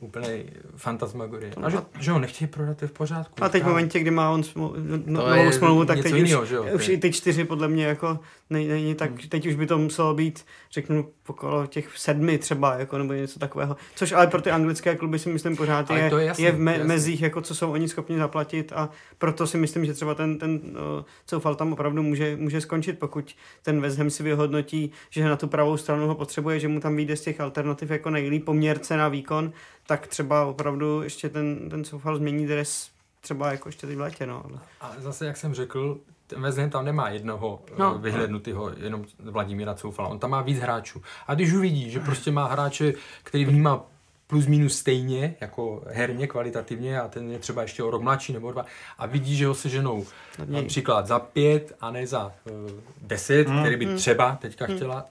úplný 0.00 0.44
fantasmagorie. 0.76 1.52
A 1.62 1.70
že, 1.70 1.78
že 2.00 2.10
ho 2.10 2.18
nechtějí 2.18 2.48
prodat, 2.48 2.82
je 2.82 2.88
v 2.88 2.92
pořádku. 2.92 3.44
A 3.44 3.48
teď 3.48 3.62
v 3.62 3.66
momentě, 3.66 3.98
kdy 3.98 4.10
má 4.10 4.30
on 4.30 4.42
smlouvu, 4.42 4.74
no, 5.06 5.36
novou 5.36 5.52
smlouvu, 5.52 5.84
tak 5.84 6.02
teď 6.02 6.14
jinýho, 6.14 6.42
už, 6.42 6.52
už 6.74 6.88
i 6.88 6.98
ty 6.98 7.12
čtyři 7.12 7.44
podle 7.44 7.68
mě 7.68 7.84
jako 7.84 8.18
není 8.50 8.94
tak, 8.94 9.10
hmm. 9.10 9.28
teď 9.28 9.46
už 9.46 9.54
by 9.54 9.66
to 9.66 9.78
muselo 9.78 10.14
být, 10.14 10.44
řeknu, 10.72 11.08
okolo 11.26 11.66
těch 11.66 11.98
sedmi 11.98 12.38
třeba, 12.38 12.74
jako, 12.74 12.98
nebo 12.98 13.12
něco 13.12 13.38
takového. 13.38 13.76
Což 13.94 14.12
ale 14.12 14.26
pro 14.26 14.42
ty 14.42 14.50
anglické 14.50 14.96
kluby 14.96 15.18
si 15.18 15.28
myslím 15.28 15.56
pořád 15.56 15.90
je, 15.90 16.10
je, 16.18 16.24
jasný, 16.24 16.44
je 16.44 16.52
v 16.52 16.58
me, 16.58 16.84
mezích, 16.84 17.22
jako 17.22 17.40
co 17.40 17.54
jsou 17.54 17.72
oni 17.72 17.88
schopni 17.88 18.18
zaplatit 18.18 18.72
a 18.76 18.90
proto 19.18 19.46
si 19.46 19.58
myslím, 19.58 19.84
že 19.84 19.94
třeba 19.94 20.14
ten, 20.14 20.38
ten 20.38 20.50
uh, 20.52 21.04
Coufal 21.26 21.54
tam 21.54 21.72
opravdu 21.72 22.02
může, 22.02 22.36
může 22.36 22.60
skončit, 22.60 22.98
pokud 22.98 23.34
ten 23.62 23.80
West 23.80 23.98
Ham 23.98 24.10
si 24.10 24.22
vyhodnotí, 24.22 24.90
že 25.10 25.24
na 25.24 25.36
tu 25.36 25.46
pravou 25.46 25.76
stranu 25.76 26.06
ho 26.06 26.14
potřebuje, 26.14 26.60
že 26.60 26.68
mu 26.68 26.80
tam 26.80 26.96
vyjde 26.96 27.16
z 27.16 27.20
těch 27.20 27.40
alternativ 27.40 27.90
jako 27.90 28.10
nejlíp 28.14 28.44
poměr 28.44 28.78
cena 28.78 29.08
výkon, 29.08 29.52
tak 29.86 30.06
třeba 30.06 30.46
opravdu 30.46 31.02
ještě 31.02 31.28
ten, 31.28 31.68
ten 31.70 31.84
Soufal 31.84 32.16
změní 32.16 32.46
dres 32.46 32.90
třeba 33.20 33.50
jako 33.50 33.68
ještě 33.68 33.86
teď 33.86 33.96
v 33.96 34.00
létě, 34.00 34.26
no. 34.26 34.44
A 34.80 34.92
zase, 34.98 35.26
jak 35.26 35.36
jsem 35.36 35.54
řekl, 35.54 35.98
ten 36.26 36.42
West 36.42 36.58
Ham 36.58 36.70
tam 36.70 36.84
nemá 36.84 37.08
jednoho 37.08 37.62
no. 37.78 37.98
vyhlednutého, 37.98 38.70
jenom 38.76 39.04
Vladimíra 39.18 39.74
Coufala, 39.74 40.08
on 40.08 40.18
tam 40.18 40.30
má 40.30 40.42
víc 40.42 40.58
hráčů. 40.58 41.02
A 41.26 41.34
když 41.34 41.52
uvidí, 41.52 41.90
že 41.90 42.00
prostě 42.00 42.30
má 42.30 42.46
hráče, 42.46 42.92
který 43.22 43.44
vnímá 43.44 43.86
plus 44.26 44.46
minus 44.46 44.78
stejně, 44.78 45.36
jako 45.40 45.82
herně, 45.86 46.26
kvalitativně 46.26 47.00
a 47.00 47.08
ten 47.08 47.30
je 47.30 47.38
třeba 47.38 47.62
ještě 47.62 47.82
o 47.82 47.90
rok 47.90 48.02
mladší 48.02 48.32
nebo 48.32 48.52
dva 48.52 48.64
a 48.98 49.06
vidí, 49.06 49.36
že 49.36 49.46
ho 49.46 49.54
seženou 49.54 50.06
například 50.46 51.06
za 51.06 51.18
pět 51.18 51.76
a 51.80 51.90
ne 51.90 52.06
za 52.06 52.26
uh, 52.26 52.70
deset, 53.02 53.48
hmm. 53.48 53.60
který 53.60 53.76
by 53.76 53.84
hmm. 53.84 53.96
třeba 53.96 54.38
teďka 54.40 54.66
hmm. 54.66 54.76
chtěla, 54.76 55.06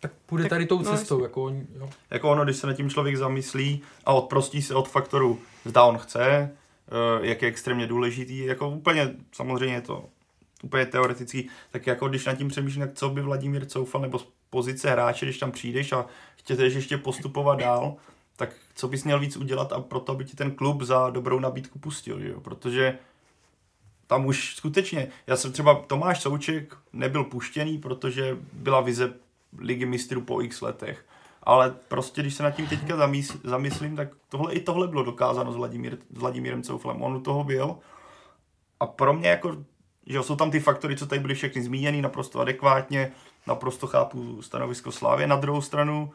tak 0.00 0.12
půjde 0.26 0.44
tak, 0.44 0.50
tady 0.50 0.66
tou 0.66 0.82
no, 0.82 0.96
cestou. 0.96 1.18
No, 1.18 1.24
jako, 1.24 1.50
jo. 1.78 1.90
jako 2.10 2.30
ono, 2.30 2.44
když 2.44 2.56
se 2.56 2.66
nad 2.66 2.74
tím 2.74 2.90
člověk 2.90 3.16
zamyslí 3.16 3.82
a 4.04 4.12
odprostí 4.12 4.62
se 4.62 4.74
od 4.74 4.88
faktoru, 4.88 5.40
zda 5.64 5.84
on 5.84 5.98
chce, 5.98 6.50
uh, 7.18 7.24
jak 7.24 7.42
je 7.42 7.48
extrémně 7.48 7.86
důležitý, 7.86 8.38
jako 8.38 8.70
úplně, 8.70 9.14
samozřejmě 9.32 9.74
je 9.74 9.80
to 9.80 10.04
úplně 10.62 10.86
teoretický, 10.86 11.48
tak 11.70 11.86
jako 11.86 12.08
když 12.08 12.24
nad 12.24 12.34
tím 12.34 12.48
přemýšlím, 12.48 12.86
tak 12.86 12.94
co 12.94 13.10
by 13.10 13.20
Vladimír 13.20 13.66
Coufal 13.66 14.00
nebo 14.00 14.18
z 14.18 14.28
pozice 14.50 14.90
hráče, 14.90 15.26
když 15.26 15.38
tam 15.38 15.52
přijdeš 15.52 15.92
a 15.92 16.06
chceš 16.36 16.74
ještě 16.74 16.98
postupovat 16.98 17.58
dál, 17.58 17.96
tak 18.36 18.50
co 18.74 18.88
bys 18.88 19.04
měl 19.04 19.20
víc 19.20 19.36
udělat 19.36 19.72
a 19.72 19.80
proto, 19.80 20.12
aby 20.12 20.24
ti 20.24 20.36
ten 20.36 20.50
klub 20.50 20.82
za 20.82 21.10
dobrou 21.10 21.38
nabídku 21.38 21.78
pustil, 21.78 22.26
jo? 22.26 22.40
protože 22.40 22.98
tam 24.06 24.26
už 24.26 24.54
skutečně, 24.56 25.08
já 25.26 25.36
jsem 25.36 25.52
třeba, 25.52 25.74
Tomáš 25.74 26.20
Souček 26.20 26.76
nebyl 26.92 27.24
puštěný, 27.24 27.78
protože 27.78 28.38
byla 28.52 28.80
vize 28.80 29.14
ligy 29.58 29.86
mistrů 29.86 30.20
po 30.20 30.42
x 30.42 30.60
letech. 30.60 31.04
Ale 31.42 31.74
prostě, 31.88 32.22
když 32.22 32.34
se 32.34 32.42
nad 32.42 32.50
tím 32.50 32.66
teďka 32.66 32.96
zamysl, 32.96 33.38
zamyslím, 33.44 33.96
tak 33.96 34.08
tohle 34.28 34.52
i 34.52 34.60
tohle 34.60 34.88
bylo 34.88 35.02
dokázáno 35.02 35.52
s, 35.52 35.56
Vladimír, 35.56 35.98
s 36.10 36.18
Vladimírem 36.18 36.62
Couflem. 36.62 37.02
On 37.02 37.16
u 37.16 37.20
toho 37.20 37.44
byl. 37.44 37.76
A 38.80 38.86
pro 38.86 39.12
mě 39.14 39.28
jako 39.28 39.56
že 40.06 40.22
jsou 40.22 40.36
tam 40.36 40.50
ty 40.50 40.60
faktory, 40.60 40.96
co 40.96 41.06
tady 41.06 41.20
byly 41.20 41.34
všechny 41.34 41.62
zmíněny, 41.62 42.02
naprosto 42.02 42.40
adekvátně, 42.40 43.12
naprosto 43.46 43.86
chápu 43.86 44.42
stanovisko 44.42 44.92
Slávě. 44.92 45.26
Na 45.26 45.36
druhou 45.36 45.60
stranu, 45.60 46.12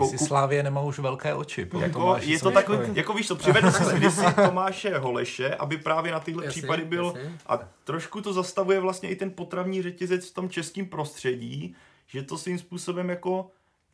Jestli 0.00 0.18
Slávě 0.18 0.62
nemá 0.62 0.80
už 0.80 0.98
velké 0.98 1.34
oči. 1.34 1.64
po 1.64 1.80
jako, 1.80 2.16
je 2.20 2.38
to 2.40 2.50
takový, 2.50 2.78
jako 2.92 3.14
víš 3.14 3.26
co, 3.28 3.36
přivedl 3.36 3.70
jsem 3.70 3.96
kdysi 3.98 4.24
Tomáše 4.46 4.98
Holeše, 4.98 5.54
aby 5.54 5.78
právě 5.78 6.12
na 6.12 6.20
tyhle 6.20 6.44
Jasně, 6.44 6.62
případy 6.62 6.84
byl 6.84 7.12
jasně. 7.16 7.38
a 7.46 7.58
trošku 7.84 8.20
to 8.20 8.32
zastavuje 8.32 8.80
vlastně 8.80 9.08
i 9.08 9.16
ten 9.16 9.30
potravní 9.30 9.82
řetězec 9.82 10.30
v 10.30 10.34
tom 10.34 10.50
českém 10.50 10.86
prostředí, 10.86 11.76
že 12.10 12.22
to 12.22 12.38
svým 12.38 12.58
způsobem 12.58 13.10
jako 13.10 13.50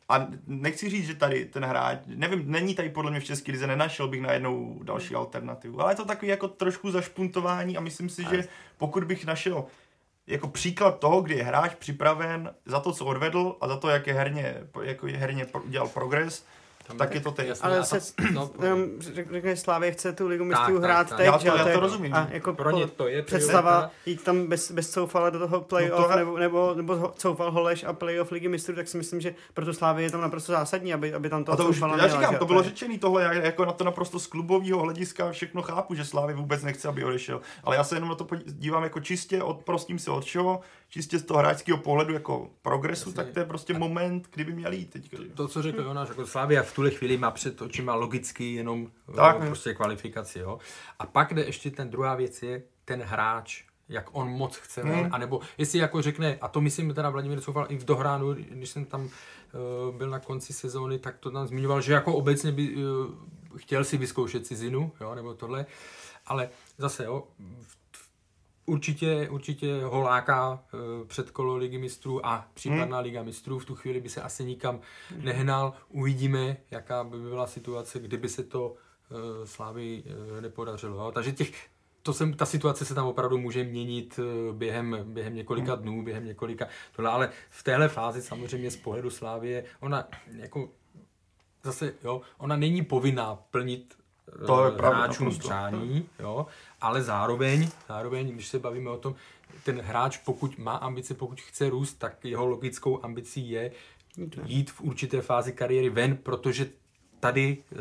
a 0.09 0.27
nechci 0.47 0.89
říct, 0.89 1.05
že 1.05 1.15
tady 1.15 1.45
ten 1.45 1.65
hráč, 1.65 1.99
nevím, 2.05 2.51
není 2.51 2.75
tady 2.75 2.89
podle 2.89 3.11
mě 3.11 3.19
v 3.19 3.25
České 3.25 3.51
lize, 3.51 3.67
nenašel 3.67 4.07
bych 4.07 4.21
najednou 4.21 4.79
další 4.83 5.15
alternativu, 5.15 5.81
ale 5.81 5.91
je 5.91 5.95
to 5.95 6.05
takový 6.05 6.27
jako 6.27 6.47
trošku 6.47 6.91
zašpuntování 6.91 7.77
a 7.77 7.81
myslím 7.81 8.09
si, 8.09 8.23
že 8.23 8.47
pokud 8.77 9.03
bych 9.03 9.25
našel 9.25 9.65
jako 10.27 10.47
příklad 10.47 10.99
toho, 10.99 11.21
kdy 11.21 11.35
je 11.35 11.43
hráč 11.43 11.75
připraven 11.75 12.53
za 12.65 12.79
to, 12.79 12.93
co 12.93 13.05
odvedl 13.05 13.57
a 13.61 13.67
za 13.67 13.77
to, 13.77 13.89
jak 13.89 14.07
je 14.07 14.13
herně, 14.13 14.55
jako 14.81 15.07
je 15.07 15.17
herně 15.17 15.45
udělal 15.45 15.87
progres, 15.87 16.45
Tam 16.87 16.97
tak 16.97 17.15
je 17.15 17.21
to 17.21 17.31
teď. 17.31 17.49
Ale 17.61 17.83
se, 17.83 17.99
no, 18.33 18.51
jenom 18.63 18.85
řek- 18.99 19.31
řekne, 19.31 19.57
Slávě 19.57 19.91
chce 19.91 20.13
tu 20.13 20.27
ligu 20.27 20.45
mistrů 20.45 20.79
hrát 20.79 21.09
tak. 21.09 21.17
teď, 21.17 21.25
Já 21.25 21.37
to- 21.37 21.47
já 21.47 21.73
to 21.73 21.79
rozumím. 21.79 22.13
A 22.13 22.27
jako 22.31 22.53
Pro 22.53 22.71
ně 22.71 22.87
to 22.87 23.07
je 23.07 23.21
představa 23.21 23.91
jít 24.05 24.23
tam 24.23 24.47
bez, 24.47 24.71
bez 24.71 24.89
coufala 24.91 25.29
do 25.29 25.39
toho 25.39 25.61
playoff, 25.61 26.01
No 26.01 26.07
to- 26.07 26.15
nebo, 26.15 26.37
nebo, 26.37 26.73
nebo 26.75 26.95
ho- 26.95 27.13
coufal 27.17 27.51
Holeš 27.51 27.83
a 27.83 27.93
playoff 27.93 28.31
ligy 28.31 28.47
mistrů, 28.47 28.75
tak 28.75 28.87
si 28.87 28.97
myslím, 28.97 29.21
že 29.21 29.35
pro 29.53 29.65
tu 29.65 29.73
Slávě 29.73 30.03
je 30.05 30.11
tam 30.11 30.21
naprosto 30.21 30.51
zásadní, 30.51 30.93
aby, 30.93 31.13
aby 31.13 31.29
tam 31.29 31.43
to 31.43 31.51
A 31.51 31.55
to 31.55 31.65
už, 31.65 31.81
já 31.97 32.07
říkám, 32.07 32.35
to 32.35 32.45
bylo 32.45 32.63
řečený 32.63 32.99
tohle, 32.99 33.23
já 33.23 33.33
jako 33.33 33.65
na 33.65 33.71
to 33.71 33.83
naprosto 33.83 34.19
z 34.19 34.27
klubového 34.27 34.79
hlediska 34.79 35.31
všechno 35.31 35.61
chápu, 35.61 35.95
že 35.95 36.05
Slávy 36.05 36.33
vůbec 36.33 36.63
nechce, 36.63 36.87
aby 36.87 37.03
odešel. 37.03 37.41
Ale 37.63 37.75
já 37.75 37.83
se 37.83 37.95
jenom 37.95 38.09
na 38.09 38.15
to 38.15 38.27
dívám 38.45 38.83
jako 38.83 38.99
čistě, 38.99 39.43
od, 39.43 39.57
prostím 39.63 39.99
se 39.99 40.11
od 40.11 40.25
čeho, 40.25 40.59
čistě 40.89 41.19
z 41.19 41.23
toho 41.23 41.39
hráčského 41.39 41.77
pohledu 41.77 42.13
jako 42.13 42.49
progresu, 42.61 43.09
Jasně. 43.09 43.23
tak 43.23 43.33
to 43.33 43.39
je 43.39 43.45
prostě 43.45 43.73
moment, 43.73 44.27
kdyby 44.33 44.53
měl 44.53 44.73
jít 44.73 44.89
teď. 44.89 45.11
to, 45.33 45.47
co 45.47 45.61
řekl 45.61 45.81
Jonáš, 45.81 46.09
jako 46.09 46.27
Slavia 46.27 46.63
v 46.63 46.73
tuhle 46.73 46.91
chvíli 46.91 47.17
má 47.17 47.31
před 47.31 47.61
očima 47.61 47.95
logicky 47.95 48.53
jenom 48.53 48.91
Tak. 49.15 49.37
tak. 49.37 49.47
prostě 49.47 49.73
kvalifikaci. 49.73 50.39
Jo? 50.39 50.59
A 50.99 51.05
pak 51.05 51.33
jde 51.33 51.43
ještě 51.45 51.71
ten 51.71 51.89
druhá 51.89 52.15
věc 52.15 52.43
je 52.43 52.63
ten 52.85 53.01
hráč, 53.01 53.63
jak 53.89 54.09
on 54.11 54.29
moc 54.29 54.55
chce, 54.57 54.81
Hmm. 54.81 54.93
hmm. 54.93 55.13
anebo 55.13 55.39
jestli 55.57 55.79
jako 55.79 56.01
řekne, 56.01 56.37
a 56.41 56.47
to 56.47 56.61
myslím 56.61 56.93
teda 56.93 57.09
Vladimír 57.09 57.41
Coufal 57.41 57.65
i 57.69 57.77
v 57.77 57.85
dohránu, 57.85 58.33
když 58.33 58.69
jsem 58.69 58.85
tam 58.85 59.01
uh, 59.03 59.95
byl 59.95 60.09
na 60.09 60.19
konci 60.19 60.53
sezóny, 60.53 60.99
tak 60.99 61.17
to 61.17 61.31
tam 61.31 61.47
zmiňoval, 61.47 61.81
že 61.81 61.93
jako 61.93 62.13
obecně 62.15 62.51
by 62.51 62.75
uh, 62.75 62.81
chtěl 63.57 63.83
si 63.83 63.97
vyzkoušet 63.97 64.45
cizinu, 64.47 64.91
jo, 65.01 65.15
nebo 65.15 65.33
tohle, 65.33 65.65
ale 66.25 66.49
zase, 66.77 67.03
jo, 67.03 67.23
v- 67.61 67.77
určitě, 68.67 69.29
určitě 69.29 69.83
ho 69.83 70.01
láká 70.01 70.51
uh, 70.51 71.07
předkolo 71.07 71.55
ligy 71.55 71.77
mistrů 71.77 72.25
a 72.25 72.47
případná 72.53 72.99
liga 72.99 73.23
mistrů. 73.23 73.59
V 73.59 73.65
tu 73.65 73.75
chvíli 73.75 74.01
by 74.01 74.09
se 74.09 74.21
asi 74.21 74.45
nikam 74.45 74.79
nehnal. 75.15 75.73
Uvidíme, 75.89 76.57
jaká 76.71 77.03
by 77.03 77.19
byla 77.19 77.47
situace, 77.47 77.99
kdyby 77.99 78.29
se 78.29 78.43
to 78.43 78.69
uh, 78.69 79.45
Slávy 79.45 80.03
uh, 80.03 80.41
nepodařilo. 80.41 81.05
Jo. 81.05 81.11
Takže 81.11 81.31
těch, 81.31 81.67
to 82.03 82.13
se, 82.13 82.33
ta 82.33 82.45
situace 82.45 82.85
se 82.85 82.95
tam 82.95 83.07
opravdu 83.07 83.37
může 83.37 83.63
měnit 83.63 84.19
během, 84.51 84.97
během 85.03 85.35
několika 85.35 85.75
dnů, 85.75 86.03
během 86.03 86.25
několika 86.25 86.67
tohle, 86.95 87.11
ale 87.11 87.29
v 87.49 87.63
téhle 87.63 87.87
fázi 87.87 88.21
samozřejmě 88.21 88.71
z 88.71 88.75
pohledu 88.75 89.09
Slávie, 89.09 89.63
ona 89.79 90.07
jako 90.37 90.69
zase, 91.63 91.93
jo, 92.03 92.21
ona 92.37 92.55
není 92.55 92.85
povinná 92.85 93.35
plnit 93.35 93.97
To 94.45 94.65
je 94.65 94.71
hráčům 94.71 95.39
přání, 95.39 96.09
jo, 96.19 96.45
ale 96.81 97.03
zároveň, 97.03 97.69
zároveň, 97.87 98.29
když 98.33 98.47
se 98.47 98.59
bavíme 98.59 98.89
o 98.89 98.97
tom, 98.97 99.15
ten 99.63 99.81
hráč, 99.81 100.17
pokud 100.17 100.57
má 100.57 100.75
ambice, 100.75 101.13
pokud 101.13 101.41
chce 101.41 101.69
růst, 101.69 101.93
tak 101.93 102.25
jeho 102.25 102.45
logickou 102.45 103.03
ambicí 103.05 103.49
je 103.49 103.71
jít 104.45 104.71
v 104.71 104.81
určité 104.81 105.21
fázi 105.21 105.51
kariéry 105.51 105.89
ven, 105.89 106.17
protože 106.17 106.67
tady 107.19 107.57
e, 107.71 107.75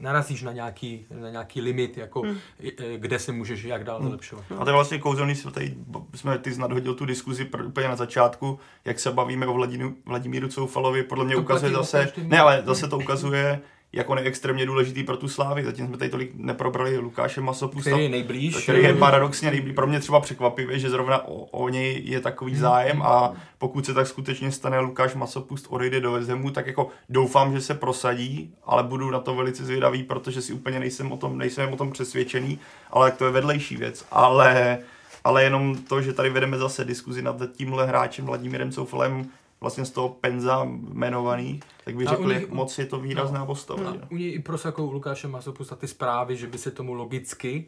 narazíš 0.00 0.42
na 0.42 0.52
nějaký, 0.52 1.06
na 1.20 1.30
nějaký 1.30 1.60
limit, 1.60 1.96
jako, 1.96 2.20
Hmm. 2.22 2.36
e, 2.78 2.98
kde 2.98 3.18
se 3.18 3.32
můžeš 3.32 3.64
jak 3.64 3.84
dál 3.84 4.02
zlepšovat. 4.02 4.44
A 4.58 4.64
to 4.64 4.70
je 4.70 4.74
vlastně 4.74 4.98
kouzelný, 4.98 5.34
jsme 5.34 5.50
tady, 5.50 5.74
jsme 6.14 6.38
ty 6.38 6.56
nadhodil 6.56 6.94
tu 6.94 7.04
diskuzi 7.06 7.44
pr- 7.44 7.66
úplně 7.66 7.88
na 7.88 7.96
začátku, 7.96 8.58
jak 8.84 9.00
se 9.00 9.10
bavíme 9.12 9.46
o 9.46 9.52
Vladimíru, 9.54 9.94
Vladimíru 10.06 10.48
Coufalovi, 10.48 11.02
podle 11.02 11.24
mě 11.24 11.34
To 11.34 11.40
ukazuje 11.40 11.72
platí 11.72 11.84
zase, 11.84 12.12
ne, 12.22 12.38
ale 12.40 12.62
zase 12.66 12.88
to 12.88 12.98
ukazuje, 12.98 13.60
jak 13.92 14.10
on 14.10 14.18
je 14.18 14.24
extrémně 14.24 14.66
důležitý 14.66 15.02
pro 15.02 15.16
tu 15.16 15.28
slávy. 15.28 15.64
Zatím 15.64 15.86
jsme 15.86 15.96
tady 15.96 16.10
tolik 16.10 16.30
neprobrali 16.34 16.98
Lukáše 16.98 17.40
Masopusta, 17.40 17.90
Který 17.90 18.02
je 18.02 18.08
nejblíž. 18.08 18.62
který 18.62 18.82
je 18.82 18.94
paradoxně 18.94 19.50
nejblíž, 19.50 19.74
pro 19.74 19.86
mě 19.86 20.00
třeba 20.00 20.20
překvapivě, 20.20 20.78
že 20.78 20.90
zrovna 20.90 21.28
o, 21.28 21.34
o 21.34 21.68
něj 21.68 22.02
je 22.04 22.20
takový 22.20 22.56
zájem 22.56 23.02
a 23.02 23.32
pokud 23.58 23.86
se 23.86 23.94
tak 23.94 24.06
skutečně 24.06 24.52
stane, 24.52 24.78
Lukáš 24.80 25.14
Masopust 25.14 25.66
odejde 25.68 26.00
do 26.00 26.20
Hamu, 26.28 26.50
tak 26.50 26.66
jako 26.66 26.88
doufám, 27.08 27.52
že 27.52 27.60
se 27.60 27.74
prosadí, 27.74 28.54
ale 28.64 28.82
budu 28.82 29.10
na 29.10 29.18
to 29.20 29.34
velice 29.34 29.64
zvědavý, 29.64 30.02
protože 30.02 30.42
si 30.42 30.52
úplně 30.52 30.80
nejsem 30.80 31.12
o 31.12 31.16
tom, 31.16 31.38
nejsem 31.38 31.72
o 31.72 31.76
tom 31.76 31.92
přesvědčený, 31.92 32.58
ale 32.90 33.10
to 33.10 33.24
je 33.24 33.30
vedlejší 33.30 33.76
věc. 33.76 34.06
Ale, 34.10 34.78
ale 35.24 35.44
jenom 35.44 35.76
to, 35.76 36.02
že 36.02 36.12
tady 36.12 36.30
vedeme 36.30 36.58
zase 36.58 36.84
diskuzi 36.84 37.22
nad 37.22 37.36
tímhle 37.56 37.86
hráčem 37.86 38.24
Vladimírem 38.24 38.72
Coufalem, 38.72 39.26
vlastně 39.60 39.84
z 39.84 39.90
toho 39.90 40.08
penza 40.08 40.68
jmenovaný, 40.92 41.60
tak 41.90 41.96
bych 41.96 42.08
A 42.08 42.10
u 42.10 42.14
řekl, 42.16 42.28
nich- 42.32 42.40
jak 42.40 42.50
moc 42.50 42.78
je 42.78 42.86
to 42.86 43.00
výrazná 43.00 43.38
No, 43.40 43.46
postava. 43.46 43.82
No, 43.82 43.96
u 44.10 44.16
něj 44.16 44.34
i 44.34 44.38
prosakou 44.38 44.86
u 44.86 44.92
Lukáše 44.92 45.28
Masopusta 45.28 45.76
ty 45.76 45.88
zprávy, 45.88 46.36
že 46.36 46.46
by 46.46 46.58
se 46.58 46.70
tomu 46.70 46.92
logicky, 46.94 47.64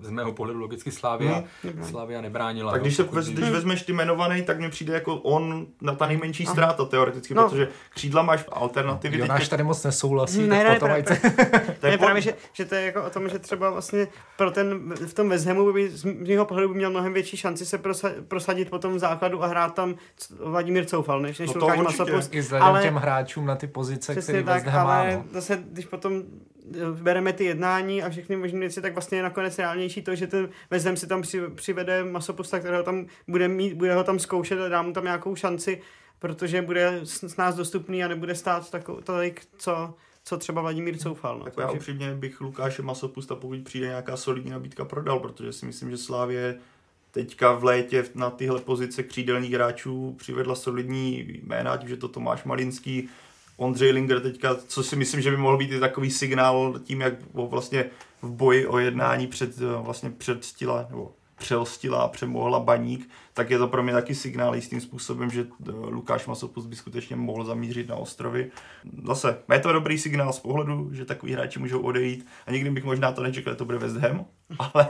e, 0.00 0.04
z 0.06 0.10
mého 0.10 0.32
pohledu 0.32 0.58
logicky 0.60 0.90
Slávia, 0.90 1.44
Slávia 1.90 2.20
nebránila. 2.20 2.72
Tak 2.72 2.80
jo, 2.80 2.82
když, 2.82 2.96
se, 2.96 3.02
vez, 3.02 3.28
by- 3.28 3.34
když 3.34 3.50
vezmeš 3.50 3.82
ty 3.82 3.92
jmenovaný, 3.92 4.42
tak 4.42 4.60
mi 4.60 4.70
přijde 4.70 4.94
jako 4.94 5.16
on 5.16 5.66
na 5.80 5.94
ta 5.94 6.06
nejmenší 6.06 6.44
Aha. 6.44 6.52
ztráta 6.54 6.84
teoreticky, 6.84 7.34
No. 7.34 7.42
protože 7.48 7.68
křídla 7.94 8.22
máš 8.22 8.44
alternativy. 8.52 9.18
Jonáš 9.18 9.40
teď- 9.40 9.48
tady 9.50 9.62
moc 9.62 9.84
nesouhlasí, 9.84 10.42
Ne, 10.42 10.48
tak 10.48 10.68
ne, 10.68 10.74
potom 10.74 10.88
právě- 10.88 11.74
Ne, 11.82 11.98
právě, 11.98 12.22
že, 12.22 12.34
že 12.52 12.64
to 12.64 12.74
je 12.74 12.82
jako 12.84 13.04
o 13.04 13.10
tom, 13.10 13.28
že 13.28 13.38
třeba 13.38 13.70
vlastně 13.70 14.08
pro 14.36 14.50
ten, 14.50 14.94
v 15.06 15.14
tom 15.14 15.28
West 15.28 15.46
Hamu 15.46 15.72
by 15.72 15.90
z 15.90 16.04
mého 16.04 16.44
pohledu 16.44 16.68
by 16.68 16.74
měl 16.74 16.90
mnohem 16.90 17.12
větší 17.12 17.36
šanci 17.36 17.66
se 17.66 17.78
prosa, 17.78 18.10
prosadit 18.28 18.70
po 18.70 18.78
tom 18.78 18.98
základu 18.98 19.42
a 19.42 19.46
hrát 19.46 19.74
tam 19.74 19.94
Vladimír 20.44 20.84
Coufal, 20.84 21.20
než, 21.20 21.38
než 21.38 21.48
No 21.54 21.60
to 21.60 21.66
Lukáš. 21.68 21.78
Masopust. 21.78 22.34
Vzhledem 22.34 22.66
Ale- 22.68 22.82
těm 22.82 22.96
hráčům 23.02 23.46
na 23.46 23.56
ty 23.56 23.66
pozice, 23.66 24.12
Přesně 24.12 24.32
který 24.32 24.44
tak, 24.44 24.66
Ham 24.66 24.86
má. 24.86 24.98
ale 25.00 25.16
no. 25.16 25.24
zase, 25.32 25.62
když 25.66 25.86
potom 25.86 26.22
eh, 26.74 26.78
bereme 27.02 27.32
ty 27.32 27.44
jednání 27.44 28.02
a 28.02 28.10
všechny 28.10 28.36
možné 28.36 28.60
věci, 28.60 28.82
tak 28.82 28.92
vlastně 28.92 29.18
je 29.18 29.22
nakonec 29.22 29.58
reálnější 29.58 30.02
to, 30.02 30.14
že 30.14 30.26
ten 30.26 30.48
Ham 30.84 30.96
si 30.96 31.06
tam 31.06 31.22
při, 31.22 31.40
přivede 31.54 32.04
masopusta, 32.04 32.58
kterého 32.58 32.82
tam 32.82 33.06
bude 33.28 33.48
mít, 33.48 33.74
bude 33.74 33.94
ho 33.94 34.04
tam 34.04 34.18
zkoušet 34.18 34.60
a 34.60 34.68
dá 34.68 34.82
mu 34.82 34.92
tam 34.92 35.04
nějakou 35.04 35.36
šanci, 35.36 35.80
protože 36.18 36.62
bude 36.62 37.00
s, 37.04 37.24
s 37.24 37.36
nás 37.36 37.54
dostupný 37.54 38.04
a 38.04 38.08
nebude 38.08 38.34
stát 38.34 38.70
tako, 38.70 39.00
tolik, 39.00 39.42
co, 39.56 39.94
co 40.24 40.38
třeba 40.38 40.62
Vladimír 40.62 40.98
Coufal. 40.98 41.38
No. 41.38 41.44
Tak 41.44 41.54
já 41.58 41.70
upřímně 41.70 42.14
bych 42.14 42.40
Lukáše 42.40 42.82
Masopusta, 42.82 43.34
pokud 43.34 43.58
přijde 43.64 43.86
nějaká 43.86 44.16
solidní 44.16 44.50
nabídka, 44.50 44.84
prodal, 44.84 45.20
protože 45.20 45.52
si 45.52 45.66
myslím, 45.66 45.90
že 45.90 45.96
Slávě 45.96 46.58
teďka 47.12 47.52
v 47.52 47.64
létě 47.64 48.04
na 48.14 48.30
tyhle 48.30 48.60
pozice 48.60 49.02
křídelních 49.02 49.52
hráčů 49.52 50.14
přivedla 50.18 50.54
solidní 50.54 51.18
jména, 51.42 51.82
už 51.82 51.90
je 51.90 51.96
to 51.96 52.08
Tomáš 52.08 52.44
Malinský, 52.44 53.08
Ondřej 53.56 53.90
Linger 53.90 54.20
teďka, 54.20 54.54
co 54.54 54.82
si 54.82 54.96
myslím, 54.96 55.20
že 55.20 55.30
by 55.30 55.36
mohl 55.36 55.56
být 55.56 55.72
i 55.72 55.80
takový 55.80 56.10
signál 56.10 56.80
tím, 56.84 57.00
jak 57.00 57.14
vlastně 57.34 57.84
v 58.22 58.30
boji 58.30 58.66
o 58.66 58.78
jednání 58.78 59.26
před, 59.26 59.58
vlastně 59.58 60.10
předstila, 60.10 60.86
nebo 60.90 61.14
přelstila 61.42 62.02
a 62.02 62.08
přemohla 62.08 62.60
baník, 62.60 63.10
tak 63.34 63.50
je 63.50 63.58
to 63.58 63.68
pro 63.68 63.82
mě 63.82 63.92
taky 63.92 64.14
signál 64.14 64.54
jistým 64.54 64.80
způsobem, 64.80 65.30
že 65.30 65.40
eh, 65.68 65.72
Lukáš 65.72 66.26
Masopust 66.26 66.68
by 66.68 66.76
skutečně 66.76 67.16
mohl 67.16 67.44
zamířit 67.44 67.88
na 67.88 67.96
ostrovy. 67.96 68.50
Zase, 69.06 69.38
je 69.52 69.58
to 69.58 69.72
dobrý 69.72 69.98
signál 69.98 70.32
z 70.32 70.38
pohledu, 70.38 70.90
že 70.92 71.04
takový 71.04 71.32
hráči 71.32 71.58
můžou 71.58 71.80
odejít. 71.80 72.26
A 72.46 72.50
nikdy 72.50 72.70
bych 72.70 72.84
možná 72.84 73.12
to 73.12 73.22
nečekal, 73.22 73.52
že 73.52 73.56
to 73.56 73.64
bude 73.64 73.78
West 73.78 73.96
Ham, 73.96 74.24
ale 74.58 74.88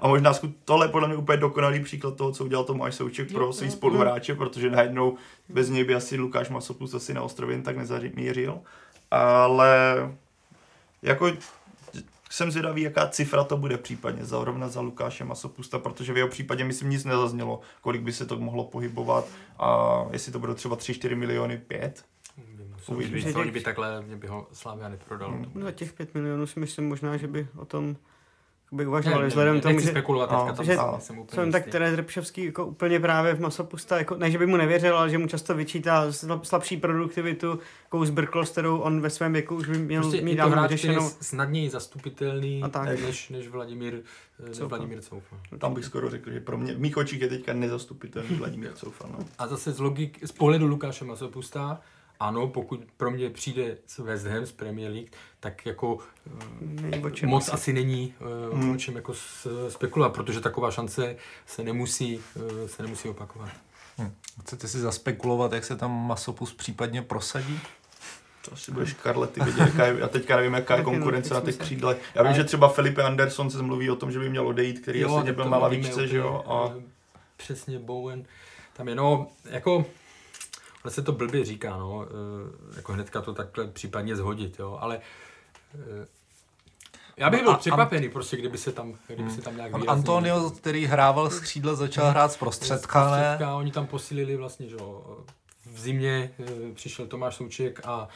a 0.00 0.08
možná 0.08 0.32
tohle 0.64 0.86
je 0.86 0.90
podle 0.90 1.08
mě 1.08 1.16
úplně 1.16 1.38
dokonalý 1.38 1.80
příklad 1.80 2.16
toho, 2.16 2.32
co 2.32 2.44
udělal 2.44 2.64
Tomáš 2.64 2.94
Souček 2.94 3.32
pro 3.32 3.52
svý 3.52 3.70
spoluhráče, 3.70 4.34
protože 4.34 4.70
najednou 4.70 5.16
bez 5.48 5.70
něj 5.70 5.84
by 5.84 5.94
asi 5.94 6.16
Lukáš 6.16 6.48
Masopust 6.48 6.94
asi 6.94 7.14
na 7.14 7.22
ostrově 7.22 7.54
jen 7.54 7.62
tak 7.62 7.76
nezamířil, 7.76 8.58
ale 9.10 9.96
jako 11.02 11.32
jsem 12.34 12.50
zvědavý, 12.50 12.82
jaká 12.82 13.08
cifra 13.08 13.44
to 13.44 13.56
bude 13.56 13.78
případně 13.78 14.24
zrovna 14.24 14.68
za 14.68 14.80
Lukáše 14.80 15.24
Masopusta, 15.24 15.78
protože 15.78 16.12
v 16.12 16.16
jeho 16.16 16.28
případě 16.28 16.64
myslím 16.64 16.90
nic 16.90 17.04
nezaznělo, 17.04 17.60
kolik 17.80 18.02
by 18.02 18.12
se 18.12 18.26
to 18.26 18.38
mohlo 18.38 18.64
pohybovat 18.64 19.28
a 19.58 19.98
jestli 20.12 20.32
to 20.32 20.38
bude 20.38 20.54
třeba 20.54 20.76
3-4 20.76 21.16
miliony, 21.16 21.58
5. 21.58 22.04
Uvidíme, 22.86 23.34
oni 23.34 23.50
by 23.50 23.60
takhle, 23.60 24.02
mě 24.02 24.16
by 24.16 24.26
ho 24.26 24.46
Slávia 24.52 24.88
neprodal. 24.88 25.30
Hmm. 25.30 25.50
No 25.54 25.70
těch 25.70 25.92
5 25.92 26.14
milionů 26.14 26.46
si 26.46 26.60
myslím 26.60 26.88
možná, 26.88 27.16
že 27.16 27.26
by 27.26 27.48
o 27.56 27.64
tom 27.64 27.96
by 28.74 28.86
uvažovali, 28.86 29.26
vzhledem 29.28 29.60
k 29.60 29.62
tomu, 29.62 29.80
že 29.80 29.88
spekulovat 29.88 30.30
No, 30.32 30.38
teďka, 30.38 30.52
tam 30.56 30.64
že 30.64 30.74
jsem- 30.76 31.00
jsem 31.00 31.18
úplně 31.18 31.42
jsem 31.42 31.52
tak 31.52 31.60
jistý. 31.62 31.70
trenér 31.70 31.94
Trpšovský 31.96 32.44
jako 32.44 32.66
úplně 32.66 33.00
právě 33.00 33.34
v 33.34 33.40
masopusta, 33.40 33.98
jako, 33.98 34.14
ne, 34.16 34.30
že 34.30 34.38
by 34.38 34.46
mu 34.46 34.56
nevěřil, 34.56 34.98
ale 34.98 35.10
že 35.10 35.18
mu 35.18 35.26
často 35.26 35.54
vyčítá 35.54 36.08
slab- 36.10 36.40
slabší 36.42 36.76
produktivitu, 36.76 37.58
jakou 37.84 38.04
zbrklost, 38.04 38.52
kterou 38.52 38.78
on 38.78 39.00
ve 39.00 39.10
svém 39.10 39.32
věku 39.32 39.56
už 39.56 39.68
by 39.68 39.78
měl 39.78 40.02
Prostě 40.02 40.20
mít 40.22 40.30
je 40.30 40.36
to 40.42 40.48
dávno 40.48 40.62
vyřešenou. 40.62 41.10
snadněji 41.20 41.70
zastupitelný 41.70 42.62
A 42.62 42.68
tak. 42.68 43.00
než, 43.00 43.28
než 43.28 43.48
Vladimír, 43.48 43.94
než 44.48 44.56
Coufa. 44.56 44.66
Vladimír 44.66 45.00
Coufa. 45.02 45.36
Tam 45.58 45.74
bych 45.74 45.84
skoro 45.84 46.10
řekl, 46.10 46.30
že 46.32 46.40
pro 46.40 46.58
mě, 46.58 46.74
v 46.74 46.80
mých 46.80 46.96
očích 46.96 47.20
je 47.20 47.28
teďka 47.28 47.52
nezastupitelný 47.52 48.36
Vladimír 48.36 48.72
Coufa. 48.72 49.08
No. 49.12 49.18
A 49.38 49.46
zase 49.46 49.72
z, 49.72 49.80
logik, 49.80 50.18
z 50.26 50.32
pohledu 50.32 50.66
Lukáše 50.66 51.04
Masopusta, 51.04 51.80
ano, 52.20 52.48
pokud 52.48 52.84
pro 52.96 53.10
mě 53.10 53.30
přijde 53.30 53.76
z 53.86 53.98
West 53.98 54.26
Ham 54.26 54.46
z 54.46 54.52
Premier 54.52 54.90
League, 54.92 55.08
tak 55.44 55.66
jako 55.66 55.98
o 57.04 57.10
čem 57.10 57.28
moc 57.28 57.42
asi. 57.42 57.52
asi 57.52 57.72
není 57.72 58.14
uh, 58.50 58.58
Hmm. 58.58 58.70
o 58.70 58.76
čem 58.76 58.96
jako 58.96 59.12
spekulovat, 59.68 60.12
protože 60.12 60.40
taková 60.40 60.70
šance 60.70 61.16
se 61.46 61.62
nemusí, 61.64 62.16
uh, 62.34 62.66
se 62.66 62.82
nemusí 62.82 63.08
opakovat. 63.08 63.48
Chcete 64.42 64.68
si 64.68 64.78
zaspekulovat, 64.80 65.52
jak 65.52 65.64
se 65.64 65.76
tam 65.76 66.06
Masopus 66.06 66.54
případně 66.54 67.02
prosadí? 67.02 67.60
To 68.44 68.52
asi 68.52 68.72
bude 68.72 68.86
škarlety 68.86 69.40
vidět, 69.40 69.60
jaká 69.66 69.86
je, 69.86 69.96
já 69.98 70.08
teďka 70.08 70.36
nevím, 70.36 70.54
jaká 70.54 70.76
je 70.76 70.82
konkurence 70.84 71.34
na 71.34 71.40
těch 71.40 71.54
se- 71.54 71.62
křídle. 71.62 71.96
Já 72.14 72.22
vím, 72.22 72.34
že 72.34 72.44
třeba 72.44 72.68
Felipe 72.68 73.02
Anderson 73.02 73.50
se 73.50 73.62
mluví 73.62 73.90
o 73.90 73.96
tom, 73.96 74.12
že 74.12 74.18
by 74.18 74.28
měl 74.28 74.46
odejít, 74.48 74.78
který 74.80 75.00
jo, 75.00 75.16
asi 75.16 75.32
byl 75.32 75.44
na 75.50 75.58
lavičce, 75.58 76.08
že 76.08 76.16
jo. 76.16 76.44
A 76.46 76.74
eh, 76.78 76.82
Přesně 77.36 77.78
Bowen. 77.78 78.24
Tam 78.72 78.88
je, 78.88 78.94
no, 78.94 79.26
jako, 79.44 79.86
ale 80.84 80.90
se 80.90 81.02
to 81.02 81.12
blbě 81.12 81.44
říká, 81.44 81.76
no, 81.76 82.06
eh, 82.06 82.76
jako 82.76 82.92
hnedka 82.92 83.20
to 83.20 83.34
takhle 83.34 83.66
případně 83.66 84.16
zhodit, 84.16 84.58
jo, 84.58 84.78
ale 84.80 84.96
eh, 84.96 85.00
já 87.16 87.30
bych 87.30 87.42
byl 87.42 87.50
a- 87.52 87.56
překvapený, 87.56 88.08
prostě, 88.08 88.36
kdyby 88.36 88.58
se 88.58 88.72
tam, 88.72 88.94
kdyby 89.06 89.30
se 89.30 89.40
tam 89.40 89.56
nějak 89.56 89.72
výrazně... 89.76 89.88
Antonio, 89.88 90.50
který 90.50 90.86
hrával 90.86 91.30
z 91.30 91.40
křídla, 91.40 91.74
začal 91.74 92.10
hrát 92.10 92.32
z 92.32 92.36
prostředka, 92.36 93.10
ne? 93.10 93.22
Prostředka, 93.22 93.54
Oni 93.56 93.70
tam 93.72 93.86
posílili 93.86 94.36
vlastně, 94.36 94.68
že 94.68 94.74
jo, 94.74 95.16
v 95.72 95.78
zimě 95.80 96.30
eh, 96.40 96.44
přišel 96.74 97.06
Tomáš 97.06 97.34
Souček 97.36 97.80
a, 97.84 98.08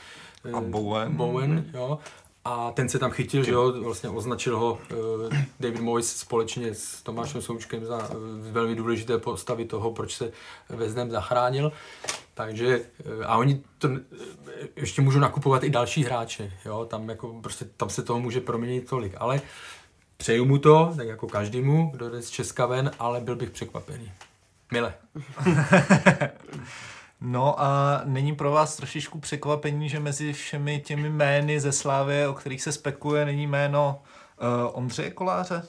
eh, 0.45 0.53
A 0.53 0.61
Bowen. 0.61 1.17
Bowen, 1.17 1.71
jo. 1.75 1.99
A 2.49 2.71
ten 2.71 2.89
se 2.89 2.99
tam 2.99 3.11
chytil, 3.11 3.45
že 3.45 3.53
jo, 3.53 3.83
vlastně 3.83 4.09
označil 4.09 4.59
ho 4.59 4.79
eh, 5.31 5.47
David 5.61 5.81
Moyes 5.81 6.17
společně 6.17 6.75
s 6.75 7.03
Tomášem 7.03 7.43
Součkem 7.43 7.85
za 7.85 7.99
eh, 8.11 8.15
velmi 8.53 8.75
důležité 8.75 9.19
postavy 9.19 9.65
toho, 9.65 9.93
proč 9.93 10.17
se 10.17 10.33
Vezdem 10.69 11.11
zachránil. 11.11 11.73
Takže, 12.35 12.81
eh, 13.21 13.25
a 13.25 13.37
oni 13.37 13.63
to, 13.79 13.89
ještě 14.77 15.03
můžou 15.03 15.19
nakupovat 15.19 15.65
i 15.65 15.71
další 15.71 16.05
hráče, 16.05 16.53
jo, 16.65 16.85
tam 16.85 17.09
jako 17.09 17.41
prostě, 17.43 17.65
tam 17.77 17.91
se 17.91 18.03
toho 18.03 18.21
může 18.21 18.41
proměnit 18.41 18.89
tolik, 18.89 19.15
ale 19.19 19.41
přeju 20.17 20.45
mu 20.45 20.59
to, 20.59 20.93
tak 20.97 21.09
jako 21.09 21.27
každému, 21.27 21.91
kdo 21.95 22.11
jde 22.11 22.23
z 22.23 22.31
Česka 22.31 22.67
ven, 22.67 22.91
ale 22.99 23.21
byl 23.21 23.37
bych 23.37 23.51
překvapený. 23.51 24.13
Mile. 24.73 24.95
No 27.21 27.61
a 27.61 28.01
není 28.05 28.35
pro 28.35 28.51
vás 28.51 28.77
trošičku 28.77 29.21
překvapení, 29.21 29.89
že 29.89 30.01
mezi 30.01 30.33
všemi 30.33 30.81
těmi 30.81 31.09
jmény 31.09 31.61
ze 31.61 31.73
Slávy, 31.73 32.27
o 32.27 32.35
kterých 32.35 32.63
se 32.63 32.73
spekuje, 32.73 33.25
není 33.25 33.47
jméno 33.47 34.03
uh, 34.41 34.47
Ondřeje 34.73 35.11
Koláře? 35.11 35.69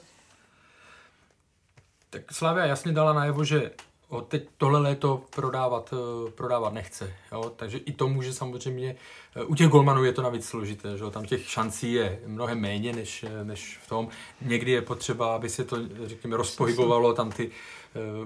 Tak 2.10 2.32
Slavia 2.32 2.66
jasně 2.66 2.92
dala 2.92 3.12
najevo, 3.12 3.44
že 3.44 3.70
o 4.10 4.20
teď 4.20 4.48
tohle 4.56 4.80
léto 4.80 5.24
prodávat, 5.30 5.94
eh, 5.94 6.30
prodávat 6.30 6.72
nechce. 6.72 7.14
Jo? 7.32 7.52
Takže 7.56 7.78
i 7.78 7.92
to 7.92 8.08
může 8.08 8.32
samozřejmě, 8.32 8.96
eh, 9.36 9.44
u 9.44 9.54
těch 9.54 9.68
golmanů 9.68 10.04
je 10.04 10.12
to 10.12 10.22
navíc 10.22 10.48
složité, 10.48 10.96
že 10.96 11.04
jo? 11.04 11.10
tam 11.10 11.24
těch 11.24 11.50
šancí 11.50 11.92
je 11.92 12.20
mnohem 12.26 12.60
méně 12.60 12.92
než, 12.92 13.24
než 13.42 13.78
v 13.82 13.88
tom. 13.88 14.08
Někdy 14.42 14.72
je 14.72 14.82
potřeba, 14.82 15.34
aby 15.34 15.48
se 15.48 15.64
to, 15.64 15.76
řekněme, 16.04 16.36
rozpohybovalo 16.36 17.12
tam 17.12 17.30
ty, 17.30 17.50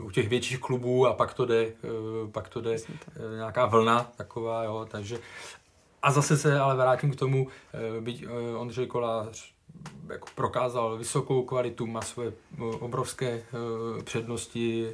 u 0.02 0.10
těch 0.10 0.28
větších 0.28 0.58
klubů 0.58 1.06
a 1.06 1.12
pak 1.12 1.34
to 1.34 1.46
jde, 1.46 1.64
eh, 1.64 1.72
pak 2.32 2.48
to 2.48 2.60
jde 2.60 2.74
eh, 2.74 3.36
nějaká 3.36 3.66
vlna 3.66 4.10
taková, 4.16 4.64
jo? 4.64 4.86
takže 4.90 5.18
a 6.02 6.10
zase 6.12 6.36
se 6.36 6.60
ale 6.60 6.76
vrátím 6.76 7.10
k 7.10 7.16
tomu, 7.16 7.48
eh, 7.48 8.00
byť 8.00 8.26
Ondřej 8.56 8.86
Kolář 8.86 9.54
jako 10.08 10.28
prokázal 10.34 10.96
vysokou 10.96 11.42
kvalitu, 11.42 11.86
má 11.86 12.02
svoje 12.02 12.32
obrovské 12.58 13.42
přednosti, 14.04 14.92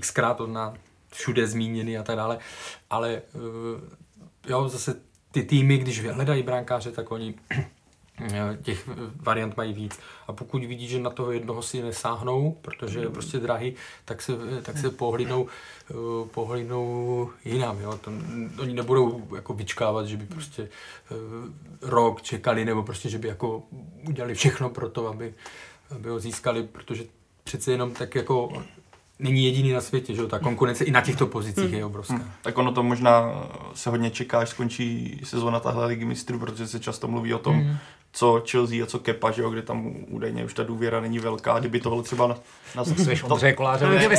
xkrát 0.00 0.40
on 0.40 0.52
na 0.52 0.74
všude 1.10 1.46
zmíněný 1.46 1.98
a 1.98 2.02
tak 2.02 2.16
dále, 2.16 2.38
ale 2.90 3.22
jo, 4.48 4.68
zase 4.68 5.00
ty 5.32 5.42
týmy, 5.42 5.78
když 5.78 6.04
hledají 6.04 6.42
brankáře, 6.42 6.92
tak 6.92 7.10
oni 7.10 7.34
těch 8.62 8.88
variant 9.16 9.56
mají 9.56 9.72
víc. 9.72 9.98
A 10.26 10.32
pokud 10.32 10.64
vidí, 10.64 10.88
že 10.88 10.98
na 10.98 11.10
toho 11.10 11.32
jednoho 11.32 11.62
si 11.62 11.82
nesáhnou, 11.82 12.56
protože 12.62 13.00
je 13.00 13.08
prostě 13.08 13.38
drahý, 13.38 13.74
tak 14.04 14.22
se, 14.22 14.32
tak 14.62 14.78
se 14.78 14.90
pohlídnou, 14.90 15.46
eh, 15.90 15.94
pohlídnou 16.30 17.30
jinam. 17.44 17.80
Jo? 17.80 17.98
To, 18.00 18.10
oni 18.58 18.74
nebudou 18.74 19.22
jako 19.34 19.54
vyčkávat, 19.54 20.06
že 20.06 20.16
by 20.16 20.26
prostě 20.26 20.62
eh, 20.62 21.14
rok 21.82 22.22
čekali, 22.22 22.64
nebo 22.64 22.82
prostě, 22.82 23.08
že 23.08 23.18
by 23.18 23.28
jako 23.28 23.62
udělali 24.08 24.34
všechno 24.34 24.70
pro 24.70 24.88
to, 24.88 25.08
aby, 25.08 25.34
aby 25.90 26.08
ho 26.08 26.18
získali, 26.18 26.62
protože 26.62 27.04
přece 27.44 27.72
jenom 27.72 27.90
tak 27.90 28.14
jako 28.14 28.62
není 29.18 29.44
jediný 29.44 29.72
na 29.72 29.80
světě, 29.80 30.14
že 30.14 30.22
jo? 30.22 30.28
ta 30.28 30.38
konkurence 30.38 30.84
i 30.84 30.90
na 30.90 31.00
těchto 31.00 31.26
pozicích 31.26 31.72
je 31.72 31.84
obrovská. 31.84 32.20
tak 32.42 32.58
ono 32.58 32.72
to 32.72 32.82
možná 32.82 33.32
se 33.74 33.90
hodně 33.90 34.10
čeká, 34.10 34.38
až 34.38 34.48
skončí 34.48 35.20
sezóna 35.24 35.60
tahle 35.60 35.86
ligy 35.86 36.04
mistrů, 36.04 36.38
protože 36.38 36.66
se 36.66 36.80
často 36.80 37.08
mluví 37.08 37.34
o 37.34 37.38
tom, 37.38 37.56
Mm. 37.56 37.76
Co 38.16 38.42
Chelsea 38.50 38.82
a 38.82 38.86
co 38.86 38.98
Kepa, 38.98 39.30
že 39.30 39.42
jo, 39.42 39.50
kde 39.50 39.62
tam 39.62 39.92
údajně 40.08 40.44
už 40.44 40.54
ta 40.54 40.62
důvěra 40.62 41.00
není 41.00 41.18
velká, 41.18 41.58
kdyby 41.58 41.80
tohle 41.80 42.02
třeba 42.02 42.26
na, 42.26 42.36
na, 42.76 42.84
Slyš 42.84 43.20
to, 43.20 43.26
Ondřeje 43.26 43.52
Koláře, 43.52 43.86
Ne, 43.88 44.08
ne, 44.08 44.16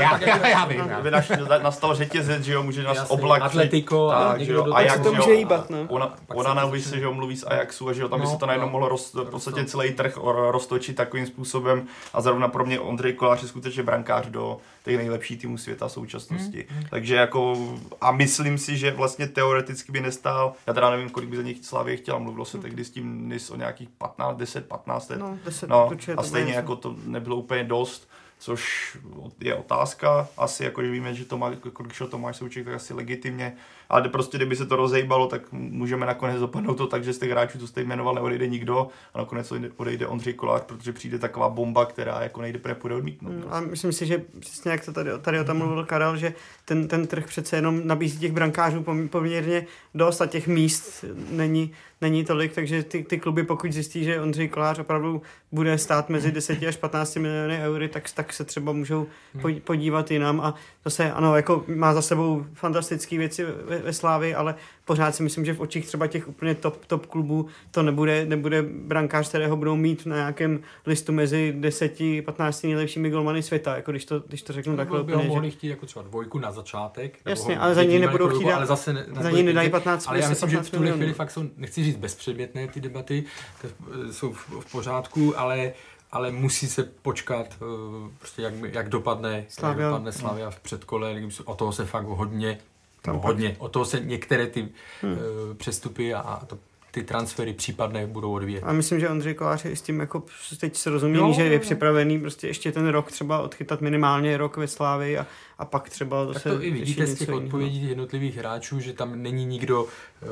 Já, 0.00 0.18
já, 0.26 0.46
já 0.48 0.64
vím. 0.64 0.80
kdyby 0.80 1.10
naš, 1.10 1.32
nastal 1.62 1.94
řetězec, 1.94 2.42
že 2.42 2.52
jo, 2.52 2.62
může 2.62 2.82
nás 2.82 2.96
Jasně, 2.96 3.14
oblak 3.16 3.42
Atletico 3.42 4.08
a 4.10 4.28
tak, 4.32 4.40
že 4.40 4.52
jo, 4.52 4.62
do 4.64 4.74
a 4.74 4.76
toho- 4.76 4.88
jak, 4.88 5.02
to 5.02 5.10
že 5.10 5.16
může 5.16 5.30
jo, 5.30 5.36
hýbat, 5.36 5.70
no. 5.70 5.78
Ona, 5.88 6.14
ona 6.34 6.50
se 6.50 6.54
na 6.56 6.62
to 6.62 6.68
Uvi 6.68 6.78
začne- 6.78 6.90
se, 6.90 6.98
že 6.98 7.04
jo, 7.04 7.12
mluví 7.14 7.36
z 7.36 7.44
Ajaxu 7.46 7.88
a 7.88 7.92
že 7.92 8.02
jo, 8.02 8.08
tam 8.08 8.20
by 8.20 8.24
No, 8.26 8.30
se 8.32 8.38
to 8.38 8.46
najednou 8.46 8.66
no. 8.66 8.72
mohlo 8.72 8.88
roz, 8.88 9.14
v 9.14 9.24
podstatě 9.30 9.60
Rozto- 9.60 9.70
celý 9.70 9.92
trh 9.92 10.16
roztočit 10.50 10.96
takovým 10.96 11.26
způsobem 11.26 11.86
a 12.14 12.20
zrovna 12.20 12.48
pro 12.48 12.64
mě 12.66 12.80
Ondřej 12.80 13.12
Kolář 13.12 13.42
je 13.42 13.48
skutečně 13.48 13.82
brankář 13.82 14.26
do 14.26 14.58
těch 14.86 14.96
nejlepších 14.96 15.40
týmů 15.40 15.58
světa 15.58 15.88
v 15.88 15.92
současnosti. 15.92 16.66
Hmm, 16.70 16.84
Takže 16.90 17.14
jako 17.14 17.56
a 18.00 18.12
myslím 18.12 18.58
si, 18.58 18.76
že 18.76 18.90
vlastně 18.90 19.28
teoreticky 19.28 19.92
by 19.92 20.00
nestál, 20.00 20.52
já 20.66 20.72
teda 20.72 20.90
nevím, 20.90 21.10
kolik 21.10 21.28
by 21.28 21.36
za 21.36 21.42
něj 21.42 21.54
Slavě 21.62 21.96
chtěla, 21.96 22.18
mluvilo 22.18 22.44
se 22.44 22.58
tehdy 22.58 22.84
s 22.84 22.90
tím 22.90 23.28
NIS 23.28 23.50
o 23.50 23.56
nějakých 23.56 23.88
15, 23.88 24.36
10, 24.36 24.68
15 24.68 25.08
let. 25.10 25.18
No, 25.18 25.38
10, 25.44 25.68
No, 25.70 25.90
a 26.16 26.22
stejně 26.22 26.52
jako 26.52 26.76
to 26.76 26.96
nebylo 27.04 27.36
úplně 27.36 27.64
dost, 27.64 28.08
což 28.38 28.96
je 29.40 29.54
otázka. 29.54 30.28
Asi 30.36 30.64
jako, 30.64 30.82
že 30.82 30.90
víme, 30.90 31.14
že 31.14 31.24
to 31.24 31.38
má, 31.38 31.50
jako 31.50 31.82
když 31.82 31.98
to 31.98 32.08
Tomáš 32.08 32.36
Souček, 32.36 32.64
tak 32.64 32.74
asi 32.74 32.94
legitimně. 32.94 33.56
Ale 33.88 34.08
prostě, 34.08 34.38
kdyby 34.38 34.56
se 34.56 34.66
to 34.66 34.76
rozejbalo, 34.76 35.26
tak 35.26 35.42
můžeme 35.52 36.06
nakonec 36.06 36.40
dopadnout 36.40 36.74
to 36.74 36.86
tak, 36.86 37.04
že 37.04 37.12
z 37.12 37.18
těch 37.18 37.30
hráčů, 37.30 37.58
co 37.58 37.66
jste 37.66 37.80
jmenoval, 37.80 38.14
neodejde 38.14 38.46
nikdo 38.46 38.88
a 39.14 39.18
nakonec 39.18 39.52
odejde- 39.76 40.06
Ondřej 40.06 40.32
Kolář, 40.34 40.62
protože 40.66 40.92
přijde 40.92 41.18
taková 41.18 41.48
bomba, 41.48 41.86
která 41.86 42.22
jako 42.22 42.42
nejde 42.42 42.60
nepůjde 42.68 42.94
odmítnout. 42.94 43.30
Mm, 43.32 43.40
No. 43.40 43.54
A 43.54 43.60
myslím 43.60 43.92
si, 43.92 44.06
že 44.06 44.22
přesně 44.40 44.70
jak 44.70 44.84
to 44.84 44.92
tady, 44.92 45.10
tady 45.20 45.40
o 45.40 45.44
tom 45.44 45.56
mluvil 45.56 45.84
Karel, 45.84 46.16
že 46.16 46.34
ten, 46.64 46.88
ten 46.88 47.06
trh 47.06 47.26
přece 47.26 47.56
jenom 47.56 47.80
nabízí 47.86 48.18
těch 48.18 48.32
brankářů 48.32 48.80
pom- 48.80 49.08
poměrně 49.08 49.66
dost 49.94 50.20
a 50.20 50.26
těch 50.26 50.46
míst 50.48 51.04
není, 51.30 51.72
není 52.00 52.24
tolik, 52.24 52.52
takže 52.54 52.82
ty, 52.82 53.02
ty 53.04 53.18
kluby, 53.18 53.42
pokud 53.44 53.72
zjistí, 53.72 54.04
že 54.04 54.20
Ondřej 54.20 54.48
Kolář 54.48 54.78
opravdu 54.78 55.22
bude 55.52 55.78
stát 55.78 56.08
mezi 56.08 56.32
10 56.32 56.62
až 56.68 56.76
15 56.76 57.16
miliony 57.16 57.58
eury, 57.62 57.88
tak, 57.88 58.10
tak 58.14 58.32
se 58.32 58.44
třeba 58.44 58.72
můžou 58.72 59.06
po- 59.42 59.60
podívat 59.64 60.10
jinam 60.10 60.40
a 60.40 60.54
zase 60.84 61.12
ano, 61.12 61.36
jako 61.36 61.64
má 61.76 61.94
za 61.94 62.02
sebou 62.02 62.46
fantastické 62.54 63.18
věci 63.18 63.44
ve, 63.76 63.82
ve 63.82 63.92
Slávii, 63.92 64.34
ale 64.34 64.54
pořád 64.84 65.14
si 65.14 65.22
myslím, 65.22 65.44
že 65.44 65.54
v 65.54 65.60
očích 65.60 65.86
třeba 65.86 66.06
těch 66.06 66.28
úplně 66.28 66.54
top, 66.54 66.84
top 66.86 67.06
klubů 67.06 67.46
to 67.70 67.82
nebude, 67.82 68.26
nebude 68.26 68.62
brankář, 68.62 69.28
kterého 69.28 69.56
budou 69.56 69.76
mít 69.76 70.06
na 70.06 70.16
nějakém 70.16 70.60
listu 70.86 71.12
mezi 71.12 71.54
10-15 71.60 72.66
nejlepšími 72.66 73.10
golmany 73.10 73.42
světa, 73.42 73.76
jako 73.76 73.90
když 73.90 74.04
to, 74.04 74.20
když 74.20 74.42
to 74.42 74.52
řeknu 74.52 74.76
takhle 74.76 75.04
by 75.04 75.12
ho 75.12 75.22
mohli 75.22 75.50
chtít 75.50 75.68
jako 75.68 75.86
třeba 75.86 76.02
dvojku 76.02 76.38
na 76.38 76.52
začátek. 76.52 77.18
Jasně, 77.24 77.58
ale 77.58 77.74
za 77.74 77.82
něj 77.82 77.98
nebudou 77.98 78.26
jako 78.26 78.38
chtít 78.38 78.52
ale 78.52 78.66
zase 78.66 78.92
ne, 78.92 79.06
za 79.20 79.30
něj 79.30 79.42
nedají 79.42 79.70
15 79.70 80.08
Ale 80.08 80.20
já 80.20 80.28
myslím, 80.28 80.50
že 80.50 80.56
v 80.56 80.60
15 80.60 80.70
tuhle 80.70 80.92
chvíli 80.92 81.12
fakt 81.12 81.30
jsou, 81.30 81.44
nechci 81.56 81.84
říct 81.84 81.96
bezpředmětné 81.96 82.68
ty 82.68 82.80
debaty, 82.80 83.24
to 83.62 83.68
jsou 84.12 84.32
v, 84.32 84.48
v 84.60 84.72
pořádku, 84.72 85.38
ale 85.38 85.72
ale 86.12 86.30
musí 86.30 86.66
se 86.68 86.84
počkat, 86.84 87.46
eh, 87.54 88.10
prostě 88.18 88.42
jak, 88.42 88.54
jak 88.72 88.88
dopadne 88.88 89.36
jak 89.36 89.50
Slavia. 89.50 89.88
dopadne 89.88 90.12
Slavia 90.12 90.50
v 90.50 90.60
předkole, 90.60 91.22
o 91.44 91.54
toho 91.54 91.72
se 91.72 91.84
fakt 91.84 92.06
hodně, 92.06 92.58
Tam 93.06 93.14
no, 93.14 93.20
pak- 93.20 93.30
hodně, 93.30 93.56
o 93.58 93.68
toho 93.68 93.84
se 93.84 94.00
některé 94.00 94.46
ty 94.46 94.68
Hmm. 95.02 95.12
eh, 95.12 95.54
přestupy 95.54 96.14
a, 96.14 96.42
to 96.46 96.58
ty 96.90 97.02
transfery 97.02 97.52
případné 97.52 98.06
budou 98.06 98.32
odvíjet. 98.32 98.60
A 98.64 98.72
myslím, 98.72 99.00
že 99.00 99.08
Ondřej 99.08 99.34
Kolář 99.34 99.64
je 99.64 99.76
s 99.76 99.82
tím 99.82 100.00
jako 100.00 100.22
teď 100.60 100.76
se 100.76 100.90
rozumí, 100.90 101.18
Jo, 101.18 101.32
že 101.32 101.44
je 101.44 101.54
jo. 101.54 101.60
připravený 101.60 102.20
prostě 102.20 102.46
ještě 102.46 102.72
ten 102.72 102.88
rok 102.88 103.12
třeba 103.12 103.40
odchytat 103.42 103.80
minimálně 103.80 104.36
rok 104.36 104.56
ve 104.56 104.68
Slávii 104.68 105.18
a, 105.18 105.26
a 105.58 105.64
pak 105.64 105.90
třeba 105.90 106.24
Tak 106.26 106.34
zase 106.34 106.50
to 106.56 106.62
i 106.62 106.70
vidíte 106.70 107.06
z 107.06 107.18
těch 107.18 107.28
jiného. 107.28 107.44
odpovědí 107.44 107.88
jednotlivých 107.88 108.36
hráčů, 108.36 108.80
že 108.80 108.92
tam 108.92 109.22
není 109.22 109.44
nikdo, 109.44 109.86
eh, 110.22 110.26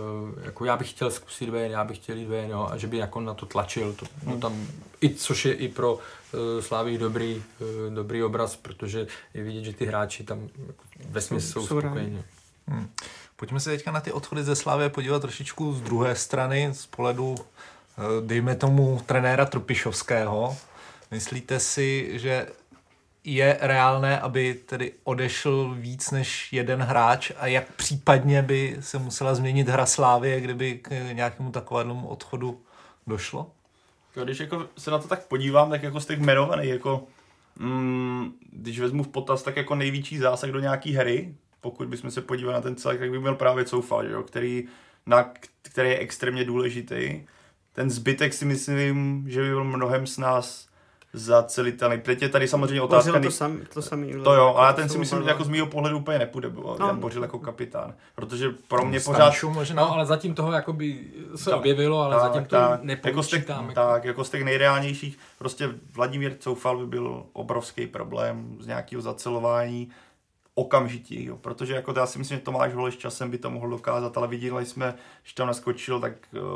jako 0.44 0.64
já 0.64 0.76
bych 0.76 0.90
chtěl 0.90 1.10
zkusit 1.10 1.48
ven, 1.50 1.70
já 1.70 1.84
bych 1.84 1.96
chtěl 1.96 2.16
jít 2.16 2.26
ven, 2.28 2.50
jo, 2.50 2.68
a 2.70 2.76
že 2.76 2.86
by 2.86 2.96
jako 2.96 3.20
na 3.20 3.34
to 3.34 3.46
tlačil. 3.46 3.92
To, 3.92 4.06
Hmm. 4.24 4.34
no 4.34 4.40
tam, 4.40 4.66
i, 5.00 5.14
což 5.14 5.44
je 5.44 5.52
i 5.54 5.68
pro 5.68 5.94
uh, 5.94 6.00
Slávy 6.60 6.98
dobrý, 6.98 7.42
uh, 7.88 7.94
dobrý 7.94 8.22
obraz, 8.22 8.56
protože 8.56 9.06
je 9.34 9.42
vidět, 9.44 9.64
že 9.64 9.72
ty 9.72 9.86
hráči 9.86 10.24
tam 10.24 10.48
ve 11.10 11.20
smyslu 11.20 11.62
jsou, 11.62 11.66
jsou 11.68 11.80
spokojení. 11.80 12.22
Hmm. 12.68 12.88
Pojďme 13.36 13.60
se 13.60 13.70
teďka 13.70 13.90
na 13.92 14.00
ty 14.00 14.12
odchody 14.12 14.44
ze 14.44 14.56
Slávy 14.56 14.88
podívat 14.88 15.22
trošičku 15.22 15.72
z 15.72 15.80
druhé 15.80 16.16
strany, 16.16 16.68
z 16.72 16.86
pohledu, 16.86 17.34
eh, 17.38 18.02
dejme 18.26 18.54
tomu, 18.54 19.02
trenéra 19.06 19.46
Trpišovského. 19.46 20.56
Myslíte 21.10 21.60
si, 21.60 22.18
že 22.18 22.46
je 23.24 23.58
reálné, 23.60 24.20
aby 24.20 24.54
tedy 24.54 24.92
odešel 25.04 25.74
víc 25.74 26.10
než 26.10 26.52
jeden 26.52 26.82
hráč 26.82 27.30
a 27.36 27.46
jak 27.46 27.72
případně 27.72 28.42
by 28.42 28.76
se 28.80 28.98
musela 28.98 29.34
změnit 29.34 29.68
hra 29.68 29.86
Slávy, 29.86 30.40
kdyby 30.40 30.78
k 30.78 30.90
nějakému 31.12 31.50
takovému 31.50 32.08
odchodu 32.08 32.60
došlo? 33.06 33.50
Když 34.24 34.40
jako 34.40 34.66
se 34.78 34.90
na 34.90 34.98
to 34.98 35.08
tak 35.08 35.26
podívám, 35.26 35.70
tak 35.70 35.82
jako 35.82 36.00
z 36.00 36.06
těch 36.06 36.18
jmenovaných, 36.18 36.70
jako, 36.70 37.04
mm, 37.56 38.32
když 38.52 38.80
vezmu 38.80 39.02
v 39.02 39.08
potaz, 39.08 39.42
tak 39.42 39.56
jako 39.56 39.74
největší 39.74 40.18
zásah 40.18 40.50
do 40.50 40.60
nějaký 40.60 40.92
hry, 40.92 41.34
pokud 41.64 41.88
bychom 41.88 42.10
se 42.10 42.20
podívali 42.20 42.54
na 42.54 42.60
ten 42.60 42.76
celek, 42.76 42.98
tak 43.00 43.10
by 43.10 43.18
byl 43.20 43.34
právě 43.34 43.64
Coufal, 43.64 44.04
že 44.06 44.12
jo, 44.12 44.22
který, 44.22 44.64
na, 45.06 45.30
který 45.62 45.88
je 45.90 45.98
extrémně 45.98 46.44
důležitý. 46.44 47.22
Ten 47.72 47.90
zbytek 47.90 48.34
si 48.34 48.44
myslím, 48.44 49.24
že 49.28 49.40
by 49.40 49.48
byl 49.48 49.64
mnohem 49.64 50.06
s 50.06 50.18
nás 50.18 50.68
zacelitelný. 51.12 52.00
Teď 52.00 52.22
je 52.22 52.28
tady 52.28 52.48
samozřejmě 52.48 52.80
otázka... 52.82 53.12
Bořil 53.12 53.24
to, 53.24 53.30
sam, 53.30 53.60
to 53.74 53.82
samý. 53.82 54.12
to 54.24 54.34
jo, 54.34 54.54
ale 54.56 54.74
ten 54.74 54.88
si 54.88 54.98
myslím, 54.98 55.22
že 55.22 55.28
jako 55.28 55.44
z 55.44 55.48
mého 55.48 55.66
pohledu 55.66 55.98
úplně 55.98 56.18
nepůjde, 56.18 56.48
bo, 56.48 56.76
No. 56.80 56.86
Jan 56.86 57.00
Bořil 57.00 57.22
jako 57.22 57.38
kapitán. 57.38 57.94
Protože 58.14 58.50
pro 58.68 58.84
mě 58.84 59.00
pořád... 59.00 59.34
Možná? 59.42 59.82
No, 59.82 59.92
ale 59.92 60.06
zatím 60.06 60.34
toho 60.34 60.52
jakoby 60.52 61.00
se 61.36 61.50
Tak, 61.50 61.58
objevilo, 61.58 62.00
ale 62.02 62.20
zatím 62.20 62.44
to 62.44 62.56
tak, 62.56 62.70
jako 63.04 63.22
z 63.22 63.28
těch, 63.28 63.38
nepočítám. 63.40 63.64
jako- 63.68 63.74
tak, 63.74 64.04
jako 64.04 64.24
z 64.24 64.30
těch 64.30 64.44
nejreálnějších, 64.44 65.18
prostě 65.38 65.68
Vladimír 65.94 66.36
Coufal 66.38 66.78
by 66.78 66.86
byl 66.86 67.22
obrovský 67.32 67.86
problém 67.86 68.56
z 68.60 68.66
nějakého 68.66 69.02
zacelování 69.02 69.90
okamžitý, 70.54 71.24
jo. 71.24 71.36
protože 71.36 71.74
jako 71.74 71.94
já 71.96 72.06
si 72.06 72.18
myslím, 72.18 72.38
že 72.38 72.44
Tomáš 72.44 72.74
Holeš 72.74 72.96
časem 72.96 73.30
by 73.30 73.38
to 73.38 73.50
mohl 73.50 73.70
dokázat, 73.70 74.16
ale 74.18 74.28
viděli 74.28 74.66
jsme, 74.66 74.94
že 75.22 75.34
tam 75.34 75.46
naskočil, 75.46 76.00
tak 76.00 76.12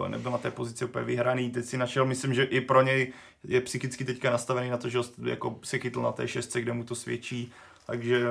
eh, 0.06 0.08
nebyl 0.08 0.30
na 0.32 0.38
té 0.38 0.50
pozici 0.50 0.84
úplně 0.84 1.04
vyhraný, 1.04 1.50
teď 1.50 1.64
si 1.64 1.78
našel, 1.78 2.04
myslím, 2.06 2.34
že 2.34 2.44
i 2.44 2.60
pro 2.60 2.82
něj 2.82 3.12
je 3.44 3.60
psychicky 3.60 4.04
teďka 4.04 4.30
nastavený 4.30 4.70
na 4.70 4.76
to, 4.76 4.88
že 4.88 4.98
jako 5.24 5.58
se 5.64 5.78
chytl 5.78 6.02
na 6.02 6.12
té 6.12 6.28
šestce, 6.28 6.60
kde 6.60 6.72
mu 6.72 6.84
to 6.84 6.94
svědčí, 6.94 7.52
takže 7.86 8.24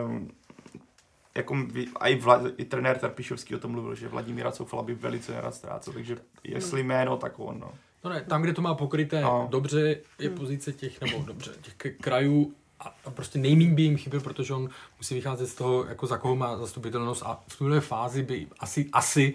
jako 1.36 1.54
ví- 1.56 1.90
a 1.96 2.08
i, 2.08 2.16
Vla, 2.16 2.42
i 2.58 2.66
trenér 2.66 2.98
Trpišovský 2.98 3.56
o 3.56 3.60
tom 3.60 3.72
mluvil, 3.72 3.96
že 3.96 4.08
Vladimíra 4.08 4.52
Coufala 4.52 4.84
by 4.84 4.94
velice 4.94 5.32
nerad 5.32 5.56
ztrácel, 5.56 5.94
takže 5.94 6.18
jestli 6.44 6.84
jméno, 6.84 7.18
tak 7.18 7.34
on. 7.40 7.60
No. 7.60 7.72
No 8.04 8.10
ne, 8.10 8.22
tam, 8.22 8.42
kde 8.42 8.54
to 8.54 8.62
má 8.62 8.76
pokryté 8.76 9.22
No. 9.22 9.48
dobře, 9.52 9.98
je 10.20 10.30
pozice 10.30 10.74
těch, 10.74 11.02
nebo 11.02 11.24
dobře, 11.26 11.52
těch 11.82 11.98
krajů 11.98 12.54
a, 12.80 12.96
prostě 13.10 13.40
nejmín 13.40 13.76
by 13.76 13.82
jim 13.82 13.98
chyběl, 13.98 14.22
protože 14.22 14.54
on 14.54 14.70
musí 14.98 15.16
vycházet 15.16 15.48
z 15.48 15.56
toho, 15.56 15.86
jako 15.86 16.08
za 16.08 16.18
koho 16.18 16.36
má 16.36 16.58
zastupitelnost 16.58 17.24
a 17.26 17.40
v 17.48 17.58
tuhle 17.58 17.82
fázi 17.82 18.24
by 18.24 18.48
asi, 18.60 18.90
asi 18.94 19.34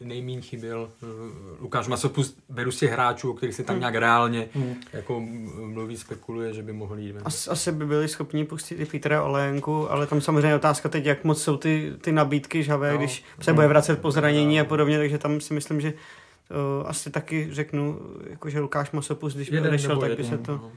nejmín 0.00 0.42
chyběl 0.42 0.90
uh, 1.02 1.08
Lukáš 1.62 1.88
Masopust, 1.88 2.38
beru 2.48 2.70
těch 2.70 2.90
hráčů, 2.92 3.30
o 3.30 3.34
kterých 3.34 3.54
se 3.54 3.62
tam 3.62 3.78
nějak 3.78 3.94
reálně 3.94 4.48
jako 4.92 5.16
m- 5.16 5.72
mluví, 5.72 5.96
spekuluje, 5.96 6.54
že 6.54 6.62
by 6.62 6.72
mohl 6.72 6.98
jít. 6.98 7.16
As, 7.24 7.48
asi 7.48 7.72
by 7.72 7.86
byli 7.86 8.08
schopni 8.08 8.44
pustit 8.44 8.74
i 8.74 8.84
Petra 8.86 9.22
Olejenku, 9.22 9.90
ale 9.90 10.06
tam 10.06 10.20
samozřejmě 10.20 10.48
je 10.48 10.54
otázka 10.54 10.88
teď, 10.88 11.04
jak 11.04 11.24
moc 11.24 11.42
jsou 11.42 11.56
ty, 11.56 11.92
ty 12.00 12.12
nabídky 12.12 12.62
žhavé, 12.62 12.88
No. 12.88 12.92
no. 12.94 12.98
když 12.98 13.24
se 13.40 13.52
bude 13.52 13.68
vracet 13.68 14.00
po 14.00 14.10
zranění 14.10 14.60
a 14.60 14.64
podobně, 14.64 14.98
takže 14.98 15.18
tam 15.18 15.40
si 15.40 15.54
myslím, 15.54 15.80
že 15.80 15.92
uh, 15.92 16.88
asi 16.88 17.10
taky 17.10 17.48
řeknu, 17.52 18.00
jako 18.30 18.50
že 18.50 18.60
Lukáš 18.60 18.90
Masopus, 18.90 19.34
když 19.34 19.50
by 19.50 19.60
odešel, 19.60 20.00
tak 20.00 20.16
by 20.16 20.24
se 20.24 20.38
to... 20.38 20.52
no. 20.52 20.72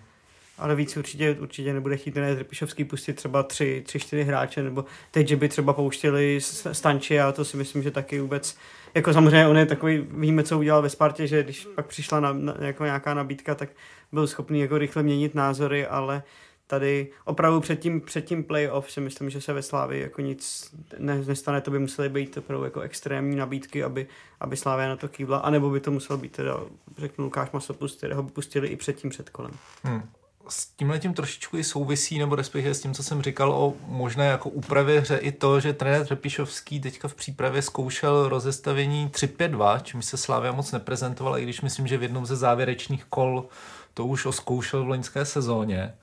Ale 0.57 0.75
víc 0.75 0.97
určitě, 0.97 1.37
určitě 1.39 1.73
nebude 1.73 1.97
chtít 1.97 2.11
trenér 2.11 2.35
Trpišovský 2.35 2.83
pustit 2.83 3.13
třeba 3.13 3.43
tři, 3.43 3.83
tři, 3.85 3.99
čtyři 3.99 4.23
hráče, 4.23 4.63
nebo 4.63 4.85
teď, 5.11 5.27
že 5.27 5.35
by 5.35 5.49
třeba 5.49 5.73
pouštěli 5.73 6.39
Stanči 6.71 7.19
a 7.19 7.31
to 7.31 7.45
si 7.45 7.57
myslím, 7.57 7.83
že 7.83 7.91
taky 7.91 8.19
vůbec, 8.19 8.57
jako 8.95 9.13
samozřejmě 9.13 9.47
on 9.47 9.57
je 9.57 9.65
takový, 9.65 10.07
víme, 10.11 10.43
co 10.43 10.59
udělal 10.59 10.81
ve 10.81 10.89
Spartě, 10.89 11.27
že 11.27 11.43
když 11.43 11.67
pak 11.75 11.85
přišla 11.85 12.19
na, 12.19 12.33
na, 12.33 12.55
jako 12.59 12.85
nějaká 12.85 13.13
nabídka, 13.13 13.55
tak 13.55 13.69
byl 14.11 14.27
schopný 14.27 14.59
jako 14.59 14.77
rychle 14.77 15.03
měnit 15.03 15.35
názory, 15.35 15.87
ale 15.87 16.23
tady 16.67 17.07
opravdu 17.25 17.59
před 17.61 17.79
tím, 17.79 18.01
před 18.01 18.25
tím 18.25 18.43
playoff 18.43 18.91
si 18.91 19.01
myslím, 19.01 19.29
že 19.29 19.41
se 19.41 19.53
ve 19.53 19.61
Slávii 19.61 20.01
jako 20.01 20.21
nic 20.21 20.73
ne, 20.97 21.23
nestane, 21.27 21.61
to 21.61 21.71
by 21.71 21.79
musely 21.79 22.09
být 22.09 22.37
opravdu 22.37 22.65
jako 22.65 22.81
extrémní 22.81 23.35
nabídky, 23.35 23.83
aby, 23.83 24.07
aby 24.39 24.57
Slávia 24.57 24.89
na 24.89 24.95
to 24.95 25.07
kývla, 25.07 25.37
anebo 25.37 25.69
by 25.69 25.79
to 25.79 25.91
musel 25.91 26.17
být 26.17 26.31
teda, 26.31 26.59
řeknu 26.97 27.25
Lukáš 27.25 27.51
Masopust, 27.51 27.97
kterého 27.97 28.23
by 28.23 28.31
pustili 28.31 28.67
i 28.67 28.75
před 28.75 28.95
tím 28.95 29.09
předkolem. 29.09 29.51
Hmm. 29.83 30.03
S 30.49 30.65
tímhle 30.65 30.99
tím 30.99 31.13
trošičku 31.13 31.57
i 31.57 31.63
souvisí, 31.63 32.19
nebo 32.19 32.35
respektive 32.35 32.73
s 32.73 32.81
tím, 32.81 32.93
co 32.93 33.03
jsem 33.03 33.21
říkal 33.21 33.51
o 33.51 33.73
možné 33.87 34.25
jako 34.25 34.49
úpravě 34.49 34.99
hře, 34.99 35.17
i 35.17 35.31
to, 35.31 35.59
že 35.59 35.73
trenér 35.73 36.05
Třepišovský 36.05 36.79
teďka 36.79 37.07
v 37.07 37.15
přípravě 37.15 37.61
zkoušel 37.61 38.29
rozestavení 38.29 39.09
3-5-2, 39.09 39.81
čímž 39.81 40.05
se 40.05 40.17
Slávia 40.17 40.51
moc 40.51 40.71
neprezentovala, 40.71 41.37
i 41.37 41.43
když 41.43 41.61
myslím, 41.61 41.87
že 41.87 41.97
v 41.97 42.03
jednom 42.03 42.25
ze 42.25 42.35
závěrečných 42.35 43.05
kol 43.05 43.47
to 43.93 44.05
už 44.05 44.25
oskoušel 44.25 44.83
v 44.83 44.87
loňské 44.87 45.25
sezóně. 45.25 45.93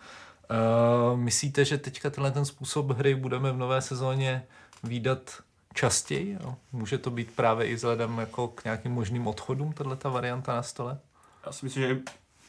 Uh, 0.51 1.19
myslíte, 1.19 1.65
že 1.65 1.79
teďka 1.79 2.11
tenhle 2.11 2.31
ten 2.31 2.45
způsob 2.45 2.91
hry 2.91 3.15
budeme 3.15 3.53
v 3.53 3.57
nové 3.57 3.83
sezóně 3.83 4.47
výdat 4.85 5.31
častěji? 5.75 6.39
Jo? 6.43 6.55
Může 6.73 6.99
to 6.99 7.11
být 7.11 7.31
právě 7.37 7.67
i 7.67 7.75
vzhledem 7.75 8.19
jako 8.19 8.49
k 8.49 8.65
nějakým 8.65 8.93
možným 8.93 9.27
odchodům, 9.27 9.73
tato 9.73 10.11
varianta 10.11 10.55
na 10.55 10.63
stole? 10.63 10.99
Já 11.47 11.53
si 11.53 11.67
myslím, 11.67 11.83
že 11.83 11.99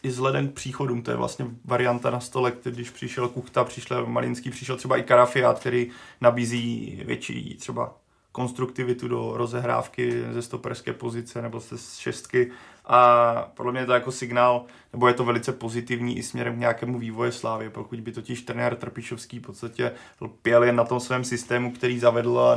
i 0.04 0.08
vzhledem 0.08 0.48
k 0.48 0.54
příchodům, 0.54 1.02
to 1.02 1.12
je 1.12 1.18
vlastně 1.18 1.46
varianta 1.66 2.10
na 2.10 2.20
stole, 2.20 2.54
když 2.64 2.90
přišel 2.90 3.30
Kuchta, 3.30 3.64
přišel 3.64 4.06
Malinský, 4.06 4.50
přišel 4.50 4.78
třeba 4.78 4.98
i 4.98 5.04
Karafiat, 5.04 5.60
který 5.60 5.90
nabízí 6.22 7.02
větší 7.06 7.56
třeba 7.56 7.98
konstruktivitu 8.32 9.08
do 9.08 9.32
rozehrávky 9.36 10.24
ze 10.32 10.42
stoperské 10.42 10.94
pozice 10.94 11.42
nebo 11.42 11.60
ze 11.60 11.78
šestky 12.00 12.52
a 12.86 13.52
podle 13.54 13.72
mě 13.72 13.82
je 13.82 13.86
to 13.86 13.94
jako 13.94 14.12
signál, 14.12 14.66
nebo 14.94 15.08
je 15.08 15.14
to 15.14 15.26
velice 15.26 15.52
pozitivní 15.52 16.18
i 16.18 16.24
směrem 16.24 16.56
k 16.56 16.60
nějakému 16.60 17.00
vývoji 17.00 17.32
Slávy, 17.32 17.70
pokud 17.70 18.00
by 18.00 18.12
totiž 18.12 18.42
trenér 18.42 18.76
Trpišovský 18.76 19.40
v 19.40 19.42
podstatě 19.42 19.92
lpěl 20.22 20.64
jen 20.64 20.76
na 20.76 20.84
tom 20.84 21.00
svém 21.00 21.24
systému, 21.24 21.72
který 21.72 22.00
zavedl 22.00 22.40
a 22.40 22.56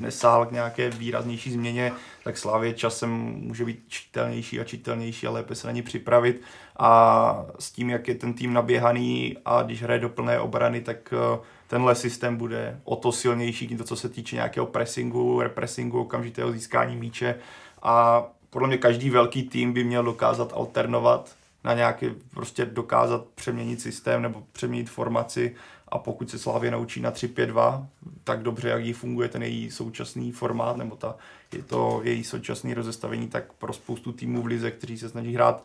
nesáhl 0.00 0.46
k 0.46 0.52
nějaké 0.52 0.90
výraznější 0.90 1.52
změně, 1.52 1.92
tak 2.24 2.38
Slávě 2.38 2.74
časem 2.74 3.10
může 3.40 3.64
být 3.64 3.84
čitelnější 3.88 4.60
a 4.60 4.64
čitelnější 4.64 5.26
a 5.26 5.30
lépe 5.30 5.54
se 5.54 5.66
na 5.66 5.72
ní 5.72 5.82
připravit. 5.82 6.42
A 6.78 7.46
s 7.58 7.72
tím, 7.72 7.90
jak 7.90 8.08
je 8.08 8.14
ten 8.14 8.34
tým 8.34 8.52
naběhaný 8.52 9.36
a 9.44 9.62
když 9.62 9.82
hraje 9.82 10.00
do 10.00 10.08
plné 10.08 10.40
obrany, 10.40 10.80
tak 10.80 11.12
eh, 11.12 11.40
tenhle 11.66 11.94
systém 11.94 12.36
bude 12.36 12.80
o 12.84 12.96
to 12.96 13.12
silnější, 13.12 13.76
to 13.76 13.84
co 13.84 13.96
se 13.96 14.08
týče 14.08 14.36
nějakého 14.36 14.66
pressingu, 14.66 15.40
repressingu, 15.40 16.00
okamžitého 16.00 16.52
získání 16.52 16.96
míče. 16.96 17.34
A 17.82 18.24
podle 18.52 18.68
mě 18.68 18.78
každý 18.78 19.10
velký 19.10 19.42
tým 19.42 19.72
by 19.72 19.84
měl 19.84 20.04
dokázat 20.04 20.52
alternovat 20.54 21.36
na 21.64 21.74
nějaký, 21.74 22.06
prostě 22.30 22.64
dokázat 22.64 23.24
přeměnit 23.34 23.80
systém 23.80 24.22
nebo 24.22 24.42
přeměnit 24.52 24.90
formaci 24.90 25.56
a 25.88 25.98
pokud 25.98 26.30
se 26.30 26.38
Slávě 26.38 26.70
naučí 26.70 27.00
na 27.00 27.12
3-5-2, 27.12 27.86
tak 28.24 28.42
dobře, 28.42 28.68
jak 28.68 28.84
jí 28.84 28.92
funguje 28.92 29.28
ten 29.28 29.42
její 29.42 29.70
současný 29.70 30.32
formát 30.32 30.76
nebo 30.76 30.96
ta, 30.96 31.16
je 31.52 31.62
to 31.62 32.00
její 32.04 32.24
současné 32.24 32.74
rozestavení, 32.74 33.28
tak 33.28 33.52
pro 33.52 33.72
spoustu 33.72 34.12
týmů 34.12 34.42
v 34.42 34.46
lize, 34.46 34.70
kteří 34.70 34.98
se 34.98 35.08
snaží 35.08 35.34
hrát 35.34 35.64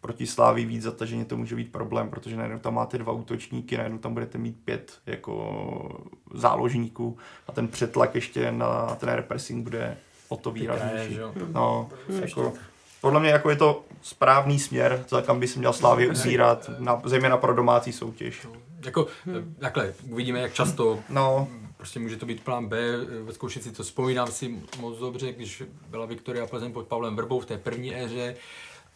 proti 0.00 0.26
Slávy 0.26 0.64
víc 0.64 0.82
zataženě 0.82 1.24
to 1.24 1.36
může 1.36 1.56
být 1.56 1.72
problém, 1.72 2.10
protože 2.10 2.36
najednou 2.36 2.58
tam 2.58 2.74
máte 2.74 2.98
dva 2.98 3.12
útočníky, 3.12 3.76
najednou 3.76 3.98
tam 3.98 4.14
budete 4.14 4.38
mít 4.38 4.56
pět 4.64 4.98
jako 5.06 6.04
záložníků 6.34 7.18
a 7.46 7.52
ten 7.52 7.68
přetlak 7.68 8.14
ještě 8.14 8.52
na 8.52 8.94
ten 8.94 9.08
repressing 9.08 9.62
bude 9.62 9.96
o 10.28 10.36
to 10.36 10.50
výraznější. 10.50 11.18
No, 11.52 11.88
jako, 12.20 12.52
podle 13.00 13.20
mě 13.20 13.30
jako 13.30 13.50
je 13.50 13.56
to 13.56 13.84
správný 14.02 14.58
směr, 14.58 15.04
za 15.08 15.22
kam 15.22 15.40
by 15.40 15.48
se 15.48 15.58
měl 15.58 15.72
Slávě 15.72 16.08
uzírat, 16.08 16.70
na, 16.78 17.02
zejména 17.04 17.36
pro 17.36 17.54
domácí 17.54 17.92
soutěž. 17.92 18.46
Jako, 18.84 19.06
hmm. 19.24 19.54
takhle, 19.58 19.94
uvidíme, 20.10 20.40
jak 20.40 20.52
často 20.54 20.98
No, 21.08 21.48
prostě 21.76 22.00
může 22.00 22.16
to 22.16 22.26
být 22.26 22.44
plán 22.44 22.66
B, 22.66 22.96
ve 23.24 23.32
zkoušet 23.32 23.62
si 23.62 23.72
to 23.72 23.82
vzpomínám 23.82 24.28
si 24.28 24.54
moc 24.78 24.98
dobře, 24.98 25.32
když 25.32 25.62
byla 25.88 26.06
Viktoria 26.06 26.46
Plzeň 26.46 26.72
pod 26.72 26.86
Pavlem 26.86 27.16
Vrbou 27.16 27.40
v 27.40 27.46
té 27.46 27.58
první 27.58 27.96
éře 27.96 28.36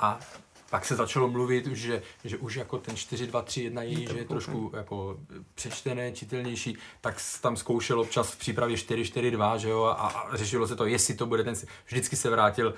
a 0.01 0.21
pak 0.70 0.85
se 0.85 0.97
začalo 0.97 1.28
mluvit, 1.28 1.66
že, 1.66 2.03
že 2.24 2.36
už 2.36 2.55
jako 2.55 2.78
ten 2.78 2.95
4-2-3-1 2.95 3.81
je, 3.81 4.09
že 4.09 4.19
je 4.19 4.24
trošku 4.24 4.73
jako 4.77 5.19
přečtené, 5.55 6.12
čitelnější, 6.12 6.77
tak 7.01 7.16
tam 7.40 7.57
zkoušel 7.57 8.01
občas 8.01 8.31
v 8.31 8.39
přípravě 8.39 8.77
4-4-2, 8.77 9.57
že 9.57 9.69
jo, 9.69 9.82
a, 9.82 9.93
a 9.93 10.36
řešilo 10.36 10.69
se 10.69 10.77
to, 10.77 10.86
jestli 10.86 11.15
to 11.15 11.27
bude 11.27 11.45
ten, 11.45 11.55
vždycky 11.86 12.16
se 12.16 12.31
vrátil 12.31 12.74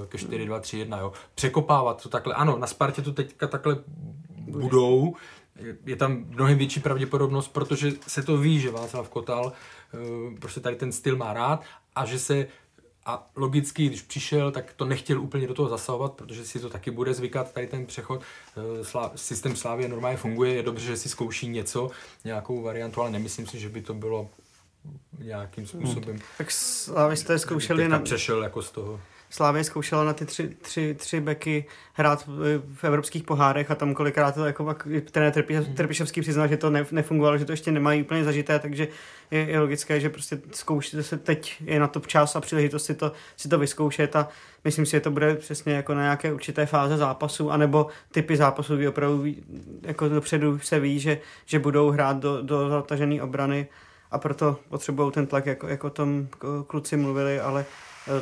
uh, 0.00 0.06
ke 0.06 0.18
4-2-3-1, 0.18 0.98
jo. 0.98 1.12
Překopávat 1.34 2.02
to 2.02 2.08
takhle, 2.08 2.34
ano, 2.34 2.58
na 2.58 2.66
Spartě 2.66 3.02
to 3.02 3.12
teďka 3.12 3.46
takhle 3.46 3.76
budou, 4.36 5.16
je 5.86 5.96
tam 5.96 6.24
mnohem 6.28 6.58
větší 6.58 6.80
pravděpodobnost, 6.80 7.48
protože 7.48 7.92
se 8.06 8.22
to 8.22 8.38
ví, 8.38 8.60
že 8.60 8.70
Václav 8.70 9.08
Kotal 9.08 9.52
uh, 9.92 10.38
prostě 10.38 10.60
tady 10.60 10.76
ten 10.76 10.92
styl 10.92 11.16
má 11.16 11.32
rád 11.32 11.62
a 11.94 12.04
že 12.04 12.18
se 12.18 12.46
a 13.06 13.30
logicky, 13.36 13.86
když 13.86 14.02
přišel, 14.02 14.52
tak 14.52 14.72
to 14.72 14.84
nechtěl 14.84 15.20
úplně 15.20 15.46
do 15.46 15.54
toho 15.54 15.68
zasahovat, 15.68 16.12
protože 16.12 16.44
si 16.44 16.60
to 16.60 16.70
taky 16.70 16.90
bude 16.90 17.14
zvykat, 17.14 17.52
tady 17.52 17.66
ten 17.66 17.86
přechod. 17.86 18.22
Eh, 18.56 18.84
Slá, 18.84 19.12
systém 19.14 19.56
Slávě 19.56 19.88
normálně 19.88 20.16
funguje, 20.16 20.54
je 20.54 20.62
dobře, 20.62 20.86
že 20.86 20.96
si 20.96 21.08
zkouší 21.08 21.48
něco, 21.48 21.90
nějakou 22.24 22.62
variantu, 22.62 23.00
ale 23.00 23.10
nemyslím 23.10 23.46
si, 23.46 23.58
že 23.58 23.68
by 23.68 23.82
to 23.82 23.94
bylo 23.94 24.28
nějakým 25.18 25.66
způsobem. 25.66 26.16
Hmm. 26.16 26.24
Tak 26.38 26.50
Slávisté 26.50 27.38
zkoušeli 27.38 27.88
na... 27.88 27.98
přešel 27.98 28.42
jako 28.42 28.62
z 28.62 28.70
toho. 28.70 29.00
Slávě 29.34 29.64
zkoušela 29.64 30.04
na 30.04 30.12
ty 30.12 30.26
tři, 30.26 30.48
tři, 30.48 30.94
tři 30.94 31.20
beky 31.20 31.64
hrát 31.92 32.26
v, 32.74 32.84
evropských 32.84 33.22
pohárech 33.22 33.70
a 33.70 33.74
tam 33.74 33.94
kolikrát 33.94 34.34
to 34.34 34.44
jako 34.44 34.64
pak 34.64 34.88
trenér 35.10 35.44
Trpišovský 35.74 36.20
přiznal, 36.20 36.48
že 36.48 36.56
to 36.56 36.70
ne, 36.70 36.86
nefungovalo, 36.90 37.38
že 37.38 37.44
to 37.44 37.52
ještě 37.52 37.72
nemají 37.72 38.02
úplně 38.02 38.24
zažité, 38.24 38.58
takže 38.58 38.88
je, 39.30 39.40
je 39.40 39.60
logické, 39.60 40.00
že 40.00 40.10
prostě 40.10 40.38
zkoušíte 40.52 41.02
se 41.02 41.18
teď 41.18 41.56
je 41.64 41.80
na 41.80 41.88
to 41.88 42.00
čas 42.00 42.36
a 42.36 42.40
příležitost 42.40 42.84
si 42.84 42.94
to, 42.94 43.12
si 43.36 43.48
to 43.48 43.58
vyzkoušet 43.58 44.16
a 44.16 44.28
myslím 44.64 44.86
si, 44.86 44.90
že 44.90 45.00
to 45.00 45.10
bude 45.10 45.34
přesně 45.34 45.72
jako 45.72 45.94
na 45.94 46.02
nějaké 46.02 46.32
určité 46.32 46.66
fáze 46.66 46.96
zápasu, 46.96 47.50
anebo 47.50 47.86
typy 48.12 48.36
zápasů, 48.36 48.76
kdy 48.76 48.88
opravdu 48.88 49.24
jako 49.82 50.08
dopředu 50.08 50.58
se 50.58 50.80
ví, 50.80 51.00
že, 51.00 51.18
že 51.46 51.58
budou 51.58 51.90
hrát 51.90 52.16
do, 52.16 52.42
do 52.42 52.68
zatažené 52.68 53.22
obrany 53.22 53.66
a 54.10 54.18
proto 54.18 54.56
potřebují 54.68 55.12
ten 55.12 55.26
tlak, 55.26 55.46
jako, 55.46 55.68
jako 55.68 55.90
tom 55.90 56.28
kluci 56.66 56.96
mluvili, 56.96 57.40
ale 57.40 57.64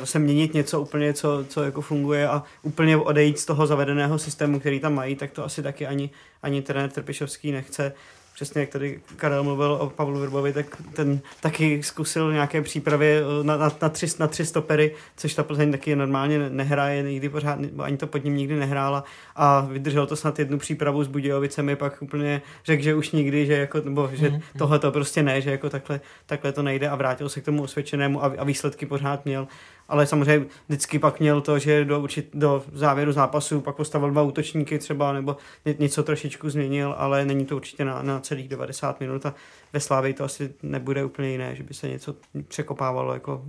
se 0.03 0.19
měnit 0.19 0.53
něco 0.53 0.81
úplně, 0.81 1.13
co, 1.13 1.45
co 1.49 1.63
jako 1.63 1.81
funguje 1.81 2.27
a 2.27 2.43
úplně 2.61 2.97
odejít 2.97 3.39
z 3.39 3.45
toho 3.45 3.67
zavedeného 3.67 4.19
systému, 4.19 4.59
který 4.59 4.79
tam 4.79 4.93
mají, 4.93 5.15
tak 5.15 5.31
to 5.31 5.45
asi 5.45 5.63
taky 5.63 5.87
ani, 5.87 6.09
ani 6.43 6.61
trenér 6.61 6.89
Trpišovský 6.89 7.51
nechce 7.51 7.93
přesně 8.33 8.61
jak 8.61 8.69
tady 8.69 8.99
Karel 9.15 9.43
mluvil 9.43 9.71
o 9.71 9.89
Pavlu 9.89 10.19
Vrbovi, 10.19 10.53
tak 10.53 10.65
ten 10.93 11.19
taky 11.41 11.83
zkusil 11.83 12.33
nějaké 12.33 12.61
přípravy 12.61 13.17
eh, 13.17 13.43
na, 13.43 13.57
na, 13.57 13.71
na, 13.81 13.89
tři, 13.89 14.07
na 14.19 14.27
tři 14.27 14.45
stopery, 14.45 14.95
což 15.17 15.33
ta 15.33 15.43
Plzeň 15.43 15.71
taky 15.71 15.95
normálně 15.95 16.49
nehraje, 16.49 17.03
nikdy 17.03 17.29
pořád, 17.29 17.59
ani 17.79 17.97
to 17.97 18.07
pod 18.07 18.23
ním 18.23 18.37
nikdy 18.37 18.55
nehrála 18.55 19.03
a 19.35 19.61
vydržel 19.61 20.05
to 20.05 20.15
snad 20.15 20.39
jednu 20.39 20.57
přípravu 20.57 21.03
s 21.03 21.07
Budějovicemi, 21.07 21.75
pak 21.75 22.01
úplně 22.01 22.41
řekl, 22.65 22.83
že 22.83 22.95
už 22.95 23.11
nikdy, 23.11 23.45
že, 23.45 23.53
jako, 23.53 23.81
nebo, 23.81 24.09
že 24.13 24.29
mm-hmm. 24.29 24.41
tohle 24.57 24.79
to 24.79 24.91
prostě 24.91 25.23
ne, 25.23 25.41
že 25.41 25.51
jako 25.51 25.69
takhle, 25.69 26.01
takhle 26.25 26.51
to 26.51 26.61
nejde 26.63 26.89
a 26.89 26.95
vrátil 26.95 27.29
se 27.29 27.41
k 27.41 27.45
tomu 27.45 27.63
osvědčenému 27.63 28.23
a, 28.23 28.33
a 28.37 28.43
výsledky 28.43 28.85
pořád 28.85 29.25
měl 29.25 29.47
ale 29.87 30.07
samozřejmě 30.07 30.45
vždycky 30.67 30.99
pak 30.99 31.19
měl 31.19 31.41
to, 31.41 31.59
že 31.59 31.85
do, 31.85 31.99
určit, 31.99 32.29
do 32.33 32.63
závěru 32.73 33.11
zápasu 33.11 33.61
pak 33.61 33.75
postavil 33.75 34.11
dva 34.11 34.21
útočníky 34.21 34.79
třeba, 34.79 35.13
nebo 35.13 35.37
něco 35.79 36.03
trošičku 36.03 36.49
změnil, 36.49 36.95
ale 36.97 37.25
není 37.25 37.45
to 37.45 37.55
určitě 37.55 37.85
na, 37.85 38.01
na 38.01 38.19
celých 38.19 38.47
90 38.47 38.99
minut 38.99 39.25
a 39.25 39.33
ve 39.73 39.79
Slávě 39.79 40.13
to 40.13 40.23
asi 40.23 40.53
nebude 40.63 41.05
úplně 41.05 41.29
jiné, 41.29 41.55
že 41.55 41.63
by 41.63 41.73
se 41.73 41.89
něco 41.89 42.15
překopávalo 42.47 43.13
jako 43.13 43.45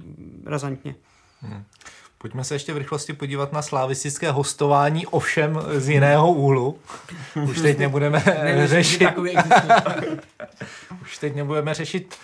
razantně. 0.47 0.95
Hmm. 1.41 1.65
Pojďme 2.19 2.45
se 2.45 2.55
ještě 2.55 2.75
v 2.75 2.77
rychlosti 2.77 3.13
podívat 3.13 3.53
na 3.53 3.63
slavistické 3.63 4.31
hostování, 4.31 5.07
ovšem 5.07 5.63
z 5.77 5.89
jiného 5.89 6.33
úhlu. 6.33 6.79
Už 7.49 7.61
teď 7.61 7.79
nebudeme 7.79 8.25
řešit. 8.65 9.09
Už 11.03 11.19
teď 11.19 11.35
nebudeme 11.35 11.75
řešit 11.75 12.15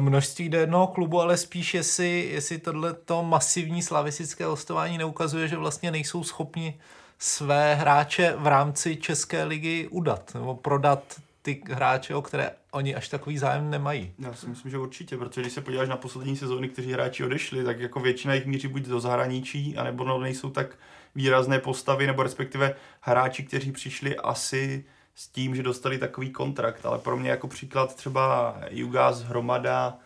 množství 0.00 0.48
do 0.48 0.58
jednoho 0.58 0.86
klubu, 0.86 1.20
ale 1.20 1.36
spíš 1.36 1.74
jestli, 1.74 2.28
jestli 2.32 2.58
tohleto 2.58 3.22
masivní 3.22 3.82
slavistické 3.82 4.44
hostování 4.44 4.98
neukazuje, 4.98 5.48
že 5.48 5.56
vlastně 5.56 5.90
nejsou 5.90 6.24
schopni 6.24 6.80
své 7.18 7.74
hráče 7.74 8.34
v 8.38 8.46
rámci 8.46 8.96
České 8.96 9.44
ligy 9.44 9.88
udat 9.90 10.34
nebo 10.34 10.54
prodat 10.54 11.02
ty 11.42 11.62
hráče, 11.70 12.14
o 12.14 12.22
které 12.22 12.50
oni 12.70 12.94
až 12.94 13.08
takový 13.08 13.38
zájem 13.38 13.70
nemají. 13.70 14.12
Já 14.18 14.34
si 14.34 14.46
myslím, 14.48 14.70
že 14.70 14.78
určitě, 14.78 15.16
protože 15.16 15.40
když 15.40 15.52
se 15.52 15.60
podíváš 15.60 15.88
na 15.88 15.96
poslední 15.96 16.36
sezóny, 16.36 16.68
kteří 16.68 16.92
hráči 16.92 17.24
odešli, 17.24 17.64
tak 17.64 17.80
jako 17.80 18.00
většina 18.00 18.34
jich 18.34 18.46
míří 18.46 18.68
buď 18.68 18.82
do 18.82 19.00
zahraničí, 19.00 19.76
anebo 19.76 20.04
no, 20.04 20.20
nejsou 20.20 20.50
tak 20.50 20.78
výrazné 21.14 21.58
postavy, 21.58 22.06
nebo 22.06 22.22
respektive 22.22 22.74
hráči, 23.00 23.42
kteří 23.42 23.72
přišli 23.72 24.16
asi 24.16 24.84
s 25.14 25.28
tím, 25.28 25.56
že 25.56 25.62
dostali 25.62 25.98
takový 25.98 26.30
kontrakt, 26.30 26.86
ale 26.86 26.98
pro 26.98 27.16
mě 27.16 27.30
jako 27.30 27.48
příklad 27.48 27.94
třeba 27.94 28.56
Jugas, 28.70 29.22
Hromada, 29.22 29.98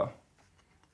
uh, 0.00 0.08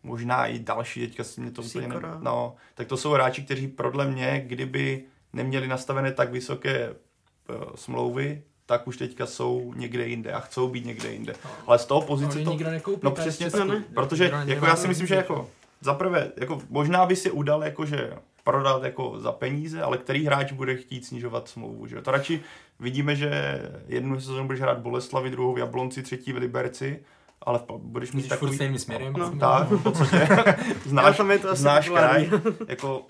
možná 0.03 0.47
i 0.47 0.59
další, 0.59 1.01
teďka 1.01 1.25
si 1.25 1.41
mě 1.41 1.51
to 1.51 1.63
úplně 1.63 1.89
ne... 1.89 1.97
No, 2.19 2.57
tak 2.75 2.87
to 2.87 2.97
jsou 2.97 3.11
hráči, 3.11 3.43
kteří 3.43 3.69
podle 3.69 4.07
mě, 4.07 4.45
kdyby 4.47 5.05
neměli 5.33 5.69
nastavené 5.69 6.13
tak 6.13 6.33
vysoké 6.33 6.91
uh, 6.91 7.57
smlouvy, 7.75 8.43
tak 8.67 8.87
už 8.87 8.97
teďka 8.97 9.27
jsou 9.27 9.73
někde 9.77 10.07
jinde 10.07 10.33
a 10.33 10.41
chcou 10.41 10.69
být 10.69 10.87
někde 10.87 11.13
jinde. 11.13 11.35
No. 11.45 11.51
Ale 11.67 11.79
z 11.79 11.85
toho 11.85 12.01
pozice 12.01 12.39
no, 12.39 12.59
to... 12.59 12.65
Nekoupí, 12.65 13.01
no 13.03 13.11
přesně 13.11 13.51
tak, 13.51 13.69
protože 13.95 14.33
jako 14.45 14.67
já 14.67 14.77
si 14.77 14.89
myslím, 14.89 15.07
že 15.07 15.15
jako 15.15 15.51
zaprvé, 15.81 16.33
jako 16.37 16.63
možná 16.69 17.07
by 17.07 17.17
si 17.17 17.31
udal 17.31 17.65
jako, 17.65 17.87
že 17.87 18.13
prodat 18.45 18.85
jako 18.85 19.21
za 19.21 19.33
peníze, 19.33 19.83
ale 19.83 19.99
který 19.99 20.25
hráč 20.27 20.53
bude 20.53 20.77
chtít 20.77 21.07
snižovat 21.07 21.49
smlouvu, 21.49 21.87
že 21.87 22.03
To 22.03 22.11
radši 22.11 22.43
vidíme, 22.81 23.17
že 23.17 23.63
jednu 23.89 24.21
sezónu 24.21 24.47
budeš 24.47 24.61
hrát 24.61 24.79
Boleslavi, 24.79 25.31
druhou 25.31 25.55
v 25.55 25.59
Jablonci, 25.59 26.03
třetí 26.03 26.33
v 26.33 26.37
Liberci, 26.37 27.01
ale 27.43 27.59
v, 27.59 27.65
budeš 27.79 28.13
mít 28.13 28.29
takový... 28.29 28.55
stejným 28.55 28.79
směrem. 28.79 29.13
No, 29.13 29.37
tak, 29.39 29.69
v 29.69 29.83
podstatě. 29.83 30.29
znáš, 30.87 31.21
to 31.43 31.55
znáš 31.55 31.89
kraj, 31.89 32.31
jako, 32.69 33.07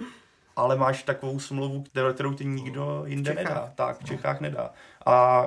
ale 0.57 0.77
máš 0.77 1.03
takovou 1.03 1.41
smlouvu, 1.41 1.83
kterou, 1.83 2.13
kterou 2.13 2.33
ti 2.33 2.45
nikdo 2.45 3.03
jinde 3.07 3.35
nedá. 3.35 3.73
Tak, 3.75 3.99
v 4.01 4.05
Čechách 4.05 4.41
nedá. 4.41 4.71
A 5.07 5.47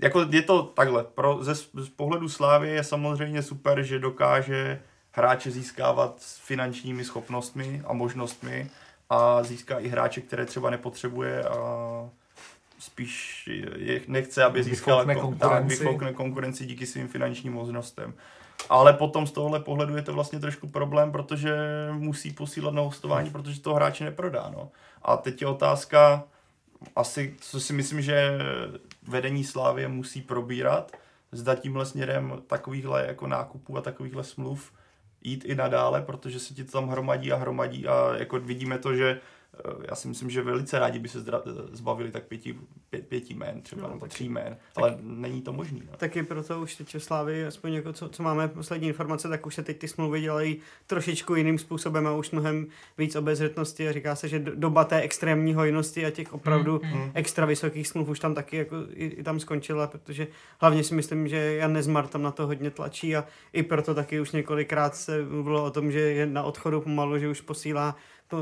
jako 0.00 0.26
je 0.30 0.42
to 0.42 0.62
takhle, 0.62 1.04
pro, 1.04 1.38
ze, 1.44 1.54
z 1.54 1.88
pohledu 1.96 2.28
Slávy 2.28 2.68
je 2.68 2.84
samozřejmě 2.84 3.42
super, 3.42 3.82
že 3.82 3.98
dokáže 3.98 4.80
hráče 5.12 5.50
získávat 5.50 6.14
s 6.18 6.38
finančními 6.38 7.04
schopnostmi 7.04 7.82
a 7.86 7.92
možnostmi, 7.92 8.70
a 9.12 9.42
získá 9.42 9.78
i 9.78 9.88
hráče, 9.88 10.20
které 10.20 10.46
třeba 10.46 10.70
nepotřebuje 10.70 11.44
a 11.44 12.08
spíš 12.78 13.48
je, 13.76 14.00
nechce, 14.08 14.44
aby 14.44 14.62
získal 14.62 15.14
konkurenci. 15.14 15.84
Tak, 15.84 16.14
konkurenci 16.14 16.66
díky 16.66 16.86
svým 16.86 17.08
finančním 17.08 17.52
možnostem. 17.52 18.14
Ale 18.68 18.92
potom 18.92 19.26
z 19.26 19.32
tohohle 19.32 19.60
pohledu 19.60 19.96
je 19.96 20.02
to 20.02 20.12
vlastně 20.12 20.40
trošku 20.40 20.68
problém, 20.68 21.12
protože 21.12 21.56
musí 21.92 22.30
posílat 22.30 22.74
na 22.74 22.82
hostování, 22.82 23.30
protože 23.30 23.60
to 23.60 23.74
hráče 23.74 24.04
neprodá. 24.04 24.50
No. 24.56 24.70
A 25.02 25.16
teď 25.16 25.42
je 25.42 25.48
otázka, 25.48 26.24
asi, 26.96 27.36
co 27.40 27.60
si 27.60 27.72
myslím, 27.72 28.02
že 28.02 28.38
vedení 29.08 29.44
Slávě 29.44 29.88
musí 29.88 30.22
probírat, 30.22 30.92
zda 31.32 31.54
tímhle 31.54 31.86
směrem 31.86 32.42
takovýchhle 32.46 33.06
jako 33.06 33.26
nákupů 33.26 33.76
a 33.78 33.80
takovýchhle 33.80 34.24
smluv 34.24 34.72
jít 35.24 35.44
i 35.44 35.54
nadále, 35.54 36.02
protože 36.02 36.40
se 36.40 36.54
ti 36.54 36.64
to 36.64 36.72
tam 36.72 36.88
hromadí 36.88 37.32
a 37.32 37.36
hromadí 37.36 37.88
a 37.88 38.14
jako 38.18 38.40
vidíme 38.40 38.78
to, 38.78 38.94
že 38.94 39.20
já 39.88 39.94
si 39.94 40.08
myslím, 40.08 40.30
že 40.30 40.42
velice 40.42 40.78
rádi 40.78 40.98
by 40.98 41.08
se 41.08 41.20
zdra, 41.20 41.42
zbavili 41.72 42.10
tak 42.10 42.24
pěti, 42.24 42.56
pě, 42.90 42.98
pěti 43.02 43.34
jmén 43.34 43.62
třeba, 43.62 43.82
no, 43.82 43.94
nebo 43.94 44.06
tří 44.06 44.28
jmén, 44.28 44.56
ale 44.76 44.90
tak, 44.90 44.98
není 45.02 45.42
to 45.42 45.52
možný. 45.52 45.82
No. 45.90 45.96
Taky 45.96 46.22
proto 46.22 46.60
už 46.60 46.74
teď 46.74 46.94
v 46.94 47.04
Slávy, 47.04 47.46
aspoň 47.46 47.72
jako 47.72 47.92
co, 47.92 48.08
co 48.08 48.22
máme 48.22 48.48
poslední 48.48 48.88
informace, 48.88 49.28
tak 49.28 49.46
už 49.46 49.54
se 49.54 49.62
teď 49.62 49.78
ty 49.78 49.88
smlouvy 49.88 50.20
dělají 50.20 50.56
trošičku 50.86 51.34
jiným 51.34 51.58
způsobem 51.58 52.06
a 52.06 52.12
už 52.12 52.30
mnohem 52.30 52.66
víc 52.98 53.16
obezřetnosti 53.16 53.88
a 53.88 53.92
říká 53.92 54.16
se, 54.16 54.28
že 54.28 54.38
doba 54.38 54.84
té 54.84 55.00
extrémní 55.00 55.54
hojnosti 55.54 56.06
a 56.06 56.10
těch 56.10 56.32
opravdu 56.32 56.80
mm, 56.84 56.90
mm. 56.90 57.10
extra 57.14 57.46
vysokých 57.46 57.88
smluv 57.88 58.08
už 58.08 58.20
tam 58.20 58.34
taky 58.34 58.56
jako 58.56 58.76
i, 58.94 59.06
i 59.06 59.22
tam 59.22 59.40
skončila, 59.40 59.86
protože 59.86 60.26
hlavně 60.60 60.84
si 60.84 60.94
myslím, 60.94 61.28
že 61.28 61.36
Jan 61.36 61.72
Nezmar 61.72 62.06
tam 62.08 62.22
na 62.22 62.30
to 62.30 62.46
hodně 62.46 62.70
tlačí 62.70 63.16
a 63.16 63.24
i 63.52 63.62
proto 63.62 63.94
taky 63.94 64.20
už 64.20 64.32
několikrát 64.32 64.96
se 64.96 65.24
mluvilo 65.24 65.64
o 65.64 65.70
tom, 65.70 65.92
že 65.92 66.00
je 66.00 66.26
na 66.26 66.42
odchodu 66.42 66.80
pomalu, 66.80 67.18
že 67.18 67.28
už 67.28 67.40
posílá 67.40 67.96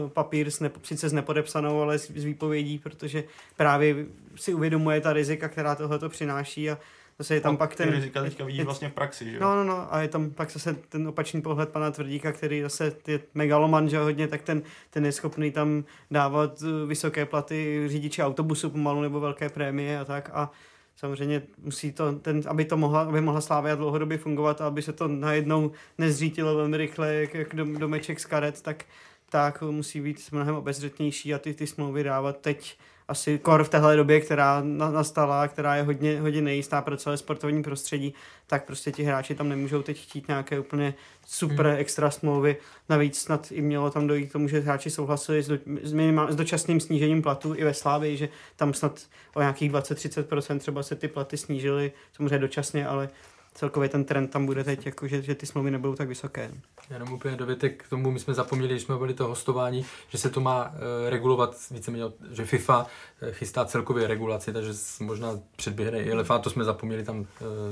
papír 0.09 0.51
s 0.51 0.61
nepo, 0.61 0.81
sice 0.83 1.09
s 1.09 1.12
nepodepsanou, 1.12 1.83
ale 1.83 1.99
s, 1.99 2.11
s 2.11 2.25
výpovědí, 2.25 2.79
protože 2.79 3.25
právě 3.57 4.07
si 4.37 4.55
uvědomuje 4.55 5.01
ta 5.01 5.12
rizika, 5.12 5.49
která 5.49 5.75
tohle 5.75 6.09
přináší 6.09 6.71
a 6.71 6.79
zase 7.19 7.35
je 7.35 7.41
tam 7.41 7.55
a 7.55 7.57
pak 7.57 7.75
ten... 7.75 7.91
rizika 7.91 8.23
teďka 8.23 8.45
vidí 8.45 8.62
vlastně 8.62 8.89
v 8.89 8.93
praxi, 8.93 9.25
že 9.25 9.37
jo? 9.37 9.41
No, 9.41 9.57
no, 9.57 9.65
no, 9.65 9.95
a 9.95 10.03
je 10.03 10.09
tam 10.09 10.31
pak 10.31 10.51
zase 10.51 10.77
ten 10.89 11.09
opačný 11.09 11.43
pohled 11.43 11.69
pana 11.69 11.91
Tvrdíka, 11.91 12.33
který 12.33 12.62
zase 12.62 12.93
je 13.07 13.21
megaloman, 13.35 13.89
že 13.89 13.99
hodně, 13.99 14.29
tak 14.29 14.43
ten, 14.43 14.62
ten 14.91 15.07
je 15.07 15.12
schopný 15.12 15.51
tam 15.51 15.85
dávat 16.11 16.62
eh, 16.62 16.87
vysoké 16.87 17.27
platy 17.27 17.85
řidiči 17.87 18.23
autobusu 18.23 18.71
pomalu 18.71 19.03
nebo 19.03 19.21
velké 19.21 19.49
prémie 19.49 20.01
a 20.01 20.05
tak 20.05 20.31
a 20.33 20.51
samozřejmě 20.97 21.43
musí 21.59 21.93
to, 21.93 22.12
ten, 22.12 22.43
aby 22.47 22.65
to 22.65 22.77
mohla, 22.77 23.01
aby 23.01 23.21
mohla 23.21 23.41
Slávia 23.41 23.75
dlouhodobě 23.75 24.19
fungovat 24.19 24.61
a 24.61 24.67
aby 24.67 24.83
se 24.83 24.93
to 24.93 25.09
najednou 25.09 25.71
nezřítilo 25.99 26.57
velmi 26.57 26.77
rychle, 26.77 27.15
jak, 27.15 27.35
jak 27.35 27.55
domeček 27.55 28.21
z 28.21 28.27
karet, 28.27 28.62
tak 28.62 28.85
tak 29.31 29.62
musí 29.62 30.01
být 30.01 30.32
mnohem 30.32 30.55
obezřetnější 30.55 31.35
a 31.35 31.39
ty, 31.39 31.55
ty 31.55 31.66
smlouvy 31.66 32.02
dávat 32.02 32.40
teď 32.40 32.78
asi 33.11 33.39
kor 33.39 33.65
v 33.65 33.69
téhle 33.69 33.97
době, 33.97 34.20
která 34.20 34.62
nastala, 34.65 35.48
která 35.48 35.77
je 35.77 35.82
hodně, 35.82 36.20
hodně 36.20 36.43
nejistá 36.43 36.82
pro 36.82 36.97
celé 36.97 37.16
sportovní 37.16 37.62
prostředí, 37.62 38.15
tak 38.47 38.65
prostě 38.65 38.93
ti 38.93 39.02
hráči 39.02 39.35
tam 39.35 39.48
nemůžou 39.48 39.82
teď 39.82 40.02
chtít 40.02 40.28
nějaké 40.28 40.61
úplně 40.61 40.94
super 41.27 41.66
hmm. 41.66 41.77
extra 41.77 42.11
smlouvy. 42.11 42.57
Navíc 42.89 43.19
snad 43.19 43.52
i 43.52 43.62
mělo 43.62 43.90
tam 43.90 44.07
dojít 44.07 44.27
k 44.27 44.32
tomu, 44.32 44.48
že 44.48 44.61
hráči 44.61 44.90
souhlasili 44.90 45.43
s, 45.43 45.48
do, 45.48 45.59
s, 45.82 45.93
minimál, 45.93 46.32
s 46.32 46.36
dočasným 46.36 46.81
snížením 46.81 47.23
platů 47.23 47.55
i 47.55 47.65
ve 47.65 47.74
Slávii, 47.74 48.16
že 48.16 48.28
tam 48.57 48.74
snad 48.74 49.01
o 49.35 49.40
nějakých 49.40 49.73
20-30% 49.73 50.59
třeba 50.59 50.82
se 50.82 50.97
ty 50.97 51.09
platy 51.09 51.36
snížily, 51.36 51.93
samozřejmě 52.12 52.39
dočasně, 52.39 52.86
ale 52.86 53.09
celkově 53.55 53.89
ten 53.89 54.05
trend 54.05 54.28
tam 54.31 54.47
bude 54.47 54.64
teď, 54.64 54.86
jako 54.86 55.09
že, 55.09 55.22
že 55.22 55.35
ty 55.35 55.47
smlouvy 55.47 55.70
nebudou 55.70 55.94
tak 55.94 56.09
vysoké. 56.09 56.51
Jenom 56.90 57.12
úplně 57.12 57.36
dovětek 57.36 57.82
k 57.85 57.89
tomu, 57.89 58.10
my 58.10 58.20
jsme 58.20 58.35
zapomněli, 58.35 58.72
když 58.72 58.82
jsme 58.82 58.97
byli 58.97 59.14
to 59.14 59.27
hostování, 59.27 59.85
že 60.09 60.18
se 60.18 60.31
to 60.31 60.40
má 60.40 60.68
uh, 60.68 60.74
regulovat 61.09 61.56
víceméně, 61.70 62.05
že 62.31 62.44
FIFA 62.44 62.78
uh, 63.22 63.28
chystá 63.31 63.64
celkově 63.64 64.06
regulaci, 64.06 64.52
takže 64.52 64.72
možná 65.01 65.28
předběhne 65.56 66.02
i 66.02 66.10
elefant, 66.10 66.44
to 66.44 66.51
jsme 66.51 66.64
zapomněli 66.64 67.05
tam 67.05 67.18
uh, 67.20 67.27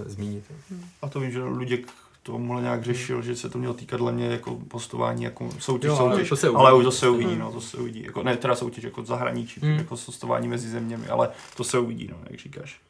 zmínit. 0.07 0.45
A 1.03 1.09
to 1.09 1.21
vím, 1.21 1.31
že 1.31 1.43
Luděk 1.43 1.87
tomuhle 2.23 2.63
nějak 2.63 2.83
řešil, 2.83 3.23
že 3.23 3.37
se 3.37 3.49
to 3.51 3.59
mělo 3.59 3.75
týkat 3.75 3.97
dle 3.97 4.13
mě 4.13 4.27
jako 4.27 4.55
postování, 4.69 5.25
jako 5.25 5.51
soutěž, 5.59 5.89
Jo, 5.89 5.97
soutěž, 5.97 6.29
to 6.29 6.37
se 6.37 6.51
uvidí. 6.51 6.67
ale 6.67 6.83
to 6.85 6.93
se 6.93 7.09
uvidí, 7.09 7.37
no, 7.37 7.53
to 7.53 7.61
se 7.61 7.77
uvidí, 7.77 8.03
jako, 8.03 8.23
ne 8.23 8.37
teda 8.37 8.55
soutěž, 8.55 8.85
jako 8.85 9.05
zahraničí, 9.05 9.61
Hmm. 9.61 9.71
jako 9.79 9.97
postování 9.97 10.49
mezi 10.49 10.69
zeměmi, 10.69 11.07
ale 11.09 11.31
to 11.57 11.65
se 11.65 11.79
uvidí, 11.79 12.09
no, 12.11 12.17
jak 12.31 12.41
říkáš. 12.41 12.81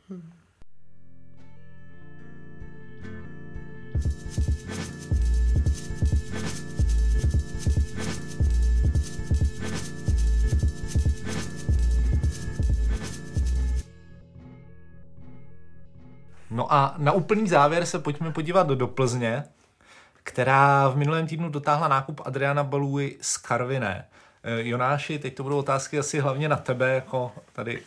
No 16.51 16.73
a 16.73 16.95
na 16.99 17.13
úplný 17.13 17.49
závěr 17.49 17.87
se 17.87 17.99
pojďme 17.99 18.33
podívat 18.33 18.69
do 18.69 18.87
Plzně, 18.87 19.45
která 20.23 20.89
v 20.89 20.97
minulém 20.97 21.27
týdnu 21.27 21.49
dotáhla 21.49 21.89
nákup 21.89 22.21
Adriana 22.25 22.65
Baluji 22.65 23.19
z 23.21 23.37
Karviné. 23.37 24.05
Eh, 24.43 24.69
Jonáši, 24.69 25.19
teď 25.19 25.35
to 25.35 25.43
budou 25.43 25.59
otázky 25.59 25.99
asi 25.99 26.21
hlavně 26.21 26.49
na 26.49 26.57
tebe, 26.57 26.95
jako 26.95 27.33
tady 27.53 27.83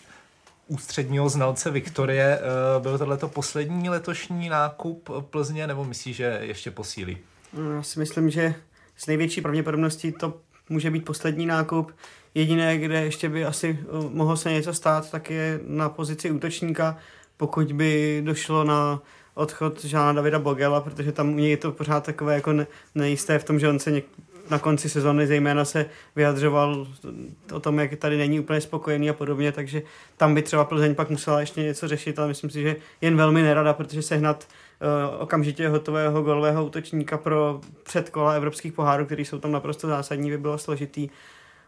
ústředního 0.71 1.29
znalce 1.29 1.71
Viktorie. 1.71 2.39
Eh, 2.39 2.79
Byl 2.79 2.97
tohleto 2.97 3.27
poslední 3.27 3.89
letošní 3.89 4.49
nákup 4.49 5.09
Plzně, 5.29 5.67
nebo 5.67 5.85
myslíš, 5.85 6.15
že 6.15 6.39
ještě 6.41 6.71
posílí? 6.71 7.17
No, 7.53 7.71
Já 7.75 7.83
si 7.83 7.99
myslím, 7.99 8.29
že 8.29 8.55
s 8.97 9.07
největší 9.07 9.41
pravděpodobností 9.41 10.11
to 10.11 10.33
může 10.69 10.91
být 10.91 11.05
poslední 11.05 11.45
nákup. 11.45 11.91
Jediné, 12.35 12.77
kde 12.77 13.03
ještě 13.03 13.29
by 13.29 13.45
asi 13.45 13.79
uh, 13.91 14.11
mohlo 14.11 14.37
se 14.37 14.51
něco 14.51 14.73
stát, 14.73 15.11
tak 15.11 15.29
je 15.29 15.59
na 15.67 15.89
pozici 15.89 16.31
útočníka, 16.31 16.97
pokud 17.37 17.71
by 17.71 18.21
došlo 18.25 18.63
na 18.63 19.01
odchod 19.33 19.85
Žána 19.85 20.13
Davida 20.13 20.39
Bogela, 20.39 20.81
protože 20.81 21.11
tam 21.11 21.33
u 21.33 21.37
něj 21.37 21.49
je 21.49 21.57
to 21.57 21.71
pořád 21.71 22.03
takové 22.05 22.35
jako 22.35 22.53
ne- 22.53 22.67
nejisté 22.95 23.39
v 23.39 23.43
tom, 23.43 23.59
že 23.59 23.69
on 23.69 23.79
se 23.79 23.91
něk- 23.91 24.03
na 24.51 24.59
konci 24.59 24.89
sezóny 24.89 25.27
zejména 25.27 25.65
se 25.65 25.85
vyjadřoval 26.15 26.87
o 27.53 27.59
tom, 27.59 27.79
jak 27.79 27.95
tady 27.95 28.17
není 28.17 28.39
úplně 28.39 28.61
spokojený 28.61 29.09
a 29.09 29.13
podobně, 29.13 29.51
takže 29.51 29.81
tam 30.17 30.35
by 30.35 30.41
třeba 30.41 30.65
Plzeň 30.65 30.95
pak 30.95 31.09
musela 31.09 31.39
ještě 31.39 31.63
něco 31.63 31.87
řešit, 31.87 32.19
ale 32.19 32.27
myslím 32.27 32.49
si, 32.49 32.61
že 32.61 32.75
jen 33.01 33.17
velmi 33.17 33.41
nerada, 33.41 33.73
protože 33.73 34.01
sehnat 34.01 34.47
uh, 34.47 35.21
okamžitě 35.21 35.69
hotového 35.69 36.21
golového 36.21 36.65
útočníka 36.65 37.17
pro 37.17 37.61
předkola 37.83 38.33
evropských 38.33 38.73
pohárů, 38.73 39.05
který 39.05 39.25
jsou 39.25 39.39
tam 39.39 39.51
naprosto 39.51 39.87
zásadní, 39.87 40.29
by 40.29 40.37
bylo 40.37 40.57
složitý. 40.57 41.09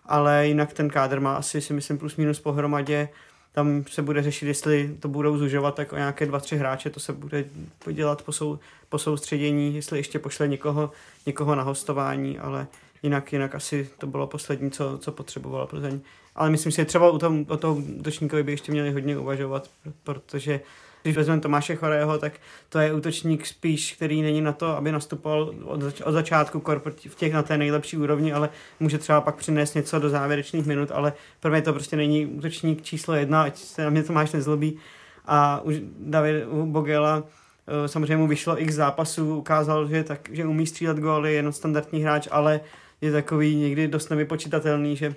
Ale 0.05 0.47
jinak 0.47 0.73
ten 0.73 0.89
kádr 0.89 1.19
má 1.19 1.35
asi 1.35 1.61
si 1.61 1.73
myslím 1.73 1.97
plus 1.97 2.15
minus 2.15 2.39
pohromadě. 2.39 3.09
Tam 3.53 3.83
se 3.87 4.01
bude 4.01 4.23
řešit, 4.23 4.45
jestli 4.45 4.95
to 4.99 5.07
budou 5.07 5.37
zužovat 5.37 5.75
tak 5.75 5.93
o 5.93 5.95
nějaké 5.95 6.25
dva, 6.25 6.39
tři 6.39 6.57
hráče, 6.57 6.89
to 6.89 6.99
se 6.99 7.13
bude 7.13 7.45
dělat 7.91 8.21
po, 8.21 8.31
sou, 8.31 8.59
po 8.89 8.97
soustředění, 8.97 9.75
jestli 9.75 9.99
ještě 9.99 10.19
pošle 10.19 10.47
někoho, 10.47 10.91
někoho 11.25 11.55
na 11.55 11.63
hostování, 11.63 12.39
ale 12.39 12.67
jinak, 13.03 13.33
jinak 13.33 13.55
asi 13.55 13.89
to 13.97 14.07
bylo 14.07 14.27
poslední, 14.27 14.71
co, 14.71 14.97
co 14.97 15.11
potřebovala 15.11 15.67
Plzeň. 15.67 15.99
Ale 16.35 16.49
myslím 16.49 16.71
si, 16.71 16.75
že 16.75 16.85
třeba 16.85 17.09
u 17.09 17.17
toho, 17.17 17.35
o 17.47 17.57
toho 17.57 17.75
útočníkovi 17.75 18.43
by 18.43 18.51
ještě 18.51 18.71
měli 18.71 18.91
hodně 18.91 19.17
uvažovat, 19.17 19.69
protože 20.03 20.59
když 21.03 21.15
vezmeme 21.15 21.41
Tomáše 21.41 21.75
Chorého, 21.75 22.17
tak 22.17 22.33
to 22.69 22.79
je 22.79 22.93
útočník 22.93 23.45
spíš, 23.45 23.93
který 23.93 24.21
není 24.21 24.41
na 24.41 24.51
to, 24.51 24.77
aby 24.77 24.91
nastupoval 24.91 25.53
od, 25.63 25.81
zač- 25.81 26.01
od 26.01 26.11
začátku 26.11 26.63
v 27.07 27.15
těch 27.15 27.33
na 27.33 27.43
té 27.43 27.57
nejlepší 27.57 27.97
úrovni, 27.97 28.33
ale 28.33 28.49
může 28.79 28.97
třeba 28.97 29.21
pak 29.21 29.35
přinést 29.35 29.73
něco 29.73 29.99
do 29.99 30.09
závěrečných 30.09 30.65
minut, 30.65 30.91
ale 30.91 31.13
pro 31.39 31.51
mě 31.51 31.61
to 31.61 31.73
prostě 31.73 31.95
není 31.95 32.25
útočník 32.25 32.81
číslo 32.81 33.15
jedna, 33.15 33.43
ať 33.43 33.57
se 33.57 33.83
na 33.83 33.89
mě 33.89 34.03
Tomáš 34.03 34.31
nezlobí. 34.31 34.77
A 35.25 35.61
už 35.61 35.75
David 35.99 36.45
Bogela 36.65 37.23
eh, 37.67 37.87
samozřejmě 37.87 38.17
mu 38.17 38.27
vyšlo 38.27 38.61
x 38.61 38.73
zápasů, 38.73 39.37
ukázal, 39.37 39.87
že, 39.87 40.03
tak, 40.03 40.29
že 40.31 40.45
umí 40.45 40.67
střílet 40.67 40.97
góly, 40.97 41.33
je 41.33 41.51
standardní 41.51 42.01
hráč, 42.01 42.27
ale 42.31 42.59
je 43.01 43.11
takový 43.11 43.55
někdy 43.55 43.87
dost 43.87 44.09
nevypočitatelný, 44.09 44.95
že 44.95 45.15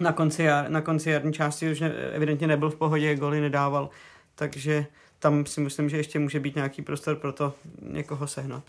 na 0.00 0.12
konci, 0.12 0.42
jar, 0.42 0.70
na 0.70 0.80
konci 0.80 1.10
jarní 1.10 1.32
části 1.32 1.72
už 1.72 1.80
ne, 1.80 1.92
evidentně 2.12 2.46
nebyl 2.46 2.70
v 2.70 2.76
pohodě, 2.76 3.16
goly 3.16 3.40
nedával, 3.40 3.90
takže 4.34 4.86
tam 5.22 5.46
si 5.46 5.60
myslím, 5.60 5.88
že 5.88 5.96
ještě 5.96 6.18
může 6.18 6.40
být 6.40 6.54
nějaký 6.54 6.82
prostor 6.82 7.16
pro 7.16 7.32
to 7.32 7.54
někoho 7.82 8.26
sehnat. 8.26 8.62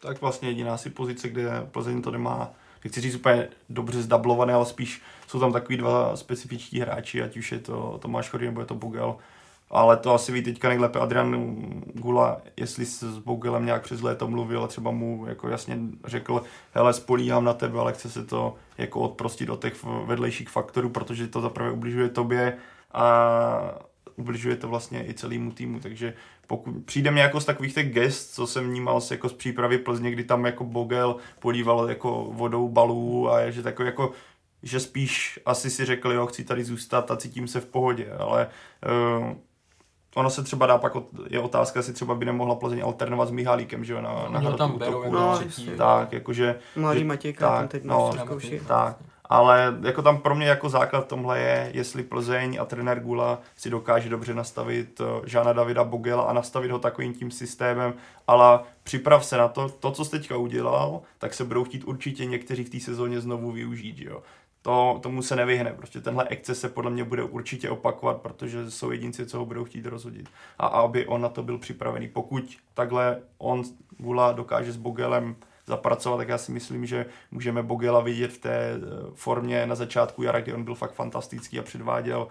Tak 0.00 0.20
vlastně 0.20 0.48
jediná 0.48 0.76
si 0.76 0.90
pozice, 0.90 1.28
kde 1.28 1.66
Plzeň 1.70 2.02
to 2.02 2.10
nemá, 2.10 2.50
nechci 2.84 3.00
říct 3.00 3.14
úplně 3.14 3.48
dobře 3.68 4.02
zdablované, 4.02 4.54
ale 4.54 4.66
spíš 4.66 5.02
jsou 5.26 5.40
tam 5.40 5.52
takový 5.52 5.76
dva 5.76 6.16
specifičtí 6.16 6.80
hráči, 6.80 7.22
ať 7.22 7.36
už 7.36 7.52
je 7.52 7.58
to 7.58 7.98
Tomáš 8.02 8.30
Chory 8.30 8.46
nebo 8.46 8.60
je 8.60 8.66
to 8.66 8.74
Bugel. 8.74 9.16
Ale 9.70 9.96
to 9.96 10.14
asi 10.14 10.32
ví 10.32 10.42
teďka 10.42 10.68
nejlépe 10.68 10.98
Adrian 10.98 11.54
Gula, 11.94 12.40
jestli 12.56 12.86
se 12.86 13.12
s 13.12 13.18
Bogelem 13.18 13.66
nějak 13.66 13.82
přes 13.82 14.00
léto 14.00 14.28
mluvil 14.28 14.64
a 14.64 14.66
třeba 14.66 14.90
mu 14.90 15.24
jako 15.28 15.48
jasně 15.48 15.78
řekl, 16.04 16.42
hele, 16.74 16.92
spolíhám 16.92 17.44
na 17.44 17.52
tebe, 17.52 17.78
ale 17.78 17.92
chce 17.92 18.10
se 18.10 18.24
to 18.24 18.54
jako 18.78 19.00
odprostit 19.00 19.50
od 19.50 19.62
těch 19.62 19.84
vedlejších 20.04 20.48
faktorů, 20.48 20.88
protože 20.88 21.28
to 21.28 21.40
zaprvé 21.40 21.70
ubližuje 21.70 22.08
tobě 22.08 22.56
a 22.92 23.87
ubližuje 24.18 24.56
to 24.56 24.68
vlastně 24.68 25.08
i 25.08 25.14
celému 25.14 25.52
týmu, 25.52 25.80
takže 25.80 26.14
pokud 26.46 26.72
přijde 26.84 27.10
mě 27.10 27.22
jako 27.22 27.40
z 27.40 27.44
takových 27.44 27.74
těch 27.74 27.92
gest, 27.92 28.34
co 28.34 28.46
jsem 28.46 28.64
vnímal 28.70 29.00
z, 29.00 29.10
jako 29.10 29.28
z 29.28 29.32
přípravy 29.32 29.78
Plzně, 29.78 30.10
kdy 30.10 30.24
tam 30.24 30.46
jako 30.46 30.64
Bogel 30.64 31.16
políval 31.38 31.88
jako 31.88 32.28
vodou 32.32 32.68
balů 32.68 33.30
a 33.30 33.50
že 33.50 33.62
takový 33.62 33.86
jako 33.86 34.10
že 34.62 34.80
spíš 34.80 35.40
asi 35.46 35.70
si 35.70 35.84
řekl, 35.84 36.12
jo, 36.12 36.26
chci 36.26 36.44
tady 36.44 36.64
zůstat 36.64 37.10
a 37.10 37.16
cítím 37.16 37.48
se 37.48 37.60
v 37.60 37.66
pohodě, 37.66 38.12
ale 38.18 38.48
uh, 39.20 39.32
ono 40.14 40.30
se 40.30 40.42
třeba 40.42 40.66
dá 40.66 40.78
pak, 40.78 40.94
ot- 40.94 41.26
je 41.30 41.40
otázka, 41.40 41.78
jestli 41.78 41.92
třeba 41.92 42.14
by 42.14 42.24
nemohla 42.24 42.54
Plzeň 42.54 42.82
alternovat 42.84 43.28
s 43.28 43.30
Mihálíkem, 43.30 43.84
že 43.84 43.92
jo, 43.92 44.00
na, 44.00 44.28
na 44.40 44.56
tam 44.56 44.78
berou 44.78 44.90
útoku, 44.90 45.04
jako 45.04 45.16
no, 45.16 45.34
třetí. 45.36 45.64
jasně. 45.64 45.76
tak, 45.76 46.12
jakože 46.12 46.58
Mladý 46.76 47.04
Matějka 47.04 47.48
tak, 47.48 47.58
tam 47.58 47.68
teď 47.68 47.84
no, 47.84 48.12
na 48.16 48.24
zkouši. 48.24 48.60
tak. 48.66 48.96
Ale 49.28 49.78
jako 49.82 50.02
tam 50.02 50.18
pro 50.18 50.34
mě 50.34 50.46
jako 50.46 50.68
základ 50.68 51.08
tomhle 51.08 51.40
je, 51.40 51.70
jestli 51.74 52.02
Plzeň 52.02 52.58
a 52.60 52.64
trenér 52.64 53.00
Gula 53.00 53.38
si 53.56 53.70
dokáže 53.70 54.08
dobře 54.08 54.34
nastavit 54.34 55.00
eh, 55.00 55.28
Žána 55.28 55.52
Davida 55.52 55.84
Bogela 55.84 56.22
a 56.22 56.32
nastavit 56.32 56.70
ho 56.70 56.78
takovým 56.78 57.14
tím 57.14 57.30
systémem, 57.30 57.94
ale 58.26 58.60
připrav 58.82 59.24
se 59.24 59.36
na 59.36 59.48
to, 59.48 59.68
to, 59.68 59.90
co 59.90 60.04
jsi 60.04 60.10
teďka 60.10 60.36
udělal, 60.36 61.00
tak 61.18 61.34
se 61.34 61.44
budou 61.44 61.64
chtít 61.64 61.84
určitě 61.84 62.24
někteří 62.24 62.64
v 62.64 62.70
té 62.70 62.80
sezóně 62.80 63.20
znovu 63.20 63.52
využít, 63.52 63.98
jo. 63.98 64.22
To, 64.62 64.98
tomu 65.02 65.22
se 65.22 65.36
nevyhne, 65.36 65.72
prostě 65.72 66.00
tenhle 66.00 66.28
exces 66.28 66.60
se 66.60 66.68
podle 66.68 66.90
mě 66.90 67.04
bude 67.04 67.22
určitě 67.22 67.70
opakovat, 67.70 68.20
protože 68.22 68.70
jsou 68.70 68.90
jedinci, 68.90 69.26
co 69.26 69.38
ho 69.38 69.46
budou 69.46 69.64
chtít 69.64 69.86
rozhodit. 69.86 70.28
A 70.58 70.66
aby 70.66 71.06
on 71.06 71.20
na 71.20 71.28
to 71.28 71.42
byl 71.42 71.58
připravený. 71.58 72.08
Pokud 72.08 72.56
takhle 72.74 73.20
on, 73.38 73.62
Gula, 73.98 74.32
dokáže 74.32 74.72
s 74.72 74.76
Bogelem 74.76 75.36
zapracovat, 75.68 76.16
tak 76.16 76.28
já 76.28 76.38
si 76.38 76.52
myslím, 76.52 76.86
že 76.86 77.06
můžeme 77.30 77.62
Bogela 77.62 78.00
vidět 78.00 78.32
v 78.32 78.38
té 78.38 78.50
eh, 78.50 78.78
formě 79.14 79.66
na 79.66 79.74
začátku 79.74 80.22
jara, 80.22 80.40
kdy 80.40 80.52
on 80.54 80.64
byl 80.64 80.74
fakt 80.74 80.92
fantastický 80.94 81.58
a 81.58 81.62
předváděl 81.62 82.28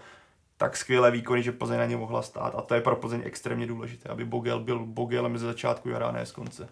tak 0.57 0.77
skvělé 0.77 1.11
výkony, 1.11 1.43
že 1.43 1.51
Plzeň 1.51 1.77
na 1.77 1.85
ně 1.85 1.97
mohla 1.97 2.21
stát. 2.21 2.53
A 2.57 2.61
to 2.61 2.75
je 2.75 2.81
pro 2.81 2.95
Plzeň 2.95 3.21
extrémně 3.25 3.67
důležité, 3.67 4.09
aby 4.09 4.25
Bogel 4.25 4.59
byl 4.59 4.79
Bogelem 4.85 5.37
ze 5.37 5.45
začátku 5.45 5.89
jara, 5.89 6.07
a 6.07 6.11
ne 6.11 6.25
z 6.25 6.31
konce. 6.31 6.67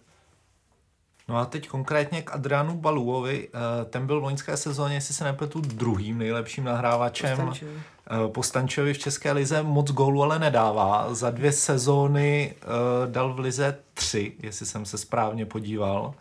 No 1.28 1.38
a 1.38 1.46
teď 1.46 1.68
konkrétně 1.68 2.22
k 2.22 2.34
Adrianu 2.34 2.78
Baluovi. 2.78 3.48
Eh, 3.54 3.86
Ten 3.86 4.08
byl 4.08 4.20
v 4.20 4.24
loňské 4.24 4.58
sezóně, 4.58 4.96
jestli 4.96 5.14
se 5.14 5.24
nepletu, 5.24 5.62
druhým 5.62 6.18
nejlepším 6.18 6.64
nahrávačem. 6.64 7.38
Postančovi. 7.38 7.72
Eh, 7.72 8.28
Po 8.28 8.44
Stančovi 8.44 8.94
v 8.94 8.98
České 8.98 9.32
lize 9.32 9.64
moc 9.64 9.92
gólů 9.92 10.24
ale 10.24 10.40
nedává. 10.40 11.14
Za 11.14 11.30
dvě 11.30 11.52
sezóny 11.52 12.54
eh, 12.56 12.66
dal 13.12 13.34
v 13.34 13.40
lize 13.40 13.78
tři, 13.94 14.34
jestli 14.40 14.66
jsem 14.66 14.86
se 14.86 14.98
správně 14.98 15.46
podíval. 15.46 16.14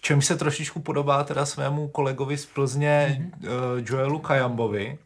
V 0.00 0.02
čem 0.02 0.22
se 0.22 0.36
trošičku 0.36 0.80
podobá 0.80 1.24
teda 1.24 1.46
svému 1.46 1.88
kolegovi 1.88 2.38
z 2.38 2.46
Plzně 2.46 3.22
mm-hmm. 3.40 3.84
Joelu 3.86 4.18
Kajambovi. 4.18 4.98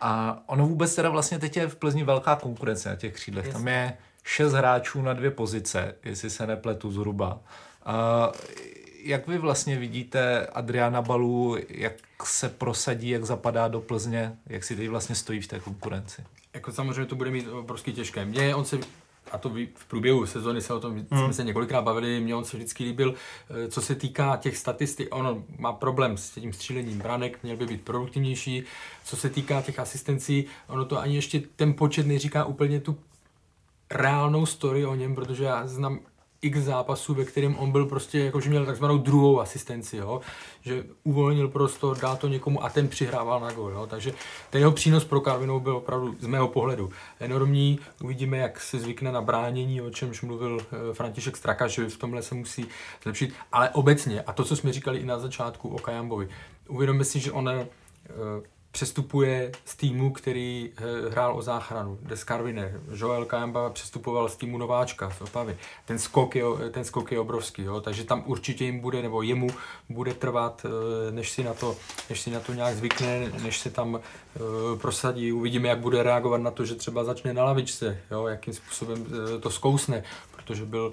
A 0.00 0.42
ono 0.46 0.66
vůbec 0.66 0.94
teda 0.94 1.10
vlastně 1.10 1.38
teď 1.38 1.56
je 1.56 1.68
v 1.68 1.76
Plzni 1.76 2.04
velká 2.04 2.36
konkurence 2.36 2.88
na 2.88 2.96
těch 2.96 3.14
křídlech. 3.14 3.44
Yes. 3.44 3.54
Tam 3.54 3.68
je 3.68 3.92
šest 4.24 4.52
hráčů 4.52 5.02
na 5.02 5.12
dvě 5.12 5.30
pozice, 5.30 5.94
jestli 6.04 6.30
se 6.30 6.46
nepletu 6.46 6.92
zhruba. 6.92 7.40
A 7.84 8.28
jak 9.02 9.28
vy 9.28 9.38
vlastně 9.38 9.78
vidíte 9.78 10.46
Adriana 10.46 11.02
Balu, 11.02 11.56
jak 11.68 11.94
se 12.24 12.48
prosadí, 12.48 13.08
jak 13.08 13.24
zapadá 13.24 13.68
do 13.68 13.80
Plzně, 13.80 14.32
jak 14.46 14.64
si 14.64 14.76
teď 14.76 14.88
vlastně 14.88 15.14
stojí 15.14 15.40
v 15.40 15.46
té 15.48 15.60
konkurenci? 15.60 16.24
Jako 16.54 16.72
samozřejmě 16.72 17.06
to 17.06 17.16
bude 17.16 17.30
mít 17.30 17.48
obrovský 17.48 17.92
těžké. 17.92 18.24
Mně 18.24 18.54
on 18.54 18.64
se 18.64 18.78
a 19.32 19.38
to 19.38 19.48
v 19.74 19.84
průběhu 19.88 20.26
sezóny 20.26 20.60
se 20.60 20.74
o 20.74 20.80
tom 20.80 20.92
hmm. 20.92 21.06
jsme 21.10 21.32
se 21.32 21.44
několikrát 21.44 21.82
bavili, 21.82 22.20
mně 22.20 22.34
on 22.34 22.44
se 22.44 22.56
vždycky 22.56 22.84
líbil, 22.84 23.14
eh, 23.50 23.68
co 23.68 23.80
se 23.80 23.94
týká 23.94 24.36
těch 24.36 24.56
statistik, 24.56 25.08
on 25.14 25.44
má 25.58 25.72
problém 25.72 26.16
s 26.16 26.30
tím 26.30 26.52
střílením 26.52 26.98
branek, 26.98 27.38
měl 27.42 27.56
by 27.56 27.66
být 27.66 27.82
produktivnější, 27.82 28.62
co 29.04 29.16
se 29.16 29.30
týká 29.30 29.62
těch 29.62 29.78
asistencí, 29.78 30.44
ono 30.66 30.84
to 30.84 30.98
ani 30.98 31.14
ještě 31.14 31.42
ten 31.56 31.74
počet 31.74 32.06
neříká 32.06 32.44
úplně 32.44 32.80
tu 32.80 32.98
reálnou 33.90 34.46
story 34.46 34.86
o 34.86 34.94
něm, 34.94 35.14
protože 35.14 35.44
já 35.44 35.66
znám 35.66 36.00
x 36.42 36.58
zápasů, 36.58 37.14
ve 37.14 37.24
kterém 37.24 37.56
on 37.56 37.72
byl 37.72 37.86
prostě, 37.86 38.18
jako 38.18 38.40
že 38.40 38.50
měl 38.50 38.66
takzvanou 38.66 38.98
druhou 38.98 39.40
asistenci, 39.40 39.96
jo? 39.96 40.20
že 40.60 40.84
uvolnil 41.04 41.48
prostor, 41.48 41.98
dá 41.98 42.16
to 42.16 42.28
někomu 42.28 42.64
a 42.64 42.68
ten 42.68 42.88
přihrával 42.88 43.40
na 43.40 43.52
gol. 43.52 43.70
Jo? 43.70 43.86
Takže 43.86 44.12
ten 44.50 44.60
jeho 44.60 44.72
přínos 44.72 45.04
pro 45.04 45.20
Karvinou 45.20 45.60
byl 45.60 45.76
opravdu 45.76 46.16
z 46.20 46.26
mého 46.26 46.48
pohledu 46.48 46.90
enormní. 47.20 47.78
Uvidíme, 48.02 48.38
jak 48.38 48.60
se 48.60 48.78
zvykne 48.78 49.12
na 49.12 49.20
bránění, 49.20 49.80
o 49.80 49.90
čemž 49.90 50.22
mluvil 50.22 50.58
eh, 50.60 50.94
František 50.94 51.36
Straka, 51.36 51.68
že 51.68 51.88
v 51.88 51.96
tomhle 51.96 52.22
se 52.22 52.34
musí 52.34 52.66
zlepšit. 53.02 53.34
Ale 53.52 53.70
obecně, 53.70 54.22
a 54.22 54.32
to, 54.32 54.44
co 54.44 54.56
jsme 54.56 54.72
říkali 54.72 54.98
i 54.98 55.06
na 55.06 55.18
začátku 55.18 55.68
o 55.68 55.78
Kajambovi, 55.78 56.28
uvědomme 56.68 57.04
si, 57.04 57.20
že 57.20 57.32
on 57.32 57.48
eh, 57.48 57.66
přestupuje 58.78 59.52
z 59.64 59.76
týmu, 59.76 60.12
který 60.12 60.70
eh, 60.76 61.10
hrál 61.10 61.36
o 61.36 61.42
záchranu, 61.42 61.98
de 62.02 62.16
Karvine. 62.24 62.80
Joel 62.94 63.24
Kajamba 63.24 63.70
přestupoval 63.70 64.28
z 64.28 64.36
týmu 64.36 64.58
Nováčka 64.58 65.10
z 65.10 65.20
Opavy. 65.20 65.56
Ten 65.84 65.98
skok 65.98 66.36
je, 66.36 66.44
ten 66.70 66.84
skok 66.84 67.12
je 67.12 67.20
obrovský, 67.20 67.62
jo? 67.62 67.80
takže 67.80 68.04
tam 68.04 68.22
určitě 68.26 68.64
jim 68.64 68.80
bude, 68.80 69.02
nebo 69.02 69.22
jemu 69.22 69.48
bude 69.88 70.14
trvat, 70.14 70.66
eh, 70.66 71.12
než 71.12 71.30
si 71.30 71.44
na 71.44 71.54
to, 71.54 71.76
než 72.10 72.20
si 72.20 72.30
na 72.30 72.40
to 72.40 72.54
nějak 72.54 72.76
zvykne, 72.76 73.32
než 73.42 73.58
se 73.58 73.70
tam 73.70 74.00
eh, 74.00 74.40
prosadí. 74.80 75.32
Uvidíme, 75.32 75.68
jak 75.68 75.78
bude 75.78 76.02
reagovat 76.02 76.38
na 76.38 76.50
to, 76.50 76.64
že 76.64 76.74
třeba 76.74 77.04
začne 77.04 77.34
na 77.34 77.44
lavičce, 77.44 78.00
jo? 78.10 78.26
jakým 78.26 78.54
způsobem 78.54 79.06
to 79.40 79.50
zkousne, 79.50 80.02
protože 80.36 80.64
byl 80.64 80.92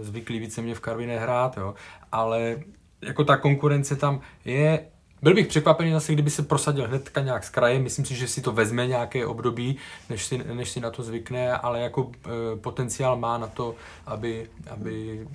zvyklý 0.00 0.38
více 0.38 0.62
mě 0.62 0.74
v 0.74 0.80
Karviné 0.80 1.18
hrát, 1.18 1.56
jo? 1.56 1.74
ale 2.12 2.56
jako 3.02 3.24
ta 3.24 3.36
konkurence 3.36 3.96
tam 3.96 4.20
je 4.44 4.86
byl 5.26 5.34
bych 5.34 5.46
překvapený 5.46 5.92
zase, 5.92 6.12
kdyby 6.12 6.30
se 6.30 6.42
prosadil 6.42 6.86
hnedka 6.86 7.20
nějak 7.20 7.44
z 7.44 7.48
kraje. 7.50 7.78
Myslím 7.78 8.04
si, 8.04 8.14
že 8.14 8.28
si 8.28 8.40
to 8.42 8.52
vezme 8.52 8.86
nějaké 8.86 9.26
období, 9.26 9.76
než 10.10 10.24
si, 10.24 10.38
než 10.54 10.70
si 10.70 10.80
na 10.80 10.90
to 10.90 11.02
zvykne, 11.02 11.52
ale 11.52 11.80
jako 11.80 12.10
e, 12.54 12.56
potenciál 12.56 13.16
má 13.16 13.38
na 13.38 13.46
to, 13.46 13.74
aby, 14.06 14.46
aby 14.70 15.26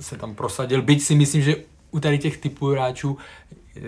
se 0.00 0.16
tam 0.16 0.34
prosadil. 0.34 0.82
Byť 0.82 1.02
si 1.02 1.14
myslím, 1.14 1.42
že 1.42 1.56
u 1.90 2.00
tady 2.00 2.18
těch 2.18 2.36
typů 2.36 2.66
hráčů 2.66 3.18
e, 3.76 3.80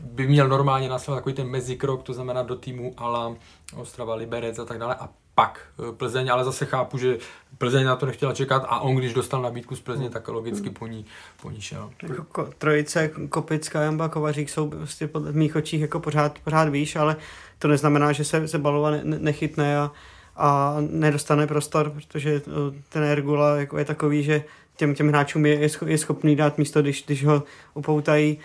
by 0.00 0.26
měl 0.26 0.48
normálně 0.48 0.88
následovat 0.88 1.20
takový 1.20 1.34
ten 1.34 1.48
mezikrok, 1.48 2.02
to 2.02 2.14
znamená 2.14 2.42
do 2.42 2.56
týmu 2.56 2.94
ala 2.96 3.34
Ostrava, 3.76 4.14
Liberec 4.14 4.58
a 4.58 4.64
tak 4.64 4.78
dále 4.78 4.94
a 4.94 5.08
pak 5.38 5.60
eh, 5.78 5.92
Plzeň, 5.92 6.30
ale 6.30 6.44
zase 6.44 6.66
chápu, 6.66 6.98
že 6.98 7.18
Plzeň 7.58 7.84
na 7.84 7.96
to 7.96 8.06
nechtěla 8.06 8.34
čekat 8.34 8.66
a 8.68 8.80
on, 8.80 8.96
když 8.96 9.14
dostal 9.14 9.42
nabídku 9.42 9.76
z 9.76 9.80
Plzně, 9.80 10.10
tak 10.10 10.28
logicky 10.28 10.70
po 10.70 10.86
ní, 10.86 11.06
po 11.42 11.50
ní 11.50 11.60
šel. 11.60 11.90
Jako 12.16 12.50
trojice, 12.58 13.10
Kopická, 13.28 13.80
Jamba, 13.80 14.08
Kovařík 14.08 14.50
jsou 14.50 14.70
prostě 14.70 15.10
v 15.14 15.36
mých 15.36 15.56
očích 15.56 15.80
jako 15.80 16.00
pořád, 16.00 16.38
pořád 16.44 16.68
výš, 16.68 16.96
ale 16.96 17.16
to 17.58 17.68
neznamená, 17.68 18.12
že 18.12 18.24
se, 18.24 18.48
se 18.48 18.58
Balova 18.58 18.90
ne, 18.90 19.02
nechytne 19.04 19.78
a, 19.78 19.92
a 20.36 20.76
nedostane 20.90 21.46
prostor, 21.46 21.90
protože 21.90 22.34
eh, 22.34 22.82
ten 22.88 23.02
Ergula 23.02 23.56
jako 23.56 23.78
je 23.78 23.84
takový, 23.84 24.22
že 24.22 24.44
těm, 24.76 24.94
těm 24.94 25.08
hráčům 25.08 25.46
je, 25.46 25.70
je 25.86 25.98
schopný 25.98 26.36
dát 26.36 26.58
místo, 26.58 26.82
když, 26.82 27.04
když 27.06 27.24
ho 27.24 27.42
upoutají 27.74 28.38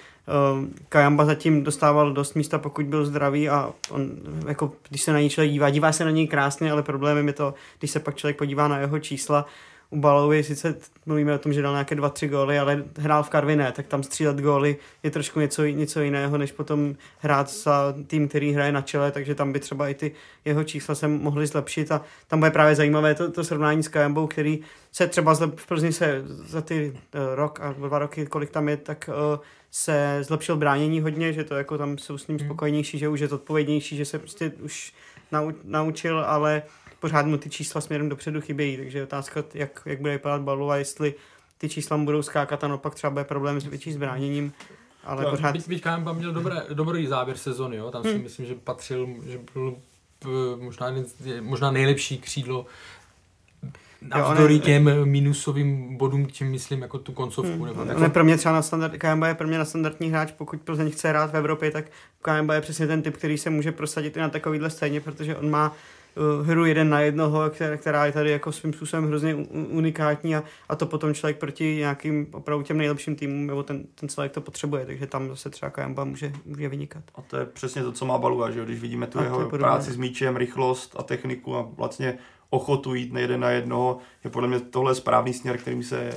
Kajamba 0.89 1.25
zatím 1.25 1.63
dostával 1.63 2.11
dost 2.11 2.33
místa, 2.33 2.59
pokud 2.59 2.85
byl 2.85 3.05
zdravý 3.05 3.49
a 3.49 3.73
on, 3.89 4.11
jako, 4.47 4.71
když 4.89 5.01
se 5.01 5.13
na 5.13 5.19
něj 5.19 5.29
člověk 5.29 5.51
dívá, 5.51 5.69
dívá 5.69 5.91
se 5.91 6.05
na 6.05 6.11
něj 6.11 6.27
krásně, 6.27 6.71
ale 6.71 6.83
problémem 6.83 7.27
je 7.27 7.33
to, 7.33 7.53
když 7.79 7.91
se 7.91 7.99
pak 7.99 8.15
člověk 8.15 8.37
podívá 8.37 8.67
na 8.67 8.77
jeho 8.77 8.99
čísla, 8.99 9.45
u 9.93 9.99
Balovi 9.99 10.43
sice 10.43 10.75
mluvíme 11.05 11.33
o 11.33 11.37
tom, 11.37 11.53
že 11.53 11.61
dal 11.61 11.73
nějaké 11.73 11.95
dva, 11.95 12.09
tři 12.09 12.27
góly, 12.27 12.59
ale 12.59 12.83
hrál 12.97 13.23
v 13.23 13.29
Karviné, 13.29 13.71
tak 13.71 13.87
tam 13.87 14.03
střílet 14.03 14.39
góly 14.39 14.77
je 15.03 15.11
trošku 15.11 15.39
něco, 15.39 15.65
něco 15.65 16.01
jiného, 16.01 16.37
než 16.37 16.51
potom 16.51 16.95
hrát 17.19 17.49
za 17.49 17.95
tým, 18.07 18.27
který 18.27 18.51
hraje 18.51 18.71
na 18.71 18.81
čele, 18.81 19.11
takže 19.11 19.35
tam 19.35 19.53
by 19.53 19.59
třeba 19.59 19.89
i 19.89 19.93
ty 19.93 20.11
jeho 20.45 20.63
čísla 20.63 20.95
se 20.95 21.07
mohly 21.07 21.47
zlepšit 21.47 21.91
a 21.91 22.01
tam 22.27 22.39
bude 22.39 22.51
právě 22.51 22.75
zajímavé 22.75 23.15
to, 23.15 23.31
to 23.31 23.43
srovnání 23.43 23.83
s 23.83 23.87
Kajambou, 23.87 24.27
který 24.27 24.59
se 24.91 25.07
třeba 25.07 25.33
zlep, 25.33 25.57
v 25.57 25.67
Plzni 25.67 25.93
se 25.93 26.21
za 26.45 26.61
ty 26.61 26.93
uh, 26.93 27.21
rok 27.35 27.59
a 27.61 27.73
dva 27.73 27.99
roky, 27.99 28.25
kolik 28.25 28.49
tam 28.49 28.69
je, 28.69 28.77
tak 28.77 29.09
uh, 29.33 29.39
se 29.71 30.19
zlepšil 30.21 30.57
bránění 30.57 31.01
hodně, 31.01 31.33
že 31.33 31.43
to 31.43 31.55
jako 31.55 31.77
tam 31.77 31.97
jsou 31.97 32.17
s 32.17 32.27
ním 32.27 32.37
hmm. 32.37 32.47
spokojenější, 32.47 32.97
že 32.97 33.09
už 33.09 33.19
je 33.19 33.29
odpovědnější, 33.29 33.97
že 33.97 34.05
se 34.05 34.19
prostě 34.19 34.51
už 34.61 34.93
nau, 35.31 35.51
naučil, 35.63 36.19
ale 36.19 36.63
pořád 37.03 37.25
mu 37.25 37.37
ty 37.37 37.49
čísla 37.49 37.81
směrem 37.81 38.09
dopředu 38.09 38.41
chybějí, 38.41 38.77
takže 38.77 38.97
je 38.97 39.03
otázka, 39.03 39.43
jak, 39.53 39.81
jak 39.85 39.99
bude 40.01 40.13
vypadat 40.13 40.41
balu 40.41 40.71
a 40.71 40.77
jestli 40.77 41.13
ty 41.57 41.69
čísla 41.69 41.97
mu 41.97 42.05
budou 42.05 42.21
skákat 42.21 42.63
a 42.63 42.67
naopak 42.67 42.95
třeba 42.95 43.11
bude 43.11 43.23
problém 43.23 43.61
s 43.61 43.65
větší 43.65 43.91
zbráněním. 43.93 44.53
Ale 45.03 45.23
to, 45.23 45.29
pořád... 45.29 45.51
Byť, 45.51 45.67
byť 45.67 45.81
Kamba 45.81 46.13
měl 46.13 46.33
dobré, 46.33 46.61
dobrý 46.73 47.07
závěr 47.07 47.37
sezony, 47.37 47.77
jo? 47.77 47.91
tam 47.91 48.03
si 48.03 48.13
hmm. 48.13 48.23
myslím, 48.23 48.45
že 48.45 48.55
patřil, 48.55 49.07
že 49.27 49.39
byl 49.53 49.75
možná, 50.59 50.93
možná 51.41 51.71
nejlepší 51.71 52.17
křídlo 52.17 52.65
navzdory 54.01 54.59
těm 54.59 55.05
minusovým 55.05 55.97
bodům, 55.97 56.25
tím 56.25 56.51
myslím 56.51 56.81
jako 56.81 56.97
tu 56.97 57.11
koncovku. 57.11 57.51
Hmm. 57.51 57.65
Nebo 57.65 57.81
jako... 57.81 57.99
Ne, 57.99 58.09
pro 58.09 58.23
mě 58.23 58.37
třeba 58.37 58.53
na 58.53 58.61
standard, 58.61 58.97
KMB 58.97 59.23
je 59.25 59.33
pro 59.33 59.47
mě 59.47 59.57
na 59.57 59.65
standardní 59.65 60.09
hráč, 60.09 60.31
pokud 60.31 60.61
Plzeň 60.61 60.91
chce 60.91 61.09
hrát 61.09 61.31
v 61.31 61.37
Evropě, 61.37 61.71
tak 61.71 61.85
KMB 62.21 62.51
je 62.53 62.61
přesně 62.61 62.87
ten 62.87 63.01
typ, 63.01 63.17
který 63.17 63.37
se 63.37 63.49
může 63.49 63.71
prosadit 63.71 64.17
i 64.17 64.19
na 64.19 64.29
takovýhle 64.29 64.69
scéně, 64.69 65.01
protože 65.01 65.35
on 65.35 65.49
má 65.49 65.75
hru 66.43 66.65
jeden 66.65 66.89
na 66.89 66.99
jednoho, 66.99 67.49
která, 67.49 67.77
která 67.77 68.05
je 68.05 68.11
tady 68.11 68.31
jako 68.31 68.51
svým 68.51 68.73
způsobem 68.73 69.07
hrozně 69.07 69.35
unikátní 69.51 70.35
a, 70.35 70.43
a 70.69 70.75
to 70.75 70.85
potom 70.85 71.13
člověk 71.13 71.37
proti 71.37 71.75
nějakým 71.75 72.27
opravdu 72.31 72.63
těm 72.63 72.77
nejlepším 72.77 73.15
týmům 73.15 73.47
nebo 73.47 73.63
ten, 73.63 73.83
ten 73.95 74.09
celek 74.09 74.31
to 74.31 74.41
potřebuje, 74.41 74.85
takže 74.85 75.07
tam 75.07 75.29
zase 75.29 75.49
třeba 75.49 75.69
Kajamba 75.69 76.03
může, 76.03 76.33
může 76.45 76.69
vynikat. 76.69 77.03
A 77.15 77.21
to 77.21 77.37
je 77.37 77.45
přesně 77.45 77.83
to, 77.83 77.91
co 77.91 78.05
má 78.05 78.17
Balua, 78.17 78.51
že 78.51 78.65
když 78.65 78.79
vidíme 78.79 79.07
tu 79.07 79.19
a 79.19 79.23
jeho 79.23 79.49
práci 79.49 79.91
s 79.91 79.97
míčem, 79.97 80.35
rychlost 80.35 80.95
a 80.99 81.03
techniku 81.03 81.55
a 81.55 81.61
vlastně 81.61 82.17
ochotu 82.49 82.93
jít 82.93 83.13
nejde 83.13 83.37
na 83.37 83.49
jednoho, 83.49 83.97
je 84.23 84.29
podle 84.29 84.47
mě 84.47 84.59
tohle 84.59 84.95
správný 84.95 85.33
směr, 85.33 85.57
kterým 85.57 85.83
se 85.83 86.13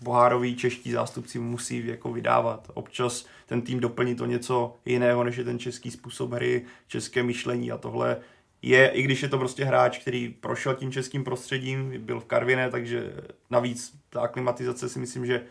bohároví 0.00 0.56
čeští 0.56 0.92
zástupci 0.92 1.38
musí 1.38 1.86
jako 1.86 2.12
vydávat. 2.12 2.70
Občas 2.74 3.26
ten 3.46 3.62
tým 3.62 3.80
doplní 3.80 4.14
to 4.14 4.26
něco 4.26 4.74
jiného, 4.84 5.24
než 5.24 5.36
je 5.36 5.44
ten 5.44 5.58
český 5.58 5.90
způsob 5.90 6.32
hry, 6.32 6.64
české 6.88 7.22
myšlení 7.22 7.72
a 7.72 7.78
tohle 7.78 8.16
je, 8.62 8.88
i 8.88 9.02
když 9.02 9.22
je 9.22 9.28
to 9.28 9.38
prostě 9.38 9.64
hráč, 9.64 9.98
který 9.98 10.28
prošel 10.28 10.74
tím 10.74 10.92
českým 10.92 11.24
prostředím, 11.24 11.92
byl 11.98 12.20
v 12.20 12.24
Karviné, 12.24 12.70
takže 12.70 13.12
navíc 13.50 13.94
ta 14.10 14.20
aklimatizace 14.20 14.88
si 14.88 14.98
myslím, 14.98 15.26
že 15.26 15.42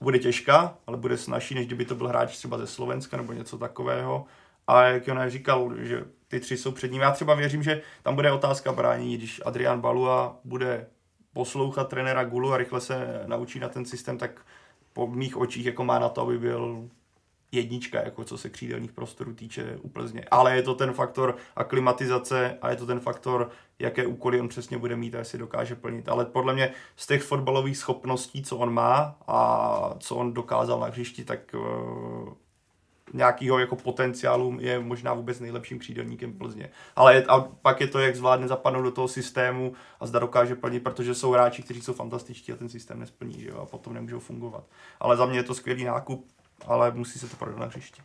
bude 0.00 0.18
těžká, 0.18 0.78
ale 0.86 0.96
bude 0.96 1.16
snažší, 1.16 1.54
než 1.54 1.66
kdyby 1.66 1.84
to 1.84 1.94
byl 1.94 2.08
hráč 2.08 2.36
třeba 2.36 2.58
ze 2.58 2.66
Slovenska 2.66 3.16
nebo 3.16 3.32
něco 3.32 3.58
takového. 3.58 4.26
A 4.66 4.82
jak 4.82 5.06
Jonáš 5.06 5.32
říkal, 5.32 5.72
že 5.78 6.04
ty 6.28 6.40
tři 6.40 6.56
jsou 6.56 6.72
před 6.72 6.92
ním. 6.92 7.02
Já 7.02 7.10
třeba 7.10 7.34
věřím, 7.34 7.62
že 7.62 7.82
tam 8.02 8.14
bude 8.14 8.32
otázka 8.32 8.72
bránění, 8.72 9.16
když 9.16 9.40
Adrian 9.44 9.80
Balua 9.80 10.36
bude 10.44 10.86
poslouchat 11.32 11.88
trenéra 11.88 12.24
Gulu 12.24 12.52
a 12.52 12.56
rychle 12.56 12.80
se 12.80 13.22
naučí 13.26 13.58
na 13.58 13.68
ten 13.68 13.84
systém, 13.84 14.18
tak 14.18 14.40
po 14.92 15.06
mých 15.06 15.36
očích 15.36 15.66
jako 15.66 15.84
má 15.84 15.98
na 15.98 16.08
to, 16.08 16.22
aby 16.22 16.38
byl 16.38 16.88
jednička, 17.52 18.04
jako 18.04 18.24
co 18.24 18.38
se 18.38 18.50
křídelních 18.50 18.92
prostorů 18.92 19.34
týče 19.34 19.78
u 19.82 19.88
Plzně. 19.88 20.24
Ale 20.30 20.56
je 20.56 20.62
to 20.62 20.74
ten 20.74 20.92
faktor 20.92 21.36
aklimatizace 21.56 22.58
a 22.62 22.70
je 22.70 22.76
to 22.76 22.86
ten 22.86 23.00
faktor, 23.00 23.50
jaké 23.78 24.06
úkoly 24.06 24.40
on 24.40 24.48
přesně 24.48 24.78
bude 24.78 24.96
mít 24.96 25.14
a 25.14 25.18
jestli 25.18 25.38
dokáže 25.38 25.74
plnit. 25.74 26.08
Ale 26.08 26.24
podle 26.24 26.54
mě 26.54 26.72
z 26.96 27.06
těch 27.06 27.22
fotbalových 27.22 27.76
schopností, 27.76 28.42
co 28.42 28.56
on 28.56 28.74
má 28.74 29.16
a 29.26 29.94
co 29.98 30.16
on 30.16 30.34
dokázal 30.34 30.80
na 30.80 30.86
hřišti, 30.86 31.24
tak 31.24 31.54
uh, 31.54 32.32
nějakého 33.12 33.58
jako 33.58 33.76
potenciálu 33.76 34.56
je 34.60 34.78
možná 34.78 35.14
vůbec 35.14 35.40
nejlepším 35.40 35.78
křídelníkem 35.78 36.32
Plzně. 36.32 36.70
Ale 36.96 37.14
je, 37.14 37.24
a 37.24 37.40
pak 37.40 37.80
je 37.80 37.86
to, 37.86 37.98
jak 37.98 38.16
zvládne 38.16 38.48
zapadnout 38.48 38.82
do 38.82 38.90
toho 38.90 39.08
systému 39.08 39.72
a 40.00 40.06
zda 40.06 40.18
dokáže 40.18 40.54
plnit, 40.54 40.82
protože 40.82 41.14
jsou 41.14 41.30
hráči, 41.32 41.62
kteří 41.62 41.80
jsou 41.80 41.92
fantastičtí 41.92 42.52
a 42.52 42.56
ten 42.56 42.68
systém 42.68 43.00
nesplní, 43.00 43.40
že 43.40 43.48
jo, 43.48 43.58
a 43.58 43.66
potom 43.66 43.94
nemůžou 43.94 44.18
fungovat. 44.18 44.64
Ale 45.00 45.16
za 45.16 45.26
mě 45.26 45.38
je 45.38 45.42
to 45.42 45.54
skvělý 45.54 45.84
nákup, 45.84 46.26
ale 46.66 46.90
musí 46.90 47.18
se 47.18 47.28
to 47.28 47.36
prodat 47.36 47.58
na 47.58 47.66
hřišti. 47.66 48.02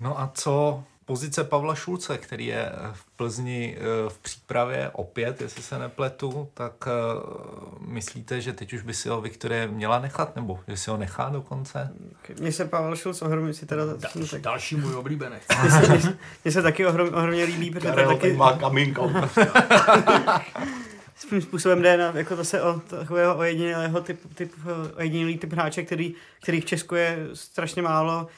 No 0.00 0.20
a 0.20 0.30
co 0.34 0.84
pozice 1.04 1.44
Pavla 1.44 1.74
Šulce, 1.74 2.18
který 2.18 2.46
je 2.46 2.72
v 2.92 3.04
Plzni 3.16 3.76
eh, 3.78 4.10
v 4.10 4.18
přípravě 4.18 4.90
opět, 4.92 5.40
jestli 5.40 5.62
se 5.62 5.78
nepletu, 5.78 6.48
tak 6.54 6.72
eh, 6.86 6.90
myslíte, 7.80 8.40
že 8.40 8.52
teď 8.52 8.72
už 8.72 8.82
by 8.82 8.94
si 8.94 9.08
ho 9.08 9.20
Viktorie 9.20 9.68
měla 9.68 9.98
nechat, 9.98 10.36
nebo 10.36 10.60
že 10.68 10.76
si 10.76 10.90
ho 10.90 10.96
nechá 10.96 11.28
dokonce? 11.28 11.90
Mně 12.40 12.52
se 12.52 12.64
Pavel 12.64 12.96
Šulc 12.96 13.22
ohromně 13.22 13.54
si 13.54 13.66
teda... 13.66 13.86
Da, 13.86 13.96
tak... 14.30 14.40
Další 14.40 14.76
můj 14.76 14.94
oblíbený. 14.94 15.36
Mně 16.44 16.52
se 16.52 16.62
taky 16.62 16.86
ohrom, 16.86 17.14
ohromně 17.14 17.44
líbí, 17.44 17.70
protože 17.70 17.88
Karel 17.88 18.08
taky... 18.08 18.32
má 18.32 18.52
kamínko. 18.52 19.10
svým 21.28 21.42
způsobem 21.42 21.82
jde 21.82 21.96
na, 21.96 22.12
jako 22.14 22.36
zase 22.36 22.62
o 22.62 22.80
takového 22.80 23.36
ojedinělého 23.36 24.00
typ, 24.00 24.20
typ, 24.34 24.52
ojedinělý 24.96 25.38
typ 25.38 25.52
hráče, 25.52 25.82
který, 25.82 26.14
který 26.42 26.60
v 26.60 26.64
Česku 26.64 26.94
je 26.94 27.18
strašně 27.34 27.82
málo. 27.82 28.28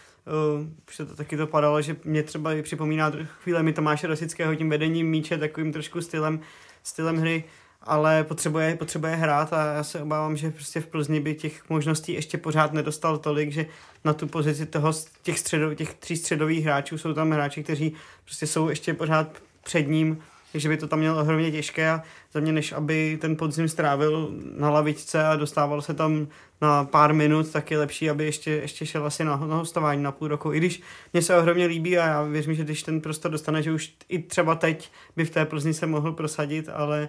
Uh, 0.98 1.06
to 1.06 1.16
taky 1.16 1.36
to 1.36 1.46
padalo, 1.46 1.82
že 1.82 1.96
mě 2.04 2.22
třeba 2.22 2.50
připomíná 2.62 3.12
chvíle 3.42 3.62
mi 3.62 3.72
Tomáše 3.72 4.06
Rosického 4.06 4.54
tím 4.54 4.70
vedením 4.70 5.10
míče, 5.10 5.38
takovým 5.38 5.72
trošku 5.72 6.00
stylem, 6.00 6.40
stylem 6.82 7.16
hry, 7.16 7.44
ale 7.82 8.24
potřebuje, 8.24 8.76
potřebuje 8.76 9.16
hrát 9.16 9.52
a 9.52 9.74
já 9.74 9.84
se 9.84 10.00
obávám, 10.00 10.36
že 10.36 10.50
prostě 10.50 10.80
v 10.80 10.86
Plzni 10.86 11.20
by 11.20 11.34
těch 11.34 11.70
možností 11.70 12.12
ještě 12.12 12.38
pořád 12.38 12.72
nedostal 12.72 13.18
tolik, 13.18 13.52
že 13.52 13.66
na 14.04 14.12
tu 14.12 14.26
pozici 14.26 14.66
toho, 14.66 14.92
těch, 15.22 15.38
středo, 15.38 15.74
těch 15.74 15.94
tří 15.94 16.16
středových 16.16 16.64
hráčů 16.64 16.98
jsou 16.98 17.14
tam 17.14 17.30
hráči, 17.30 17.62
kteří 17.62 17.92
prostě 18.24 18.46
jsou 18.46 18.68
ještě 18.68 18.94
pořád 18.94 19.28
před 19.64 19.88
ním, 19.88 20.22
takže 20.57 20.69
by 20.69 20.77
to 20.77 20.89
tam 20.89 20.99
mělo 20.99 21.20
ohromně 21.20 21.51
těžké 21.53 21.91
a 21.91 22.03
za 22.33 22.41
mě, 22.41 22.53
než 22.53 22.73
aby 22.73 23.19
ten 23.20 23.37
podzim 23.37 23.69
strávil 23.69 24.31
na 24.57 24.70
lavičce 24.70 25.24
a 25.24 25.37
dostával 25.37 25.83
se 25.83 25.95
tam 25.95 26.28
na 26.61 26.85
pár 26.85 27.15
minut, 27.15 27.51
tak 27.53 27.70
je 27.70 27.78
lepší, 27.78 28.11
aby 28.11 28.24
ještě, 28.24 28.51
ještě 28.51 28.87
šel 28.87 29.07
asi 29.07 29.24
na, 29.24 29.37
na 29.37 29.57
hostování 29.57 30.03
na 30.03 30.12
půl 30.12 30.28
roku. 30.28 30.53
I 30.53 30.57
když 30.57 30.83
mě 31.12 31.23
se 31.23 31.37
ohromně 31.37 31.66
líbí 31.66 31.99
a 31.99 32.07
já 32.07 32.23
věřím, 32.23 32.55
že 32.55 32.65
když 32.65 32.83
ten 32.83 33.01
prostor 33.01 33.31
dostane, 33.31 33.62
že 33.62 33.73
už 33.73 33.93
i 34.09 34.23
třeba 34.23 34.55
teď 34.55 34.91
by 35.16 35.24
v 35.24 35.31
té 35.31 35.45
Plzni 35.45 35.74
se 35.74 35.87
mohl 35.87 36.12
prosadit, 36.12 36.69
ale 36.69 37.09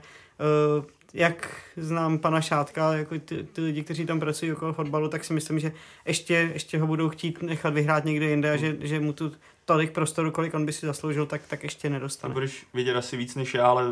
uh, 0.80 0.86
jak 1.14 1.61
znám 1.78 2.19
pana 2.19 2.41
Šátka, 2.41 2.94
jako 2.94 3.19
ty, 3.19 3.44
ty 3.44 3.61
lidi, 3.61 3.84
kteří 3.84 4.06
tam 4.06 4.19
pracují 4.19 4.53
okolo 4.53 4.74
fotbalu, 4.74 5.07
tak 5.07 5.24
si 5.24 5.34
myslím, 5.34 5.60
že 5.60 5.72
ještě, 6.07 6.34
ještě 6.53 6.80
ho 6.80 6.88
budou 6.88 7.10
chtít 7.10 7.41
nechat 7.41 7.74
vyhrát 7.74 8.06
někde 8.06 8.26
jinde 8.26 8.52
a 8.52 8.57
že, 8.57 8.78
že 8.80 8.99
mu 8.99 9.14
tu 9.14 9.32
tolik 9.68 9.91
prostoru, 9.91 10.31
kolik 10.31 10.53
on 10.53 10.65
by 10.65 10.73
si 10.73 10.85
zasloužil, 10.85 11.26
tak, 11.26 11.41
tak 11.48 11.64
ještě 11.64 11.89
nedostane. 11.89 12.31
To 12.31 12.34
budeš 12.34 12.65
vidět 12.73 12.95
asi 12.95 13.18
víc 13.18 13.35
než 13.35 13.53
já, 13.53 13.68
ale 13.68 13.84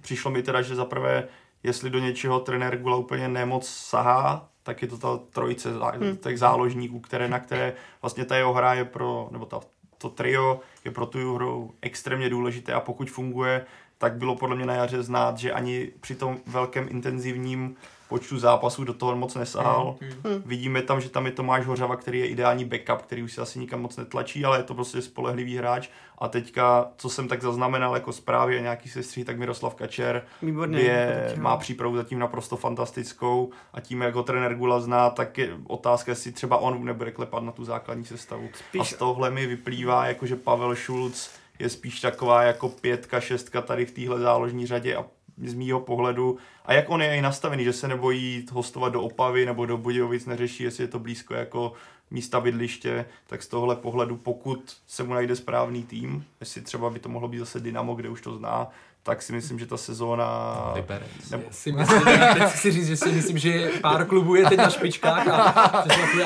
přišlo 0.00 0.30
mi 0.30 0.42
teda, 0.42 0.62
že 0.62 0.74
zaprvé, 0.74 1.28
jestli 1.62 1.90
do 1.90 1.98
něčeho 1.98 2.40
trenér 2.40 2.78
Gula 2.78 2.96
úplně 2.96 3.28
nemoc 3.28 3.68
sahá, 3.68 4.48
tak 4.62 4.82
je 4.82 4.88
to 4.88 4.98
ta 4.98 5.18
trojice 5.32 5.70
hmm. 5.70 6.16
těch 6.16 6.38
záložníků, 6.38 7.00
které, 7.00 7.28
na 7.28 7.38
které 7.38 7.74
vlastně 8.02 8.24
ta 8.24 8.36
jeho 8.36 8.52
hra 8.52 8.74
je 8.74 8.84
pro, 8.84 9.28
nebo 9.32 9.46
ta, 9.46 9.60
to 9.98 10.08
trio 10.08 10.60
je 10.84 10.90
pro 10.90 11.06
tu 11.06 11.34
hru 11.34 11.74
extrémně 11.82 12.28
důležité 12.28 12.72
a 12.72 12.80
pokud 12.80 13.10
funguje, 13.10 13.66
tak 13.98 14.16
bylo 14.16 14.36
podle 14.36 14.56
mě 14.56 14.66
na 14.66 14.74
jaře 14.74 15.02
znát, 15.02 15.38
že 15.38 15.52
ani 15.52 15.90
při 16.00 16.14
tom 16.14 16.38
velkém 16.46 16.86
intenzivním 16.90 17.76
počtu 18.08 18.38
zápasů 18.38 18.84
do 18.84 18.94
toho 18.94 19.16
moc 19.16 19.34
nesahal. 19.34 19.96
Mm, 20.00 20.32
mm. 20.32 20.42
Vidíme 20.46 20.82
tam, 20.82 21.00
že 21.00 21.08
tam 21.08 21.26
je 21.26 21.32
Tomáš 21.32 21.66
Hořava, 21.66 21.96
který 21.96 22.18
je 22.18 22.26
ideální 22.26 22.64
backup, 22.64 23.02
který 23.02 23.22
už 23.22 23.32
si 23.32 23.40
asi 23.40 23.58
nikam 23.58 23.82
moc 23.82 23.96
netlačí, 23.96 24.44
ale 24.44 24.58
je 24.58 24.62
to 24.62 24.74
prostě 24.74 25.02
spolehlivý 25.02 25.56
hráč. 25.56 25.88
A 26.18 26.28
teďka, 26.28 26.90
co 26.96 27.08
jsem 27.08 27.28
tak 27.28 27.42
zaznamenal 27.42 27.94
jako 27.94 28.12
zprávy 28.12 28.58
a 28.58 28.60
nějaký 28.60 28.88
sestří, 28.88 29.24
tak 29.24 29.38
Miroslav 29.38 29.74
Kačer 29.74 30.22
Výborný, 30.42 30.82
je, 30.82 31.34
má 31.38 31.56
přípravu 31.56 31.96
zatím 31.96 32.18
naprosto 32.18 32.56
fantastickou 32.56 33.50
a 33.72 33.80
tím, 33.80 34.00
jak 34.00 34.14
ho 34.14 34.22
trenér 34.22 34.54
Gula 34.54 34.80
zná, 34.80 35.10
tak 35.10 35.38
je 35.38 35.56
otázka, 35.66 36.12
jestli 36.12 36.32
třeba 36.32 36.56
on 36.56 36.84
nebude 36.84 37.10
klepat 37.10 37.42
na 37.42 37.52
tu 37.52 37.64
základní 37.64 38.04
sestavu. 38.04 38.48
Spíš... 38.68 38.80
A 38.80 38.84
z 38.84 38.94
tohle 38.94 39.30
mi 39.30 39.46
vyplývá, 39.46 40.06
jako 40.06 40.26
že 40.26 40.36
Pavel 40.36 40.74
Šulc 40.74 41.30
je 41.58 41.68
spíš 41.68 42.00
taková 42.00 42.42
jako 42.42 42.68
pětka, 42.68 43.20
šestka 43.20 43.60
tady 43.60 43.86
v 43.86 43.90
téhle 43.90 44.20
záložní 44.20 44.66
řadě 44.66 44.96
a 44.96 45.04
z 45.44 45.54
mýho 45.54 45.80
pohledu, 45.80 46.38
a 46.64 46.72
jak 46.72 46.90
on 46.90 47.02
je 47.02 47.16
i 47.16 47.20
nastavený, 47.20 47.64
že 47.64 47.72
se 47.72 47.88
nebojí 47.88 48.46
hostovat 48.52 48.92
do 48.92 49.02
Opavy 49.02 49.46
nebo 49.46 49.66
do 49.66 49.76
Budějovic, 49.76 50.26
neřeší, 50.26 50.64
jestli 50.64 50.84
je 50.84 50.88
to 50.88 50.98
blízko 50.98 51.34
jako 51.34 51.72
místa 52.10 52.40
bydliště, 52.40 53.04
tak 53.26 53.42
z 53.42 53.48
tohle 53.48 53.76
pohledu, 53.76 54.16
pokud 54.16 54.76
se 54.86 55.02
mu 55.02 55.14
najde 55.14 55.36
správný 55.36 55.82
tým, 55.84 56.24
jestli 56.40 56.60
třeba 56.60 56.90
by 56.90 56.98
to 56.98 57.08
mohlo 57.08 57.28
být 57.28 57.38
zase 57.38 57.60
Dynamo, 57.60 57.94
kde 57.94 58.08
už 58.08 58.20
to 58.20 58.36
zná, 58.36 58.68
tak 59.06 59.22
si 59.22 59.32
myslím, 59.32 59.58
že 59.58 59.66
ta 59.66 59.76
sezóna... 59.76 60.72
Liberec. 60.74 61.30
Nebo... 61.30 61.44
Si 61.50 61.72
myslím, 61.72 62.02
teď 62.34 62.48
si 62.48 62.72
říct, 62.72 62.86
že 62.86 62.96
si 62.96 63.12
myslím, 63.12 63.38
že 63.38 63.70
pár 63.82 64.06
klubů 64.06 64.34
je 64.34 64.46
teď 64.46 64.58
na 64.58 64.70
špičkách 64.70 65.28
a, 65.28 65.34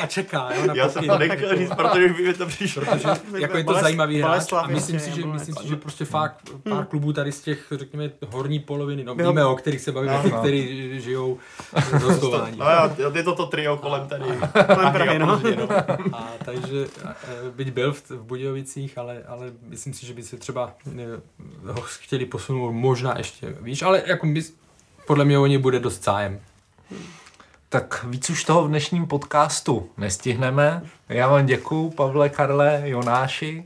a 0.02 0.06
čeká. 0.06 0.48
Jo, 0.54 0.66
na 0.66 0.74
Já 0.74 0.88
jsem 0.88 1.06
to 1.06 1.18
nechtěl 1.18 1.56
říct, 1.56 1.70
protože 1.76 2.08
by 2.08 2.34
to 2.34 2.46
přišlo. 2.46 2.82
Protože 2.84 3.08
jako 3.38 3.56
je 3.56 3.64
to 3.64 3.74
zajímavý 3.74 4.22
hráč 4.22 4.52
a 4.52 4.66
myslím 4.66 5.00
si, 5.00 5.10
že, 5.10 5.26
myslím 5.26 5.54
si, 5.54 5.68
že 5.68 5.76
prostě 5.76 6.04
fakt 6.04 6.50
pár 6.62 6.72
hmm. 6.72 6.86
klubů 6.86 7.12
tady 7.12 7.32
z 7.32 7.40
těch, 7.40 7.66
řekněme, 7.70 8.10
horní 8.28 8.60
poloviny, 8.60 9.04
no 9.04 9.14
víme, 9.14 9.44
o 9.44 9.56
kterých 9.56 9.80
se 9.80 9.92
bavíme, 9.92 10.20
no, 10.24 10.30
no. 10.30 10.38
kteří 10.38 11.00
žijou 11.00 11.38
z 11.98 12.02
hostování. 12.02 12.58
No, 12.58 12.66
je 13.14 13.22
to 13.22 13.34
to 13.34 13.46
trio 13.46 13.76
kolem 13.76 14.08
tady. 14.08 14.24
Kolem 14.74 14.92
Prahy, 14.92 15.18
no. 15.18 15.26
no. 15.26 15.68
A 16.12 16.32
takže, 16.44 16.86
byť 17.54 17.70
byl 17.70 17.92
v, 17.92 18.10
v 18.10 18.22
Budějovicích, 18.22 18.98
ale, 18.98 19.22
ale 19.28 19.52
myslím 19.62 19.94
si, 19.94 20.06
že 20.06 20.14
by 20.14 20.22
se 20.22 20.36
třeba 20.36 20.74
eh, 21.66 21.72
ho 21.72 21.80
chtěli 21.80 22.26
posunout 22.26 22.69
možná 22.72 23.18
ještě 23.18 23.56
víš, 23.60 23.82
ale 23.82 24.02
jako 24.06 24.26
by, 24.26 24.42
podle 25.06 25.24
mě 25.24 25.38
o 25.38 25.46
ně 25.46 25.58
bude 25.58 25.78
dost 25.78 26.04
zájem. 26.04 26.40
Tak 27.68 28.04
víc 28.08 28.30
už 28.30 28.44
toho 28.44 28.64
v 28.64 28.68
dnešním 28.68 29.06
podcastu 29.06 29.90
nestihneme. 29.96 30.82
Já 31.08 31.28
vám 31.28 31.46
děkuju, 31.46 31.90
Pavle, 31.90 32.28
Karle, 32.28 32.82
Jonáši. 32.84 33.64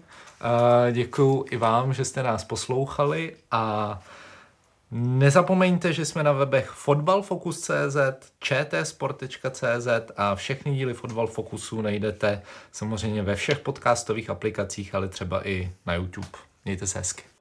Děkuju 0.92 1.44
i 1.50 1.56
vám, 1.56 1.94
že 1.94 2.04
jste 2.04 2.22
nás 2.22 2.44
poslouchali 2.44 3.36
a 3.50 4.02
nezapomeňte, 4.90 5.92
že 5.92 6.04
jsme 6.04 6.22
na 6.22 6.32
webech 6.32 6.68
fotbalfokus.cz, 6.70 7.96
čtsport.cz 8.40 9.88
a 10.16 10.34
všechny 10.34 10.74
díly 10.74 10.94
Fotbal 10.94 11.26
Fokusu 11.26 11.82
najdete 11.82 12.42
samozřejmě 12.72 13.22
ve 13.22 13.34
všech 13.34 13.58
podcastových 13.58 14.30
aplikacích, 14.30 14.94
ale 14.94 15.08
třeba 15.08 15.48
i 15.48 15.72
na 15.86 15.94
YouTube. 15.94 16.28
Mějte 16.64 16.86
se 16.86 16.98
hezky. 16.98 17.33